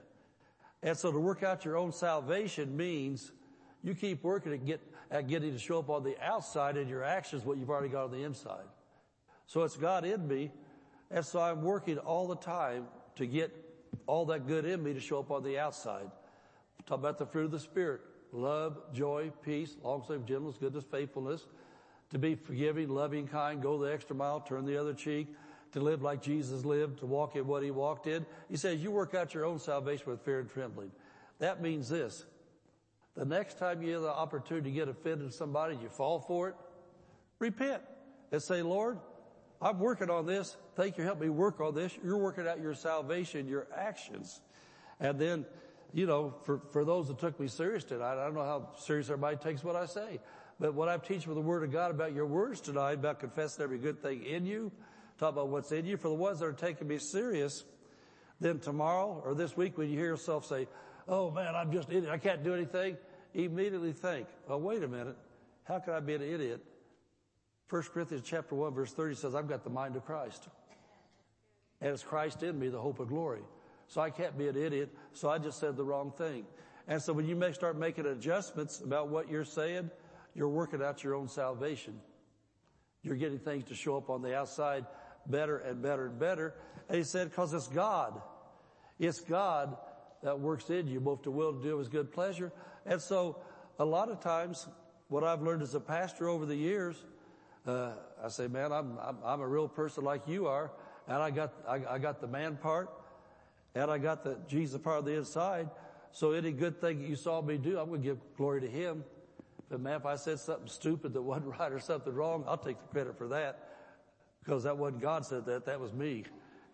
And 0.82 0.96
so 0.96 1.12
to 1.12 1.18
work 1.18 1.42
out 1.42 1.64
your 1.64 1.76
own 1.76 1.92
salvation 1.92 2.76
means 2.76 3.32
you 3.82 3.94
keep 3.94 4.24
working 4.24 4.52
at, 4.52 4.64
get, 4.64 4.80
at 5.10 5.28
getting 5.28 5.52
to 5.52 5.58
show 5.58 5.78
up 5.78 5.90
on 5.90 6.02
the 6.02 6.16
outside 6.22 6.76
in 6.76 6.88
your 6.88 7.04
actions 7.04 7.44
what 7.44 7.58
you've 7.58 7.70
already 7.70 7.88
got 7.88 8.04
on 8.04 8.10
the 8.10 8.24
inside. 8.24 8.64
So 9.46 9.62
it's 9.62 9.76
God 9.76 10.04
in 10.04 10.26
me, 10.26 10.50
and 11.10 11.24
so 11.24 11.40
I'm 11.40 11.62
working 11.62 11.98
all 11.98 12.28
the 12.28 12.36
time 12.36 12.86
to 13.16 13.26
get 13.26 13.52
all 14.06 14.24
that 14.26 14.46
good 14.46 14.64
in 14.64 14.82
me 14.82 14.94
to 14.94 15.00
show 15.00 15.18
up 15.18 15.30
on 15.30 15.42
the 15.42 15.58
outside. 15.58 16.10
Talk 16.90 16.98
about 16.98 17.18
the 17.18 17.26
fruit 17.26 17.44
of 17.44 17.50
the 17.52 17.60
Spirit. 17.60 18.00
Love, 18.32 18.76
joy, 18.92 19.30
peace, 19.44 19.76
long-suffering, 19.84 20.26
gentleness, 20.26 20.56
goodness, 20.58 20.82
faithfulness. 20.90 21.46
To 22.10 22.18
be 22.18 22.34
forgiving, 22.34 22.88
loving, 22.88 23.28
kind, 23.28 23.62
go 23.62 23.78
the 23.78 23.92
extra 23.92 24.16
mile, 24.16 24.40
turn 24.40 24.66
the 24.66 24.76
other 24.76 24.92
cheek 24.92 25.28
to 25.70 25.78
live 25.78 26.02
like 26.02 26.20
Jesus 26.20 26.64
lived, 26.64 26.98
to 26.98 27.06
walk 27.06 27.36
in 27.36 27.46
what 27.46 27.62
he 27.62 27.70
walked 27.70 28.08
in. 28.08 28.26
He 28.48 28.56
says, 28.56 28.82
you 28.82 28.90
work 28.90 29.14
out 29.14 29.34
your 29.34 29.44
own 29.44 29.60
salvation 29.60 30.06
with 30.10 30.20
fear 30.22 30.40
and 30.40 30.50
trembling. 30.50 30.90
That 31.38 31.62
means 31.62 31.88
this. 31.88 32.24
The 33.14 33.24
next 33.24 33.56
time 33.56 33.82
you 33.82 33.92
have 33.92 34.02
the 34.02 34.08
opportunity 34.08 34.70
to 34.70 34.74
get 34.74 34.88
offended 34.88 35.28
at 35.28 35.34
somebody, 35.34 35.78
you 35.80 35.88
fall 35.90 36.18
for 36.18 36.48
it, 36.48 36.56
repent 37.38 37.82
and 38.32 38.42
say, 38.42 38.62
Lord, 38.62 38.98
I'm 39.62 39.78
working 39.78 40.10
on 40.10 40.26
this. 40.26 40.56
Thank 40.74 40.98
you. 40.98 41.04
Help 41.04 41.20
me 41.20 41.28
work 41.28 41.60
on 41.60 41.72
this. 41.72 41.96
You're 42.02 42.18
working 42.18 42.48
out 42.48 42.60
your 42.60 42.74
salvation, 42.74 43.46
your 43.46 43.68
actions. 43.76 44.40
And 44.98 45.20
then, 45.20 45.46
you 45.92 46.06
know, 46.06 46.34
for, 46.44 46.60
for 46.72 46.84
those 46.84 47.08
that 47.08 47.18
took 47.18 47.38
me 47.40 47.48
serious 47.48 47.84
tonight, 47.84 48.12
I 48.12 48.24
don't 48.24 48.34
know 48.34 48.44
how 48.44 48.68
serious 48.78 49.08
everybody 49.08 49.36
takes 49.36 49.64
what 49.64 49.76
I 49.76 49.86
say, 49.86 50.20
but 50.58 50.74
what 50.74 50.88
I'm 50.88 51.00
teaching 51.00 51.28
with 51.28 51.36
the 51.36 51.48
Word 51.48 51.64
of 51.64 51.72
God 51.72 51.90
about 51.90 52.14
your 52.14 52.26
words 52.26 52.60
tonight, 52.60 52.94
about 52.94 53.20
confessing 53.20 53.62
every 53.62 53.78
good 53.78 54.02
thing 54.02 54.22
in 54.22 54.46
you, 54.46 54.70
talk 55.18 55.32
about 55.32 55.48
what's 55.48 55.72
in 55.72 55.86
you. 55.86 55.96
For 55.96 56.08
the 56.08 56.14
ones 56.14 56.40
that 56.40 56.46
are 56.46 56.52
taking 56.52 56.86
me 56.86 56.98
serious, 56.98 57.64
then 58.40 58.58
tomorrow 58.58 59.22
or 59.24 59.34
this 59.34 59.56
week 59.56 59.76
when 59.78 59.90
you 59.90 59.98
hear 59.98 60.06
yourself 60.06 60.46
say, 60.46 60.68
oh 61.08 61.30
man, 61.30 61.54
I'm 61.54 61.72
just 61.72 61.90
idiot. 61.90 62.10
I 62.10 62.18
can't 62.18 62.44
do 62.44 62.54
anything. 62.54 62.96
Immediately 63.34 63.92
think, 63.92 64.26
oh 64.48 64.58
wait 64.58 64.82
a 64.82 64.88
minute. 64.88 65.16
How 65.64 65.78
can 65.78 65.94
I 65.94 66.00
be 66.00 66.14
an 66.14 66.22
idiot? 66.22 66.64
1 67.68 67.82
Corinthians 67.94 68.24
chapter 68.26 68.54
1 68.54 68.74
verse 68.74 68.92
30 68.92 69.14
says, 69.14 69.34
I've 69.34 69.48
got 69.48 69.62
the 69.64 69.70
mind 69.70 69.96
of 69.96 70.04
Christ. 70.04 70.48
And 71.80 71.92
it's 71.92 72.02
Christ 72.02 72.42
in 72.42 72.58
me, 72.58 72.68
the 72.68 72.80
hope 72.80 72.98
of 73.00 73.08
glory. 73.08 73.42
So 73.90 74.00
I 74.00 74.10
can't 74.10 74.38
be 74.38 74.46
an 74.46 74.56
idiot. 74.56 74.94
So 75.14 75.28
I 75.28 75.38
just 75.38 75.58
said 75.58 75.76
the 75.76 75.82
wrong 75.82 76.12
thing. 76.16 76.46
And 76.86 77.02
so 77.02 77.12
when 77.12 77.26
you 77.26 77.34
may 77.34 77.52
start 77.52 77.76
making 77.76 78.06
adjustments 78.06 78.80
about 78.80 79.08
what 79.08 79.28
you're 79.28 79.44
saying, 79.44 79.90
you're 80.32 80.48
working 80.48 80.80
out 80.80 81.02
your 81.02 81.16
own 81.16 81.28
salvation. 81.28 82.00
You're 83.02 83.16
getting 83.16 83.40
things 83.40 83.64
to 83.64 83.74
show 83.74 83.96
up 83.96 84.08
on 84.08 84.22
the 84.22 84.36
outside 84.36 84.86
better 85.26 85.58
and 85.58 85.82
better 85.82 86.06
and 86.06 86.20
better. 86.20 86.54
And 86.88 86.98
he 86.98 87.04
said, 87.04 87.34
cause 87.34 87.52
it's 87.52 87.66
God. 87.66 88.22
It's 89.00 89.18
God 89.18 89.76
that 90.22 90.38
works 90.38 90.70
in 90.70 90.86
you 90.86 91.00
both 91.00 91.22
to 91.22 91.32
will 91.32 91.54
to 91.54 91.60
do 91.60 91.78
his 91.78 91.88
good 91.88 92.12
pleasure. 92.12 92.52
And 92.86 93.00
so 93.00 93.42
a 93.80 93.84
lot 93.84 94.08
of 94.08 94.20
times 94.20 94.68
what 95.08 95.24
I've 95.24 95.42
learned 95.42 95.62
as 95.62 95.74
a 95.74 95.80
pastor 95.80 96.28
over 96.28 96.46
the 96.46 96.54
years, 96.54 96.94
uh, 97.66 97.94
I 98.22 98.28
say, 98.28 98.46
man, 98.46 98.70
I'm, 98.70 98.98
I'm, 99.02 99.16
I'm, 99.24 99.40
a 99.40 99.48
real 99.48 99.66
person 99.66 100.04
like 100.04 100.28
you 100.28 100.46
are. 100.46 100.70
And 101.08 101.16
I 101.16 101.32
got, 101.32 101.54
I, 101.66 101.94
I 101.94 101.98
got 101.98 102.20
the 102.20 102.28
man 102.28 102.56
part 102.56 102.88
and 103.74 103.90
I 103.90 103.98
got 103.98 104.24
the 104.24 104.38
Jesus 104.48 104.80
part 104.80 104.98
of 104.98 105.04
the 105.04 105.16
inside. 105.16 105.70
So 106.12 106.32
any 106.32 106.52
good 106.52 106.80
thing 106.80 107.00
that 107.00 107.08
you 107.08 107.16
saw 107.16 107.40
me 107.40 107.56
do, 107.56 107.78
I'm 107.78 107.88
going 107.88 108.02
to 108.02 108.08
give 108.08 108.18
glory 108.36 108.60
to 108.62 108.68
him. 108.68 109.04
But 109.68 109.80
man, 109.80 109.94
if 109.94 110.06
I 110.06 110.16
said 110.16 110.40
something 110.40 110.68
stupid 110.68 111.12
that 111.14 111.22
wasn't 111.22 111.58
right 111.58 111.72
or 111.72 111.78
something 111.78 112.12
wrong, 112.12 112.44
I'll 112.46 112.58
take 112.58 112.80
the 112.80 112.88
credit 112.88 113.16
for 113.16 113.28
that 113.28 113.68
because 114.42 114.64
that 114.64 114.76
wasn't 114.76 115.00
God 115.00 115.24
said 115.24 115.46
that, 115.46 115.66
that 115.66 115.80
was 115.80 115.92
me. 115.92 116.24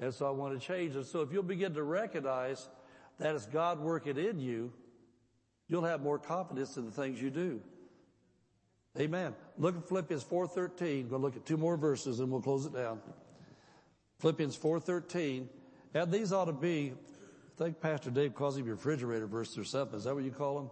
And 0.00 0.12
so 0.12 0.26
I 0.26 0.30
want 0.30 0.58
to 0.58 0.66
change 0.66 0.96
it. 0.96 1.06
So 1.06 1.20
if 1.20 1.32
you'll 1.32 1.42
begin 1.42 1.74
to 1.74 1.82
recognize 1.82 2.68
that 3.18 3.34
it's 3.34 3.46
God 3.46 3.80
working 3.80 4.16
in 4.16 4.40
you, 4.40 4.72
you'll 5.68 5.84
have 5.84 6.02
more 6.02 6.18
confidence 6.18 6.76
in 6.76 6.86
the 6.86 6.92
things 6.92 7.20
you 7.20 7.30
do. 7.30 7.60
Amen. 8.98 9.34
Look 9.58 9.76
at 9.76 9.88
Philippians 9.88 10.24
4.13. 10.24 11.10
Go 11.10 11.18
look 11.18 11.36
at 11.36 11.44
two 11.44 11.56
more 11.56 11.76
verses 11.76 12.20
and 12.20 12.30
we'll 12.30 12.40
close 12.40 12.64
it 12.64 12.74
down. 12.74 13.00
Philippians 14.20 14.56
4.13. 14.56 15.46
And 15.96 16.12
these 16.12 16.32
ought 16.32 16.46
to 16.46 16.52
be, 16.52 16.92
I 16.92 17.64
think 17.64 17.80
Pastor 17.80 18.10
Dave 18.10 18.34
calls 18.34 18.56
them 18.56 18.66
refrigerator 18.66 19.26
verses 19.26 19.58
or 19.58 19.64
something. 19.64 19.98
Is 19.98 20.04
that 20.04 20.14
what 20.14 20.24
you 20.24 20.30
call 20.30 20.56
them? 20.56 20.70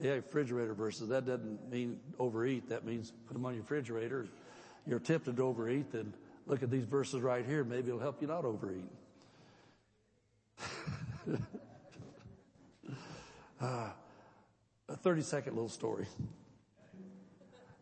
Yeah, 0.00 0.12
refrigerator 0.12 0.74
verses. 0.74 1.08
That 1.08 1.26
doesn't 1.26 1.70
mean 1.70 1.98
overeat. 2.18 2.68
That 2.68 2.84
means 2.84 3.12
put 3.26 3.34
them 3.34 3.44
on 3.46 3.54
your 3.54 3.62
refrigerator 3.62 4.28
you're 4.88 4.98
tempted 4.98 5.36
to 5.36 5.42
overeat, 5.42 5.92
then 5.92 6.14
look 6.46 6.62
at 6.62 6.70
these 6.70 6.84
verses 6.84 7.20
right 7.20 7.44
here. 7.44 7.62
Maybe 7.62 7.88
it'll 7.88 8.00
help 8.00 8.22
you 8.22 8.26
not 8.26 8.44
overeat. 8.44 8.84
uh, 13.60 13.90
a 14.88 14.96
30 14.96 15.22
second 15.22 15.54
little 15.54 15.68
story. 15.68 16.06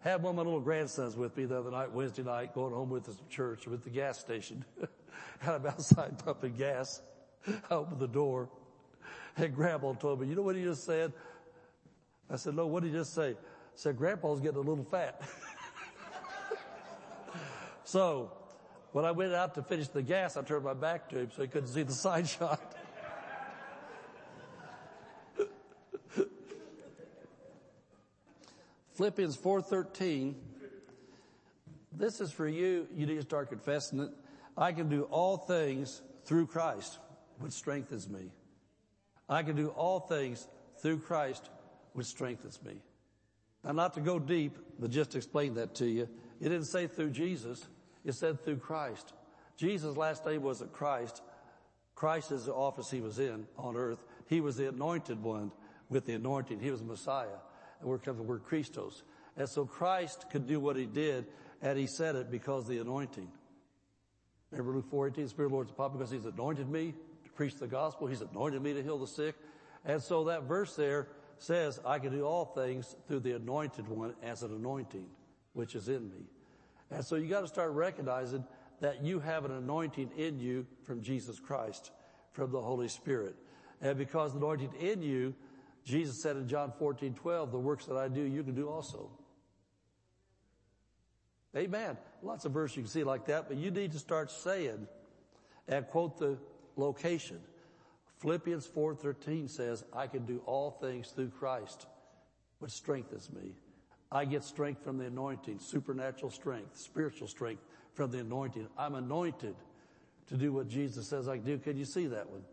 Had 0.01 0.23
one 0.23 0.31
of 0.31 0.37
my 0.37 0.43
little 0.43 0.61
grandsons 0.61 1.17
with 1.17 1.37
me 1.37 1.47
the 1.47 1.59
other 1.59 1.71
night, 1.71 1.93
Wednesday 1.93 2.23
night, 2.23 2.55
going 2.55 2.75
home 2.75 2.91
with 2.91 3.09
us 3.09 3.17
to 3.17 3.29
church, 3.29 3.67
with 3.67 3.85
the 3.85 3.91
gas 3.91 4.19
station. 4.19 4.65
and 5.43 5.51
I'm 5.51 5.67
outside 5.67 6.19
pumping 6.25 6.57
gas. 6.57 7.03
I 7.71 7.75
opened 7.75 8.01
the 8.01 8.09
door 8.09 8.49
and 9.37 9.55
grandpa 9.55 9.93
told 9.95 10.21
me, 10.21 10.29
you 10.29 10.35
know 10.35 10.43
what 10.43 10.57
he 10.57 10.63
just 10.63 10.85
said? 10.85 11.13
I 12.31 12.37
said, 12.37 12.55
no, 12.55 12.67
what 12.67 12.83
did 12.83 12.93
he 12.93 12.99
just 12.99 13.15
say? 13.15 13.31
I 13.31 13.35
said, 13.75 13.97
grandpa's 13.97 14.41
getting 14.41 14.57
a 14.57 14.61
little 14.61 14.85
fat. 14.85 15.23
So 17.87 18.33
when 18.91 19.05
I 19.05 19.13
went 19.13 19.33
out 19.33 19.55
to 19.55 19.63
finish 19.63 19.87
the 19.87 20.03
gas, 20.03 20.37
I 20.37 20.43
turned 20.43 20.65
my 20.65 20.75
back 20.75 21.09
to 21.11 21.21
him 21.21 21.31
so 21.35 21.43
he 21.43 21.49
couldn't 21.49 21.69
see 21.69 21.85
the 21.85 21.93
side 21.93 22.29
shot. 22.29 22.75
Philippians 28.95 29.37
4:13 29.37 30.35
This 31.93 32.21
is 32.21 32.33
for 32.33 32.49
you. 32.49 32.89
You 32.93 33.07
need 33.07 33.15
to 33.15 33.23
start 33.23 33.51
confessing 33.51 34.01
it. 34.01 34.11
I 34.57 34.73
can 34.73 34.89
do 34.89 35.03
all 35.05 35.37
things 35.37 36.03
through 36.25 36.47
Christ, 36.47 36.99
which 37.39 37.53
strengthens 37.53 38.09
me. 38.09 38.31
I 39.29 39.43
can 39.43 39.57
do 39.57 39.69
all 39.69 40.01
things 40.01 40.47
through 40.81 41.01
Christ, 41.01 41.51
which 41.93 42.07
strengthens 42.07 42.63
me. 42.63 42.81
Now 43.65 43.73
not 43.73 43.95
to 43.95 44.01
go 44.01 44.19
deep, 44.19 44.57
but 44.79 44.91
just 44.91 45.11
to 45.11 45.19
explain 45.19 45.55
that 45.55 45.75
to 45.77 45.87
you. 45.87 46.09
It 46.41 46.49
didn't 46.49 46.65
say 46.65 46.87
through 46.87 47.11
Jesus. 47.11 47.67
It 48.05 48.15
said 48.15 48.45
through 48.45 48.59
Christ. 48.59 49.13
Jesus' 49.57 49.97
last 49.97 50.25
name 50.25 50.43
wasn't 50.43 50.73
Christ. 50.73 51.23
Christ 51.95 52.31
is 52.31 52.45
the 52.45 52.55
office 52.55 52.91
he 52.91 53.01
was 53.01 53.19
in 53.19 53.47
on 53.57 53.77
earth. 53.77 54.05
He 54.29 54.41
was 54.41 54.57
the 54.57 54.69
anointed 54.69 55.23
one 55.23 55.51
with 55.89 56.05
the 56.05 56.15
anointing. 56.15 56.61
He 56.61 56.71
was 56.71 56.81
the 56.81 56.87
Messiah. 56.87 57.41
And 57.81 57.89
we're 57.89 57.99
coming 57.99 58.23
the 58.23 58.29
word 58.29 58.45
Christos. 58.45 59.03
And 59.37 59.49
so 59.49 59.65
Christ 59.65 60.27
could 60.31 60.47
do 60.47 60.61
what 60.61 60.77
he 60.77 60.87
did, 60.87 61.27
and 61.61 61.79
he 61.79 61.87
said 61.87 62.17
it 62.17 62.31
because 62.31 62.67
the 62.67 62.79
anointing. 62.79 63.29
Remember 64.59 64.79
Luke 64.79 64.91
4:18, 64.91 65.25
the 65.25 65.29
Spirit 65.29 65.47
of 65.47 65.51
the 65.51 65.57
Lord's 65.57 65.71
upon 65.71 65.93
me 65.93 65.99
because 65.99 66.11
he's 66.11 66.25
anointed 66.25 66.69
me 66.69 66.95
to 67.25 67.31
preach 67.33 67.57
the 67.57 67.67
gospel. 67.67 68.07
He's 68.07 68.23
anointed 68.23 68.63
me 68.63 68.75
to 68.75 68.83
heal 68.83 68.99
the 68.99 69.07
sick. 69.07 69.35
And 69.85 70.03
so 70.03 70.25
that 70.25 70.45
verse 70.45 70.75
there 70.77 71.09
says, 71.39 71.81
I 71.85 71.99
can 71.99 72.13
do 72.13 72.25
all 72.25 72.45
things 72.45 72.97
through 73.07 73.21
the 73.21 73.33
anointed 73.33 73.89
one 73.89 74.15
as 74.23 74.43
an 74.43 74.53
anointing, 74.53 75.07
which 75.53 75.75
is 75.75 75.89
in 75.89 76.09
me. 76.09 76.27
And 76.91 77.05
so 77.05 77.17
you 77.17 77.29
got 77.29 77.41
to 77.41 77.49
start 77.49 77.73
recognizing 77.73 78.45
that 78.81 79.03
you 79.03 79.21
have 79.21 79.45
an 79.45 79.53
anointing 79.53 80.11
in 80.17 80.39
you 80.39 80.67
from 80.85 81.03
Jesus 81.03 81.41
Christ, 81.41 81.91
from 82.33 82.53
the 82.53 82.61
Holy 82.61 82.89
Spirit. 82.89 83.37
And 83.81 83.99
because 83.99 84.33
the 84.33 84.39
anointing 84.39 84.73
in 84.81 85.03
you, 85.03 85.35
Jesus 85.85 86.21
said 86.21 86.37
in 86.37 86.49
John 86.49 86.73
14, 86.79 87.15
12, 87.15 87.53
the 87.53 87.59
works 87.59 87.87
that 87.87 87.97
I 87.97 88.09
do, 88.09 88.23
you 88.23 88.43
can 88.43 88.55
do 88.55 88.69
also. 88.69 89.11
Amen. 91.57 91.97
Lots 92.23 92.45
of 92.45 92.53
verses 92.53 92.77
you 92.77 92.83
can 92.83 92.91
see 92.91 93.05
like 93.05 93.27
that, 93.27 93.49
but 93.49 93.57
you 93.57 93.71
need 93.71 93.93
to 93.93 93.99
start 93.99 94.31
saying 94.31 94.87
and 95.69 95.87
quote 95.89 96.19
the 96.19 96.39
location. 96.77 97.41
Philippians 98.19 98.67
4:13 98.67 99.49
says, 99.49 99.85
"I 99.93 100.07
can 100.07 100.27
do 100.27 100.43
all 100.47 100.71
things 100.71 101.11
through 101.11 101.31
Christ, 101.31 101.87
which 102.59 102.73
strengthens 102.73 103.33
me." 103.33 103.57
I 104.11 104.25
get 104.25 104.45
strength 104.45 104.83
from 104.83 104.99
the 104.99 105.07
anointing, 105.07 105.59
supernatural 105.59 106.31
strength, 106.31 106.77
spiritual 106.77 107.29
strength 107.29 107.63
from 107.95 108.11
the 108.11 108.21
anointing. 108.21 108.69
I'm 108.77 108.95
anointed 108.95 109.57
to 110.29 110.37
do 110.37 110.53
what 110.53 110.69
Jesus 110.69 111.09
says 111.09 111.29
I 111.29 111.37
can 111.37 111.47
do. 111.47 111.59
Can 111.59 111.77
you 111.77 111.85
see 111.85 112.07
that 112.07 112.31
one? 112.31 112.45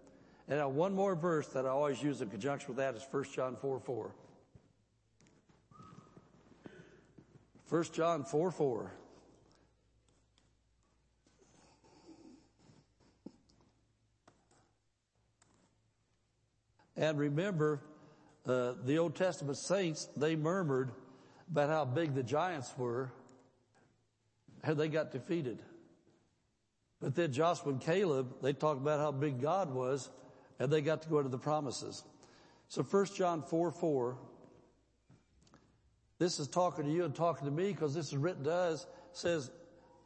And 0.48 0.60
now 0.60 0.70
one 0.70 0.94
more 0.94 1.16
verse 1.16 1.48
that 1.50 1.66
I 1.66 1.70
always 1.70 2.02
use 2.02 2.22
in 2.22 2.30
conjunction 2.30 2.70
with 2.70 2.78
that 2.78 2.96
is 2.96 3.04
1 3.04 3.34
John 3.34 3.56
4 3.56 3.80
4. 3.80 4.14
1 7.69 7.84
John 7.94 8.23
4 8.23 8.52
4. 8.52 8.94
And 16.95 17.18
remember, 17.18 17.81
uh, 18.45 18.73
the 18.85 18.98
Old 18.98 19.15
Testament 19.15 19.57
saints, 19.57 20.07
they 20.15 20.35
murmured 20.35 20.91
about 21.49 21.69
how 21.69 21.85
big 21.85 22.14
the 22.14 22.23
giants 22.23 22.72
were, 22.77 23.11
how 24.64 24.73
they 24.73 24.90
got 24.90 25.11
defeated. 25.11 25.60
But 27.02 27.15
then 27.15 27.34
Joshua 27.34 27.73
and 27.73 27.81
Caleb, 27.81 28.35
they 28.41 28.53
talked 28.53 28.81
about 28.81 28.99
how 28.99 29.11
big 29.11 29.41
God 29.41 29.73
was, 29.73 30.10
and 30.60 30.72
they 30.72 30.81
got 30.81 31.02
to 31.02 31.10
go 31.10 31.18
into 31.18 31.30
the 31.30 31.38
promises. 31.38 32.03
So 32.69 32.84
1 32.84 33.06
John 33.15 33.44
4 33.44 33.72
4, 33.72 34.18
this 36.19 36.40
is 36.40 36.48
talking 36.48 36.85
to 36.85 36.91
you 36.91 37.06
and 37.06 37.15
talking 37.15 37.45
to 37.45 37.52
me 37.52 37.72
because 37.72 37.94
this 37.94 38.07
is 38.07 38.18
written 38.18 38.44
to 38.45 38.53
us, 38.53 38.85
says, 39.11 39.52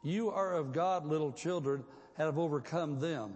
You 0.02 0.30
are 0.30 0.54
of 0.54 0.72
God, 0.72 1.06
little 1.06 1.32
children, 1.32 1.84
and 2.16 2.26
have 2.26 2.38
overcome 2.38 3.00
them. 3.00 3.34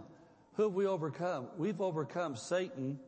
Who 0.55 0.65
have 0.65 0.74
we 0.74 0.86
overcome? 0.86 1.49
We've 1.57 1.81
overcome 1.81 2.36
Satan 2.36 2.99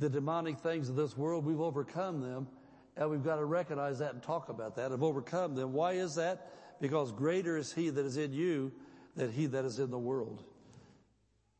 the 0.00 0.08
demonic 0.08 0.58
things 0.58 0.88
of 0.88 0.96
this 0.96 1.16
world, 1.16 1.44
we've 1.44 1.60
overcome 1.60 2.22
them, 2.22 2.48
and 2.96 3.08
we've 3.10 3.22
got 3.22 3.36
to 3.36 3.44
recognize 3.44 3.98
that 3.98 4.14
and 4.14 4.22
talk 4.22 4.48
about 4.48 4.74
that, 4.76 4.90
have 4.90 5.02
overcome 5.02 5.54
them. 5.54 5.74
Why 5.74 5.92
is 5.92 6.14
that? 6.14 6.50
Because 6.80 7.12
greater 7.12 7.58
is 7.58 7.72
He 7.72 7.90
that 7.90 8.04
is 8.04 8.16
in 8.16 8.32
you 8.32 8.72
than 9.14 9.30
He 9.30 9.46
that 9.46 9.66
is 9.66 9.78
in 9.78 9.90
the 9.90 9.98
world. 9.98 10.42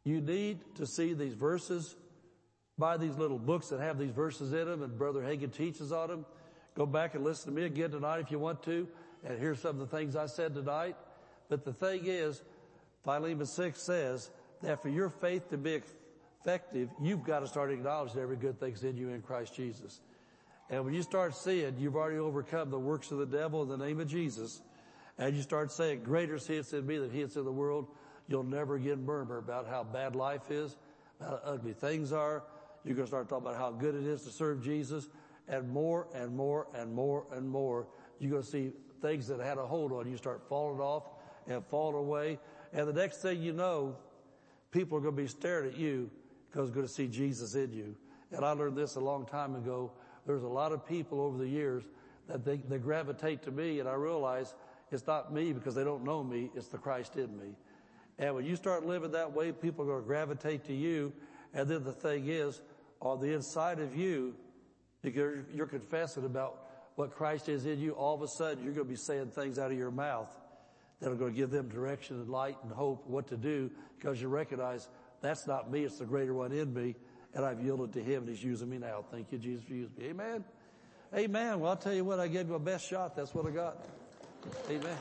You 0.04 0.22
need 0.22 0.60
to 0.76 0.86
see 0.86 1.12
these 1.12 1.34
verses, 1.34 1.94
buy 2.78 2.96
these 2.96 3.16
little 3.16 3.38
books 3.38 3.68
that 3.68 3.80
have 3.80 3.98
these 3.98 4.12
verses 4.12 4.54
in 4.54 4.66
them, 4.66 4.82
and 4.82 4.96
Brother 4.96 5.20
Hagin 5.20 5.52
teaches 5.52 5.92
on 5.92 6.08
them. 6.08 6.26
Go 6.74 6.86
back 6.86 7.14
and 7.14 7.24
listen 7.24 7.52
to 7.52 7.60
me 7.60 7.66
again 7.66 7.90
tonight 7.90 8.20
if 8.20 8.30
you 8.30 8.38
want 8.38 8.62
to, 8.64 8.86
and 9.24 9.38
hear 9.38 9.54
some 9.54 9.80
of 9.80 9.90
the 9.90 9.96
things 9.96 10.16
I 10.16 10.26
said 10.26 10.54
tonight. 10.54 10.96
But 11.48 11.64
the 11.64 11.72
thing 11.72 12.02
is, 12.06 12.42
Philemon 13.04 13.46
6 13.46 13.80
says 13.80 14.30
that 14.62 14.82
for 14.82 14.88
your 14.88 15.08
faith 15.08 15.50
to 15.50 15.58
be 15.58 15.80
effective, 16.40 16.88
you've 17.00 17.24
got 17.24 17.40
to 17.40 17.46
start 17.46 17.70
acknowledging 17.72 18.20
every 18.20 18.36
good 18.36 18.60
thing's 18.60 18.84
in 18.84 18.96
you 18.96 19.10
in 19.10 19.20
Christ 19.20 19.54
Jesus. 19.54 20.00
And 20.70 20.84
when 20.84 20.94
you 20.94 21.02
start 21.02 21.34
seeing 21.34 21.74
you've 21.78 21.96
already 21.96 22.18
overcome 22.18 22.70
the 22.70 22.78
works 22.78 23.10
of 23.10 23.18
the 23.18 23.26
devil 23.26 23.62
in 23.62 23.68
the 23.68 23.76
name 23.76 24.00
of 24.00 24.06
Jesus, 24.06 24.62
and 25.18 25.34
you 25.34 25.42
start 25.42 25.72
saying, 25.72 26.02
greater 26.04 26.36
is 26.36 26.46
he 26.46 26.56
that's 26.56 26.72
in 26.72 26.86
me 26.86 26.98
than 26.98 27.10
he 27.10 27.22
that's 27.22 27.36
in 27.36 27.44
the 27.44 27.52
world, 27.52 27.88
you'll 28.28 28.44
never 28.44 28.76
again 28.76 29.04
murmur 29.04 29.38
about 29.38 29.66
how 29.66 29.82
bad 29.82 30.14
life 30.14 30.50
is, 30.50 30.76
how 31.20 31.40
ugly 31.44 31.72
things 31.72 32.12
are. 32.12 32.44
You're 32.84 32.94
going 32.94 33.06
to 33.06 33.10
start 33.10 33.28
talking 33.28 33.46
about 33.46 33.58
how 33.58 33.72
good 33.72 33.94
it 33.94 34.06
is 34.06 34.22
to 34.22 34.30
serve 34.30 34.62
Jesus. 34.62 35.08
And 35.48 35.68
more 35.68 36.06
and 36.14 36.34
more 36.34 36.68
and 36.74 36.92
more 36.92 37.26
and 37.32 37.48
more, 37.48 37.86
you're 38.18 38.30
going 38.30 38.42
to 38.42 38.48
see 38.48 38.72
things 39.00 39.26
that 39.28 39.40
had 39.40 39.58
a 39.58 39.66
hold 39.66 39.92
on 39.92 40.08
you 40.10 40.16
start 40.16 40.42
falling 40.48 40.80
off 40.80 41.04
and 41.46 41.64
falling 41.66 41.96
away. 41.96 42.38
And 42.72 42.86
the 42.86 42.92
next 42.92 43.22
thing 43.22 43.42
you 43.42 43.52
know, 43.52 43.96
people 44.70 44.98
are 44.98 45.00
going 45.00 45.16
to 45.16 45.22
be 45.22 45.28
staring 45.28 45.72
at 45.72 45.78
you 45.78 46.10
because 46.50 46.68
they're 46.68 46.74
going 46.74 46.86
to 46.86 46.92
see 46.92 47.08
Jesus 47.08 47.54
in 47.54 47.72
you. 47.72 47.96
And 48.32 48.44
I 48.44 48.52
learned 48.52 48.76
this 48.76 48.96
a 48.96 49.00
long 49.00 49.26
time 49.26 49.56
ago. 49.56 49.90
There's 50.26 50.44
a 50.44 50.48
lot 50.48 50.72
of 50.72 50.86
people 50.86 51.20
over 51.20 51.38
the 51.38 51.48
years 51.48 51.82
that 52.28 52.44
they, 52.44 52.56
they 52.56 52.78
gravitate 52.78 53.42
to 53.44 53.50
me 53.50 53.80
and 53.80 53.88
I 53.88 53.94
realize 53.94 54.54
it's 54.92 55.06
not 55.06 55.32
me 55.32 55.52
because 55.52 55.74
they 55.74 55.84
don't 55.84 56.04
know 56.04 56.22
me. 56.22 56.50
It's 56.54 56.68
the 56.68 56.78
Christ 56.78 57.16
in 57.16 57.36
me. 57.36 57.54
And 58.18 58.34
when 58.34 58.44
you 58.44 58.56
start 58.56 58.84
living 58.84 59.12
that 59.12 59.32
way, 59.32 59.52
people 59.52 59.84
are 59.84 59.88
going 59.88 60.02
to 60.02 60.06
gravitate 60.06 60.64
to 60.66 60.74
you. 60.74 61.12
And 61.54 61.68
then 61.68 61.84
the 61.84 61.92
thing 61.92 62.28
is, 62.28 62.60
on 63.00 63.20
the 63.20 63.32
inside 63.32 63.80
of 63.80 63.96
you, 63.96 64.34
you're, 65.02 65.44
you're 65.54 65.66
confessing 65.66 66.24
about 66.24 66.66
what 66.96 67.14
Christ 67.14 67.48
is 67.48 67.66
in 67.66 67.78
you. 67.78 67.92
All 67.92 68.14
of 68.14 68.22
a 68.22 68.28
sudden, 68.28 68.64
you're 68.64 68.74
going 68.74 68.86
to 68.86 68.90
be 68.90 68.96
saying 68.96 69.30
things 69.30 69.58
out 69.58 69.70
of 69.70 69.78
your 69.78 69.90
mouth 69.90 70.28
that 71.00 71.10
are 71.10 71.14
going 71.14 71.32
to 71.32 71.36
give 71.36 71.50
them 71.50 71.68
direction 71.68 72.16
and 72.16 72.28
light 72.28 72.56
and 72.62 72.72
hope 72.72 73.06
what 73.06 73.28
to 73.28 73.36
do 73.36 73.70
because 73.98 74.20
you 74.20 74.28
recognize 74.28 74.88
that's 75.22 75.46
not 75.46 75.70
me, 75.70 75.84
it's 75.84 75.98
the 75.98 76.04
greater 76.04 76.34
one 76.34 76.52
in 76.52 76.72
me, 76.72 76.94
and 77.34 77.44
I've 77.44 77.62
yielded 77.62 77.92
to 77.94 78.02
him 78.02 78.22
and 78.22 78.28
he's 78.28 78.42
using 78.42 78.68
me 78.70 78.78
now. 78.78 79.04
Thank 79.10 79.32
you, 79.32 79.38
Jesus, 79.38 79.64
for 79.64 79.74
using 79.74 79.94
me. 79.98 80.06
Amen. 80.08 80.44
Amen. 81.14 81.60
Well, 81.60 81.70
I'll 81.70 81.76
tell 81.76 81.92
you 81.92 82.04
what, 82.04 82.20
I 82.20 82.28
gave 82.28 82.46
you 82.46 82.52
my 82.52 82.58
best 82.58 82.88
shot. 82.88 83.16
That's 83.16 83.34
what 83.34 83.46
I 83.46 83.50
got. 83.50 83.84
Amen. 84.70 84.96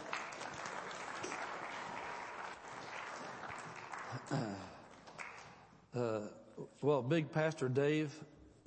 Uh, 5.95 6.19
well, 6.81 7.01
big 7.01 7.31
pastor 7.31 7.67
Dave, 7.67 8.13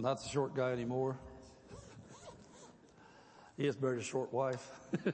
not 0.03 0.21
the 0.21 0.29
short 0.29 0.55
guy 0.55 0.73
anymore. 0.73 1.17
He 3.57 3.67
has 3.67 3.81
married 3.81 4.01
a 4.01 4.03
short 4.03 4.33
wife. 4.33 4.69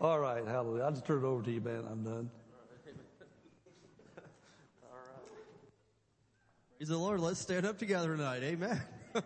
All 0.00 0.20
right, 0.20 0.46
hallelujah. 0.46 0.82
I'll 0.84 0.90
just 0.90 1.06
turn 1.06 1.24
it 1.24 1.26
over 1.26 1.42
to 1.42 1.50
you, 1.50 1.62
man. 1.62 1.84
I'm 1.90 2.04
done. 2.04 2.30
All 4.82 4.90
right. 4.92 5.24
Praise 6.78 6.88
the 6.88 6.98
Lord. 6.98 7.20
Let's 7.20 7.40
stand 7.40 7.64
up 7.64 7.78
together 7.78 8.14
tonight. 8.14 8.42
Amen. 8.42 8.82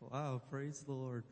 wow. 0.00 0.40
Praise 0.50 0.80
the 0.80 0.92
Lord. 0.92 1.24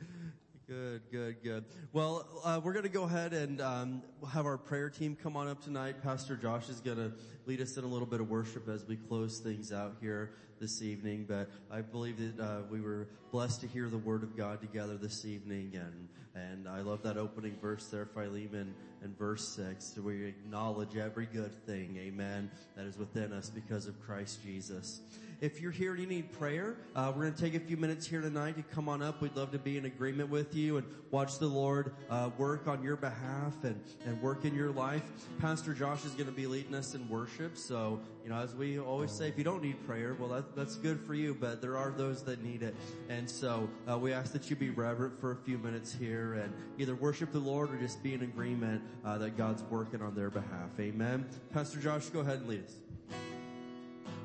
Good, 0.72 1.02
good, 1.10 1.36
good. 1.42 1.64
Well, 1.92 2.26
uh, 2.42 2.58
we're 2.64 2.72
going 2.72 2.84
to 2.84 2.88
go 2.88 3.02
ahead 3.02 3.34
and 3.34 3.60
um, 3.60 4.02
have 4.32 4.46
our 4.46 4.56
prayer 4.56 4.88
team 4.88 5.18
come 5.22 5.36
on 5.36 5.46
up 5.46 5.62
tonight. 5.62 6.02
Pastor 6.02 6.34
Josh 6.34 6.70
is 6.70 6.80
going 6.80 6.96
to 6.96 7.12
lead 7.44 7.60
us 7.60 7.76
in 7.76 7.84
a 7.84 7.86
little 7.86 8.06
bit 8.06 8.22
of 8.22 8.30
worship 8.30 8.70
as 8.70 8.86
we 8.86 8.96
close 8.96 9.38
things 9.38 9.70
out 9.70 9.96
here 10.00 10.30
this 10.60 10.80
evening. 10.80 11.26
But 11.28 11.50
I 11.70 11.82
believe 11.82 12.16
that 12.38 12.42
uh, 12.42 12.60
we 12.70 12.80
were 12.80 13.08
blessed 13.32 13.60
to 13.60 13.66
hear 13.66 13.90
the 13.90 13.98
Word 13.98 14.22
of 14.22 14.34
God 14.34 14.62
together 14.62 14.96
this 14.96 15.26
evening, 15.26 15.72
and 15.74 16.08
and 16.34 16.66
I 16.66 16.80
love 16.80 17.02
that 17.02 17.18
opening 17.18 17.58
verse 17.60 17.88
there, 17.88 18.06
Philemon, 18.06 18.74
and 19.02 19.18
verse 19.18 19.46
six, 19.46 19.94
we 19.98 20.24
acknowledge 20.24 20.96
every 20.96 21.26
good 21.26 21.54
thing, 21.66 21.98
Amen, 21.98 22.50
that 22.76 22.86
is 22.86 22.96
within 22.96 23.34
us 23.34 23.50
because 23.50 23.86
of 23.86 24.00
Christ 24.00 24.42
Jesus. 24.42 25.02
If 25.42 25.60
you're 25.60 25.72
here 25.72 25.90
and 25.90 26.00
you 26.00 26.06
need 26.06 26.30
prayer, 26.38 26.76
uh, 26.94 27.12
we're 27.12 27.22
going 27.22 27.34
to 27.34 27.42
take 27.42 27.56
a 27.56 27.66
few 27.66 27.76
minutes 27.76 28.06
here 28.06 28.20
tonight 28.20 28.54
to 28.54 28.62
come 28.62 28.88
on 28.88 29.02
up. 29.02 29.20
We'd 29.20 29.34
love 29.34 29.50
to 29.50 29.58
be 29.58 29.76
in 29.76 29.86
agreement 29.86 30.30
with 30.30 30.54
you 30.54 30.76
and 30.76 30.86
watch 31.10 31.40
the 31.40 31.48
Lord 31.48 31.94
uh, 32.10 32.30
work 32.38 32.68
on 32.68 32.80
your 32.80 32.94
behalf 32.94 33.52
and, 33.64 33.82
and 34.06 34.22
work 34.22 34.44
in 34.44 34.54
your 34.54 34.70
life. 34.70 35.02
Pastor 35.40 35.74
Josh 35.74 36.04
is 36.04 36.12
going 36.12 36.26
to 36.26 36.32
be 36.32 36.46
leading 36.46 36.76
us 36.76 36.94
in 36.94 37.08
worship. 37.08 37.58
So, 37.58 37.98
you 38.22 38.30
know, 38.30 38.36
as 38.36 38.54
we 38.54 38.78
always 38.78 39.10
say, 39.10 39.26
if 39.26 39.36
you 39.36 39.42
don't 39.42 39.64
need 39.64 39.84
prayer, 39.84 40.14
well, 40.16 40.28
that, 40.28 40.54
that's 40.54 40.76
good 40.76 41.00
for 41.00 41.14
you, 41.14 41.34
but 41.34 41.60
there 41.60 41.76
are 41.76 41.90
those 41.90 42.22
that 42.22 42.40
need 42.44 42.62
it. 42.62 42.76
And 43.08 43.28
so 43.28 43.68
uh, 43.90 43.98
we 43.98 44.12
ask 44.12 44.32
that 44.34 44.48
you 44.48 44.54
be 44.54 44.70
reverent 44.70 45.20
for 45.20 45.32
a 45.32 45.36
few 45.36 45.58
minutes 45.58 45.92
here 45.92 46.34
and 46.34 46.52
either 46.78 46.94
worship 46.94 47.32
the 47.32 47.40
Lord 47.40 47.74
or 47.74 47.78
just 47.78 48.00
be 48.00 48.14
in 48.14 48.22
agreement 48.22 48.80
uh, 49.04 49.18
that 49.18 49.36
God's 49.36 49.64
working 49.64 50.02
on 50.02 50.14
their 50.14 50.30
behalf. 50.30 50.70
Amen. 50.78 51.26
Pastor 51.52 51.80
Josh, 51.80 52.10
go 52.10 52.20
ahead 52.20 52.38
and 52.38 52.46
lead 52.46 52.64
us. 52.64 52.91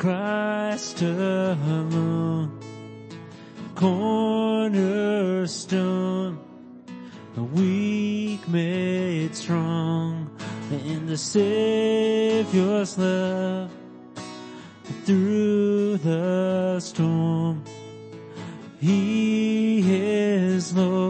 Christ 0.00 1.02
alone, 1.02 2.58
cornerstone, 3.74 4.78
the 7.34 7.42
weak 7.42 8.48
made 8.48 9.36
strong 9.36 10.34
in 10.70 11.04
the 11.04 11.18
Savior's 11.18 12.96
love 12.96 13.70
through 15.04 15.98
the 15.98 16.80
storm. 16.80 17.62
He 18.80 19.80
is 19.80 20.74
Lord, 20.74 21.09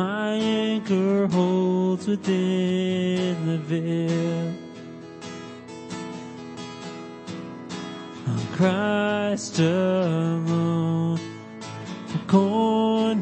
My 0.00 0.32
anchor 0.32 1.26
holds 1.26 2.06
within 2.06 3.36
the 3.44 3.58
veil. 3.58 4.54
On 8.26 8.40
Christ 8.56 9.58
alone, 9.58 11.20
the 12.12 12.20
cornerstone, 12.28 13.20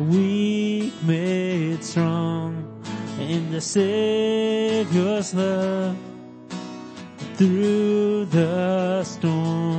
weak 0.00 0.94
made 1.04 1.84
strong 1.84 2.52
in 3.20 3.52
the 3.52 3.60
Savior's 3.60 5.32
love 5.32 5.96
through 7.36 8.24
the 8.24 9.04
storm. 9.04 9.77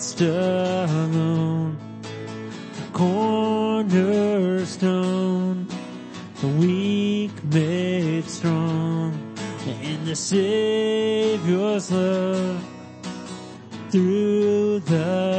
Christ 0.00 0.22
alone, 0.22 1.76
the 2.00 2.88
cornerstone, 2.94 5.68
the 6.40 6.48
weak 6.48 7.44
made 7.44 8.24
strong, 8.24 9.12
in 9.66 10.06
the 10.06 10.16
Savior's 10.16 11.92
love 11.92 12.64
through 13.90 14.80
the 14.80 15.29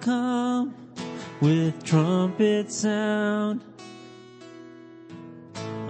come 0.00 0.74
with 1.40 1.84
trumpet 1.84 2.70
sound, 2.72 3.64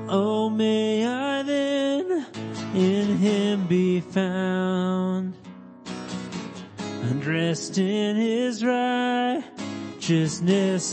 Oh, 0.09 0.51
may 0.51 1.07
I 1.07 1.43
then 1.45 2.27
in 2.75 3.17
him 3.19 3.69
be 3.69 4.01
found, 4.01 5.35
and 6.83 7.23
dressed 7.23 7.79
in 7.79 8.17
his 8.17 8.65
righteousness 8.65 9.45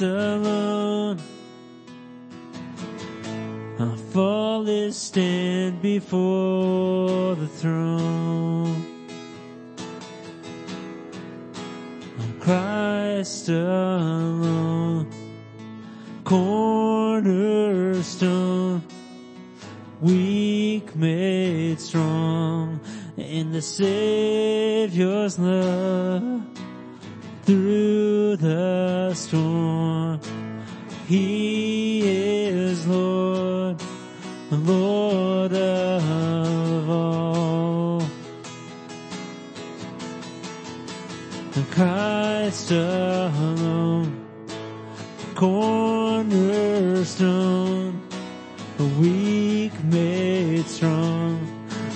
alone. 0.03 1.19
I 3.79 3.95
fall 4.11 4.63
and 4.63 4.93
stand 4.93 5.81
before 5.81 7.33
the 7.35 7.47
throne. 7.47 8.86
Christ 12.47 13.49
alone, 13.49 15.11
cornerstone, 16.23 17.21
weak 19.99 20.95
made 20.95 21.81
strong. 21.81 22.79
In 23.17 23.51
the 23.51 23.61
Savior's 23.61 25.37
love. 25.37 26.41
Through 27.43 28.37
the 28.37 29.13
storm. 29.13 30.21
He 31.05 31.76
Christ 42.47 42.71
alone, 42.71 44.25
cornerstone, 45.35 46.31
weak 48.97 49.73
made 49.83 50.65
strong, 50.65 51.45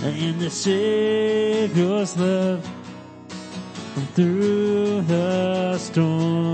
in 0.03 0.39
the 0.39 0.49
Savior's 0.49 2.17
love 2.17 2.69
through 4.13 5.03
the 5.03 5.77
storm. 5.77 6.50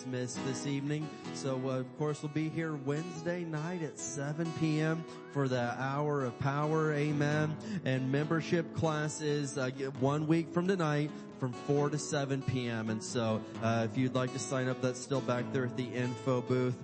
Dismissed 0.00 0.42
this 0.46 0.66
evening. 0.66 1.06
So, 1.34 1.60
uh, 1.66 1.72
of 1.80 1.98
course, 1.98 2.22
we'll 2.22 2.32
be 2.32 2.48
here 2.48 2.76
Wednesday 2.86 3.44
night 3.44 3.82
at 3.82 3.98
7 3.98 4.50
p.m. 4.58 5.04
for 5.30 5.46
the 5.46 5.74
hour 5.78 6.24
of 6.24 6.38
power. 6.38 6.94
Amen. 6.94 7.54
And 7.84 8.10
membership 8.10 8.74
classes, 8.74 9.58
uh, 9.58 9.68
one 10.00 10.26
week 10.26 10.54
from 10.54 10.66
tonight 10.66 11.10
from 11.40 11.52
4 11.52 11.88
to 11.88 11.98
7 11.98 12.42
p.m. 12.42 12.90
And 12.90 13.02
so, 13.02 13.40
uh, 13.62 13.86
if 13.90 13.96
you'd 13.96 14.14
like 14.14 14.32
to 14.34 14.38
sign 14.38 14.68
up, 14.68 14.82
that's 14.82 15.00
still 15.00 15.22
back 15.22 15.50
there 15.52 15.64
at 15.64 15.76
the 15.76 15.86
info 15.86 16.42
booth. 16.42 16.76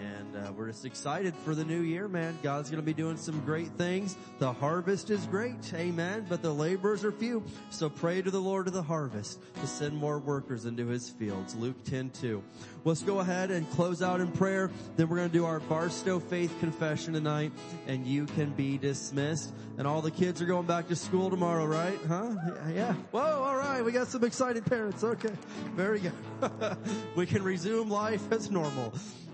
And, 0.00 0.36
uh, 0.36 0.52
we're 0.52 0.68
just 0.68 0.84
excited 0.84 1.34
for 1.44 1.54
the 1.54 1.64
new 1.64 1.80
year, 1.80 2.06
man. 2.06 2.38
God's 2.42 2.70
gonna 2.70 2.82
be 2.82 2.94
doing 2.94 3.16
some 3.16 3.40
great 3.40 3.68
things. 3.72 4.16
The 4.38 4.52
harvest 4.52 5.10
is 5.10 5.26
great. 5.26 5.74
Amen. 5.74 6.24
But 6.28 6.40
the 6.40 6.52
laborers 6.52 7.04
are 7.04 7.12
few. 7.12 7.42
So 7.70 7.88
pray 7.90 8.22
to 8.22 8.30
the 8.30 8.40
Lord 8.40 8.68
of 8.68 8.72
the 8.72 8.82
harvest 8.82 9.40
to 9.60 9.66
send 9.66 9.96
more 9.96 10.18
workers 10.18 10.66
into 10.66 10.86
his 10.86 11.10
fields. 11.10 11.56
Luke 11.56 11.82
10, 11.84 12.10
2. 12.10 12.42
Let's 12.86 13.02
go 13.02 13.18
ahead 13.18 13.50
and 13.50 13.68
close 13.72 14.00
out 14.00 14.20
in 14.20 14.30
prayer. 14.30 14.70
Then 14.94 15.08
we're 15.08 15.16
gonna 15.16 15.28
do 15.28 15.44
our 15.44 15.58
Barstow 15.58 16.20
faith 16.20 16.54
confession 16.60 17.14
tonight 17.14 17.50
and 17.88 18.06
you 18.06 18.26
can 18.26 18.50
be 18.50 18.78
dismissed. 18.78 19.52
And 19.76 19.88
all 19.88 20.00
the 20.00 20.12
kids 20.12 20.40
are 20.40 20.46
going 20.46 20.66
back 20.66 20.86
to 20.86 20.94
school 20.94 21.28
tomorrow, 21.28 21.66
right? 21.66 21.98
Huh? 22.06 22.36
Yeah. 22.72 22.92
Whoa, 23.10 23.42
alright. 23.44 23.84
We 23.84 23.90
got 23.90 24.06
some 24.06 24.22
excited 24.22 24.64
parents. 24.66 25.02
Okay. 25.02 25.32
Very 25.74 25.98
good. 25.98 26.12
we 27.16 27.26
can 27.26 27.42
resume 27.42 27.90
life 27.90 28.22
as 28.30 28.52
normal. 28.52 28.92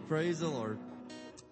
Praise 0.08 0.40
the 0.40 0.48
Lord. 0.48 0.78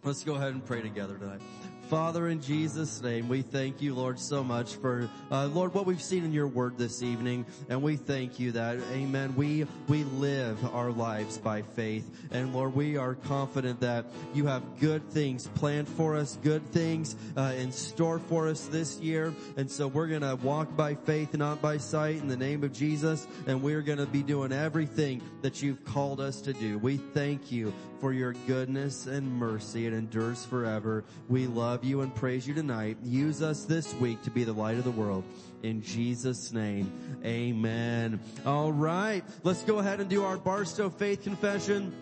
Let's 0.03 0.25
go 0.25 0.37
ahead 0.37 0.55
and 0.55 0.65
pray 0.65 0.81
together 0.81 1.19
tonight. 1.19 1.43
Father, 1.91 2.29
in 2.29 2.41
Jesus' 2.41 3.03
name, 3.03 3.29
we 3.29 3.43
thank 3.43 3.83
you, 3.83 3.97
Lord, 3.97 4.21
so 4.21 4.45
much 4.45 4.77
for, 4.77 5.11
uh, 5.33 5.47
Lord, 5.47 5.75
what 5.75 5.87
we've 5.87 6.01
seen 6.01 6.25
in 6.25 6.33
your 6.33 6.47
word 6.47 6.79
this 6.79 7.03
evening. 7.03 7.45
And 7.69 7.83
we 7.83 7.97
thank 7.97 8.39
you 8.39 8.53
that, 8.53 8.79
amen, 8.93 9.35
we, 9.35 9.67
we 9.89 10.05
live 10.05 10.65
our 10.73 10.93
lives 10.93 11.37
by 11.39 11.63
faith. 11.63 12.09
And 12.31 12.55
Lord, 12.55 12.77
we 12.77 12.97
are 12.97 13.17
confident 13.17 13.81
that 13.81 14.05
you 14.33 14.47
have 14.47 14.63
good 14.79 15.11
things 15.11 15.49
planned 15.57 15.89
for 15.89 16.15
us, 16.15 16.39
good 16.45 16.65
things, 16.71 17.17
uh, 17.37 17.55
in 17.59 17.73
store 17.73 18.21
for 18.21 18.47
us 18.47 18.67
this 18.67 19.01
year. 19.01 19.35
And 19.57 19.69
so 19.69 19.89
we're 19.89 20.07
gonna 20.07 20.37
walk 20.37 20.77
by 20.77 20.95
faith 20.95 21.37
not 21.37 21.61
by 21.61 21.79
sight 21.79 22.19
in 22.19 22.29
the 22.29 22.37
name 22.37 22.63
of 22.63 22.73
Jesus. 22.73 23.27
And 23.49 23.65
we're 23.65 23.83
gonna 23.83 24.07
be 24.07 24.23
doing 24.23 24.53
everything 24.53 25.23
that 25.43 25.61
you've 25.61 25.85
called 25.85 26.21
us 26.21 26.41
to 26.43 26.53
do. 26.53 26.79
We 26.79 26.99
thank 26.99 27.51
you 27.51 27.73
for 28.01 28.13
your 28.13 28.33
goodness 28.47 29.07
and 29.07 29.31
mercy. 29.31 29.87
It 29.87 29.93
endures 29.93 30.45
forever. 30.45 31.05
We 31.29 31.47
love 31.47 31.85
you 31.85 32.01
and 32.01 32.15
praise 32.15 32.49
you 32.49 32.55
tonight. 32.55 32.97
Use 33.05 33.43
us 33.43 33.65
this 33.65 33.93
week 33.95 34.23
to 34.23 34.31
be 34.31 34.45
the 34.45 34.53
light 34.53 34.79
of 34.79 34.85
the 34.85 34.91
world. 34.91 35.25
In 35.63 35.83
Jesus' 35.83 36.53
name, 36.53 36.91
amen. 37.25 38.21
All 38.47 38.73
right. 38.73 39.23
Let's 39.43 39.63
go 39.63 39.79
ahead 39.79 40.01
and 40.01 40.09
do 40.09 40.25
our 40.25 40.39
Barstow 40.39 40.89
faith 40.89 41.23
confession 41.23 41.95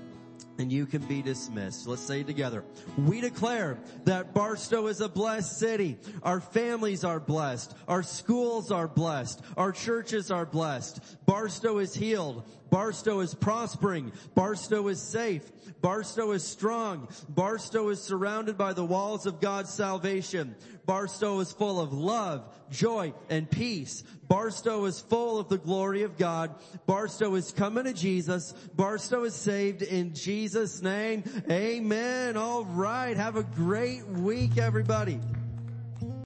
and 0.58 0.72
you 0.72 0.86
can 0.86 1.02
be 1.02 1.22
dismissed. 1.22 1.86
Let's 1.86 2.02
say 2.02 2.20
it 2.20 2.26
together. 2.26 2.64
We 2.96 3.20
declare 3.20 3.78
that 4.04 4.34
Barstow 4.34 4.88
is 4.88 5.00
a 5.00 5.08
blessed 5.08 5.58
city. 5.58 5.98
Our 6.22 6.40
families 6.40 7.04
are 7.04 7.20
blessed. 7.20 7.74
Our 7.86 8.02
schools 8.02 8.72
are 8.72 8.88
blessed. 8.88 9.40
Our 9.56 9.70
churches 9.70 10.30
are 10.30 10.44
blessed. 10.44 11.00
Barstow 11.26 11.78
is 11.78 11.94
healed. 11.94 12.42
Barstow 12.70 13.20
is 13.20 13.34
prospering. 13.34 14.12
Barstow 14.34 14.88
is 14.88 15.00
safe. 15.00 15.50
Barstow 15.80 16.32
is 16.32 16.44
strong. 16.44 17.08
Barstow 17.28 17.88
is 17.88 18.02
surrounded 18.02 18.58
by 18.58 18.72
the 18.72 18.84
walls 18.84 19.26
of 19.26 19.40
God's 19.40 19.72
salvation. 19.72 20.56
Barstow 20.86 21.40
is 21.40 21.52
full 21.52 21.80
of 21.80 21.92
love, 21.92 22.48
joy, 22.70 23.12
and 23.28 23.50
peace. 23.50 24.02
Barstow 24.26 24.84
is 24.86 25.00
full 25.00 25.38
of 25.38 25.48
the 25.48 25.58
glory 25.58 26.02
of 26.02 26.16
God. 26.16 26.54
Barstow 26.86 27.34
is 27.34 27.52
coming 27.52 27.84
to 27.84 27.92
Jesus. 27.92 28.52
Barstow 28.74 29.24
is 29.24 29.34
saved 29.34 29.82
in 29.82 30.14
Jesus' 30.14 30.82
name. 30.82 31.24
Amen. 31.50 32.36
All 32.36 32.64
right. 32.64 33.16
Have 33.16 33.36
a 33.36 33.42
great 33.42 34.06
week, 34.06 34.58
everybody. 34.58 35.20